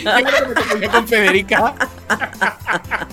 Yo 0.05 0.11
creo 0.13 0.25
que 0.27 0.49
me 0.49 0.55
confundí 0.55 0.89
con 0.89 1.09
Federica. 1.09 1.75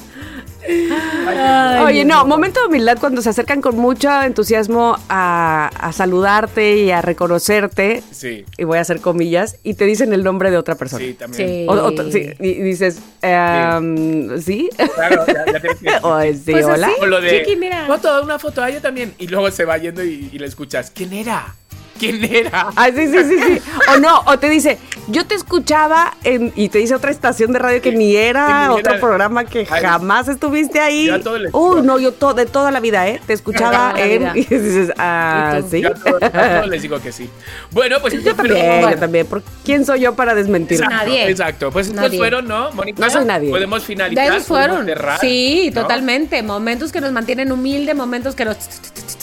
Oye, 1.85 2.05
no, 2.05 2.25
momento 2.25 2.59
de 2.61 2.67
humildad 2.67 2.97
cuando 2.99 3.21
se 3.21 3.29
acercan 3.29 3.61
con 3.61 3.77
mucho 3.77 4.09
entusiasmo 4.21 4.97
a, 5.09 5.69
a 5.79 5.91
saludarte 5.91 6.77
y 6.77 6.91
a 6.91 7.01
reconocerte, 7.01 8.01
Sí, 8.11 8.45
y 8.57 8.63
voy 8.63 8.77
a 8.77 8.81
hacer 8.81 9.01
comillas, 9.01 9.57
y 9.63 9.75
te 9.75 9.85
dicen 9.85 10.13
el 10.13 10.23
nombre 10.23 10.51
de 10.51 10.57
otra 10.57 10.75
persona. 10.75 11.03
sí, 11.05 11.13
también. 11.13 11.47
Sí. 11.49 11.65
O- 11.67 11.73
o- 11.73 12.11
sí, 12.11 12.29
y 12.39 12.53
dices, 12.61 12.99
ehm, 13.21 14.39
¿sí? 14.41 14.69
Claro, 14.95 15.25
ya, 15.27 15.45
ya 15.81 15.99
o 16.01 16.21
sí, 16.33 16.51
Pues 16.51 16.65
hola. 16.65 16.87
así. 16.87 16.95
O 17.01 17.05
lo 17.05 17.21
de 17.21 17.39
Chiqui, 17.43 17.55
mira. 17.57 17.85
foto, 17.87 18.23
una 18.23 18.39
foto, 18.39 18.63
ah, 18.63 18.69
yo 18.69 18.81
también. 18.81 19.13
Y 19.19 19.27
luego 19.27 19.49
se 19.51 19.65
va 19.65 19.77
yendo 19.77 20.03
y, 20.03 20.29
y 20.31 20.39
le 20.39 20.47
escuchas. 20.47 20.91
¿Quién 20.91 21.13
era? 21.13 21.55
¿Quién 21.97 22.23
era? 22.23 22.69
Ah, 22.75 22.89
sí, 22.93 23.07
sí, 23.07 23.23
sí, 23.23 23.35
sí. 23.47 23.61
O 23.93 23.97
no, 23.99 24.21
o 24.25 24.37
te 24.37 24.49
dice, 24.49 24.77
yo 25.07 25.25
te 25.25 25.35
escuchaba 25.35 26.13
en, 26.23 26.51
y 26.55 26.69
te 26.69 26.79
dice 26.79 26.93
otra 26.95 27.09
estación 27.11 27.51
de 27.53 27.59
radio 27.59 27.81
que 27.81 27.91
ni 27.93 28.15
era, 28.15 28.45
Que 28.67 28.73
ni 28.73 28.79
otro 28.79 28.91
era. 28.93 28.99
programa 29.01 29.45
que 29.45 29.67
Ay. 29.69 29.81
jamás 29.81 30.27
estuviste 30.27 30.79
ahí. 30.79 31.09
Uy, 31.09 31.21
sigo. 31.21 31.81
no, 31.83 31.97
yo 31.99 32.11
to- 32.11 32.33
de 32.33 32.45
toda 32.45 32.71
la 32.71 32.79
vida, 32.81 33.07
¿eh? 33.07 33.21
Te 33.25 33.33
escuchaba 33.33 33.93
en. 33.97 34.31
Y 34.35 34.41
dices, 34.43 34.91
ah, 34.97 35.61
sí. 35.69 35.81
Yo 35.81 35.91
les 36.67 36.81
digo 36.81 36.99
que 36.99 37.11
sí. 37.11 37.29
Bueno, 37.71 37.97
pues 38.01 38.13
Yo 38.23 38.35
también, 38.35 38.65
Bueno. 38.81 38.91
yo 38.91 38.97
también. 38.99 39.25
¿Por 39.27 39.41
¿Quién 39.63 39.85
soy 39.85 40.01
yo 40.01 40.15
para 40.15 40.35
desmentir? 40.35 40.77
Exacto, 40.81 40.95
Nadie. 41.05 41.29
Exacto. 41.29 41.71
Pues 41.71 41.87
estos 41.87 42.01
Nadie. 42.01 42.17
fueron, 42.17 42.47
¿no, 42.47 42.71
Mónica? 42.73 43.01
No 43.05 43.09
soy 43.09 43.25
nadie. 43.25 43.49
Podemos 43.49 43.81
De 43.81 43.85
finalizar. 43.87 44.27
esos 44.27 44.47
fueron. 44.47 44.85
cerrar, 44.85 45.19
sí, 45.21 45.71
¿no? 45.73 45.81
totalmente. 45.81 46.41
Momentos 46.43 46.91
que 46.91 46.99
nos 47.01 47.11
mantienen 47.13 47.51
humildes, 47.51 47.95
momentos 47.95 48.35
que 48.35 48.45
nos. 48.45 48.57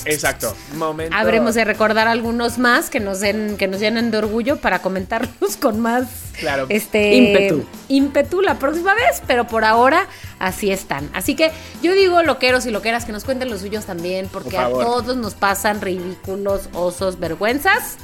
Exacto. 0.04 0.56
Momento. 0.76 1.16
Habremos 1.16 1.54
de 1.54 1.64
recordar 1.64 2.08
algunos 2.08 2.58
más 2.62 2.88
que 2.88 3.00
nos 3.00 3.20
den, 3.20 3.56
que 3.58 3.68
nos 3.68 3.80
llenen 3.80 4.10
de 4.10 4.16
orgullo 4.18 4.56
para 4.56 4.80
comentarlos 4.80 5.56
con 5.60 5.80
más 5.80 6.06
Claro. 6.38 6.64
este 6.70 7.12
Ímpetu. 7.14 7.64
ímpetu 7.88 8.40
la 8.40 8.58
próxima 8.58 8.94
vez, 8.94 9.22
pero 9.26 9.46
por 9.46 9.64
ahora 9.66 10.06
así 10.38 10.70
están. 10.70 11.10
Así 11.12 11.34
que 11.36 11.50
yo 11.82 11.92
digo 11.92 12.22
loqueros 12.22 12.64
y 12.64 12.70
loqueras 12.70 13.04
que 13.04 13.12
nos 13.12 13.24
cuenten 13.24 13.50
los 13.50 13.60
suyos 13.60 13.84
también, 13.84 14.28
porque 14.32 14.56
Por 14.56 14.60
a 14.64 14.68
todos 14.70 15.16
nos 15.16 15.34
pasan 15.34 15.82
ridículos, 15.82 16.70
osos, 16.72 17.18
vergüenzas 17.20 17.98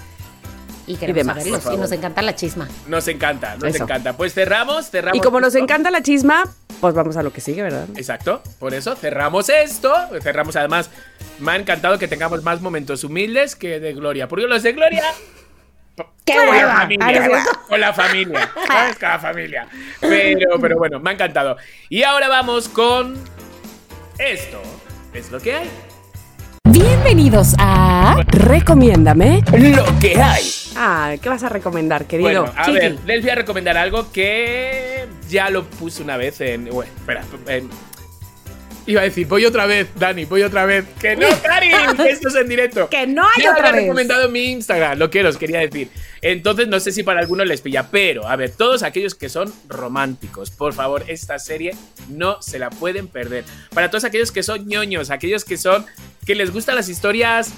y 0.89 0.97
queremos 0.97 1.17
demás. 1.19 1.37
saberlos. 1.45 1.75
Y 1.75 1.77
nos 1.77 1.93
encanta 1.93 2.23
la 2.23 2.35
chisma. 2.35 2.69
Nos 2.89 3.07
encanta, 3.09 3.55
nos 3.57 3.75
Eso. 3.75 3.85
encanta. 3.85 4.17
Pues 4.17 4.35
cerramos, 4.35 4.91
cerramos. 4.91 5.17
Y 5.19 5.21
como 5.21 5.41
nos 5.41 5.55
esto. 5.55 5.63
encanta 5.63 5.91
la 5.91 6.03
chisma, 6.03 6.45
pues 6.81 6.95
vamos 6.95 7.17
a 7.17 7.23
lo 7.23 7.33
que 7.33 7.41
sigue, 7.41 7.63
¿verdad? 7.63 7.87
Exacto, 7.97 8.43
por 8.59 8.75
eso 8.75 8.97
cerramos 8.97 9.49
esto. 9.49 9.95
Cerramos 10.23 10.57
además. 10.57 10.91
Me 11.39 11.53
ha 11.53 11.57
encantado 11.57 11.99
que 11.99 12.09
tengamos 12.09 12.43
más 12.43 12.61
momentos 12.61 13.05
humildes 13.05 13.55
que 13.55 13.79
de 13.81 13.93
gloria. 13.93 14.27
Porque 14.27 14.47
los 14.47 14.63
de 14.63 14.73
gloria. 14.73 15.05
¡Qué 16.25 16.35
con 16.35 16.47
la 16.47 16.51
hueva! 16.53 16.73
Ah, 16.75 16.81
familia. 16.83 17.29
¿no 17.29 17.37
es 17.37 17.49
Con 17.69 17.81
la 17.81 17.93
familia. 17.93 18.51
¿sabes? 18.67 18.99
Cada 18.99 19.19
familia. 19.19 19.69
Pero, 20.01 20.59
pero 20.61 20.77
bueno, 20.79 21.01
me 21.01 21.11
ha 21.11 21.13
encantado. 21.15 21.57
Y 21.89 22.03
ahora 22.05 22.29
vamos 22.29 22.69
con. 22.69 23.17
Esto 24.19 24.61
es 25.13 25.31
lo 25.31 25.41
que 25.41 25.55
hay. 25.55 25.71
Bienvenidos 26.71 27.55
a 27.59 28.23
Recomiéndame. 28.27 29.43
Lo 29.59 29.85
que 29.99 30.21
hay. 30.21 30.43
Ah, 30.77 31.15
¿qué 31.21 31.29
vas 31.29 31.43
a 31.43 31.49
recomendar, 31.49 32.05
querido? 32.05 32.29
Bueno, 32.43 32.53
a 32.57 32.65
Chiqui. 32.67 32.79
ver, 32.79 32.99
les 33.07 33.23
voy 33.23 33.31
a 33.31 33.35
recomendar 33.35 33.77
algo 33.79 34.13
que 34.13 35.07
ya 35.29 35.49
lo 35.51 35.65
puse 35.65 36.03
una 36.03 36.17
vez 36.17 36.41
en. 36.41 36.67
Bueno, 36.67 36.91
espera, 36.97 37.23
en- 37.49 37.71
Iba 38.89 39.03
a 39.03 39.05
decir, 39.05 39.27
voy 39.27 39.45
otra 39.45 39.67
vez, 39.67 39.87
Dani, 39.97 40.25
voy 40.25 40.43
otra 40.43 40.65
vez. 40.65 40.85
¡Que 40.99 41.15
no, 41.15 41.27
que 41.97 42.09
esto 42.11 42.29
es 42.29 42.35
en 42.37 42.49
directo. 42.49 42.89
Que 42.89 43.07
no 43.07 43.23
hay 43.23 43.43
Ya 43.45 43.53
otra 43.53 43.69
he 43.69 43.73
vez. 43.73 43.83
recomendado 43.83 44.25
en 44.27 44.33
mi 44.33 44.45
Instagram, 44.47 44.99
lo 44.99 45.11
que 45.11 45.23
os 45.25 45.37
quería 45.37 45.59
decir. 45.61 45.91
Entonces, 46.23 46.69
no 46.69 46.81
sé 46.81 46.91
si 46.93 47.03
para 47.03 47.21
algunos 47.21 47.47
les 47.47 47.61
pilla, 47.61 47.89
pero 47.91 48.27
a 48.27 48.35
ver, 48.37 48.51
todos 48.51 48.83
aquellos 48.83 49.15
que 49.15 49.29
son 49.29 49.53
románticos, 49.69 50.51
por 50.51 50.73
favor, 50.73 51.05
esta 51.07 51.39
serie 51.39 51.77
no 52.09 52.41
se 52.41 52.59
la 52.59 52.71
pueden 52.71 53.09
perder. 53.09 53.45
Para 53.75 53.91
todos 53.91 54.05
aquellos 54.05 54.33
que 54.33 54.43
son 54.43 54.67
ñoños, 54.67 55.11
aquellos 55.11 55.45
que 55.45 55.59
son. 55.59 55.85
que 56.25 56.35
les 56.35 56.51
gustan 56.51 56.75
las 56.75 56.89
historias 56.89 57.53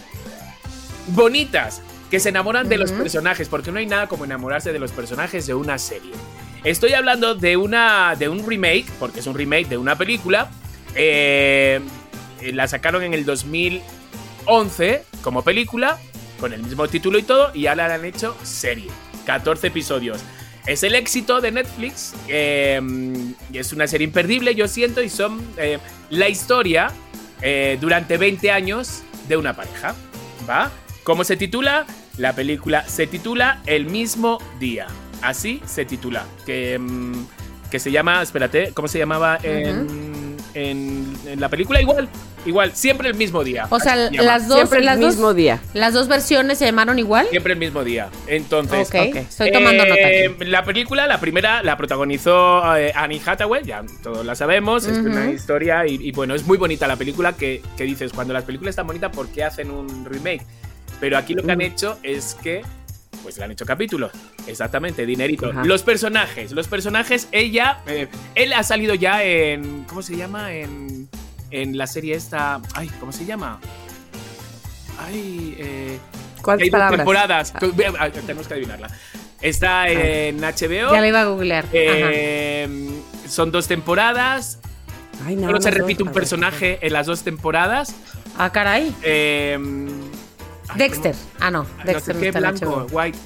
bonitas, 1.09 1.81
que 2.11 2.21
se 2.21 2.31
enamoran 2.31 2.69
de 2.69 2.77
los 2.77 2.93
personajes, 2.93 3.49
porque 3.49 3.71
no 3.71 3.79
hay 3.79 3.87
nada 3.87 4.09
como 4.09 4.25
enamorarse 4.25 4.73
de 4.73 4.79
los 4.79 4.91
personajes 4.93 5.47
de 5.47 5.55
una 5.55 5.79
serie. 5.79 6.13
Estoy 6.65 6.93
hablando 6.95 7.35
de 7.37 7.57
una 7.57 8.15
de 8.19 8.29
un 8.29 8.47
remake, 8.47 8.87
porque 8.99 9.21
es 9.21 9.27
un 9.27 9.35
remake 9.37 9.69
de 9.69 9.79
una 9.79 9.97
película. 9.97 10.51
Eh, 10.95 11.81
la 12.53 12.69
sacaron 12.69 13.03
en 13.03 13.15
el 13.15 13.25
2011 13.25 15.05
como 15.23 15.43
película, 15.43 15.99
con 16.39 16.53
el 16.53 16.63
mismo 16.63 16.89
título 16.89 17.19
y 17.19 17.23
todo, 17.23 17.51
y 17.55 17.67
ahora 17.67 17.89
la 17.89 17.95
han 17.95 18.05
hecho 18.05 18.37
serie. 18.43 18.89
14 19.27 19.69
episodios. 19.69 20.21
Es 20.67 20.83
el 20.83 20.95
éxito 20.95 21.41
de 21.41 21.53
Netflix. 21.53 22.15
eh, 22.29 22.81
es 23.53 23.73
una 23.73 23.87
serie 23.87 24.07
imperdible, 24.07 24.55
yo 24.55 24.69
siento, 24.69 25.03
y 25.03 25.09
son 25.09 25.41
eh, 25.57 25.79
la 26.11 26.29
historia 26.29 26.91
eh, 27.43 27.79
durante 27.81 28.17
20 28.19 28.51
años 28.51 29.03
de 29.29 29.37
una 29.37 29.55
pareja. 29.55 29.95
¿Va? 30.49 30.71
¿Cómo 31.05 31.25
se 31.25 31.37
titula? 31.37 31.87
La 32.17 32.35
película 32.35 32.87
se 32.89 33.07
titula 33.07 33.63
El 33.67 33.87
mismo 33.87 34.39
día. 34.59 34.87
Así 35.23 35.61
se 35.67 35.85
titula. 35.85 36.27
Que, 36.47 36.79
mm, 36.79 37.27
que 37.71 37.79
se 37.79 37.91
llama, 37.91 38.23
espérate, 38.23 38.73
¿cómo 38.75 38.89
se 38.89 38.99
llamaba 38.99 39.39
en- 40.55 41.15
en 41.27 41.41
la 41.41 41.49
película? 41.49 41.81
Igual, 41.81 42.09
igual, 42.47 42.73
siempre 42.75 43.09
el 43.09 43.15
mismo 43.15 43.45
día. 43.45 43.67
O 43.71 43.79
sea, 43.81 43.97
las 44.11 44.49
dos, 44.49 44.57
Siempre 44.59 44.81
el 44.81 44.87
dos- 44.87 44.99
mismo 45.15 45.35
día. 45.35 45.61
Las 45.75 45.95
dos 45.95 46.09
versiones 46.09 46.59
se 46.59 46.65
llamaron 46.67 46.99
igual. 46.99 47.27
Siempre 47.31 47.53
el 47.55 47.59
mismo 47.59 47.85
día. 47.85 48.09
Entonces, 48.27 48.93
estoy 48.93 49.53
tomando 49.53 49.85
nota. 49.85 50.01
Eh, 50.01 50.35
aquí. 50.35 50.45
La 50.47 50.65
película, 50.65 51.07
la 51.07 51.21
primera, 51.21 51.63
la 51.63 51.77
protagonizó 51.77 52.77
eh, 52.77 52.93
Annie 52.95 53.21
Hathaway, 53.25 53.65
ya 53.65 53.83
todos 54.03 54.25
la 54.25 54.35
sabemos, 54.35 54.87
es 54.87 54.99
una 54.99 55.31
historia 55.31 55.87
y, 55.87 55.95
y 56.01 56.13
bueno, 56.13 56.35
es 56.35 56.47
muy 56.47 56.59
bonita 56.59 56.87
la 56.87 56.97
película 56.97 57.33
que, 57.35 57.63
que 57.77 57.85
dices, 57.85 58.13
cuando 58.13 58.33
las 58.35 58.45
películas 58.45 58.71
están 58.73 58.87
bonitas, 58.87 59.15
¿por 59.15 59.29
qué 59.29 59.45
hacen 59.45 59.71
un 59.71 60.05
remake? 60.05 60.43
Pero 61.01 61.17
aquí 61.17 61.33
lo 61.35 61.43
que 61.43 61.53
han 61.53 61.61
hecho 61.63 61.99
es 62.03 62.37
que, 62.43 62.63
pues 63.23 63.39
le 63.39 63.45
han 63.45 63.51
hecho 63.53 63.65
capítulos, 63.67 64.11
exactamente, 64.47 65.05
dinerito. 65.07 65.51
Ajá. 65.51 65.65
Los 65.65 65.83
personajes, 65.83 66.53
los 66.53 66.69
personajes, 66.69 67.29
ella, 67.33 67.81
eh, 67.87 68.09
él 68.35 68.53
ha 68.53 68.63
salido 68.63 68.95
ya 68.95 69.23
en, 69.25 69.85
¿cómo 69.85 70.03
se 70.03 70.17
llama? 70.17 70.53
En, 70.55 71.09
en 71.51 71.77
la 71.79 71.87
serie 71.87 72.15
esta, 72.15 72.61
ay, 72.75 72.89
¿cómo 73.01 73.13
se 73.13 73.25
llama? 73.25 73.61
Ay, 74.99 75.55
eh... 75.59 75.99
¿Cuántas 76.43 76.65
Hay 76.65 76.71
dos 76.71 76.79
palabras? 76.79 76.97
temporadas. 76.99 77.53
Ah, 77.99 78.09
Tenemos 78.11 78.49
que 78.49 78.55
adivinarla. 78.55 78.89
Está 79.43 79.89
en 79.91 80.39
HBO. 80.41 80.93
Ya 80.93 81.01
le 81.01 81.09
iba 81.09 81.21
a 81.21 81.25
googlear. 81.27 81.65
Ajá. 81.65 81.73
eh, 81.75 82.69
son 83.29 83.51
dos 83.51 83.67
temporadas. 83.69 84.59
Ay, 85.27 85.37
nada 85.37 85.49
Solo 85.49 85.61
se 85.61 85.71
dos, 85.71 85.79
repite 85.79 86.03
un 86.03 86.09
ver. 86.09 86.15
personaje 86.15 86.79
en 86.81 86.93
las 86.95 87.07
dos 87.07 87.23
temporadas. 87.23 87.95
Ah, 88.39 88.51
caray. 88.53 88.95
Eh, 89.03 89.59
Dexter. 90.77 91.15
Ah, 91.39 91.51
no. 91.51 91.67
Ay, 91.79 91.85
Dexter 91.87 92.15
no 92.15 92.21
no 92.21 92.21
sé 92.21 92.21
qué 92.21 92.29
está 92.29 92.39
blanco. 92.41 92.87
White. 92.91 93.19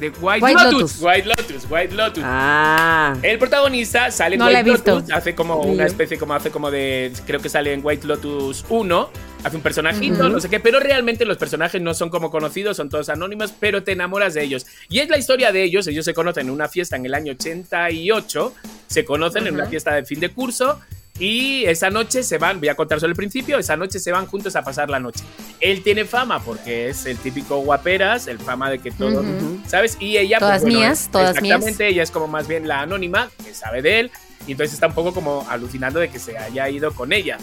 De 0.00 0.10
White, 0.10 0.44
White 0.44 0.62
Lotus. 0.62 0.72
Lotus. 0.72 1.02
White 1.02 1.28
Lotus. 1.28 1.66
White 1.70 1.94
Lotus. 1.94 2.24
Ah. 2.26 3.16
El 3.22 3.38
protagonista 3.38 4.10
sale 4.10 4.34
en 4.34 4.40
No 4.40 4.46
White 4.46 4.62
visto. 4.62 4.94
Lotus, 4.96 5.10
hace 5.10 5.34
como 5.34 5.60
una 5.60 5.86
especie 5.86 6.18
como 6.18 6.34
hace 6.34 6.50
como 6.50 6.70
de 6.70 7.12
creo 7.26 7.40
que 7.40 7.48
sale 7.48 7.72
en 7.72 7.80
White 7.82 8.06
Lotus 8.06 8.66
1, 8.68 9.10
hace 9.42 9.56
un 9.56 9.62
personajito, 9.62 10.28
no 10.28 10.38
sé 10.38 10.50
qué, 10.50 10.60
pero 10.60 10.80
realmente 10.80 11.24
los 11.24 11.38
personajes 11.38 11.80
no 11.80 11.94
son 11.94 12.10
como 12.10 12.30
conocidos, 12.30 12.76
son 12.76 12.90
todos 12.90 13.08
anónimos, 13.08 13.54
pero 13.58 13.82
te 13.84 13.92
enamoras 13.92 14.34
de 14.34 14.42
ellos. 14.42 14.66
Y 14.90 14.98
es 14.98 15.08
la 15.08 15.16
historia 15.16 15.50
de 15.50 15.62
ellos, 15.62 15.86
ellos 15.86 16.04
se 16.04 16.12
conocen 16.12 16.48
en 16.48 16.52
una 16.52 16.68
fiesta 16.68 16.96
en 16.96 17.06
el 17.06 17.14
año 17.14 17.32
88, 17.32 18.54
se 18.86 19.04
conocen 19.06 19.46
en 19.46 19.54
una 19.54 19.66
fiesta 19.66 19.94
de 19.94 20.04
fin 20.04 20.20
de 20.20 20.28
curso 20.28 20.78
y 21.18 21.64
esa 21.64 21.88
noche 21.90 22.22
se 22.22 22.38
van, 22.38 22.58
voy 22.60 22.68
a 22.68 22.74
contar 22.74 23.00
solo 23.00 23.10
el 23.12 23.16
principio, 23.16 23.58
esa 23.58 23.76
noche 23.76 23.98
se 23.98 24.12
van 24.12 24.26
juntos 24.26 24.54
a 24.56 24.62
pasar 24.62 24.90
la 24.90 25.00
noche. 25.00 25.24
Él 25.60 25.82
tiene 25.82 26.04
fama 26.04 26.40
porque 26.40 26.88
es 26.90 27.06
el 27.06 27.16
típico 27.18 27.58
guaperas, 27.58 28.26
el 28.26 28.38
fama 28.38 28.70
de 28.70 28.78
que 28.78 28.90
todo. 28.90 29.24
¿sabes? 29.66 29.96
Y 30.00 30.16
ella 30.18 30.38
Todas 30.38 30.60
pues, 30.60 30.72
bueno, 30.72 30.78
mías, 30.80 31.00
es- 31.02 31.08
todas 31.10 31.40
mías. 31.42 31.56
exactamente, 31.56 31.88
ella 31.88 32.02
es 32.02 32.10
como 32.10 32.26
más 32.28 32.46
bien 32.48 32.68
la 32.68 32.80
anónima, 32.82 33.30
que 33.44 33.54
sabe 33.54 33.82
de 33.82 34.00
él, 34.00 34.10
y 34.46 34.52
entonces 34.52 34.74
está 34.74 34.86
un 34.88 34.94
poco 34.94 35.12
como 35.14 35.46
alucinando 35.48 35.98
de 36.00 36.08
que 36.10 36.18
se 36.18 36.36
haya 36.38 36.68
ido 36.68 36.92
con 36.94 37.12
ella. 37.12 37.38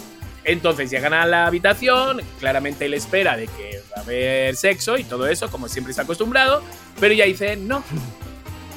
Entonces 0.46 0.90
llegan 0.92 1.14
a 1.14 1.26
la 1.26 1.46
habitación, 1.48 2.22
claramente 2.40 2.86
él 2.86 2.94
espera 2.94 3.38
de 3.38 3.48
que 3.48 3.82
va 3.92 4.02
a 4.02 4.04
haber 4.04 4.56
sexo 4.58 4.98
y 4.98 5.04
todo 5.06 5.26
eso, 5.28 5.50
como 5.50 5.70
siempre 5.70 5.92
está 5.92 6.02
acostumbrado, 6.04 6.62
pero 7.00 7.14
ella 7.14 7.24
dice, 7.26 7.56
no, 7.56 7.82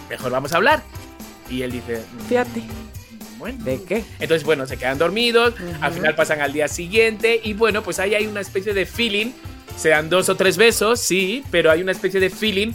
mejor 0.09 0.31
vamos 0.31 0.53
a 0.53 0.57
hablar. 0.57 0.83
Y 1.51 1.63
él 1.63 1.73
dice, 1.73 2.03
Fíjate. 2.29 2.63
Bueno. 3.39 3.65
¿De 3.65 3.83
qué? 3.83 4.05
Entonces, 4.19 4.45
bueno, 4.45 4.67
se 4.67 4.77
quedan 4.77 4.99
dormidos, 4.99 5.55
al 5.81 5.93
final 5.93 6.15
pasan 6.15 6.41
al 6.41 6.53
día 6.53 6.69
siguiente 6.69 7.41
y 7.43 7.53
bueno, 7.53 7.83
pues 7.83 7.99
ahí 7.99 8.15
hay 8.15 8.27
una 8.27 8.41
especie 8.41 8.75
de 8.75 8.87
feeling, 8.87 9.33
se 9.77 9.91
dan 9.91 10.09
dos 10.09 10.29
o 10.29 10.37
tres 10.37 10.57
besos, 10.57 11.01
sí, 11.01 11.45
pero 11.51 11.71
hay 11.71 11.83
una 11.83 11.93
especie 11.93 12.21
de 12.21 12.31
feeling 12.31 12.73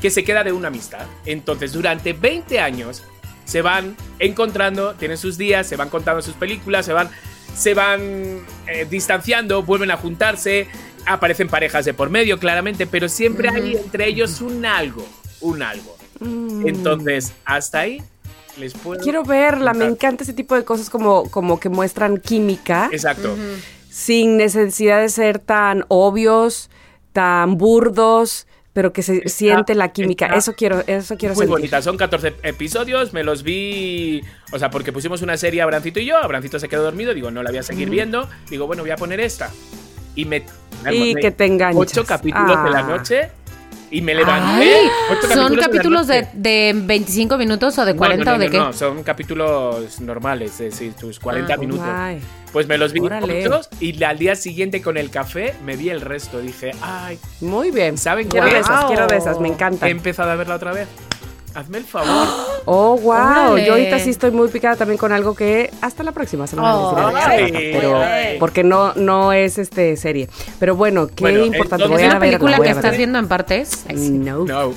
que 0.00 0.10
se 0.10 0.24
queda 0.24 0.44
de 0.44 0.52
una 0.52 0.68
amistad. 0.68 1.06
Entonces, 1.26 1.72
durante 1.72 2.12
20 2.12 2.60
años 2.60 3.02
se 3.44 3.62
van 3.62 3.96
encontrando, 4.18 4.94
tienen 4.94 5.18
sus 5.18 5.36
días, 5.36 5.66
se 5.66 5.76
van 5.76 5.88
contando 5.88 6.22
sus 6.22 6.34
películas, 6.34 6.86
se 6.86 6.92
van, 6.92 7.10
se 7.54 7.74
van 7.74 8.40
eh, 8.66 8.86
distanciando, 8.88 9.62
vuelven 9.62 9.90
a 9.90 9.96
juntarse, 9.96 10.68
aparecen 11.06 11.48
parejas 11.48 11.84
de 11.84 11.94
por 11.94 12.10
medio, 12.10 12.38
claramente, 12.38 12.86
pero 12.86 13.08
siempre 13.08 13.48
hay 13.48 13.76
entre 13.76 14.06
ellos 14.06 14.40
un 14.40 14.64
algo, 14.64 15.06
un 15.40 15.62
algo. 15.62 15.96
Mm. 16.20 16.68
Entonces, 16.68 17.32
hasta 17.44 17.80
ahí 17.80 18.02
les 18.60 18.74
puedo... 18.74 19.02
Quiero 19.02 19.24
verla, 19.24 19.72
me 19.74 19.86
encanta 19.86 20.22
ese 20.22 20.32
tipo 20.32 20.54
de 20.54 20.64
cosas 20.64 20.88
como, 20.90 21.28
como 21.30 21.58
que 21.58 21.68
muestran 21.68 22.18
química 22.18 22.88
Exacto. 22.92 23.36
sin 23.90 24.36
necesidad 24.36 25.00
de 25.00 25.08
ser 25.08 25.38
tan 25.40 25.84
obvios, 25.88 26.70
tan 27.12 27.56
burdos, 27.58 28.46
pero 28.72 28.92
que 28.92 29.02
se 29.02 29.16
Está- 29.16 29.28
siente 29.30 29.74
la 29.74 29.88
química. 29.92 30.26
está 30.26 30.38
Eso 30.38 30.52
quiero, 30.54 30.84
eso 30.86 31.16
quiero 31.16 31.34
Muy 31.34 31.42
sentir. 31.42 31.50
bonita, 31.50 31.82
son 31.82 31.96
14 31.96 32.34
episodios, 32.44 33.12
me 33.12 33.24
los 33.24 33.42
vi, 33.42 34.22
o 34.52 34.58
sea, 34.58 34.70
porque 34.70 34.92
pusimos 34.92 35.22
una 35.22 35.36
serie 35.36 35.60
Abrancito 35.62 35.98
y 35.98 36.04
yo, 36.06 36.16
Abrancito 36.18 36.60
se 36.60 36.68
quedó 36.68 36.84
dormido, 36.84 37.12
digo, 37.12 37.30
no 37.32 37.42
la 37.42 37.50
voy 37.50 37.58
a 37.58 37.62
seguir 37.64 37.90
viendo, 37.90 38.28
digo, 38.48 38.66
bueno, 38.68 38.82
voy 38.82 38.92
a 38.92 38.96
poner 38.96 39.18
esta. 39.20 39.50
Y 40.14 40.24
me... 40.24 40.44
Y 40.90 41.14
que 41.14 41.30
te 41.30 41.44
enganchas. 41.46 41.80
Ocho 41.80 42.04
capítulos 42.04 42.62
de 42.64 42.70
la 42.70 42.78
Ah. 42.80 42.82
noche 42.82 43.30
y 43.90 44.00
me 44.02 44.14
levanté. 44.14 44.64
Ay, 44.74 44.88
ocho 45.10 45.34
¿Son 45.34 45.56
capítulos 45.56 46.06
de, 46.06 46.26
de 46.32 46.72
25 46.76 47.36
minutos 47.38 47.76
o 47.78 47.84
de 47.84 47.92
No, 47.94 47.98
40 47.98 48.24
no, 48.24 48.30
no, 48.30 48.36
o 48.36 48.38
de 48.40 48.46
no, 48.46 48.52
qué? 48.52 48.58
no, 48.58 48.72
son 48.72 49.02
capítulos 49.02 50.00
normales, 50.00 50.52
es 50.52 50.72
decir, 50.72 50.94
tus 50.94 51.18
40 51.18 51.52
Ah, 51.52 51.56
minutos. 51.56 51.86
Ay. 51.88 52.20
Pues 52.52 52.66
me 52.66 52.76
los 52.78 52.92
vi 52.92 53.00
todos 53.00 53.68
y 53.78 54.02
al 54.02 54.18
día 54.18 54.34
siguiente 54.34 54.82
con 54.82 54.96
el 54.96 55.10
café 55.10 55.54
me 55.64 55.76
vi 55.76 55.88
el 55.90 56.00
resto. 56.00 56.40
Dije, 56.40 56.72
ay, 56.82 57.18
Muy 57.40 57.70
bien. 57.70 57.96
¿Saben 57.96 58.26
Quiero 58.28 58.46
qué? 58.48 58.54
de 58.54 58.60
esas, 58.60 58.84
quiero 58.86 59.06
de 59.06 59.16
esas, 59.16 59.38
me 59.38 59.48
he 59.48 59.52
encanta. 59.52 59.88
empezado 59.88 60.30
a 60.30 60.34
verla 60.34 60.56
otra 60.56 60.72
vez. 60.72 60.88
Hazme 61.54 61.78
el 61.78 61.84
favor. 61.84 62.26
Oh, 62.66 62.96
wow. 62.98 63.12
Órale. 63.12 63.64
Yo 63.66 63.72
ahorita 63.72 63.98
sí 63.98 64.10
estoy 64.10 64.30
muy 64.32 64.46
picada 64.48 64.76
también 64.76 64.98
con 64.98 65.12
algo 65.12 65.34
que 65.34 65.70
hasta 65.80 66.02
la 66.04 66.12
próxima 66.12 66.46
semana 66.46 66.74
les 66.76 66.90
diré 66.90 67.72
trata, 67.72 67.80
pero 67.80 67.98
Ay. 68.02 68.36
porque 68.38 68.62
no 68.62 68.92
no 68.94 69.32
es 69.32 69.56
este 69.58 69.96
serie. 69.96 70.28
Pero 70.60 70.76
bueno, 70.76 71.08
qué 71.08 71.14
Bueno, 71.24 71.44
importante. 71.46 71.84
entonces- 71.84 71.90
Voy 71.90 72.02
¿Es 72.02 72.08
a 72.08 72.10
una 72.16 72.20
película 72.20 72.56
voy 72.58 72.66
que 72.66 72.72
estás 72.72 72.96
viendo 72.96 73.18
en 73.18 73.28
partes? 73.28 73.86
No. 73.92 74.44
No. 74.44 74.74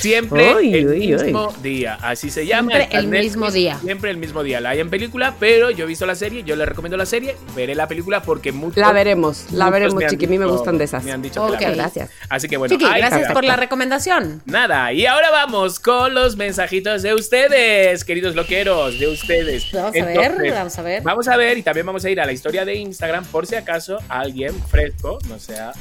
Siempre 0.00 0.54
Uy, 0.54 0.74
el 0.74 0.86
uy, 0.88 1.14
uy. 1.14 1.22
mismo 1.24 1.52
día. 1.62 1.98
Así 2.00 2.30
se 2.30 2.46
llama. 2.46 2.72
Siempre 2.72 2.96
el 2.98 3.10
Netflix, 3.10 3.32
mismo 3.32 3.50
día. 3.50 3.78
Siempre 3.82 4.10
el 4.10 4.16
mismo 4.18 4.42
día. 4.42 4.60
La 4.60 4.70
hay 4.70 4.80
en 4.80 4.90
película, 4.90 5.34
pero 5.40 5.70
yo 5.70 5.84
he 5.84 5.88
visto 5.88 6.06
la 6.06 6.14
serie. 6.14 6.42
Yo 6.44 6.56
le 6.56 6.66
recomiendo 6.66 6.96
la 6.96 7.06
serie. 7.06 7.36
Veré 7.54 7.74
la 7.74 7.88
película 7.88 8.22
porque 8.22 8.52
muchos. 8.52 8.76
La 8.78 8.92
veremos, 8.92 9.46
la 9.52 9.70
veremos, 9.70 10.04
chiqui. 10.06 10.26
A 10.26 10.28
mí 10.28 10.38
me 10.38 10.46
gustan 10.46 10.78
de 10.78 10.84
esas. 10.84 11.02
Me 11.04 11.12
han 11.12 11.22
dicho 11.22 11.42
Ok. 11.44 11.58
que 11.58 11.68
la. 11.68 11.74
Gracias. 11.74 12.10
Así 12.28 12.48
que 12.48 12.56
bueno. 12.56 12.76
Chiqui, 12.76 12.90
gracias 12.96 13.32
por 13.32 13.44
la 13.44 13.56
recomendación. 13.56 14.42
Nada, 14.44 14.92
y 14.92 15.06
ahora 15.06 15.30
vamos 15.30 15.80
con 15.80 16.14
los 16.14 16.36
mensajitos 16.36 17.02
de 17.02 17.14
ustedes, 17.14 18.04
queridos 18.04 18.34
loqueros, 18.34 18.98
de 18.98 19.08
ustedes. 19.08 19.70
Vamos 19.72 19.96
a 19.96 20.04
ver, 20.04 20.52
vamos 20.52 20.78
a 20.78 20.82
ver. 20.82 21.02
Vamos 21.02 21.28
a 21.28 21.36
ver 21.36 21.58
y 21.58 21.62
también 21.62 21.86
vamos 21.86 22.04
a 22.04 22.10
ir 22.10 22.20
a 22.20 22.26
la 22.26 22.32
historia 22.32 22.64
de 22.64 22.74
Instagram 22.74 23.24
por 23.26 23.46
si 23.46 23.54
acaso 23.54 23.98
alguien 24.08 24.52
fresco 24.68 25.18
no 25.28 25.38
sea 25.38 25.72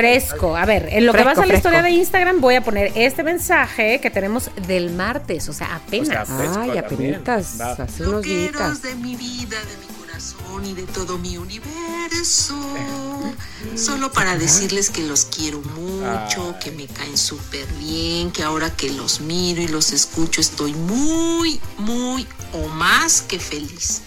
Fresco. 0.00 0.56
A 0.56 0.66
ver, 0.66 0.88
en 0.92 1.06
lo 1.06 1.12
que 1.12 1.22
vas 1.22 1.38
a 1.38 1.40
la 1.40 1.46
fresco. 1.46 1.56
historia 1.56 1.82
de 1.82 1.90
Instagram 1.90 2.40
voy 2.40 2.56
a 2.56 2.62
poner 2.62 2.92
este 2.94 3.22
mensaje 3.22 3.98
que 4.00 4.10
tenemos 4.10 4.50
del 4.66 4.90
martes, 4.92 5.48
o 5.48 5.52
sea, 5.52 5.76
apenas. 5.76 6.28
O 6.28 6.36
sea, 6.36 6.62
Ay, 6.62 6.76
apenitas, 6.78 7.56
Va. 7.60 7.72
hace 7.72 8.06
unos 8.06 8.22
días. 8.22 8.82
De 8.82 8.94
mi 8.94 9.16
vida, 9.16 9.56
de 9.58 9.76
mi 9.86 10.06
corazón 10.06 10.66
y 10.66 10.74
de 10.74 10.82
todo 10.82 11.16
mi 11.18 11.38
universo. 11.38 12.54
Solo 13.74 14.12
para 14.12 14.36
decirles 14.36 14.90
que 14.90 15.02
los 15.02 15.24
quiero 15.24 15.60
mucho, 15.60 16.54
que 16.62 16.70
me 16.70 16.86
caen 16.86 17.16
súper 17.16 17.66
bien, 17.78 18.30
que 18.32 18.42
ahora 18.42 18.70
que 18.70 18.90
los 18.90 19.20
miro 19.20 19.60
y 19.62 19.68
los 19.68 19.92
escucho 19.92 20.40
estoy 20.40 20.72
muy, 20.74 21.60
muy 21.78 22.26
o 22.52 22.68
más 22.68 23.22
que 23.22 23.38
feliz. 23.38 24.02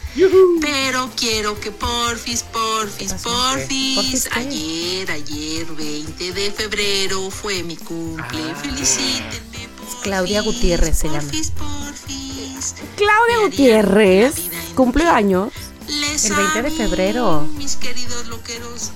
Pero 0.62 1.10
quiero 1.16 1.60
que 1.60 1.72
porfis, 1.72 2.44
porfis, 2.44 3.14
porfis. 3.14 4.28
Ayer, 4.34 5.10
ayer, 5.12 5.66
20 5.66 6.34
de 6.34 6.52
febrero 6.52 7.30
fue 7.30 7.64
mi 7.64 7.78
cumple. 7.78 8.52
Ah. 8.52 8.56
Felicítenme, 8.56 9.70
porfis. 9.78 10.00
Claudia 10.02 10.42
Gutiérrez 10.42 10.98
se 10.98 11.08
llama. 11.08 11.22
Porfis, 11.22 11.52
porfis. 11.52 12.76
Claudia 12.96 13.38
Gutiérrez 13.44 14.50
años. 15.12 15.54
les 15.88 16.26
El 16.26 16.36
20 16.36 16.62
de 16.64 16.72
febrero. 16.72 17.48
Mis 17.58 17.76
queridos 17.76 18.28
loqueros. 18.28 18.92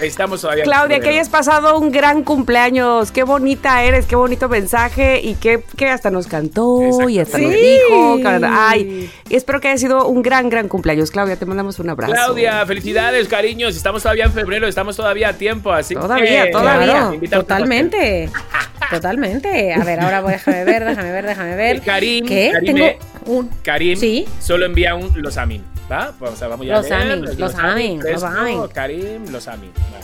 Estamos 0.00 0.40
todavía 0.40 0.64
en 0.64 0.68
Claudia, 0.68 1.00
que 1.00 1.08
hayas 1.10 1.28
pasado 1.28 1.78
un 1.78 1.92
gran 1.92 2.24
cumpleaños. 2.24 3.12
Qué 3.12 3.22
bonita 3.22 3.82
eres, 3.84 4.06
qué 4.06 4.16
bonito 4.16 4.48
mensaje 4.48 5.20
y 5.22 5.34
que, 5.36 5.62
que 5.76 5.88
hasta 5.88 6.10
nos 6.10 6.26
cantó 6.26 7.08
y 7.08 7.20
hasta 7.20 7.38
nos 7.38 7.52
dijo. 7.52 8.18
Ay, 8.50 9.08
espero 9.30 9.60
que 9.60 9.68
haya 9.68 9.78
sido 9.78 10.08
un 10.08 10.22
gran, 10.22 10.50
gran 10.50 10.68
cumpleaños. 10.68 11.10
Claudia, 11.12 11.36
te 11.36 11.46
mandamos 11.46 11.78
un 11.78 11.90
abrazo. 11.90 12.12
Claudia, 12.12 12.66
felicidades, 12.66 13.28
cariños. 13.28 13.76
Estamos 13.76 14.02
todavía 14.02 14.24
en 14.24 14.32
febrero, 14.32 14.66
estamos 14.66 14.96
todavía 14.96 15.28
a 15.28 15.32
tiempo, 15.34 15.72
así 15.72 15.94
Todavía, 15.94 16.46
que 16.46 16.50
todavía. 16.50 16.86
Claro, 17.20 17.20
totalmente. 17.30 18.30
Totalmente. 18.90 19.72
A 19.72 19.82
ver, 19.82 19.98
ahora 19.98 20.20
voy, 20.20 20.32
déjame 20.32 20.64
ver, 20.64 20.84
déjame 20.84 21.10
ver, 21.10 21.26
déjame 21.26 21.56
ver. 21.56 21.80
Karim, 21.80 22.26
¿Qué? 22.26 22.50
Karim, 22.52 22.74
Tengo 22.76 22.98
un. 23.26 23.50
Karim 23.62 23.96
Sí. 23.98 24.26
solo 24.40 24.66
envía 24.66 24.94
un 24.94 25.10
los 25.22 25.38
amin. 25.38 25.64
¿Va? 25.90 26.12
Pues, 26.18 26.32
o 26.32 26.36
sea, 26.36 26.48
vamos 26.48 26.66
ya 26.66 26.78
a 26.78 26.82
Los 26.82 26.90
amin, 26.90 27.22
los, 27.22 27.38
los 27.38 27.54
amin, 27.54 28.00
los 28.02 28.22
amin. 28.22 28.68
Karim, 28.68 29.28
los 29.30 29.48
amin. 29.48 29.70
Va. 29.70 30.00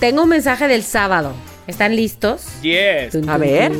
Tengo 0.00 0.22
un 0.22 0.28
mensaje 0.28 0.66
del 0.66 0.82
sábado. 0.82 1.34
¿Están 1.66 1.94
listos? 1.94 2.42
Yes. 2.62 3.14
A 3.28 3.38
ver. 3.38 3.72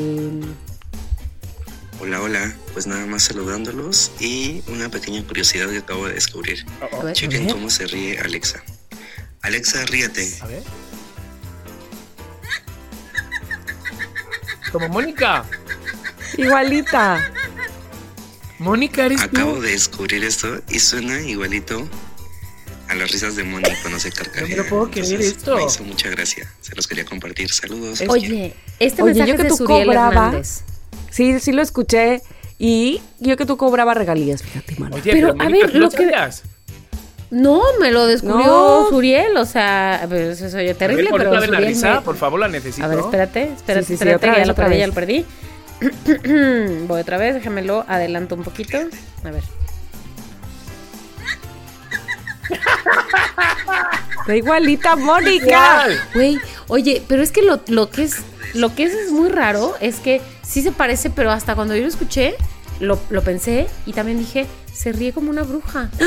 Hola, 2.01 2.23
hola. 2.23 2.55
Pues 2.73 2.87
nada 2.87 3.05
más 3.07 3.25
saludándolos 3.25 4.13
y 4.21 4.63
una 4.69 4.89
pequeña 4.89 5.23
curiosidad 5.25 5.69
que 5.71 5.79
acabo 5.79 6.07
de 6.07 6.15
descubrir. 6.15 6.65
Oh, 6.81 6.99
oh. 6.99 7.13
Chequen 7.13 7.49
cómo 7.51 7.69
se 7.69 7.87
ríe 7.87 8.19
Alexa. 8.21 8.63
Alexa, 9.43 9.85
ríete. 9.87 10.31
A 10.41 10.47
ver. 10.47 10.63
Como 14.71 14.89
Mónica. 14.89 15.45
Igualita. 16.37 17.33
Mónica, 18.61 19.07
eres 19.07 19.23
Acabo 19.23 19.55
tú. 19.55 19.61
de 19.63 19.71
descubrir 19.71 20.23
esto 20.25 20.61
y 20.69 20.79
suena 20.81 21.21
igualito 21.23 21.83
a 22.89 22.95
las 22.95 23.11
risas 23.11 23.35
de 23.37 23.43
Moni 23.45 23.69
cuando 23.83 23.99
se 23.99 24.13
carcajea. 24.13 24.43
No 24.43 24.49
me 24.49 24.57
lo 24.57 24.67
puedo 24.69 24.91
creer 24.91 25.07
Entonces, 25.07 25.37
esto. 25.39 25.57
Me 25.57 25.65
hizo 25.65 25.83
mucha 25.85 26.11
gracia. 26.11 26.47
Se 26.61 26.75
los 26.75 26.87
quería 26.87 27.05
compartir. 27.05 27.51
Saludos. 27.51 28.03
Oye, 28.09 28.55
este 28.79 29.03
Oye, 29.03 29.13
mensaje 29.15 29.31
yo 29.31 29.37
que 29.37 29.43
es 29.43 29.45
de 29.45 29.49
tú 29.49 29.57
Suriel 29.57 29.87
cobraba-. 29.87 30.43
Sí, 31.11 31.41
sí 31.41 31.53
lo 31.53 31.63
escuché. 31.63 32.23
Y 32.59 33.01
yo 33.19 33.39
que 33.39 33.47
tú 33.47 33.57
cobraba 33.57 33.95
regalías, 33.95 34.43
fíjate, 34.43 34.77
mano. 34.79 34.95
Oye, 34.97 35.11
Pero, 35.13 35.29
pero, 35.29 35.41
a 35.41 35.45
Mónica, 35.45 35.65
ver, 35.67 35.73
¿tú 35.73 35.79
lo 35.79 35.85
lo 35.87 35.91
que- 35.91 35.97
sabías? 35.97 36.43
No, 37.31 37.63
me 37.81 37.91
lo 37.93 38.07
descubrió 38.07 38.45
No. 38.47 38.89
Suriel, 38.91 39.37
o 39.37 39.47
sea, 39.47 40.05
pues 40.09 40.41
eso 40.43 40.57
oye 40.59 40.73
A 40.73 40.75
terrible, 40.75 41.05
ver, 41.13 41.13
pero 41.31 41.47
la 41.47 41.61
risa, 41.61 41.95
me- 41.95 42.01
por 42.03 42.17
favor, 42.17 42.41
la 42.41 42.49
necesito. 42.49 42.85
A 42.85 42.89
ver, 42.89 42.99
espérate, 42.99 43.53
espérate, 43.57 43.87
Sí, 43.87 43.87
sí, 43.87 43.87
sí, 43.87 43.95
espérate, 43.95 44.17
otra 44.17 44.33
ya 44.33 44.39
vez, 44.41 44.47
lo 44.49 44.53
otra 44.53 44.65
perdí, 44.65 44.75
vez. 44.77 44.81
ya 44.81 44.87
lo 44.89 44.93
perdí. 44.95 45.25
Voy 46.89 47.01
otra 47.01 47.17
vez, 47.19 47.35
déjamelo, 47.35 47.85
adelanto 47.89 48.35
un 48.35 48.43
poquito. 48.43 48.79
A 49.25 49.31
ver. 49.31 49.43
Está 54.21 54.37
igualita, 54.37 54.97
Mónica. 54.97 55.87
Güey, 56.15 56.39
oye, 56.69 57.03
pero 57.09 57.23
es 57.23 57.33
que 57.33 57.43
lo, 57.43 57.61
lo 57.69 57.91
que 57.91 58.03
es 58.05 58.17
lo 58.55 58.75
que 58.75 58.83
es, 58.85 58.93
es 58.95 59.13
muy 59.13 59.29
raro 59.29 59.75
es 59.81 59.97
que 59.97 60.21
sí 60.43 60.61
se 60.63 60.73
parece, 60.73 61.09
pero 61.11 61.31
hasta 61.31 61.55
cuando 61.55 61.75
yo 61.77 61.83
lo 61.83 61.89
escuché, 61.89 62.35
lo, 62.81 62.99
lo 63.11 63.23
pensé 63.23 63.69
y 63.87 63.93
también 63.93 64.19
dije, 64.19 64.47
se 64.73 64.93
ríe 64.93 65.13
como 65.13 65.31
una 65.31 65.43
bruja. 65.45 65.89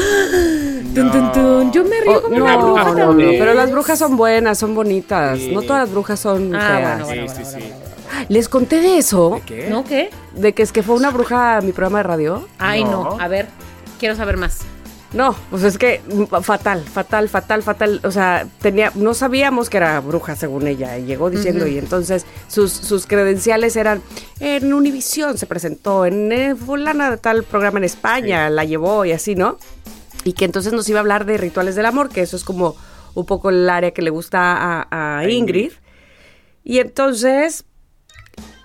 Tun, 0.93 1.11
tun, 1.11 1.31
tun. 1.31 1.71
Yo 1.71 1.83
me 1.85 2.01
río 2.01 2.17
Oh, 2.17 2.21
como 2.23 2.37
no, 2.39 2.45
una 2.45 2.57
bruja 2.57 2.91
no, 2.93 3.15
pero 3.17 3.53
las 3.53 3.71
brujas 3.71 3.97
son 3.97 4.17
buenas, 4.17 4.57
son 4.59 4.75
bonitas. 4.75 5.39
Sí. 5.39 5.51
No 5.53 5.61
todas 5.61 5.83
las 5.83 5.91
brujas 5.91 6.19
son 6.19 6.53
Ah, 6.55 6.59
feas. 6.77 7.03
bueno, 7.03 7.05
bueno, 7.05 7.27
Sí, 7.33 7.33
bueno, 7.33 7.33
sí, 7.33 7.43
bueno, 7.43 7.65
sí. 7.65 7.71
bueno. 7.71 7.82
Les 8.29 8.49
conté 8.49 8.81
de 8.81 8.97
eso, 8.97 9.41
¿Qué? 9.45 9.67
¿No 9.69 9.83
qué? 9.83 10.09
de 10.35 10.53
que 10.53 10.63
es 10.63 10.71
que 10.71 10.83
fue 10.83 10.95
una 10.95 11.11
bruja 11.11 11.57
a 11.57 11.61
mi 11.61 11.71
programa 11.71 11.99
de 11.99 12.03
radio. 12.03 12.47
Ay, 12.57 12.83
no. 12.83 13.03
No. 13.03 13.19
A 13.19 13.27
ver, 13.27 13.47
quiero 13.99 14.15
saber 14.15 14.37
más. 14.37 14.61
No, 15.13 15.35
pues 15.51 15.63
es 15.63 15.77
que 15.77 16.01
mm, 16.11 16.41
fatal, 16.41 16.81
fatal, 16.81 17.29
fatal, 17.29 17.61
fatal. 17.61 18.01
O 18.03 18.11
sea, 18.11 18.47
tenía, 18.61 18.91
no 18.95 19.13
sabíamos 19.13 19.69
que 19.69 19.77
era 19.77 19.99
bruja 19.99 20.35
según 20.35 20.67
ella. 20.67 20.97
y 20.97 21.05
Llegó 21.05 21.29
diciendo 21.29 21.67
y 21.67 21.77
entonces 21.77 22.25
sus, 22.47 22.71
sus 22.71 23.05
credenciales 23.05 23.75
eran 23.75 24.01
en 24.39 24.73
Univisión 24.73 25.37
se 25.37 25.45
presentó, 25.45 26.05
en 26.07 26.31
eh, 26.31 26.55
fulana 26.55 27.11
de 27.11 27.17
tal 27.17 27.43
programa 27.43 27.77
en 27.77 27.83
España, 27.83 28.49
la 28.49 28.63
llevó 28.63 29.05
y 29.05 29.11
así, 29.11 29.35
¿no? 29.35 29.57
Y 30.23 30.33
que 30.33 30.45
entonces 30.45 30.73
nos 30.73 30.89
iba 30.89 30.99
a 30.99 31.01
hablar 31.01 31.25
de 31.25 31.37
rituales 31.37 31.75
del 31.75 31.85
amor, 31.85 32.09
que 32.09 32.21
eso 32.21 32.35
es 32.35 32.43
como 32.43 32.75
un 33.13 33.25
poco 33.25 33.51
el 33.51 33.69
área 33.69 33.91
que 33.91 34.01
le 34.01 34.09
gusta 34.09 34.39
a, 34.39 34.87
a 34.89 35.19
A 35.19 35.29
Ingrid. 35.29 35.65
Ingrid. 35.65 35.71
Y 36.63 36.79
entonces, 36.79 37.65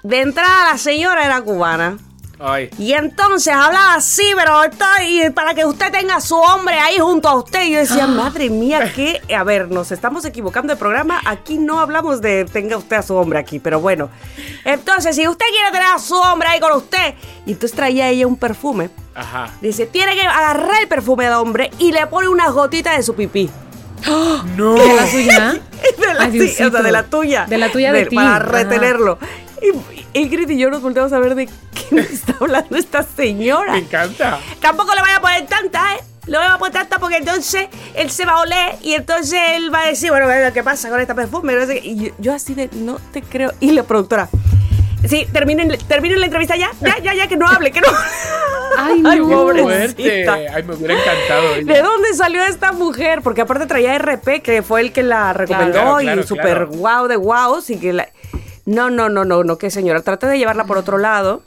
de 0.03 0.21
entrada 0.21 0.73
la 0.73 0.79
señora 0.79 1.25
era 1.25 1.41
cubana. 1.43 1.99
Ay. 2.41 2.71
Y 2.79 2.93
entonces 2.93 3.53
hablaba 3.53 3.95
así, 3.95 4.23
pero 4.37 4.63
estoy 4.63 5.27
y 5.27 5.31
para 5.31 5.55
que 5.55 5.65
usted 5.65 5.91
tenga 5.91 6.17
a 6.17 6.21
su 6.21 6.37
hombre 6.37 6.77
ahí 6.77 6.99
junto 6.99 7.29
a 7.29 7.35
usted. 7.35 7.65
Y 7.65 7.73
yo 7.73 7.79
decía, 7.81 8.07
madre 8.07 8.49
mía, 8.49 8.93
que, 8.95 9.21
a 9.35 9.43
ver, 9.43 9.71
nos 9.71 9.91
estamos 9.91 10.25
equivocando 10.25 10.73
de 10.73 10.79
programa. 10.79 11.21
Aquí 11.25 11.59
no 11.59 11.81
hablamos 11.81 12.21
de 12.21 12.45
tenga 12.45 12.77
usted 12.77 12.97
a 12.97 13.03
su 13.03 13.17
hombre 13.17 13.41
aquí, 13.41 13.59
pero 13.59 13.81
bueno. 13.81 14.09
Entonces, 14.65 15.17
si 15.17 15.27
usted 15.27 15.47
quiere 15.51 15.73
tener 15.73 15.89
a 15.93 15.99
su 15.99 16.15
hombre 16.15 16.49
ahí 16.49 16.61
con 16.61 16.73
usted, 16.73 17.15
y 17.45 17.53
entonces 17.53 17.77
traía 17.77 18.09
ella 18.09 18.27
un 18.27 18.37
perfume. 18.37 18.91
Ajá. 19.17 19.51
Dice, 19.61 19.87
tiene 19.87 20.15
que 20.15 20.23
agarrar 20.23 20.83
el 20.83 20.87
perfume 20.87 21.25
del 21.25 21.35
hombre 21.35 21.71
y 21.79 21.91
le 21.91 22.07
pone 22.07 22.29
unas 22.29 22.53
gotitas 22.53 22.97
de 22.97 23.03
su 23.03 23.15
pipí. 23.15 23.51
No. 24.57 24.75
¿De 24.75 24.95
la 24.95 25.07
suya? 25.07 25.61
De 25.99 26.15
la, 26.15 26.31
sí, 26.31 26.63
o 26.63 26.71
sea, 26.71 26.83
de 26.83 26.93
la 26.93 27.03
tuya. 27.05 27.47
De 27.47 27.59
la 27.59 27.71
tuya 27.71 27.93
de 27.93 28.07
ti. 28.07 28.15
Para 28.15 28.37
Ajá. 28.37 29.19
Y 29.63 30.19
Ingrid 30.19 30.49
y 30.51 30.59
yo 30.59 30.71
nos 30.71 30.83
volteamos 30.83 31.13
a 31.13 31.19
ver 31.19 31.35
de 31.35 31.47
qué 31.47 32.01
está 32.01 32.35
hablando 32.41 32.77
esta 32.77 33.03
señora. 33.03 33.73
Me 33.73 33.79
encanta. 33.79 34.39
Tampoco 34.61 34.95
le 34.95 35.01
vaya 35.01 35.17
a 35.17 35.21
poner 35.21 35.47
tanta, 35.47 35.95
¿eh? 35.95 35.99
Le 36.27 36.37
voy 36.37 36.47
a 36.47 36.59
poner 36.59 36.75
tanta 36.75 36.99
porque 36.99 37.17
entonces 37.17 37.69
él 37.95 38.11
se 38.11 38.27
va 38.27 38.33
a 38.33 38.41
oler 38.41 38.75
y 38.83 38.93
entonces 38.93 39.41
él 39.55 39.73
va 39.73 39.83
a 39.83 39.87
decir, 39.87 40.11
bueno, 40.11 40.27
¿qué 40.53 40.63
pasa 40.63 40.91
con 40.91 41.01
esta 41.01 41.15
perfume? 41.15 41.55
Y 41.83 41.97
yo, 41.97 42.15
yo 42.19 42.35
así 42.35 42.55
de, 42.55 42.69
no 42.73 42.99
te 43.13 43.23
creo. 43.23 43.53
Y 43.61 43.73
la 43.73 43.83
productora, 43.85 44.29
sí, 45.07 45.27
terminen, 45.33 45.77
terminen 45.89 46.21
la 46.21 46.27
entrevista 46.27 46.55
ya, 46.57 46.71
ya, 46.81 46.99
ya, 47.03 47.15
ya, 47.15 47.27
que 47.29 47.37
no 47.37 47.49
hable, 47.49 47.71
que 47.71 47.81
no. 47.81 47.89
Ay, 48.79 49.01
no. 49.01 49.11
Qué 49.11 49.21
pobrecita. 49.21 50.35
Ay, 50.55 50.63
me 50.65 50.75
hubiera 50.75 50.95
encantado. 50.95 51.55
¿De 51.65 51.83
dónde 51.83 52.15
salió 52.15 52.45
esta 52.45 52.73
mujer? 52.73 53.23
Porque 53.23 53.41
aparte 53.41 53.67
traía 53.67 53.99
RP, 53.99 54.43
que 54.43 54.63
fue 54.63 54.83
el 54.83 54.93
que 54.93 55.03
la 55.03 55.33
recomendó 55.33 55.73
Claro, 55.73 55.97
claro, 55.99 56.21
y 56.21 56.27
súper 56.27 56.45
claro. 56.45 56.69
guau 56.69 57.09
de 57.09 57.17
guau. 57.17 57.63
y 57.67 57.77
que 57.79 57.93
la... 57.93 58.09
No, 58.69 58.91
no, 58.91 59.09
no, 59.09 59.25
no, 59.25 59.45
no, 59.45 59.57
qué 59.57 59.71
señora. 59.71 60.03
Traté 60.03 60.27
de 60.27 60.37
llevarla 60.39 60.65
por 60.65 60.77
otro 60.77 60.99
lado 60.99 61.43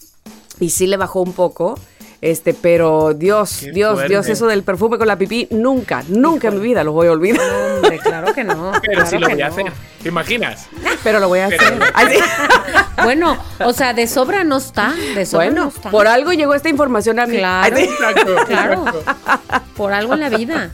y 0.60 0.72
sí 0.72 0.88
le 0.88 0.98
bajó 0.98 1.22
un 1.22 1.34
poco. 1.34 1.78
Este, 2.20 2.54
pero 2.54 3.14
Dios, 3.16 3.58
Qué 3.62 3.72
Dios, 3.72 3.94
fuerte. 3.94 4.10
Dios, 4.10 4.28
eso 4.28 4.46
del 4.46 4.62
perfume 4.64 5.00
con 5.00 5.08
la 5.08 5.16
pipí, 5.18 5.48
nunca, 5.50 6.04
nunca 6.08 6.50
en 6.50 6.56
mi 6.56 6.62
vida 6.62 6.84
lo 6.84 6.92
voy 6.94 7.08
a 7.08 7.12
olvidar. 7.12 7.42
Hombre, 7.76 7.98
claro 8.00 8.34
que 8.34 8.44
no. 8.44 8.72
Pero 8.82 8.94
claro 8.94 9.10
sí 9.10 9.18
lo 9.18 9.28
voy 9.30 9.42
a 9.42 9.48
no. 9.48 9.54
hacer. 9.54 9.66
¿Te 10.04 10.10
imaginas? 10.10 10.68
Pero 11.04 11.20
lo 11.20 11.28
voy 11.30 11.40
a 11.40 11.48
Pero- 11.50 11.64
hacer. 11.64 11.80
Ay, 11.94 12.08
sí. 12.18 12.20
Bueno, 13.04 13.36
o 13.66 13.74
sea, 13.74 13.94
de 13.96 14.06
sobra 14.08 14.44
no 14.44 14.58
está. 14.58 14.94
De 15.16 15.26
sobra 15.26 15.48
no 15.48 15.52
Bueno, 15.54 15.68
está. 15.76 15.90
por 15.90 16.08
algo 16.08 16.34
llegó 16.34 16.54
esta 16.54 16.70
información 16.70 17.20
a 17.20 17.26
mí. 17.26 17.38
Claro. 17.38 17.76
Ay, 17.76 17.86
sí. 17.86 17.92
Exacto. 17.92 18.36
Claro. 18.48 18.86
exacto. 18.88 19.64
Por 19.76 19.92
algo 19.94 20.14
en 20.14 20.20
la 20.20 20.30
vida. 20.30 20.70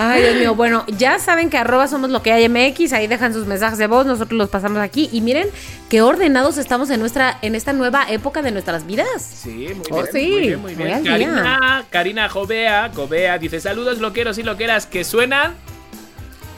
Ay, 0.00 0.22
Dios 0.22 0.36
mío. 0.36 0.54
Bueno, 0.54 0.84
ya 0.86 1.18
saben 1.18 1.50
que 1.50 1.58
arroba 1.58 1.88
somos 1.88 2.10
lo 2.10 2.22
que 2.22 2.30
hay 2.32 2.48
MX. 2.48 2.92
Ahí 2.92 3.06
dejan 3.08 3.32
sus 3.34 3.46
mensajes 3.46 3.78
de 3.78 3.86
voz. 3.88 4.06
Nosotros 4.06 4.38
los 4.38 4.48
pasamos 4.48 4.78
aquí. 4.78 5.08
Y 5.12 5.20
miren 5.20 5.48
qué 5.88 6.02
ordenados 6.02 6.56
estamos 6.56 6.88
en 6.90 7.00
nuestra, 7.00 7.38
en 7.42 7.54
esta 7.54 7.72
nueva 7.72 8.06
época 8.08 8.40
de 8.42 8.52
nuestras 8.52 8.86
vidas. 8.86 9.22
Sí, 9.22 9.68
muy 9.74 9.84
Oh, 9.90 10.02
bien. 10.02 10.06
sí, 10.12 10.56
muy 10.56 10.74
bien, 10.74 11.00
muy. 11.00 11.04
Karina, 11.04 11.84
Karina 11.90 12.28
Jovea, 12.28 12.90
Jovea 12.94 13.38
dice: 13.38 13.58
Saludos, 13.60 13.98
loqueros 13.98 14.38
y 14.38 14.42
loqueras 14.44 14.86
que 14.86 15.02
suenan. 15.02 15.54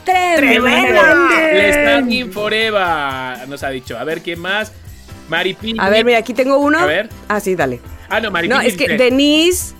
Les 0.05 1.75
Standing 1.75 2.31
Forever. 2.31 3.47
Nos 3.47 3.63
ha 3.63 3.69
dicho. 3.69 3.97
A 3.97 4.03
ver 4.03 4.21
quién 4.21 4.39
más. 4.39 4.71
Maripili. 5.29 5.79
A 5.79 5.89
ver, 5.89 6.03
mira, 6.05 6.17
aquí 6.19 6.33
tengo 6.33 6.57
uno. 6.57 6.79
A 6.79 6.85
ver. 6.85 7.09
Ah, 7.27 7.39
sí, 7.39 7.55
dale. 7.55 7.79
Ah, 8.09 8.19
no, 8.19 8.31
Maripili. 8.31 8.59
No, 8.59 8.61
es 8.65 8.75
que 8.75 8.97
Denise. 8.97 9.73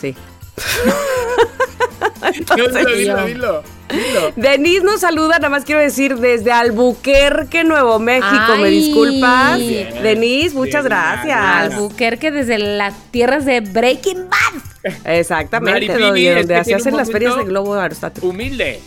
Sí. 0.00 0.14
Entonces, 2.34 2.86
dilo, 2.86 2.96
dilo, 2.96 3.16
yo. 3.16 3.26
dilo, 3.26 3.62
dilo. 3.88 4.32
Denise 4.36 4.84
nos 4.84 5.00
saluda, 5.00 5.36
nada 5.36 5.48
más 5.48 5.64
quiero 5.64 5.80
decir, 5.80 6.16
desde 6.16 6.52
Albuquerque, 6.52 7.64
Nuevo 7.64 7.98
México. 7.98 8.56
¿Me 8.58 8.68
Ay. 8.68 8.80
disculpas? 8.80 9.58
Bien. 9.58 10.02
Denise, 10.02 10.54
muchas 10.54 10.84
Bien, 10.84 10.94
gracias. 10.96 11.38
Albuquerque 11.38 12.30
desde 12.30 12.58
las 12.58 12.94
tierras 13.10 13.44
de 13.44 13.60
Breaking 13.60 14.28
Bad. 14.28 14.92
Exactamente, 15.04 15.88
Maripili, 15.88 16.26
donde, 16.26 16.34
donde 16.54 16.64
se 16.64 16.74
hacen 16.74 16.96
las 16.96 17.10
ferias 17.10 17.36
de 17.36 17.44
globo 17.44 17.74
aerostático. 17.74 18.26
Humilde. 18.26 18.80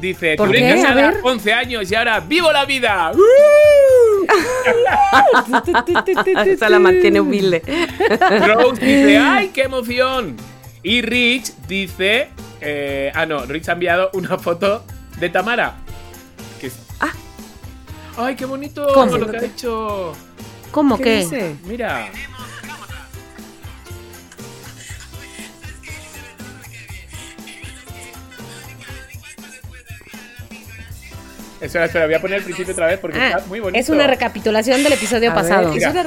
Dice, 0.00 0.34
¿Por 0.36 0.50
qué? 0.50 0.82
A 0.86 0.94
ver. 0.94 1.18
11 1.22 1.52
años 1.52 1.90
y 1.90 1.94
ahora 1.94 2.20
vivo 2.20 2.52
la 2.52 2.64
vida. 2.64 3.12
Esa 6.46 6.68
la 6.68 6.78
mantiene 6.78 7.20
humilde. 7.20 7.62
Rose 8.46 8.84
dice, 8.84 9.18
¡ay, 9.18 9.48
qué 9.48 9.62
emoción! 9.62 10.36
Y 10.84 11.00
Rich 11.02 11.52
dice, 11.66 12.28
eh, 12.60 13.10
ah, 13.14 13.24
no, 13.26 13.44
Rich 13.46 13.68
ha 13.70 13.72
enviado 13.72 14.10
una 14.12 14.38
foto 14.38 14.84
de 15.18 15.28
Tamara. 15.30 15.76
Que 16.60 16.66
es- 16.68 16.78
¡Ay, 18.16 18.36
qué 18.36 18.44
bonito 18.44 18.86
¿Cómo? 18.94 19.16
lo 19.18 19.28
que 19.28 19.38
ha 19.38 19.44
hecho! 19.44 20.12
¿Cómo 20.70 20.96
¿Qué 20.98 21.02
que? 21.04 21.16
dice? 21.18 21.56
Mira. 21.64 22.08
Espera, 31.60 31.86
espera, 31.86 32.04
voy 32.06 32.14
a 32.14 32.20
poner 32.20 32.38
el 32.38 32.44
principio 32.44 32.72
otra 32.72 32.86
vez 32.88 32.98
porque 32.98 33.18
Ah, 33.18 33.28
está 33.28 33.46
muy 33.46 33.60
bonito. 33.60 33.78
es 33.80 33.88
una 33.88 34.06
recapitulación 34.06 34.82
del 34.82 34.92
episodio 34.92 35.30
A 35.30 35.34
pasado. 35.34 35.70
ver, 35.72 35.82
es 35.82 35.88
una- 35.90 36.06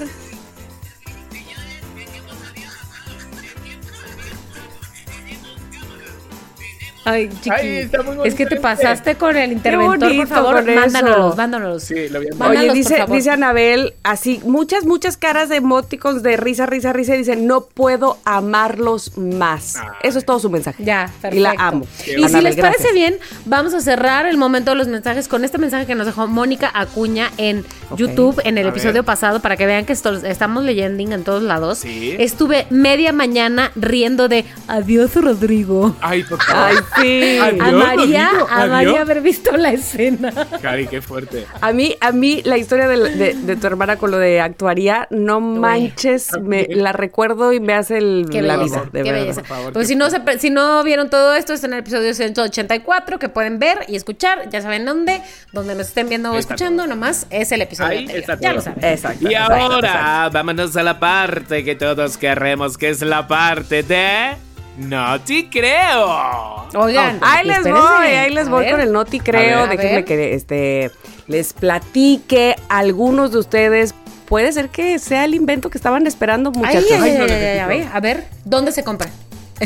Ay, 7.09 7.29
chiqui. 7.29 7.49
Ay, 7.51 7.67
está 7.77 8.01
muy 8.03 8.17
es 8.27 8.35
que 8.35 8.45
te 8.45 8.55
bonito 8.55 8.61
pasaste 8.61 9.15
con 9.15 9.35
el 9.37 9.51
interventor, 9.51 10.15
por 10.15 10.27
favor. 10.27 10.63
Mándanos, 10.65 11.35
mándanos. 11.37 11.83
Sí, 11.83 12.09
lo 12.09 12.19
Mándalos, 12.37 12.63
Oye, 12.63 12.73
dice, 12.73 13.05
dice 13.09 13.29
Anabel, 13.31 13.93
así, 14.03 14.41
muchas, 14.45 14.85
muchas 14.85 15.17
caras 15.17 15.49
de 15.49 15.57
emoticons 15.57 16.23
de 16.23 16.37
risa, 16.37 16.65
risa, 16.65 16.93
risa, 16.93 17.15
y 17.15 17.19
dice, 17.19 17.35
no 17.35 17.61
puedo 17.61 18.17
amarlos 18.25 19.17
más. 19.17 19.75
Ay. 19.77 19.87
Eso 20.03 20.19
es 20.19 20.25
todo 20.25 20.39
su 20.39 20.49
mensaje. 20.49 20.83
Ya, 20.83 21.05
perfecto. 21.21 21.35
Y 21.37 21.39
la 21.39 21.53
amo. 21.57 21.85
Y 22.01 22.09
si 22.09 22.13
Anabel, 22.23 22.43
les 22.43 22.55
parece 22.55 22.83
gracias. 22.83 22.93
bien, 22.93 23.17
vamos 23.45 23.73
a 23.73 23.81
cerrar 23.81 24.25
el 24.25 24.37
momento 24.37 24.71
de 24.71 24.77
los 24.77 24.87
mensajes 24.87 25.27
con 25.27 25.45
este 25.45 25.57
mensaje 25.57 25.85
que 25.85 25.95
nos 25.95 26.05
dejó 26.05 26.27
Mónica 26.27 26.71
Acuña 26.73 27.31
en. 27.37 27.65
YouTube 27.95 28.41
en 28.43 28.57
el 28.57 28.65
A 28.65 28.69
episodio 28.71 28.95
ver. 28.95 29.05
pasado 29.05 29.39
para 29.39 29.55
que 29.55 29.65
vean 29.65 29.85
que 29.85 29.93
esto- 29.93 30.13
estamos 30.25 30.61
leyendo 30.65 31.01
en 31.01 31.23
todos 31.23 31.41
lados. 31.41 31.77
Sí. 31.79 32.15
Estuve 32.19 32.67
media 32.69 33.13
mañana 33.13 33.71
riendo 33.77 34.27
de 34.27 34.43
adiós 34.67 35.15
Rodrigo. 35.15 35.95
Ay, 36.01 36.23
por 36.23 36.41
favor. 36.43 36.63
Ay, 36.69 36.77
sí. 37.01 37.39
Adiós, 37.41 37.61
a 37.61 37.71
María, 37.71 38.25
Rodrigo, 38.29 38.47
a 38.49 38.55
adiós. 38.57 38.69
María 38.69 39.01
haber 39.01 39.21
visto 39.21 39.55
la 39.57 39.71
escena. 39.71 40.33
Cari, 40.61 40.87
qué 40.87 41.01
fuerte. 41.01 41.45
A 41.61 41.71
mí, 41.73 41.95
a 42.01 42.11
mí 42.11 42.41
la 42.45 42.57
historia 42.57 42.87
de, 42.87 42.97
de- 43.15 43.33
de 43.33 43.55
tu 43.55 43.67
hermana 43.67 43.97
con 43.97 44.11
lo 44.11 44.17
de 44.17 44.41
actuaría, 44.41 45.07
no 45.11 45.39
manches, 45.41 46.31
me 46.41 46.67
la 46.69 46.93
recuerdo 46.93 47.53
y 47.53 47.59
me 47.59 47.73
hace 47.73 47.97
el- 47.97 48.25
Qué 48.31 48.41
la 48.41 48.57
belleza, 48.57 48.81
vida, 48.81 48.89
de 48.91 49.03
qué 49.03 49.11
verdad. 49.11 49.19
belleza. 49.21 49.41
Por 49.41 49.47
favor, 49.49 49.73
pues 49.73 49.87
qué 49.87 49.93
si 49.93 49.95
no, 49.97 50.09
se, 50.09 50.21
si 50.39 50.49
no 50.49 50.83
vieron 50.83 51.09
todo 51.09 51.35
esto, 51.35 51.53
está 51.53 51.67
en 51.67 51.73
el 51.73 51.79
episodio 51.79 52.13
184 52.13 53.19
que 53.19 53.29
pueden 53.29 53.59
ver 53.59 53.79
y 53.87 53.95
escuchar. 53.95 54.49
Ya 54.49 54.61
saben 54.61 54.85
dónde, 54.85 55.21
donde 55.53 55.75
nos 55.75 55.87
estén 55.87 56.09
viendo 56.09 56.31
o 56.31 56.37
escuchando, 56.37 56.83
todo. 56.83 56.95
nomás 56.95 57.27
es 57.29 57.51
el 57.51 57.61
episodio 57.61 57.89
Ahí 57.91 57.97
anterior. 57.99 58.19
está 58.21 58.39
Ya 58.39 58.53
lo 58.53 58.61
saben. 58.61 58.83
Exacto. 58.83 59.29
Y 59.29 59.33
exacto, 59.33 59.53
ahora 59.55 60.29
vámonos 60.31 60.75
a 60.77 60.83
la 60.83 60.99
parte 60.99 61.63
que 61.63 61.75
todos 61.75 62.17
queremos, 62.17 62.77
que 62.77 62.89
es 62.89 63.01
la 63.01 63.27
parte 63.27 63.83
de... 63.83 64.35
No 64.77 65.19
te 65.21 65.49
creo. 65.49 66.67
Oigan, 66.75 67.19
Ahí 67.21 67.47
les 67.47 67.57
espérense. 67.57 67.71
voy, 67.81 68.05
ahí 68.07 68.31
les 68.33 68.47
A 68.47 68.49
voy 68.51 68.63
ver. 68.65 68.71
con 68.71 68.81
el 68.81 68.91
noti 68.91 69.19
creo. 69.19 69.67
Ver. 69.67 69.77
Déjenme 69.77 70.05
que 70.05 70.33
este 70.35 70.91
les 71.27 71.53
platique 71.53 72.55
algunos 72.69 73.31
de 73.31 73.39
ustedes. 73.39 73.95
Puede 74.27 74.51
ser 74.51 74.69
que 74.69 74.99
sea 74.99 75.25
el 75.25 75.33
invento 75.33 75.69
que 75.69 75.77
estaban 75.77 76.05
esperando, 76.05 76.51
muchachos. 76.51 76.85
ay, 76.91 76.99
ay, 77.11 77.17
no 77.17 77.23
a 77.23 77.67
ver, 77.67 77.87
a 77.93 77.99
ver, 77.99 78.27
¿dónde 78.45 78.71
se 78.71 78.83
compra? 78.83 79.09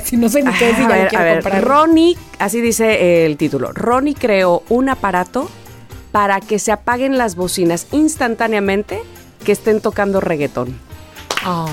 Si 0.06 0.16
no 0.16 0.30
sé 0.30 0.42
ni 0.42 0.54
qué 0.54 0.68
decir, 0.68 0.86
a 0.86 0.88
ver, 0.88 1.16
a 1.18 1.22
ver. 1.22 1.66
Ronnie, 1.66 2.16
así 2.40 2.62
dice 2.62 3.26
el 3.26 3.36
título. 3.36 3.74
Ronnie 3.74 4.16
creó 4.16 4.64
un 4.70 4.88
aparato 4.88 5.50
para 6.14 6.40
que 6.40 6.60
se 6.60 6.72
apaguen 6.72 7.18
las 7.18 7.36
bocinas 7.36 7.88
instantáneamente 7.92 9.02
que 9.44 9.52
estén 9.52 9.82
tocando 9.82 10.22
reggaetón. 10.22 10.80
Oh. 11.46 11.70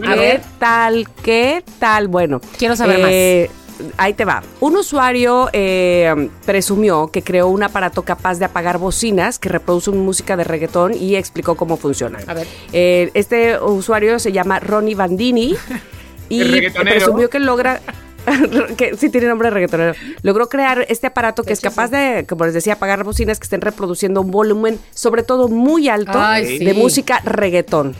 ¿Qué 0.00 0.06
A 0.06 0.14
ver, 0.14 0.40
tal? 0.58 1.08
¿Qué 1.22 1.64
tal? 1.78 2.08
Bueno. 2.08 2.40
Quiero 2.58 2.76
saber 2.76 3.00
más. 3.00 3.58
Ahí 3.96 4.12
te 4.12 4.24
va. 4.24 4.42
Un 4.60 4.76
usuario 4.76 5.48
eh, 5.52 6.30
presumió 6.44 7.08
que 7.12 7.22
creó 7.22 7.46
un 7.48 7.62
aparato 7.62 8.02
capaz 8.02 8.38
de 8.38 8.44
apagar 8.44 8.78
bocinas 8.78 9.38
que 9.38 9.48
reproducen 9.48 9.96
música 9.98 10.36
de 10.36 10.42
reggaetón 10.42 10.94
y 10.94 11.14
explicó 11.14 11.56
cómo 11.56 11.76
funciona. 11.76 12.18
A 12.26 12.34
ver. 12.34 12.46
Eh, 12.72 13.10
este 13.14 13.58
usuario 13.60 14.18
se 14.18 14.32
llama 14.32 14.58
Ronnie 14.58 14.96
Bandini 14.96 15.54
y 16.28 16.68
presumió 16.70 17.30
que 17.30 17.38
logra... 17.38 17.80
que 18.76 18.94
sí 18.96 19.08
tiene 19.08 19.28
nombre 19.28 19.48
de 19.48 19.54
reggaetonero. 19.54 19.94
Logró 20.22 20.48
crear 20.48 20.84
este 20.88 21.06
aparato 21.06 21.44
que 21.44 21.52
es 21.52 21.60
capaz 21.60 21.88
de, 21.88 22.26
como 22.28 22.44
les 22.44 22.52
decía, 22.52 22.74
apagar 22.74 23.02
bocinas 23.04 23.38
que 23.38 23.44
estén 23.44 23.62
reproduciendo 23.62 24.20
un 24.20 24.30
volumen, 24.30 24.78
sobre 24.92 25.22
todo 25.22 25.48
muy 25.48 25.88
alto, 25.88 26.18
Ay, 26.20 26.58
de 26.58 26.72
sí. 26.72 26.78
música 26.78 27.20
reggaetón. 27.24 27.94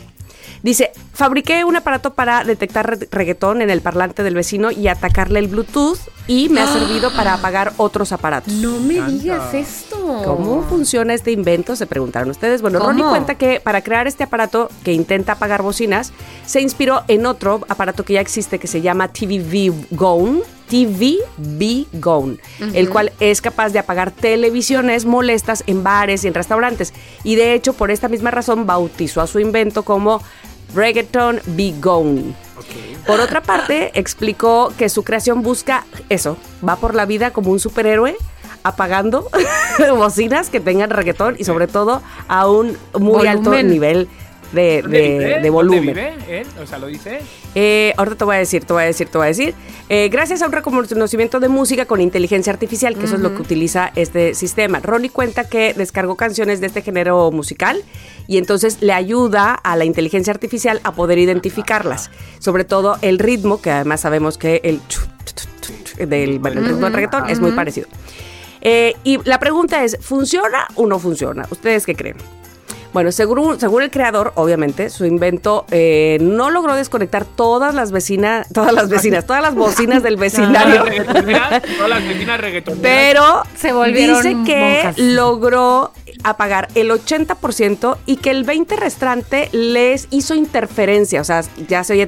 Dice, 0.63 0.91
fabriqué 1.13 1.63
un 1.63 1.75
aparato 1.75 2.13
para 2.13 2.43
detectar 2.43 2.89
re- 2.99 3.07
reggaetón 3.11 3.61
en 3.61 3.69
el 3.69 3.81
parlante 3.81 4.23
del 4.23 4.35
vecino 4.35 4.71
y 4.71 4.87
atacarle 4.87 5.39
el 5.39 5.47
Bluetooth 5.47 5.99
y 6.27 6.49
me 6.49 6.61
ha 6.61 6.67
servido 6.67 7.11
para 7.15 7.33
apagar 7.33 7.73
otros 7.77 8.11
aparatos. 8.11 8.53
no 8.53 8.79
me 8.79 9.01
digas 9.01 9.53
esto. 9.53 9.97
¿Cómo 10.25 10.63
funciona 10.63 11.13
este 11.13 11.31
invento? 11.31 11.75
Se 11.75 11.87
preguntaron 11.87 12.29
ustedes. 12.29 12.61
Bueno, 12.61 12.79
¿Cómo? 12.79 12.91
Ronnie 12.91 13.03
cuenta 13.05 13.35
que 13.35 13.59
para 13.59 13.81
crear 13.81 14.05
este 14.07 14.23
aparato 14.23 14.69
que 14.83 14.93
intenta 14.93 15.33
apagar 15.33 15.61
bocinas, 15.61 16.11
se 16.45 16.61
inspiró 16.61 17.03
en 17.07 17.25
otro 17.25 17.61
aparato 17.69 18.03
que 18.03 18.13
ya 18.13 18.21
existe 18.21 18.59
que 18.59 18.67
se 18.67 18.81
llama 18.81 19.07
TVV 19.07 19.73
Gone. 19.91 20.41
TVB 20.69 21.87
Gone, 21.99 22.37
el 22.73 22.89
cual 22.91 23.11
es 23.19 23.41
capaz 23.41 23.69
de 23.69 23.79
apagar 23.79 24.11
televisiones 24.11 25.05
molestas 25.05 25.63
en 25.65 25.83
bares 25.83 26.23
y 26.23 26.27
en 26.27 26.35
restaurantes. 26.35 26.93
Y 27.23 27.35
de 27.35 27.53
hecho, 27.55 27.73
por 27.73 27.89
esta 27.89 28.07
misma 28.07 28.29
razón, 28.29 28.67
bautizó 28.67 29.21
a 29.21 29.25
su 29.27 29.39
invento 29.39 29.81
como 29.83 30.21
Reggaeton 30.73 31.41
Be 31.47 31.73
Gone. 31.79 32.33
Por 33.07 33.19
otra 33.19 33.41
parte, 33.41 33.91
explicó 33.95 34.71
que 34.77 34.89
su 34.89 35.03
creación 35.03 35.41
busca 35.41 35.85
eso, 36.09 36.37
va 36.67 36.75
por 36.75 36.93
la 36.95 37.05
vida 37.05 37.31
como 37.31 37.51
un 37.51 37.59
superhéroe 37.59 38.15
apagando 38.63 39.29
bocinas 39.95 40.49
que 40.49 40.59
tengan 40.59 40.89
reggaetón 40.89 41.35
y 41.39 41.45
sobre 41.45 41.67
todo 41.67 42.01
a 42.27 42.47
un 42.49 42.77
muy 42.99 43.25
alto 43.25 43.51
nivel 43.63 44.09
de, 44.51 44.81
¿Dónde 44.81 44.97
de- 44.97 45.07
vive? 45.09 45.25
de 45.25 45.33
¿Dónde 45.33 45.49
volumen. 45.49 45.81
vive 45.81 46.13
él? 46.29 46.47
O 46.61 46.65
sea, 46.67 46.77
¿lo 46.79 46.87
dice? 46.87 47.19
Eh, 47.55 47.93
ahorita 47.97 48.15
te 48.17 48.25
voy 48.25 48.35
a 48.35 48.39
decir, 48.39 48.63
te 48.65 48.73
voy 48.73 48.83
a 48.83 48.85
decir, 48.85 49.07
te 49.07 49.17
voy 49.17 49.25
a 49.25 49.27
decir. 49.27 49.53
Eh, 49.89 50.09
gracias 50.11 50.41
a 50.41 50.45
un 50.45 50.51
reconocimiento 50.51 51.39
de 51.39 51.47
música 51.49 51.85
con 51.85 52.01
inteligencia 52.01 52.51
artificial, 52.53 52.95
que 52.97 53.05
eso 53.05 53.15
es 53.15 53.21
lo 53.21 53.35
que 53.35 53.41
utiliza 53.41 53.91
este 53.95 54.33
sistema. 54.35 54.79
Ronnie 54.79 55.09
cuenta 55.09 55.47
que 55.47 55.73
descargó 55.73 56.15
canciones 56.15 56.61
de 56.61 56.67
este 56.67 56.81
género 56.81 57.31
musical 57.31 57.83
y 58.27 58.37
entonces 58.37 58.77
le 58.81 58.93
ayuda 58.93 59.53
a 59.53 59.75
la 59.75 59.85
inteligencia 59.85 60.31
artificial 60.31 60.79
a 60.83 60.93
poder 60.93 61.17
identificarlas. 61.17 62.11
Sobre 62.39 62.63
todo 62.65 62.97
el 63.01 63.19
ritmo, 63.19 63.61
que 63.61 63.71
además 63.71 64.01
sabemos 64.01 64.37
que 64.37 64.61
el, 64.63 64.79
del 66.07 66.39
bueno, 66.39 66.61
el 66.61 66.67
ritmo 66.67 66.85
del 66.85 66.93
reggaetón 66.93 67.29
es 67.29 67.39
muy 67.39 67.51
parecido. 67.51 67.87
Eh, 68.61 68.95
y 69.03 69.19
la 69.23 69.39
pregunta 69.39 69.83
es, 69.83 69.97
¿funciona 70.01 70.67
o 70.75 70.85
no 70.85 70.99
funciona? 70.99 71.47
¿Ustedes 71.49 71.85
qué 71.85 71.95
creen? 71.95 72.17
Bueno, 72.99 73.13
según, 73.13 73.57
según 73.61 73.83
el 73.83 73.91
creador, 73.91 74.33
obviamente, 74.35 74.89
su 74.89 75.05
invento 75.05 75.65
eh, 75.71 76.17
no 76.19 76.49
logró 76.49 76.75
desconectar 76.75 77.23
todas 77.23 77.73
las 77.73 77.93
vecinas, 77.93 78.45
todas 78.53 78.73
las 78.73 78.89
vecinas, 78.89 79.25
todas 79.25 79.41
las 79.41 79.55
bocinas 79.55 80.03
del 80.03 80.17
vecindario. 80.17 80.83
Todas 80.83 81.89
las 81.89 82.05
vecinas 82.05 82.41
reggaetoneras. 82.41 82.81
Pero 82.81 83.43
Se 83.55 83.71
volvieron 83.71 84.21
dice 84.21 84.35
que 84.45 84.81
monjas. 84.83 84.97
logró 84.97 85.93
apagar 86.25 86.67
el 86.75 86.91
80% 86.91 87.95
y 88.05 88.17
que 88.17 88.31
el 88.31 88.45
20% 88.45 88.75
restante 88.75 89.47
les 89.53 90.09
hizo 90.09 90.35
interferencia. 90.35 91.21
O 91.21 91.23
sea, 91.23 91.43
ya 91.69 91.85
se 91.85 91.93
oye. 91.93 92.03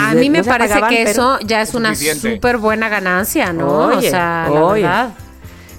A 0.00 0.14
mí 0.14 0.30
me 0.30 0.38
no 0.38 0.44
parece 0.44 0.72
apagaban, 0.72 0.88
que 0.88 1.02
eso 1.02 1.38
ya 1.44 1.60
es 1.60 1.74
una 1.74 1.94
súper 1.94 2.56
buena 2.56 2.88
ganancia, 2.88 3.52
¿no? 3.52 3.88
Oye, 3.88 4.08
o 4.08 4.10
sea, 4.10 4.48
la 4.50 4.64
oye. 4.64 4.82
verdad. 4.84 5.10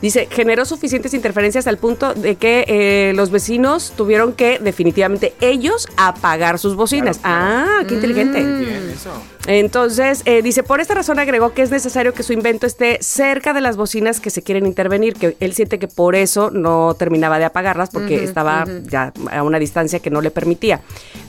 Dice, 0.01 0.27
generó 0.29 0.65
suficientes 0.65 1.13
interferencias 1.13 1.67
al 1.67 1.77
punto 1.77 2.13
de 2.13 2.35
que 2.35 2.65
eh, 2.67 3.13
los 3.15 3.31
vecinos 3.31 3.93
tuvieron 3.95 4.33
que 4.33 4.59
definitivamente 4.59 5.33
ellos 5.41 5.87
apagar 5.97 6.59
sus 6.59 6.75
bocinas. 6.75 7.19
Ah, 7.23 7.83
qué 7.87 7.95
inteligente. 7.95 8.39
Bien, 8.43 8.91
eso. 8.93 9.11
Entonces, 9.47 10.21
eh, 10.25 10.41
dice, 10.41 10.63
por 10.63 10.81
esta 10.81 10.95
razón 10.95 11.19
agregó 11.19 11.53
que 11.53 11.61
es 11.61 11.69
necesario 11.69 12.13
que 12.13 12.23
su 12.23 12.33
invento 12.33 12.65
esté 12.65 12.97
cerca 13.01 13.53
de 13.53 13.61
las 13.61 13.77
bocinas 13.77 14.19
que 14.19 14.29
se 14.29 14.41
quieren 14.41 14.65
intervenir, 14.65 15.13
que 15.13 15.37
él 15.39 15.53
siente 15.53 15.77
que 15.79 15.87
por 15.87 16.15
eso 16.15 16.49
no 16.51 16.95
terminaba 16.97 17.37
de 17.37 17.45
apagarlas, 17.45 17.89
porque 17.91 18.23
estaba 18.23 18.65
ya 18.83 19.13
a 19.31 19.43
una 19.43 19.59
distancia 19.59 19.99
que 19.99 20.09
no 20.09 20.21
le 20.21 20.31
permitía. 20.31 20.81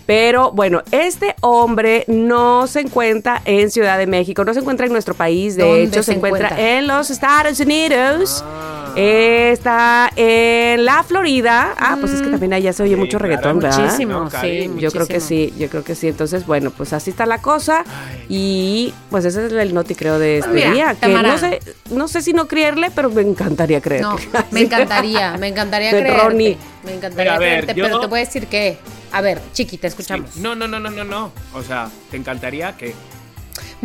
Pero 0.07 0.53
bueno, 0.53 0.83
este 0.93 1.35
hombre 1.43 2.05
no 2.07 2.67
se 2.67 2.81
encuentra 2.81 3.43
en 3.45 3.71
Ciudad 3.71 3.99
de 3.99 4.07
México, 4.07 4.45
no 4.45 4.55
se 4.55 4.61
encuentra 4.61 4.87
en 4.87 4.93
nuestro 4.93 5.15
país, 5.15 5.57
de 5.57 5.65
¿Dónde 5.65 5.83
hecho 5.85 6.03
se 6.03 6.13
se 6.13 6.13
encuentra 6.15 6.49
encuentra? 6.49 6.79
en 6.79 6.87
los 6.87 7.11
Estados 7.11 7.61
Unidos. 7.61 8.45
Eh, 8.47 8.86
está 8.97 10.11
en 10.17 10.85
la 10.85 11.03
Florida. 11.03 11.75
Ah, 11.77 11.97
pues 12.01 12.13
es 12.13 12.23
que 12.23 12.29
también 12.29 12.53
allá 12.55 12.73
se 12.73 12.83
oye 12.83 12.95
Sí, 12.95 13.01
mucho 13.01 13.19
claro, 13.19 13.31
reggaetón, 13.31 13.59
¿verdad? 13.61 13.79
Muchísimo, 13.79 14.13
No, 14.25 14.29
Cari, 14.31 14.63
sí. 14.63 14.71
Yo 14.79 14.91
creo 14.91 15.07
que 15.07 15.21
sí, 15.21 15.53
yo 15.59 15.69
creo 15.69 15.85
que 15.85 15.95
sí. 15.95 16.09
Entonces, 16.09 16.47
bueno, 16.47 16.71
pues 16.71 16.93
así 16.93 17.11
está 17.11 17.27
la 17.27 17.39
cosa. 17.39 17.85
Y 18.29 18.93
pues 19.11 19.25
ese 19.25 19.47
es 19.47 19.53
el 19.53 19.75
noti, 19.75 19.95
creo, 19.95 20.19
de 20.19 20.39
este 20.39 20.51
Mira, 20.51 20.71
día. 20.73 20.95
Que 21.01 21.09
no 21.09 21.39
sé, 21.39 21.61
no 21.91 22.09
sé 22.09 22.23
si 22.23 22.33
no 22.33 22.49
creerle, 22.49 22.91
pero 22.95 23.11
me 23.11 23.23
encantaría 23.23 23.81
creerle. 23.81 24.09
No, 24.09 24.17
me 24.51 24.61
encantaría, 24.63 25.37
me 25.39 25.49
encantaría 25.49 25.93
De 25.93 26.01
creerte. 26.01 26.23
Ronnie. 26.23 26.57
Me 26.85 26.95
encantaría 26.95 27.33
Pero 27.33 27.35
a 27.35 27.39
ver, 27.39 27.49
creerte, 27.65 27.75
yo- 27.75 27.85
pero 27.85 28.01
te 28.01 28.07
voy 28.07 28.21
a 28.21 28.25
decir 28.25 28.47
que, 28.47 28.79
a 29.13 29.21
ver, 29.21 29.41
chiqui, 29.53 29.77
te 29.77 29.89
escuchamos. 29.89 30.31
Sí. 30.35 30.41
No, 30.41 30.55
no, 30.55 30.69
no, 30.69 30.79
no, 30.79 30.89
no, 30.91 31.03
no. 31.05 31.33
O 31.53 31.63
sea, 31.63 31.91
¿te 32.11 32.17
encantaría 32.17 32.77
que 32.77 32.95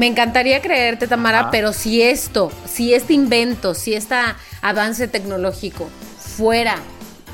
Me 0.02 0.08
encantaría 0.08 0.64
creerte, 0.64 1.06
Tamara, 1.06 1.42
Ajá. 1.42 1.52
pero 1.52 1.74
si 1.74 2.02
esto, 2.02 2.52
si 2.66 2.96
este 2.96 3.14
invento, 3.14 3.76
si 3.76 3.94
este 3.94 4.16
avance 4.64 5.08
tecnológico 5.08 5.88
fuera 6.18 6.78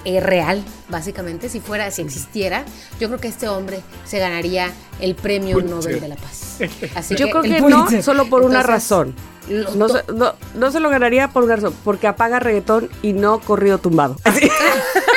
eh, 0.04 0.20
real, 0.20 0.62
básicamente, 0.90 1.48
si 1.48 1.62
fuera, 1.62 1.90
si 1.92 2.02
existiera, 2.02 2.66
yo 3.00 3.08
creo 3.08 3.22
que 3.22 3.30
este 3.30 3.48
hombre 3.48 3.80
se 4.04 4.20
ganaría 4.20 4.70
el 5.00 5.16
premio 5.16 5.62
Nobel 5.62 6.02
de 6.02 6.10
la 6.10 6.18
Paz. 6.18 6.58
Así 6.96 7.16
Yo 7.16 7.30
creo 7.30 7.42
el 7.46 7.54
que 7.54 7.62
no, 7.62 8.02
solo 8.02 8.28
por 8.28 8.42
una 8.42 8.64
razón. 8.64 9.16
No 9.48 9.88
no, 9.88 10.36
no 10.54 10.72
se 10.72 10.82
lo 10.82 10.90
ganaría 10.90 11.30
por 11.30 11.46
una 11.46 11.56
razón, 11.56 11.74
porque 11.86 12.08
apaga 12.08 12.42
reggaetón 12.42 12.90
y 13.02 13.14
no 13.14 13.40
corrido 13.40 13.78
tumbado. 13.78 14.18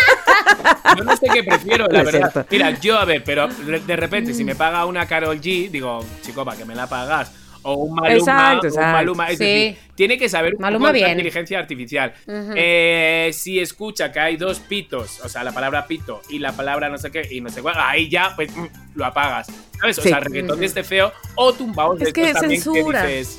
Yo 0.97 1.05
no 1.05 1.17
sé 1.17 1.27
qué 1.33 1.45
prefiero, 1.45 1.87
la 1.89 2.01
es 2.01 2.05
verdad. 2.13 2.31
cierto. 2.33 2.49
Mira, 2.51 2.79
yo 2.81 2.99
a 2.99 3.05
ver, 3.05 3.23
pero 3.25 3.49
de 3.49 3.81
de 3.81 3.97
repente 3.97 4.35
si 4.35 4.45
me 4.45 4.55
paga 4.55 4.85
una 4.87 5.07
Carol 5.07 5.41
G, 5.41 5.71
digo, 5.71 6.05
chico, 6.23 6.45
¿para 6.45 6.57
qué 6.57 6.65
me 6.65 6.75
la 6.75 6.87
pagas? 6.89 7.33
o 7.63 7.75
un 7.75 7.95
Maluma, 7.95 8.15
Exacto, 8.55 8.69
un. 8.69 8.81
Maluma. 8.93 9.29
Es 9.29 9.37
Sí. 9.37 9.45
decir, 9.45 9.79
tiene 9.95 10.17
que 10.17 10.31
saber 10.31 10.55
un 10.55 10.63
Maluma 10.63 10.89
de 10.95 11.01
bien. 11.01 11.11
inteligencia 11.11 11.59
artificial. 11.59 12.15
Eh, 12.27 13.31
si 13.35 13.61
escucha 13.61 14.11
que 14.11 14.19
hay 14.19 14.39
dos 14.39 14.61
pitos, 14.61 15.21
o 15.23 15.29
sea, 15.29 15.45
la 15.45 15.53
palabra 15.53 15.87
pito 15.87 16.23
y 16.31 16.39
la 16.39 16.53
palabra 16.53 16.89
no 16.89 16.97
sé 16.97 17.11
qué 17.11 17.29
y 17.31 17.43
no 17.43 17.51
sé 17.51 17.61
cuál, 17.61 17.75
ahí 17.79 18.09
ya 18.09 18.33
pues 18.35 18.51
mm, 18.57 18.65
lo 18.95 19.05
apagas. 19.05 19.49
¿Sabes? 19.79 19.99
O 19.99 20.03
Sí. 20.03 20.09
sea, 20.09 20.21
reggaetón 20.21 20.59
de 20.59 20.65
este 20.65 20.83
feo 20.85 21.13
o 21.35 21.53
tumbados 21.53 21.99
de 21.99 22.07
Es 22.07 22.13
que 22.15 22.23
estos 22.23 22.41
también 22.41 22.63
censura. 22.63 23.03
que 23.07 23.19
dices, 23.19 23.39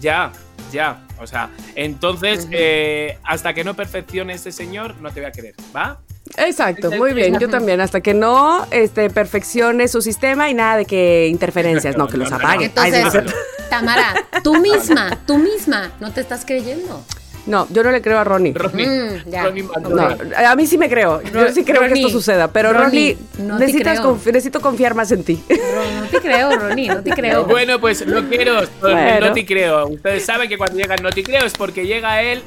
ya, 0.00 0.32
ya. 0.72 1.06
O 1.20 1.26
sea, 1.28 1.50
entonces, 1.76 2.48
eh, 2.50 3.18
hasta 3.22 3.54
que 3.54 3.62
no 3.62 3.74
perfeccione 3.74 4.32
este 4.32 4.50
señor, 4.50 4.96
no 5.00 5.12
te 5.12 5.20
voy 5.20 5.28
a 5.28 5.32
querer, 5.32 5.54
¿va? 5.74 6.00
Exacto, 6.36 6.90
muy 6.92 7.12
bien. 7.12 7.38
Yo 7.38 7.48
también, 7.48 7.80
hasta 7.80 8.00
que 8.00 8.14
no 8.14 8.66
este, 8.70 9.10
perfeccione 9.10 9.88
su 9.88 10.00
sistema 10.02 10.48
y 10.50 10.54
nada 10.54 10.76
de 10.78 10.84
que 10.86 11.26
interferencias, 11.28 11.96
no, 11.96 12.06
que 12.08 12.16
los 12.16 12.30
apague. 12.32 12.70
Ay, 12.76 12.92
Entonces. 12.94 13.34
Tamara, 13.68 14.14
tú 14.42 14.56
misma, 14.60 15.18
tú 15.26 15.38
misma, 15.38 15.92
no 16.00 16.12
te 16.12 16.20
estás 16.20 16.44
creyendo. 16.44 17.04
No, 17.46 17.66
yo 17.70 17.82
no 17.82 17.90
le 17.90 18.02
creo 18.02 18.18
a 18.18 18.24
Ronnie. 18.24 18.52
Ronnie, 18.54 18.86
Mm, 18.86 19.30
ya. 19.30 19.44
Ronnie. 19.44 19.62
No, 19.62 20.08
a 20.46 20.54
mí 20.56 20.66
sí 20.66 20.76
me 20.76 20.90
creo. 20.90 21.22
Yo 21.22 21.50
sí 21.52 21.64
creo 21.64 21.80
que 21.82 21.94
esto 21.94 22.10
suceda. 22.10 22.48
Pero 22.48 22.72
Ronnie, 22.72 23.16
no 23.38 23.58
necesitas 23.58 23.98
confi- 24.00 24.26
necesito 24.26 24.60
confiar 24.60 24.94
más 24.94 25.10
en 25.10 25.24
ti. 25.24 25.42
No, 25.48 26.00
no 26.02 26.06
te 26.08 26.20
creo, 26.20 26.50
Ronnie, 26.58 26.88
no 26.88 27.02
te 27.02 27.10
creo. 27.10 27.44
Bueno, 27.46 27.80
pues 27.80 28.06
lo 28.06 28.28
quiero. 28.28 28.60
Bueno. 28.82 29.28
No 29.28 29.32
te 29.32 29.46
creo. 29.46 29.88
Ustedes 29.88 30.24
saben 30.24 30.48
que 30.50 30.58
cuando 30.58 30.76
llega 30.76 30.94
el 30.94 31.02
no 31.02 31.10
te 31.10 31.22
creo 31.22 31.44
es 31.46 31.54
porque 31.54 31.86
llega 31.86 32.20
él. 32.22 32.42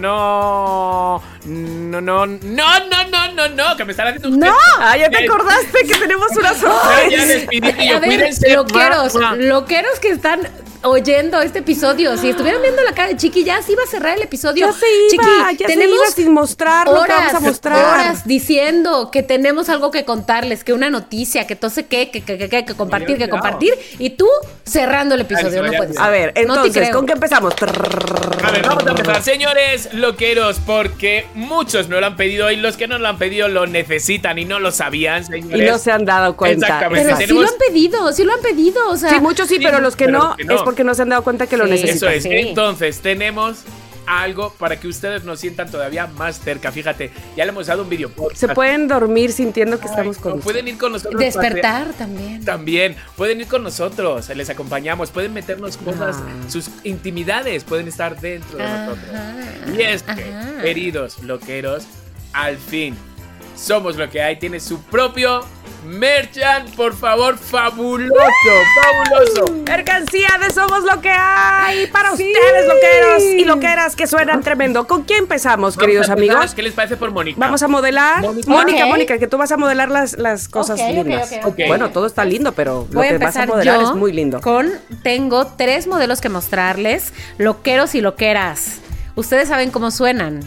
No. 0.00 1.22
No, 1.44 2.00
no, 2.00 2.26
no, 2.26 2.36
no, 2.36 3.08
no, 3.10 3.32
no, 3.34 3.48
no. 3.48 3.76
Que 3.76 3.84
me 3.84 3.92
están 3.92 4.08
haciendo 4.08 4.28
ustedes. 4.30 4.52
¡No! 4.52 4.58
Ah, 4.78 4.96
ya 4.96 5.08
te 5.10 5.24
acordaste 5.24 5.78
que 5.86 5.94
tenemos 5.94 6.30
una 6.36 6.52
Ya, 6.54 6.54
ya 6.54 6.60
sorpresa. 6.60 7.26
despidí 7.26 7.68
y 7.78 7.88
yo, 7.88 7.96
A 7.96 8.00
ver, 8.00 8.08
cuídense. 8.10 8.52
loqueros, 8.54 9.14
loqueros 9.38 9.98
que 10.00 10.08
están 10.10 10.40
oyendo 10.82 11.40
este 11.40 11.60
episodio, 11.60 12.16
si 12.16 12.30
estuvieran 12.30 12.62
viendo 12.62 12.82
la 12.82 12.92
cara 12.92 13.08
de 13.08 13.16
Chiqui, 13.16 13.44
ya 13.44 13.60
se 13.62 13.72
iba 13.72 13.82
a 13.82 13.86
cerrar 13.86 14.16
el 14.16 14.22
episodio. 14.22 14.66
Ya 14.66 14.72
se 14.72 14.86
iba, 14.86 15.10
Chiqui, 15.10 15.56
ya 15.58 15.66
se 15.66 15.74
tenemos 15.74 15.96
iba 15.96 16.06
sin 16.06 16.32
mostrar 16.32 16.86
lo 16.86 17.02
que 17.02 17.12
vamos 17.12 17.34
a 17.34 17.40
mostrar. 17.40 17.84
horas 17.84 18.26
diciendo 18.26 19.10
que 19.10 19.22
tenemos 19.22 19.68
algo 19.68 19.90
que 19.90 20.04
contarles, 20.04 20.64
que 20.64 20.72
una 20.72 20.90
noticia, 20.90 21.46
que 21.46 21.56
todo 21.56 21.70
sé 21.70 21.86
qué, 21.86 22.10
que, 22.10 22.22
que, 22.22 22.38
que, 22.38 22.48
que, 22.48 22.64
que 22.64 22.74
compartir, 22.74 23.18
que 23.18 23.28
compartir, 23.28 23.74
y 23.98 24.10
tú 24.10 24.28
cerrando 24.64 25.14
el 25.14 25.22
episodio, 25.22 25.62
Ay, 25.62 25.66
no 25.66 25.70
se 25.72 25.76
puedes. 25.76 25.98
A 25.98 26.10
ver, 26.10 26.32
entonces. 26.34 26.90
¿con 26.90 27.06
qué 27.06 27.12
empezamos? 27.12 27.54
A 28.42 28.50
ver, 28.50 28.66
vamos 28.66 28.86
a 28.86 28.90
empezar, 28.90 29.22
señores 29.22 29.92
loqueros, 29.92 30.60
porque 30.64 31.26
muchos 31.34 31.88
no 31.88 32.00
lo 32.00 32.06
han 32.06 32.16
pedido 32.16 32.50
y 32.50 32.56
los 32.56 32.76
que 32.76 32.88
no 32.88 32.98
lo 32.98 33.08
han 33.08 33.18
pedido 33.18 33.48
lo 33.48 33.66
necesitan 33.66 34.38
y 34.38 34.44
no 34.44 34.58
lo 34.58 34.72
sabían, 34.72 35.24
señores. 35.24 35.60
Y 35.60 35.70
no 35.70 35.78
se 35.78 35.90
han 35.90 36.04
dado 36.04 36.36
cuenta. 36.36 36.66
Exactamente. 36.66 37.14
Pero 37.16 37.26
sí 37.26 37.34
lo 37.34 37.48
han 37.48 37.58
pedido, 37.58 38.12
sí 38.12 38.24
lo 38.24 38.34
han 38.34 38.40
pedido, 38.40 38.88
o 38.88 38.96
sea. 38.96 39.10
Sí, 39.10 39.20
muchos 39.20 39.48
sí, 39.48 39.56
Sí, 39.58 39.64
pero 39.64 39.80
los 39.80 39.96
que, 39.96 40.04
pero 40.04 40.18
no, 40.18 40.28
los 40.28 40.36
que 40.36 40.44
no. 40.44 40.54
es 40.54 40.62
porque 40.68 40.84
no 40.84 40.94
se 40.94 41.00
han 41.00 41.08
dado 41.08 41.24
cuenta 41.24 41.46
que 41.46 41.56
lo 41.56 41.66
necesitan. 41.66 41.96
Eso 41.96 42.08
es. 42.10 42.22
Sí. 42.24 42.28
Entonces, 42.30 43.00
tenemos 43.00 43.60
algo 44.06 44.52
para 44.58 44.78
que 44.78 44.86
ustedes 44.86 45.24
nos 45.24 45.40
sientan 45.40 45.70
todavía 45.70 46.06
más 46.06 46.40
cerca. 46.40 46.70
Fíjate, 46.70 47.10
ya 47.38 47.46
le 47.46 47.52
hemos 47.52 47.68
dado 47.68 47.84
un 47.84 47.88
video 47.88 48.10
podcast. 48.10 48.38
Se 48.40 48.48
pueden 48.48 48.86
dormir 48.86 49.32
sintiendo 49.32 49.80
que 49.80 49.86
estamos 49.86 50.18
con 50.18 50.36
no, 50.36 50.40
Pueden 50.42 50.68
ir 50.68 50.76
con 50.76 50.92
nosotros. 50.92 51.18
Despertar 51.18 51.94
también. 51.94 52.44
También, 52.44 52.96
pueden 53.16 53.40
ir 53.40 53.46
con 53.46 53.62
nosotros, 53.62 54.28
les 54.28 54.50
acompañamos, 54.50 55.10
pueden 55.10 55.32
meternos 55.32 55.78
cosas, 55.78 56.16
Ah. 56.18 56.50
sus 56.50 56.68
intimidades 56.84 57.64
pueden 57.64 57.88
estar 57.88 58.20
dentro 58.20 58.58
de 58.58 58.64
Ajá. 58.64 58.86
nosotros. 58.86 59.76
Y 59.78 59.80
es 59.82 60.02
que, 60.02 60.10
Ajá. 60.12 60.62
queridos 60.62 61.22
loqueros, 61.22 61.84
al 62.34 62.58
fin, 62.58 62.94
somos 63.56 63.96
lo 63.96 64.08
que 64.10 64.20
hay, 64.22 64.36
tiene 64.38 64.60
su 64.60 64.82
propio 64.82 65.40
merchant, 65.84 66.68
por 66.74 66.94
favor, 66.94 67.38
fabuloso, 67.38 68.14
fabuloso. 68.82 69.62
Mercancía 69.64 70.28
de 70.40 70.50
Somos 70.52 70.82
lo 70.84 71.00
que 71.00 71.10
hay 71.10 71.86
para 71.88 72.12
ustedes, 72.12 72.66
loqueros 72.66 73.22
y 73.22 73.44
loqueras 73.44 73.96
que 73.96 74.06
suenan 74.06 74.42
tremendo. 74.42 74.86
¿Con 74.86 75.04
quién 75.04 75.20
empezamos, 75.20 75.76
queridos 75.76 76.08
Vamos 76.08 76.18
amigos? 76.18 76.54
¿Qué 76.54 76.62
les 76.62 76.72
parece 76.72 76.96
por 76.96 77.10
Mónica? 77.10 77.38
Vamos 77.38 77.62
a 77.62 77.68
modelar. 77.68 78.22
Mónica. 78.46 78.86
Mónica, 78.86 79.18
que 79.18 79.26
tú 79.26 79.38
vas 79.38 79.52
a 79.52 79.56
modelar 79.56 79.90
las, 79.90 80.18
las 80.18 80.48
cosas 80.48 80.78
lindas. 80.80 81.30
Bueno, 81.66 81.90
todo 81.90 82.06
está 82.06 82.24
lindo, 82.24 82.52
pero 82.52 82.86
lo 82.90 82.98
Voy 82.98 83.06
a 83.08 83.10
que 83.10 83.18
vas 83.18 83.36
a 83.36 83.46
modelar 83.46 83.80
yo 83.80 83.90
es 83.90 83.96
muy 83.96 84.12
lindo. 84.12 84.40
con 84.40 84.70
tengo 85.02 85.46
tres 85.46 85.86
modelos 85.86 86.20
que 86.20 86.28
mostrarles, 86.28 87.12
loqueros 87.38 87.94
y 87.94 88.00
loqueras. 88.00 88.78
Ustedes 89.14 89.48
saben 89.48 89.70
cómo 89.70 89.90
suenan. 89.90 90.40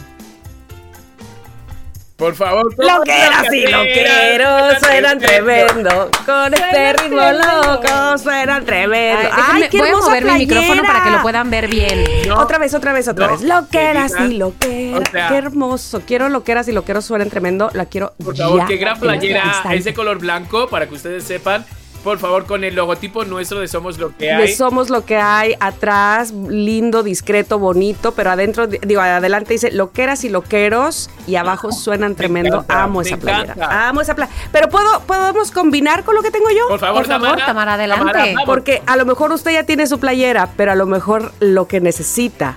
Por 2.22 2.36
favor, 2.36 2.72
Loqueras 2.78 3.52
y 3.52 3.66
loqueros 3.66 4.80
suenan 4.80 5.18
tremendo. 5.18 6.12
Con 6.24 6.54
este 6.54 6.94
ritmo 6.94 7.20
loco 7.20 8.18
suenan 8.20 8.64
tremendo. 8.64 9.28
Ay, 9.34 9.64
qué 9.72 9.80
voy 9.80 9.88
a 9.88 9.90
hermosa 9.90 10.08
mover 10.10 10.26
mi 10.26 10.34
micrófono 10.38 10.84
para 10.84 11.04
que 11.04 11.10
lo 11.10 11.22
puedan 11.24 11.50
ver 11.50 11.68
bien. 11.68 12.32
Otra 12.32 12.60
vez, 12.60 12.76
otra 12.76 12.94
vez, 12.94 13.08
otra 13.08 13.26
vez. 13.26 13.42
Loqueras 13.42 14.12
querida. 14.14 14.30
y 14.30 14.38
loqueras. 14.38 15.02
O 15.02 15.12
sea- 15.12 15.28
qué 15.30 15.36
hermoso. 15.36 16.04
Quiero 16.06 16.30
loqueras 16.30 16.68
y 16.68 16.74
loqueros 16.74 17.06
suenen 17.06 17.32
tremendo. 17.32 17.72
La 17.74 17.88
quiero 17.88 18.14
Por 18.24 18.38
favor, 18.38 18.68
qué 18.68 18.78
gran 18.78 18.94
este 18.94 19.06
playera 19.08 19.44
instante. 19.44 19.78
es 19.78 19.86
de 19.86 19.94
color 19.96 20.20
blanco 20.20 20.68
para 20.68 20.88
que 20.88 20.94
ustedes 20.94 21.24
sepan. 21.24 21.66
Por 22.04 22.18
favor, 22.18 22.46
con 22.48 22.64
el 22.64 22.74
logotipo 22.76 23.26
nuestro 23.26 23.60
de 23.60 23.68
Somos 23.68 24.00
lo 24.00 24.16
que 24.18 24.26
De 24.26 24.32
hay. 24.32 24.56
somos 24.56 24.90
lo 24.90 25.06
que 25.06 25.18
hay 25.18 25.54
atrás, 25.60 26.32
lindo, 26.32 27.04
discreto, 27.04 27.60
bonito, 27.60 28.14
pero 28.14 28.32
adentro, 28.32 28.66
digo, 28.66 29.02
adelante 29.02 29.54
dice 29.54 29.72
loqueras 29.72 30.24
y 30.24 30.30
loqueros 30.30 31.12
y 31.28 31.36
abajo 31.36 31.72
suenan 31.72 32.16
tremendo. 32.16 32.56
encanta, 32.64 32.84
Amo 32.84 33.02
esa 33.02 33.18
playera. 33.18 33.54
encanta. 33.54 33.88
Amo 33.90 34.02
esa 34.02 34.16
playera. 34.16 34.36
Pero 34.52 34.70
puedo, 34.70 35.02
podemos 35.02 35.52
combinar 35.52 36.04
con 36.04 36.16
lo 36.16 36.24
que 36.24 36.32
tengo 36.32 36.50
yo. 36.50 36.68
Por 36.70 36.80
favor, 36.80 37.04
Por 37.04 37.12
favor, 37.12 37.28
Tamara. 37.28 37.46
Tamara, 37.46 37.74
adelante. 37.76 38.36
Porque 38.48 38.82
a 38.88 38.96
lo 38.98 39.06
mejor 39.06 39.32
usted 39.32 39.52
ya 39.52 39.64
tiene 39.66 39.86
su 39.86 40.00
playera, 40.00 40.50
pero 40.58 40.72
a 40.72 40.76
lo 40.76 40.88
mejor 40.88 41.32
lo 41.40 41.68
que 41.68 41.82
necesita 41.82 42.56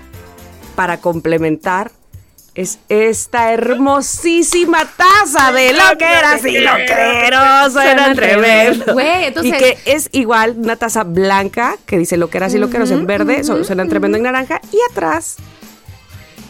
para 0.75 0.99
complementar 0.99 1.91
es 2.55 2.79
esta 2.89 3.53
hermosísima 3.53 4.79
taza 4.97 5.51
de 5.53 5.73
loqueras 5.73 6.45
y 6.45 6.59
loqueros. 6.59 7.73
Suenan 7.73 8.15
tremendo. 8.15 8.85
tremendo. 8.85 8.93
Güey, 8.93 9.25
entonces- 9.25 9.55
Y 9.55 9.59
que 9.59 9.79
es 9.87 10.09
igual 10.13 10.55
una 10.57 10.77
taza 10.77 11.03
blanca 11.05 11.77
que 11.85 11.99
dice 11.99 12.17
loqueras 12.17 12.55
y 12.55 12.59
loqueros 12.59 12.91
en 12.93 13.07
verde, 13.07 13.43
su- 13.45 13.65
suenan 13.65 13.89
tremendo 13.89 14.17
en 14.19 14.23
naranja. 14.25 14.61
Y 14.71 14.79
atrás, 14.93 15.37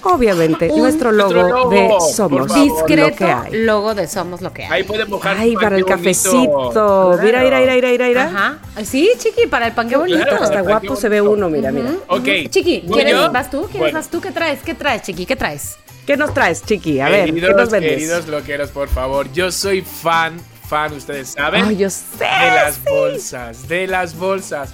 obviamente, 0.02 0.68
Un- 0.70 0.81
nuestro 0.81 1.10
logo, 1.10 1.32
Nuestro 1.32 1.56
logo, 1.59 1.70
de 1.70 1.89
Somos 2.14 2.16
favor. 2.16 2.48
lo 2.51 2.55
Discreto 2.74 3.16
que 3.16 3.24
hay. 3.24 3.52
logo 3.64 3.94
de 3.94 4.06
Somos 4.06 4.43
lo 4.43 4.52
que 4.52 4.64
hay. 4.64 4.70
Ahí 4.72 4.82
pueden 4.85 5.09
mojar. 5.09 5.36
Ay, 5.39 5.55
para 5.55 5.76
el 5.76 5.86
cafecito. 5.86 7.18
Mira, 7.22 7.40
mira, 7.43 7.60
mira, 7.60 7.74
mira, 7.74 7.89
mira, 7.89 8.06
mira. 8.09 8.24
Ajá. 8.24 8.59
Sí, 8.85 9.10
chiqui, 9.16 9.47
para 9.47 9.68
el 9.68 9.72
pan, 9.72 9.89
qué 9.89 9.97
bonito. 9.97 10.18
Claro. 10.22 10.44
Está 10.44 10.60
guapo 10.60 10.97
se 10.97 11.09
ve 11.09 11.22
uno, 11.22 11.48
mira, 11.48 11.72
mira. 11.72 11.93
Ok. 12.09 12.51
Chiqui, 12.51 12.82
¿voy 12.86 12.97
¿quieres, 12.97 13.14
yo? 13.14 13.32
vas 13.32 13.51
tú? 13.51 13.62
¿Quieres 13.62 13.78
Bueno. 13.78 13.98
vas 13.98 14.09
tú? 14.10 14.20
¿Qué 14.20 14.31
traes? 14.32 14.60
¿Qué 14.62 14.74
traes, 14.74 15.01
Chiqui? 15.01 15.24
¿Qué 15.24 15.36
traes? 15.36 15.76
¿Qué 16.06 16.16
nos 16.16 16.35
traes, 16.35 16.62
Chiqui? 16.62 17.01
A 17.01 17.09
ver, 17.09 17.26
¿qué 17.26 17.32
queridos, 17.32 17.56
nos 17.56 17.70
vendes? 17.70 17.93
queridos 17.93 18.28
loqueros, 18.28 18.70
por 18.70 18.89
favor. 18.89 19.32
Yo 19.32 19.51
soy 19.51 19.81
fan, 19.81 20.39
fan, 20.68 20.93
ustedes 20.93 21.28
saben. 21.28 21.64
Ay, 21.64 21.76
yo 21.78 21.89
sé. 21.90 22.24
de 22.24 22.51
las 22.51 22.74
sí. 22.74 22.81
bolsas, 22.90 23.68
de 23.68 23.86
las 23.86 24.16
bolsas. 24.16 24.70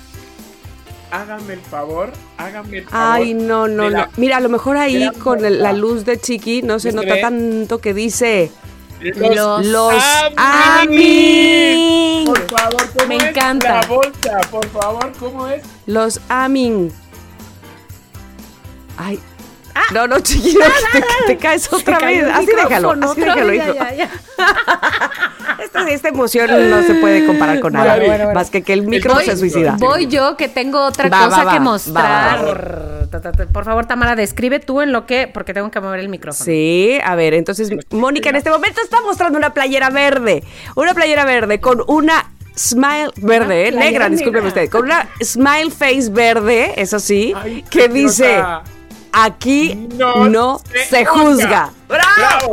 Háganme 1.13 1.55
el 1.55 1.61
favor, 1.61 2.13
háganme 2.37 2.79
el 2.79 2.85
favor. 2.85 3.17
Ay, 3.17 3.35
no, 3.35 3.67
no, 3.69 3.91
no. 3.91 4.07
Mira, 4.17 4.37
a 4.37 4.41
lo 4.41 4.49
mejor 4.49 4.77
ahí 4.77 5.11
con 5.23 5.45
el- 5.45 5.61
la 5.63 5.73
luz 5.73 6.05
de 6.05 6.19
Chiqui 6.21 6.63
no 6.63 6.79
se 6.79 6.91
¿Se 6.91 6.97
nota 6.97 7.21
tanto 7.21 7.79
que 7.79 7.95
dice 7.95 8.51
Los 9.01 9.67
los 9.67 9.95
Amin. 10.37 10.99
Amin. 10.99 12.25
Por 12.27 12.49
favor, 12.51 12.91
¿cómo 12.97 13.07
Me 13.09 13.17
es 13.17 13.25
encanta. 13.25 13.81
La 13.81 13.87
bolsa, 13.87 14.41
por 14.51 14.67
favor, 14.69 15.13
¿cómo 15.19 15.49
es? 15.49 15.63
Los 15.87 16.21
Amin. 16.29 16.93
Ay. 18.97 19.19
No, 19.93 20.07
no, 20.07 20.21
Chiqui, 20.21 20.55
no, 20.55 20.61
te, 20.93 21.05
te 21.27 21.37
caes 21.37 21.73
otra 21.73 21.99
Se 22.01 22.07
vez. 22.07 22.25
Así 22.33 22.47
déjalo, 22.47 22.91
así 23.03 23.21
déjalo, 23.21 23.47
vez, 23.47 23.65
hijo. 23.65 23.75
ya, 23.75 23.93
ya, 23.93 23.95
ya. 23.95 24.11
Esta, 25.63 25.89
esta 25.91 26.09
emoción 26.09 26.71
no 26.71 26.83
se 26.83 26.95
puede 26.95 27.27
comparar 27.27 27.61
con 27.61 27.73
nada. 27.75 27.91
Bueno, 27.97 28.07
bueno, 28.07 28.25
bueno. 28.25 28.41
Más 28.41 28.51
que 28.51 28.63
que 28.63 28.73
el 28.73 28.83
micro 28.83 29.15
Voy- 29.15 29.25
se 29.27 29.37
suicida. 29.37 29.77
Voy 29.79 30.07
yo 30.07 30.37
que 30.37 30.49
tengo 30.49 30.81
otra 30.85 31.09
Va, 31.11 31.25
cosa 31.27 31.37
va, 31.39 31.45
va, 31.45 31.53
que 31.53 31.59
va, 31.59 31.65
mostrar. 31.65 33.09
Por 33.53 33.65
favor, 33.65 33.87
Tamara, 33.87 34.17
describe 34.17 34.59
tú 34.61 34.81
en 34.81 34.93
lo 34.93 35.05
que, 35.07 35.29
porque 35.33 35.53
tengo 35.53 35.71
que 35.71 35.81
mover 35.81 36.01
el 36.01 36.09
micrófono. 36.09 36.45
Sí, 36.45 36.99
a 37.05 37.15
ver, 37.15 37.35
entonces 37.35 37.71
Mónica 37.91 38.31
en 38.31 38.37
este 38.37 38.51
momento 38.51 38.81
está 38.83 39.01
mostrando 39.03 39.37
una 39.37 39.53
playera 39.53 39.91
verde. 39.91 40.43
Una 40.77 40.95
playera 40.95 41.25
verde 41.25 41.61
con 41.61 41.83
una 41.89 42.31
smile 42.57 43.11
verde, 43.17 43.69
eh, 43.69 43.73
negra, 43.73 44.09
discúlpeme 44.09 44.49
usted, 44.49 44.69
con 44.71 44.83
una 44.85 45.09
smile 45.23 45.71
face 45.71 46.09
verde, 46.11 46.75
eso 46.77 46.99
sí, 47.01 47.33
Ay, 47.37 47.65
que 47.71 47.89
dice, 47.89 48.43
aquí 49.13 49.89
No 49.97 50.29
no, 50.29 50.61
se 50.71 50.85
se, 50.87 51.05
juzga". 51.05 51.25
juzga. 51.25 51.71
¡Bravo! 51.89 52.53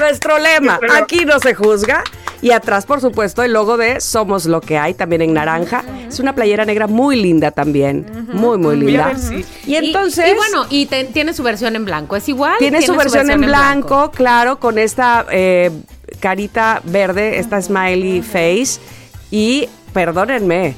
Nuestro 0.00 0.38
lema, 0.38 0.80
aquí 0.96 1.24
no 1.24 1.38
se 1.38 1.54
juzga. 1.54 2.02
Y 2.40 2.50
atrás, 2.50 2.86
por 2.86 3.00
supuesto, 3.00 3.44
el 3.44 3.52
logo 3.52 3.76
de 3.76 4.00
Somos 4.00 4.46
lo 4.46 4.60
que 4.60 4.76
hay, 4.76 4.94
también 4.94 5.22
en 5.22 5.32
naranja. 5.32 5.84
Es 6.08 6.18
una 6.18 6.34
playera 6.34 6.64
negra 6.64 6.88
muy 6.88 7.14
linda 7.14 7.52
también. 7.52 8.26
Muy, 8.32 8.58
muy 8.58 8.76
linda. 8.76 9.06
ver 9.08 9.18
si- 9.18 9.44
Y 9.64 9.76
entonces. 9.76 10.28
Y, 10.28 10.34
bueno, 10.34 10.66
y 10.68 10.86
te- 10.86 11.04
tiene 11.04 11.34
su 11.34 11.44
versión 11.44 11.76
en 11.76 11.84
blanco. 11.84 12.16
¿Es 12.16 12.28
igual? 12.28 12.56
Tiene, 12.58 12.82
su 12.82 12.96
versión, 12.96 13.30
en 13.30 13.42
blanco, 13.42 14.10
claro, 14.10 14.58
con 14.58 14.76
esta 14.78 15.24
eh, 15.30 15.70
carita 16.18 16.80
verde, 16.84 17.38
esta 17.38 17.62
smiley 17.62 18.22
face. 18.22 18.80
Y 19.30 19.68
perdónenme, 19.92 20.74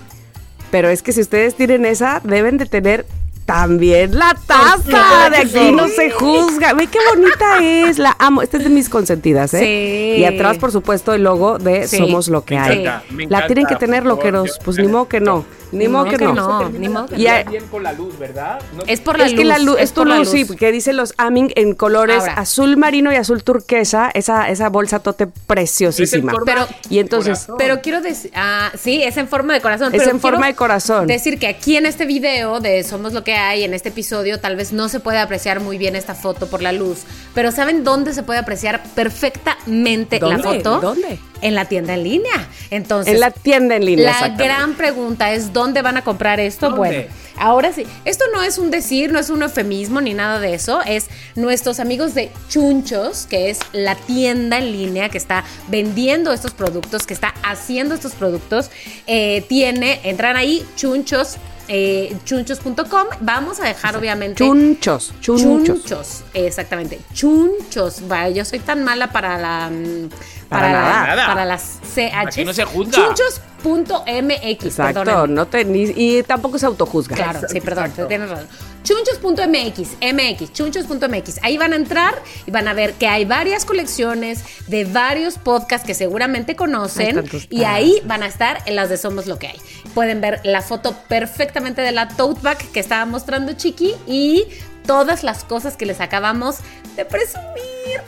Pero 0.71 0.89
es 0.91 1.03
que 1.03 1.13
si 1.13 1.21
ustedes 1.23 1.55
tienen 1.55 1.87
esa, 1.87 2.21
deben 2.25 2.59
de 2.59 2.67
tener 2.67 3.07
también 3.45 4.17
la 4.19 4.37
taza. 4.47 5.31
De 5.31 5.37
aquí 5.39 5.73
no 5.73 5.89
se 5.89 6.11
juzga. 6.11 6.73
Ve 6.75 6.87
qué 6.87 6.99
bonita 7.15 7.59
es. 7.63 7.99
La 7.99 8.17
amo. 8.19 8.43
Esta 8.43 8.57
es 8.59 8.65
de 8.65 8.71
mis 8.71 8.89
consentidas, 8.89 9.55
¿eh? 9.55 10.15
Sí. 10.17 10.21
Y 10.21 10.25
atrás, 10.25 10.59
por 10.59 10.73
supuesto, 10.73 11.13
el 11.15 11.23
logo 11.25 11.59
de 11.59 11.87
Sí. 11.89 11.99
Somos 11.99 12.29
lo 12.29 12.45
que 12.45 12.55
Me 12.55 12.61
hay. 12.61 12.81
encanta, 12.81 13.03
me 13.11 13.27
La 13.27 13.47
tienen 13.47 13.67
que 13.67 13.77
tener 13.77 14.03
por 14.03 14.09
lo 14.13 14.19
que 14.19 14.31
favor, 14.33 14.47
nos. 14.49 14.59
yo- 14.59 14.65
Pues 14.65 14.79
ni 14.79 14.89
modo 14.89 15.09
que 15.09 15.21
no. 15.21 15.45
Ni 15.73 15.89
modo 15.89 16.05
que 16.05 16.19
no. 16.19 16.69
ni 16.71 16.89
modo 16.89 17.07
que 17.09 17.17
Y 17.21 17.27
a- 17.27 17.43
bien 17.43 17.65
con 17.67 17.83
la 17.83 17.93
luz, 17.93 18.17
¿verdad? 18.17 18.61
No- 18.77 18.85
Es 18.87 19.01
por 19.01 19.19
la 19.19 19.25
es 19.27 19.33
luz. 19.33 19.41
que 19.41 19.45
la 19.45 19.59
luz, 19.59 19.77
es, 19.81 19.93
tu 19.93 20.05
luz, 20.05 20.29
sí, 20.31 20.47
que 20.57 20.71
dice 20.71 20.93
los 20.93 21.15
Aming 21.17 21.51
en 21.57 21.75
colores 21.75 22.21
Ahora. 22.21 22.35
azul 22.35 22.77
marino 22.77 23.13
y 23.13 23.17
azul 23.17 23.43
turquesa, 23.43 24.09
esa, 24.15 24.49
esa 24.49 24.69
bolsa 24.69 25.01
tote 25.01 25.27
preciosísima. 25.27 26.05
Es 26.05 26.15
en 26.15 26.31
forma 26.31 26.45
Pero- 26.67 26.69
y 26.91 27.01
entonces. 27.01 27.49
Pero 27.59 27.81
quiero 27.83 28.01
decir, 28.01 28.31
ah, 28.37 28.71
sí, 28.79 29.03
es 29.03 29.17
en 29.17 29.27
forma 29.27 29.53
de 29.55 29.61
corazón. 29.61 29.93
Es 29.93 29.99
pero 30.03 30.13
en 30.13 30.21
forma 30.21 30.47
de 30.47 30.55
corazón. 30.55 31.09
Decir 31.09 31.41
que 31.41 31.49
aquí 31.49 31.77
en 31.77 31.87
este 31.87 32.07
video 32.07 32.61
de 32.61 32.85
Somos 32.85 33.13
lo 33.13 33.25
que 33.25 33.34
hay, 33.37 33.65
en 33.65 33.75
este 33.75 33.91
episodio, 33.91 34.41
tal 34.41 34.57
vez 34.57 34.73
no 34.73 34.89
se 34.89 35.01
puede 35.01 35.19
apreciar 35.19 35.61
muy 35.61 35.79
bien 35.79 35.97
esta 35.97 36.15
foto 36.15 36.47
por 36.47 36.63
la 36.63 36.73
luz. 36.73 37.01
Pero 37.35 37.53
¿saben 37.53 37.85
dónde 37.85 38.13
se 38.13 38.23
puede 38.23 38.39
apreciar 38.39 38.83
perfectamente 38.95 40.21
la 40.21 40.39
foto? 40.39 40.81
¿Dónde? 40.81 41.19
En 41.41 41.55
la 41.55 41.67
tienda 41.67 41.95
en 41.95 42.05
línea. 42.05 42.49
Entonces, 42.71 43.15
en 43.15 43.21
la 43.21 43.31
tienda 43.31 43.77
en 43.77 43.85
línea. 43.85 44.19
la 44.21 44.29
gran 44.29 44.75
pregunta 44.75 45.33
es 45.33 45.53
¿dónde 45.53 45.83
van 45.83 45.97
a 45.97 46.03
comprar 46.03 46.41
esto? 46.41 46.71
¿Dónde? 46.71 46.79
Bueno, 46.79 47.05
ahora 47.37 47.73
sí. 47.73 47.87
Esto 48.05 48.25
no 48.33 48.43
es 48.43 48.59
un 48.59 48.71
decir, 48.71 49.13
no 49.13 49.19
es 49.19 49.31
un 49.31 49.43
eufemismo 49.43 50.01
ni 50.01 50.15
nada 50.15 50.41
de 50.41 50.55
eso. 50.55 50.81
Es 50.83 51.09
nuestros 51.35 51.81
amigos 51.81 52.15
de 52.15 52.31
Chunchos, 52.49 53.27
que 53.27 53.51
es 53.51 53.59
la 53.73 53.95
tienda 53.95 54.59
en 54.59 54.73
línea 54.73 55.09
que 55.09 55.19
está 55.19 55.45
vendiendo 55.69 56.33
estos 56.33 56.53
productos, 56.53 57.07
que 57.07 57.15
está 57.15 57.35
haciendo 57.43 57.95
estos 57.95 58.13
productos. 58.13 58.71
Eh, 59.07 59.45
tiene, 59.49 60.01
entran 60.05 60.37
ahí, 60.37 60.65
chunchos. 60.77 61.37
Eh, 61.69 62.17
chunchos.com 62.25 63.07
vamos 63.21 63.61
a 63.61 63.65
dejar 63.65 63.97
obviamente 63.97 64.45
Chunchos, 64.45 65.13
chunchos. 65.21 65.65
Chunchos, 65.65 66.25
exactamente. 66.35 67.01
Chunchos. 67.13 68.07
Vaya, 68.09 68.29
yo 68.31 68.45
soy 68.45 68.59
tan 68.61 68.85
mala 68.85 69.11
para 69.13 69.39
la. 69.39 69.71
mm, 69.71 70.09
Para 70.49 70.63
Para, 70.67 70.73
nada. 70.73 71.17
la, 71.17 71.27
para 71.27 71.45
las 71.45 71.79
CH. 71.95 72.15
Aquí 72.15 72.45
no 72.45 72.53
se 72.53 72.65
juzga. 72.65 72.93
Chunchos.mx. 73.15 74.65
Exacto, 74.65 75.05
perdónenme. 75.05 75.35
no 75.35 75.47
te, 75.47 75.65
ni- 75.65 75.93
y 75.97 76.23
tampoco 76.23 76.59
se 76.59 76.67
autojuzga. 76.67 77.17
Claro, 77.17 77.41
sí, 77.49 77.61
perdón, 77.61 77.93
tienes 78.09 78.29
razón. 78.31 78.47
Chunchos.mx, 78.85 79.97
MX, 80.01 80.53
chunchos.mx. 80.53 81.41
Ahí 81.43 81.57
van 81.57 81.73
a 81.73 81.77
entrar 81.77 82.15
y 82.47 82.51
van 82.51 82.69
a 82.69 82.75
ver 82.75 82.93
que 82.93 83.09
hay 83.09 83.25
varias 83.25 83.65
colecciones 83.65 84.45
de 84.69 84.85
varios 84.85 85.39
podcasts 85.39 85.87
que 85.87 85.95
seguramente 85.95 86.55
conocen. 86.55 87.25
Y 87.49 87.65
ahí 87.65 88.01
van 88.05 88.23
a 88.23 88.27
estar 88.27 88.59
en 88.67 88.77
las 88.77 88.91
de 88.91 88.99
Somos 88.99 89.27
lo 89.27 89.39
que 89.39 89.49
hay. 89.49 89.59
Pueden 89.95 90.21
ver 90.21 90.41
la 90.45 90.61
foto 90.61 90.95
perfectamente 91.09 91.81
de 91.81 91.93
la 91.93 92.09
tote 92.09 92.41
bag 92.43 92.59
que 92.59 92.81
estaba 92.81 93.07
mostrando 93.07 93.55
Chiqui 93.55 93.95
y 94.07 94.45
todas 94.87 95.23
las 95.25 95.45
cosas 95.45 95.77
que 95.77 95.87
les 95.87 96.01
acabamos 96.01 96.57
de 96.97 97.05
presumir 97.05 97.45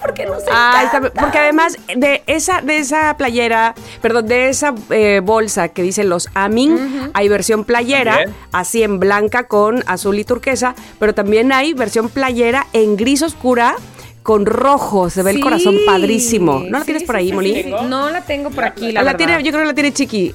porque 0.01 0.27
nos 0.27 0.43
Ah, 0.51 0.83
está- 0.85 1.11
porque 1.13 1.39
además 1.39 1.77
de 1.97 2.23
esa, 2.27 2.61
de 2.61 2.79
esa 2.79 3.17
playera, 3.17 3.75
perdón, 4.01 4.27
de 4.27 4.49
esa 4.49 4.75
eh, 4.91 5.21
bolsa 5.25 5.69
que 5.69 5.83
dice 5.83 6.05
los 6.05 6.29
Amin, 6.35 7.11
hay 7.15 7.29
versión 7.29 7.65
playera, 7.65 8.17
También. 8.17 8.37
así 8.53 8.83
en 8.83 8.99
blanca 9.01 9.49
con 9.49 9.83
azul 9.87 10.19
y 10.19 10.25
turquesa, 10.25 10.75
pero 10.99 11.15
también 11.15 11.53
hay 11.53 11.73
versión 11.75 12.09
playera 12.09 12.67
en 12.73 12.97
gris 12.97 13.23
oscura 13.23 13.77
con 14.23 14.45
rojo, 14.45 15.09
se 15.09 15.23
ve 15.23 15.31
el 15.33 15.41
corazón 15.41 15.77
padrísimo. 15.87 16.59
¿No 16.61 16.79
la 16.79 16.81
Sí, 16.81 16.87
tienes 16.87 17.05
por 17.05 17.15
ahí, 17.17 17.31
sí, 17.31 17.63
sí. 17.63 17.71
No 17.89 18.11
la 18.11 18.23
tengo 18.23 18.51
por 18.51 18.65
aquí, 18.65 18.87
la, 18.93 19.03
La 19.03 19.13
verdad. 19.13 19.19
tiene, 19.19 19.43
yo 19.45 19.51
creo 19.53 19.63
que 19.63 19.67
la 19.69 19.75
tiene 19.75 19.93
Chiqui. 19.93 20.35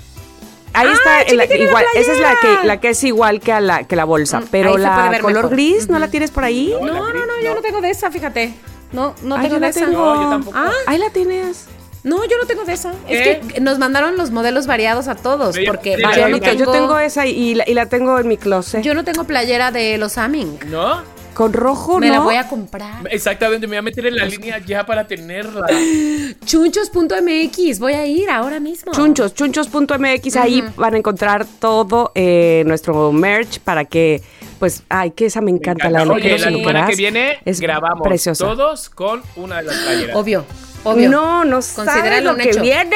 Ahí 0.74 0.88
Ah, 0.90 0.94
está, 1.24 1.34
la- 1.36 1.46
igual, 1.46 1.84
esa 1.96 2.12
es 2.14 2.20
la 2.20 2.36
que, 2.40 2.68
la 2.68 2.80
que 2.80 2.90
es 2.90 3.04
igual 3.04 3.40
que, 3.42 3.52
a 3.52 3.60
la, 3.60 3.84
que 3.84 3.96
la 3.96 4.06
bolsa, 4.06 4.40
Mm, 4.40 4.46
pero 4.52 4.76
ahí 4.76 4.82
la 4.82 5.20
color 5.22 5.36
mejor. 5.44 5.50
gris, 5.52 5.90
¿no 5.90 6.00
la 6.00 6.08
tienes 6.10 6.32
por 6.32 6.44
ahí? 6.46 6.74
No, 6.82 6.88
no, 6.88 7.26
no, 7.26 7.42
yo 7.44 7.54
no 7.56 7.62
tengo 7.62 7.82
de 7.82 7.90
esa, 7.90 8.10
fíjate. 8.10 8.54
No, 8.94 9.14
no 9.24 9.36
Ay, 9.36 9.48
tengo 9.48 9.60
de 9.60 9.68
esa. 9.68 9.86
tengo. 9.86 10.16
No, 10.16 10.24
yo 10.24 10.30
tampoco. 10.30 10.58
Ah, 10.58 10.72
Ahí 10.88 10.98
la 10.98 11.10
tienes. 11.10 11.66
no, 12.04 12.24
yo 12.26 12.38
no 12.42 12.46
tengo 12.48 12.64
de 12.66 12.74
esa. 12.74 12.94
¿Qué? 13.08 13.32
Es 13.42 13.54
que 13.54 13.60
nos 13.62 13.80
mandaron 13.80 14.16
los 14.18 14.32
modelos 14.32 14.66
variados 14.68 15.08
a 15.08 15.16
todos. 15.16 15.58
Porque 15.66 15.96
sí, 15.98 16.02
yo 16.02 16.30
no 16.30 16.40
tengo, 16.40 16.58
yo 16.66 16.72
tengo 16.72 17.00
esa 17.00 17.26
y 17.26 17.56
la, 17.56 17.64
y 17.68 17.74
la 17.74 17.86
tengo 17.88 18.18
en 18.20 18.28
mi 18.28 18.38
closet. 18.38 18.82
yo 18.82 18.94
no 18.94 19.04
tengo 19.04 19.24
playera 19.26 19.72
de 19.72 19.98
los 19.98 20.18
Aming. 20.18 20.58
¿No? 20.68 21.04
Con 21.34 21.54
rojo, 21.54 21.98
Me 22.00 22.08
¿no? 22.08 22.14
la 22.16 22.20
voy 22.20 22.36
a 22.36 22.48
comprar. 22.48 23.08
Exactamente, 23.10 23.66
me 23.66 23.72
voy 23.72 23.78
a 23.78 23.82
meter 23.84 24.06
en 24.06 24.16
la 24.18 24.26
línea 24.26 24.58
ya 24.60 24.86
para 24.86 25.08
tenerla. 25.08 25.66
Chunchos.mx, 26.46 27.80
voy 27.80 27.94
a 27.94 28.06
ir 28.06 28.30
ahora 28.30 28.60
mismo. 28.60 28.92
Chunchos, 28.92 29.34
chunchos.mx, 29.34 30.36
ahí 30.36 30.64
van 30.76 30.94
a 30.94 30.98
encontrar 30.98 31.46
todo 31.60 32.12
eh, 32.16 32.64
nuestro 32.66 33.12
merch 33.12 33.60
para 33.60 33.86
que, 33.86 34.22
pues, 34.60 34.84
ay, 34.90 35.12
que 35.12 35.26
esa 35.28 35.42
me 35.42 35.52
encanta, 35.52 35.90
la 35.90 36.04
de 36.04 36.10
Oye, 36.12 36.32
la 36.32 36.38
semana 36.38 36.58
Loqueras. 36.64 36.90
que 36.90 36.96
viene 36.96 37.40
es 37.46 37.60
grabamos 37.62 38.08
preciosa. 38.08 38.46
todos 38.46 38.90
con 38.90 39.22
una 39.36 39.58
de 39.58 39.64
las 39.64 39.76
playeras. 39.78 40.16
Obvio, 40.16 40.46
obvio. 40.84 41.10
No, 41.10 41.46
no 41.46 41.62
sabes 41.62 42.24
lo 42.24 42.32
un 42.32 42.38
que 42.38 42.50
hecho. 42.50 42.62
viene. 42.62 42.96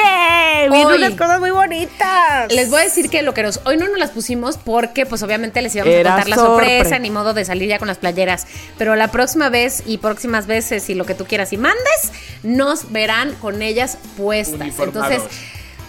Vienen 0.70 0.86
Hoy. 0.86 0.96
unas 0.98 1.12
cosas 1.14 1.40
muy 1.40 1.50
bonitas. 1.50 2.52
Les 2.52 2.70
voy 2.70 2.80
a 2.80 2.84
decir 2.84 3.08
que 3.10 3.22
loqueros, 3.22 3.60
hoy 3.64 3.76
no 3.76 3.88
nos 3.88 3.98
las 3.98 4.10
pusimos 4.10 4.56
porque 4.56 5.06
pues 5.06 5.22
obviamente 5.22 5.62
les 5.62 5.74
íbamos 5.74 5.94
Era 5.94 6.12
a 6.12 6.14
contar 6.14 6.28
la 6.28 6.36
sorpre. 6.36 6.66
sorpresa, 6.78 6.98
ni 6.98 7.10
modo 7.10 7.34
de 7.34 7.44
salir 7.44 7.68
ya 7.68 7.78
con 7.78 7.88
las 7.88 7.98
playeras. 7.98 8.46
Pero 8.78 8.96
la 8.96 9.08
próxima 9.08 9.48
vez 9.48 9.82
y 9.86 9.98
próximas 9.98 10.46
veces 10.46 10.88
y 10.90 10.94
lo 10.94 11.04
que 11.06 11.14
tú 11.14 11.24
quieras 11.26 11.52
y 11.52 11.56
mandes, 11.56 12.12
nos 12.42 12.90
verán 12.92 13.34
con 13.36 13.62
ellas 13.62 13.98
puestas. 14.16 14.68
Entonces, 14.78 15.22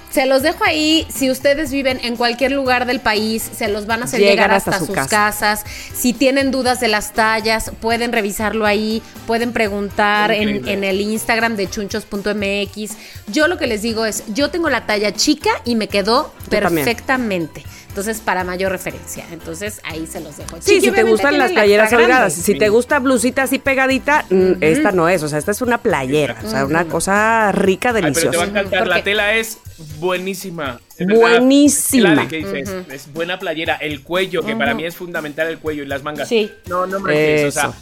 se 0.09 0.25
los 0.25 0.41
dejo 0.41 0.63
ahí. 0.63 1.05
Si 1.13 1.29
ustedes 1.29 1.71
viven 1.71 1.99
en 2.03 2.15
cualquier 2.15 2.51
lugar 2.51 2.85
del 2.85 2.99
país, 2.99 3.49
se 3.55 3.67
los 3.67 3.85
van 3.85 4.01
a 4.01 4.05
hacer 4.05 4.19
Llegan 4.19 4.35
llegar 4.35 4.51
hasta 4.51 4.71
hasta, 4.71 4.79
su 4.79 4.87
sus 4.87 4.95
casa. 4.95 5.09
casas. 5.09 5.65
Si 5.93 6.13
tienen 6.13 6.51
dudas 6.51 6.79
de 6.79 6.87
las 6.87 7.13
tallas, 7.13 7.71
pueden 7.81 8.11
revisarlo 8.11 8.65
ahí, 8.65 9.01
pueden 9.25 9.53
preguntar 9.53 10.31
en, 10.31 10.83
el 10.83 11.01
Instagram 11.01 11.55
de 11.55 11.69
chunchos.mx. 11.69 12.91
Yo 13.31 13.47
lo 13.47 13.57
que 13.57 13.67
les 13.67 13.81
digo 13.81 14.05
es, 14.05 14.23
yo 14.33 14.49
tengo 14.49 14.69
la 14.69 14.85
talla 14.85 15.13
chica 15.13 15.49
y 15.65 15.75
me 15.75 15.87
quedó 15.87 16.33
Yo 16.49 16.59
también. 16.59 17.49
Entonces, 17.97 18.21
para 18.21 18.43
mayor 18.43 18.71
referencia. 18.71 19.25
Entonces, 19.31 19.81
ahí 19.83 20.05
se 20.05 20.19
los 20.19 20.37
dejo. 20.37 20.57
Sí, 20.61 20.81
si 20.81 20.91
te 20.91 21.01
gustan 21.01 21.39
las 21.39 21.49
la 21.49 21.61
playeras 21.61 21.91
holgadas, 21.91 22.31
si 22.31 22.53
te 22.53 22.69
gusta 22.69 22.99
blusita 22.99 23.41
así 23.41 23.57
pegadita, 23.57 24.23
mm, 24.29 24.61
esta 24.61 24.91
no 24.91 25.09
es, 25.09 25.23
o 25.23 25.27
sea, 25.27 25.39
esta 25.39 25.49
es 25.49 25.63
una 25.63 25.79
playera, 25.79 26.37
o 26.45 26.47
sea, 26.47 26.65
una 26.65 26.85
cosa 26.85 27.51
rica, 27.53 27.89
Ay, 27.89 28.03
pero 28.03 28.13
te 28.13 28.19
va 28.19 28.27
a 28.27 28.29
deliciosa. 28.29 28.45
encantar, 28.45 28.79
Porque- 28.81 28.89
la 28.99 29.03
tela 29.03 29.33
es 29.33 29.57
buenísima. 29.97 30.79
Buenísima. 30.99 32.13
La 32.13 32.21
de 32.21 32.27
que 32.27 32.37
dices, 32.37 32.69
es 32.91 33.11
buena 33.11 33.39
playera, 33.39 33.73
el 33.77 34.03
cuello, 34.03 34.45
que 34.45 34.55
para 34.55 34.75
mí 34.75 34.85
es 34.85 34.95
fundamental 34.95 35.47
el 35.47 35.57
cuello 35.57 35.81
y 35.81 35.87
las 35.87 36.03
mangas. 36.03 36.29
Sí. 36.29 36.51
No, 36.69 36.85
no 36.85 36.99
manches, 36.99 37.45
o 37.47 37.51
sea, 37.51 37.63
Eso. 37.69 37.75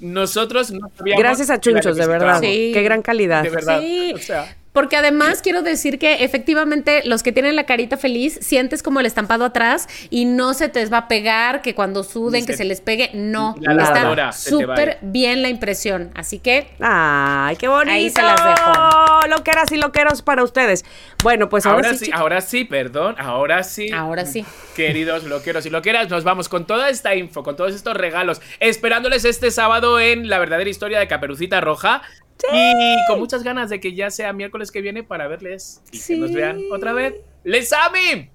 nosotros 0.00 0.70
no 0.72 0.90
sabíamos 0.94 1.22
Gracias 1.22 1.48
a 1.48 1.54
la 1.54 1.60
Chunchos, 1.60 1.96
de 1.96 2.06
verdad. 2.06 2.38
Sí. 2.40 2.72
Qué 2.74 2.82
gran 2.82 3.00
calidad. 3.00 3.42
De 3.42 3.48
verdad. 3.48 3.80
Sí. 3.80 4.12
O 4.14 4.18
sea, 4.18 4.56
Porque 4.72 4.96
además 4.96 5.42
quiero 5.42 5.60
decir 5.62 5.98
que 5.98 6.24
efectivamente 6.24 7.02
los 7.04 7.22
que 7.22 7.30
tienen 7.32 7.56
la 7.56 7.64
carita 7.66 7.96
feliz 7.98 8.38
sientes 8.40 8.82
como 8.82 9.00
el 9.00 9.06
estampado 9.06 9.44
atrás 9.44 9.86
y 10.08 10.24
no 10.24 10.54
se 10.54 10.68
te 10.68 10.84
va 10.86 10.98
a 10.98 11.08
pegar, 11.08 11.60
que 11.60 11.74
cuando 11.74 12.04
suden, 12.04 12.46
que 12.46 12.56
se- 12.56 12.64
les 12.64 12.80
pegue, 12.80 13.10
no. 13.12 13.54
La 13.60 13.72
Está 13.72 13.94
lavadora 13.94 14.32
se 14.32 14.56
te 14.56 14.64
va 14.66 14.74
a 14.74 14.76
súper 14.76 14.98
bien 15.02 15.42
la 15.42 15.48
impresión. 15.50 16.10
Así 16.14 16.38
que 16.38 16.68
Ay, 16.80 17.56
qué 17.56 17.68
bonito. 17.68 17.92
Ahí 17.92 18.08
se 18.08 18.22
las 18.22 18.42
dejo. 18.44 19.26
Loqueras 19.28 19.70
y 19.72 19.76
loqueros 19.76 20.22
para 20.22 20.42
ustedes. 20.42 20.84
Bueno, 21.22 21.48
pues 21.48 21.66
ahora, 21.66 21.88
ahora 21.88 21.98
sí, 21.98 22.04
sí, 22.06 22.10
ahora 22.14 22.40
sí, 22.40 22.64
perdón, 22.64 23.14
ahora 23.18 23.62
sí. 23.64 23.90
ahora 23.92 24.24
sí. 24.24 24.44
Queridos 24.74 25.24
loqueros 25.24 25.66
y 25.66 25.70
loqueras, 25.70 26.08
nos 26.08 26.24
vamos 26.24 26.48
con 26.48 26.66
toda 26.66 26.88
esta 26.88 27.14
info, 27.14 27.42
con 27.42 27.56
todos 27.56 27.74
estos 27.74 27.94
regalos, 27.96 28.40
esperándoles 28.58 29.24
este 29.26 29.50
sábado 29.50 30.00
en 30.00 30.28
La 30.30 30.38
verdadera 30.38 30.70
historia 30.70 30.98
de 30.98 31.06
Caperucita 31.08 31.60
Roja. 31.60 32.02
Y 32.52 32.96
con 33.08 33.18
muchas 33.18 33.42
ganas 33.42 33.70
de 33.70 33.80
que 33.80 33.94
ya 33.94 34.10
sea 34.10 34.32
miércoles 34.32 34.70
que 34.70 34.80
viene 34.80 35.02
para 35.02 35.28
verles 35.28 35.80
y 35.90 36.00
que 36.00 36.16
nos 36.16 36.32
vean 36.32 36.60
otra 36.72 36.92
vez. 36.92 37.14
¡Les 37.44 37.72
ami! 37.72 38.30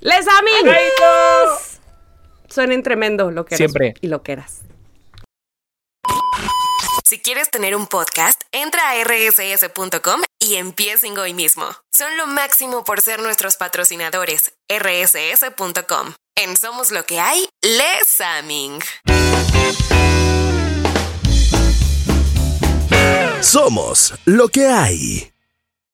¡Les! 0.00 0.24
¡Chaito! 0.24 1.80
Suenen 2.48 2.82
tremendo, 2.82 3.30
loqueros 3.30 3.58
Siempre. 3.58 3.94
y 4.00 4.08
loqueras. 4.08 4.62
Si 7.04 7.18
quieres 7.20 7.50
tener 7.50 7.76
un 7.76 7.86
podcast, 7.86 8.40
entra 8.50 8.90
a 8.90 9.04
rss.com 9.04 10.22
y 10.40 10.56
empiecen 10.56 11.16
hoy 11.18 11.34
mismo. 11.34 11.64
Son 11.92 12.16
lo 12.16 12.26
máximo 12.26 12.82
por 12.84 13.00
ser 13.00 13.20
nuestros 13.20 13.56
patrocinadores. 13.56 14.54
rss.com. 14.68 16.14
En 16.36 16.56
Somos 16.56 16.90
lo 16.90 17.04
que 17.04 17.20
hay, 17.20 17.48
Les 17.62 18.20
Aming. 18.20 18.80
Somos 23.44 24.14
lo 24.24 24.48
que 24.48 24.68
hay. 24.68 25.33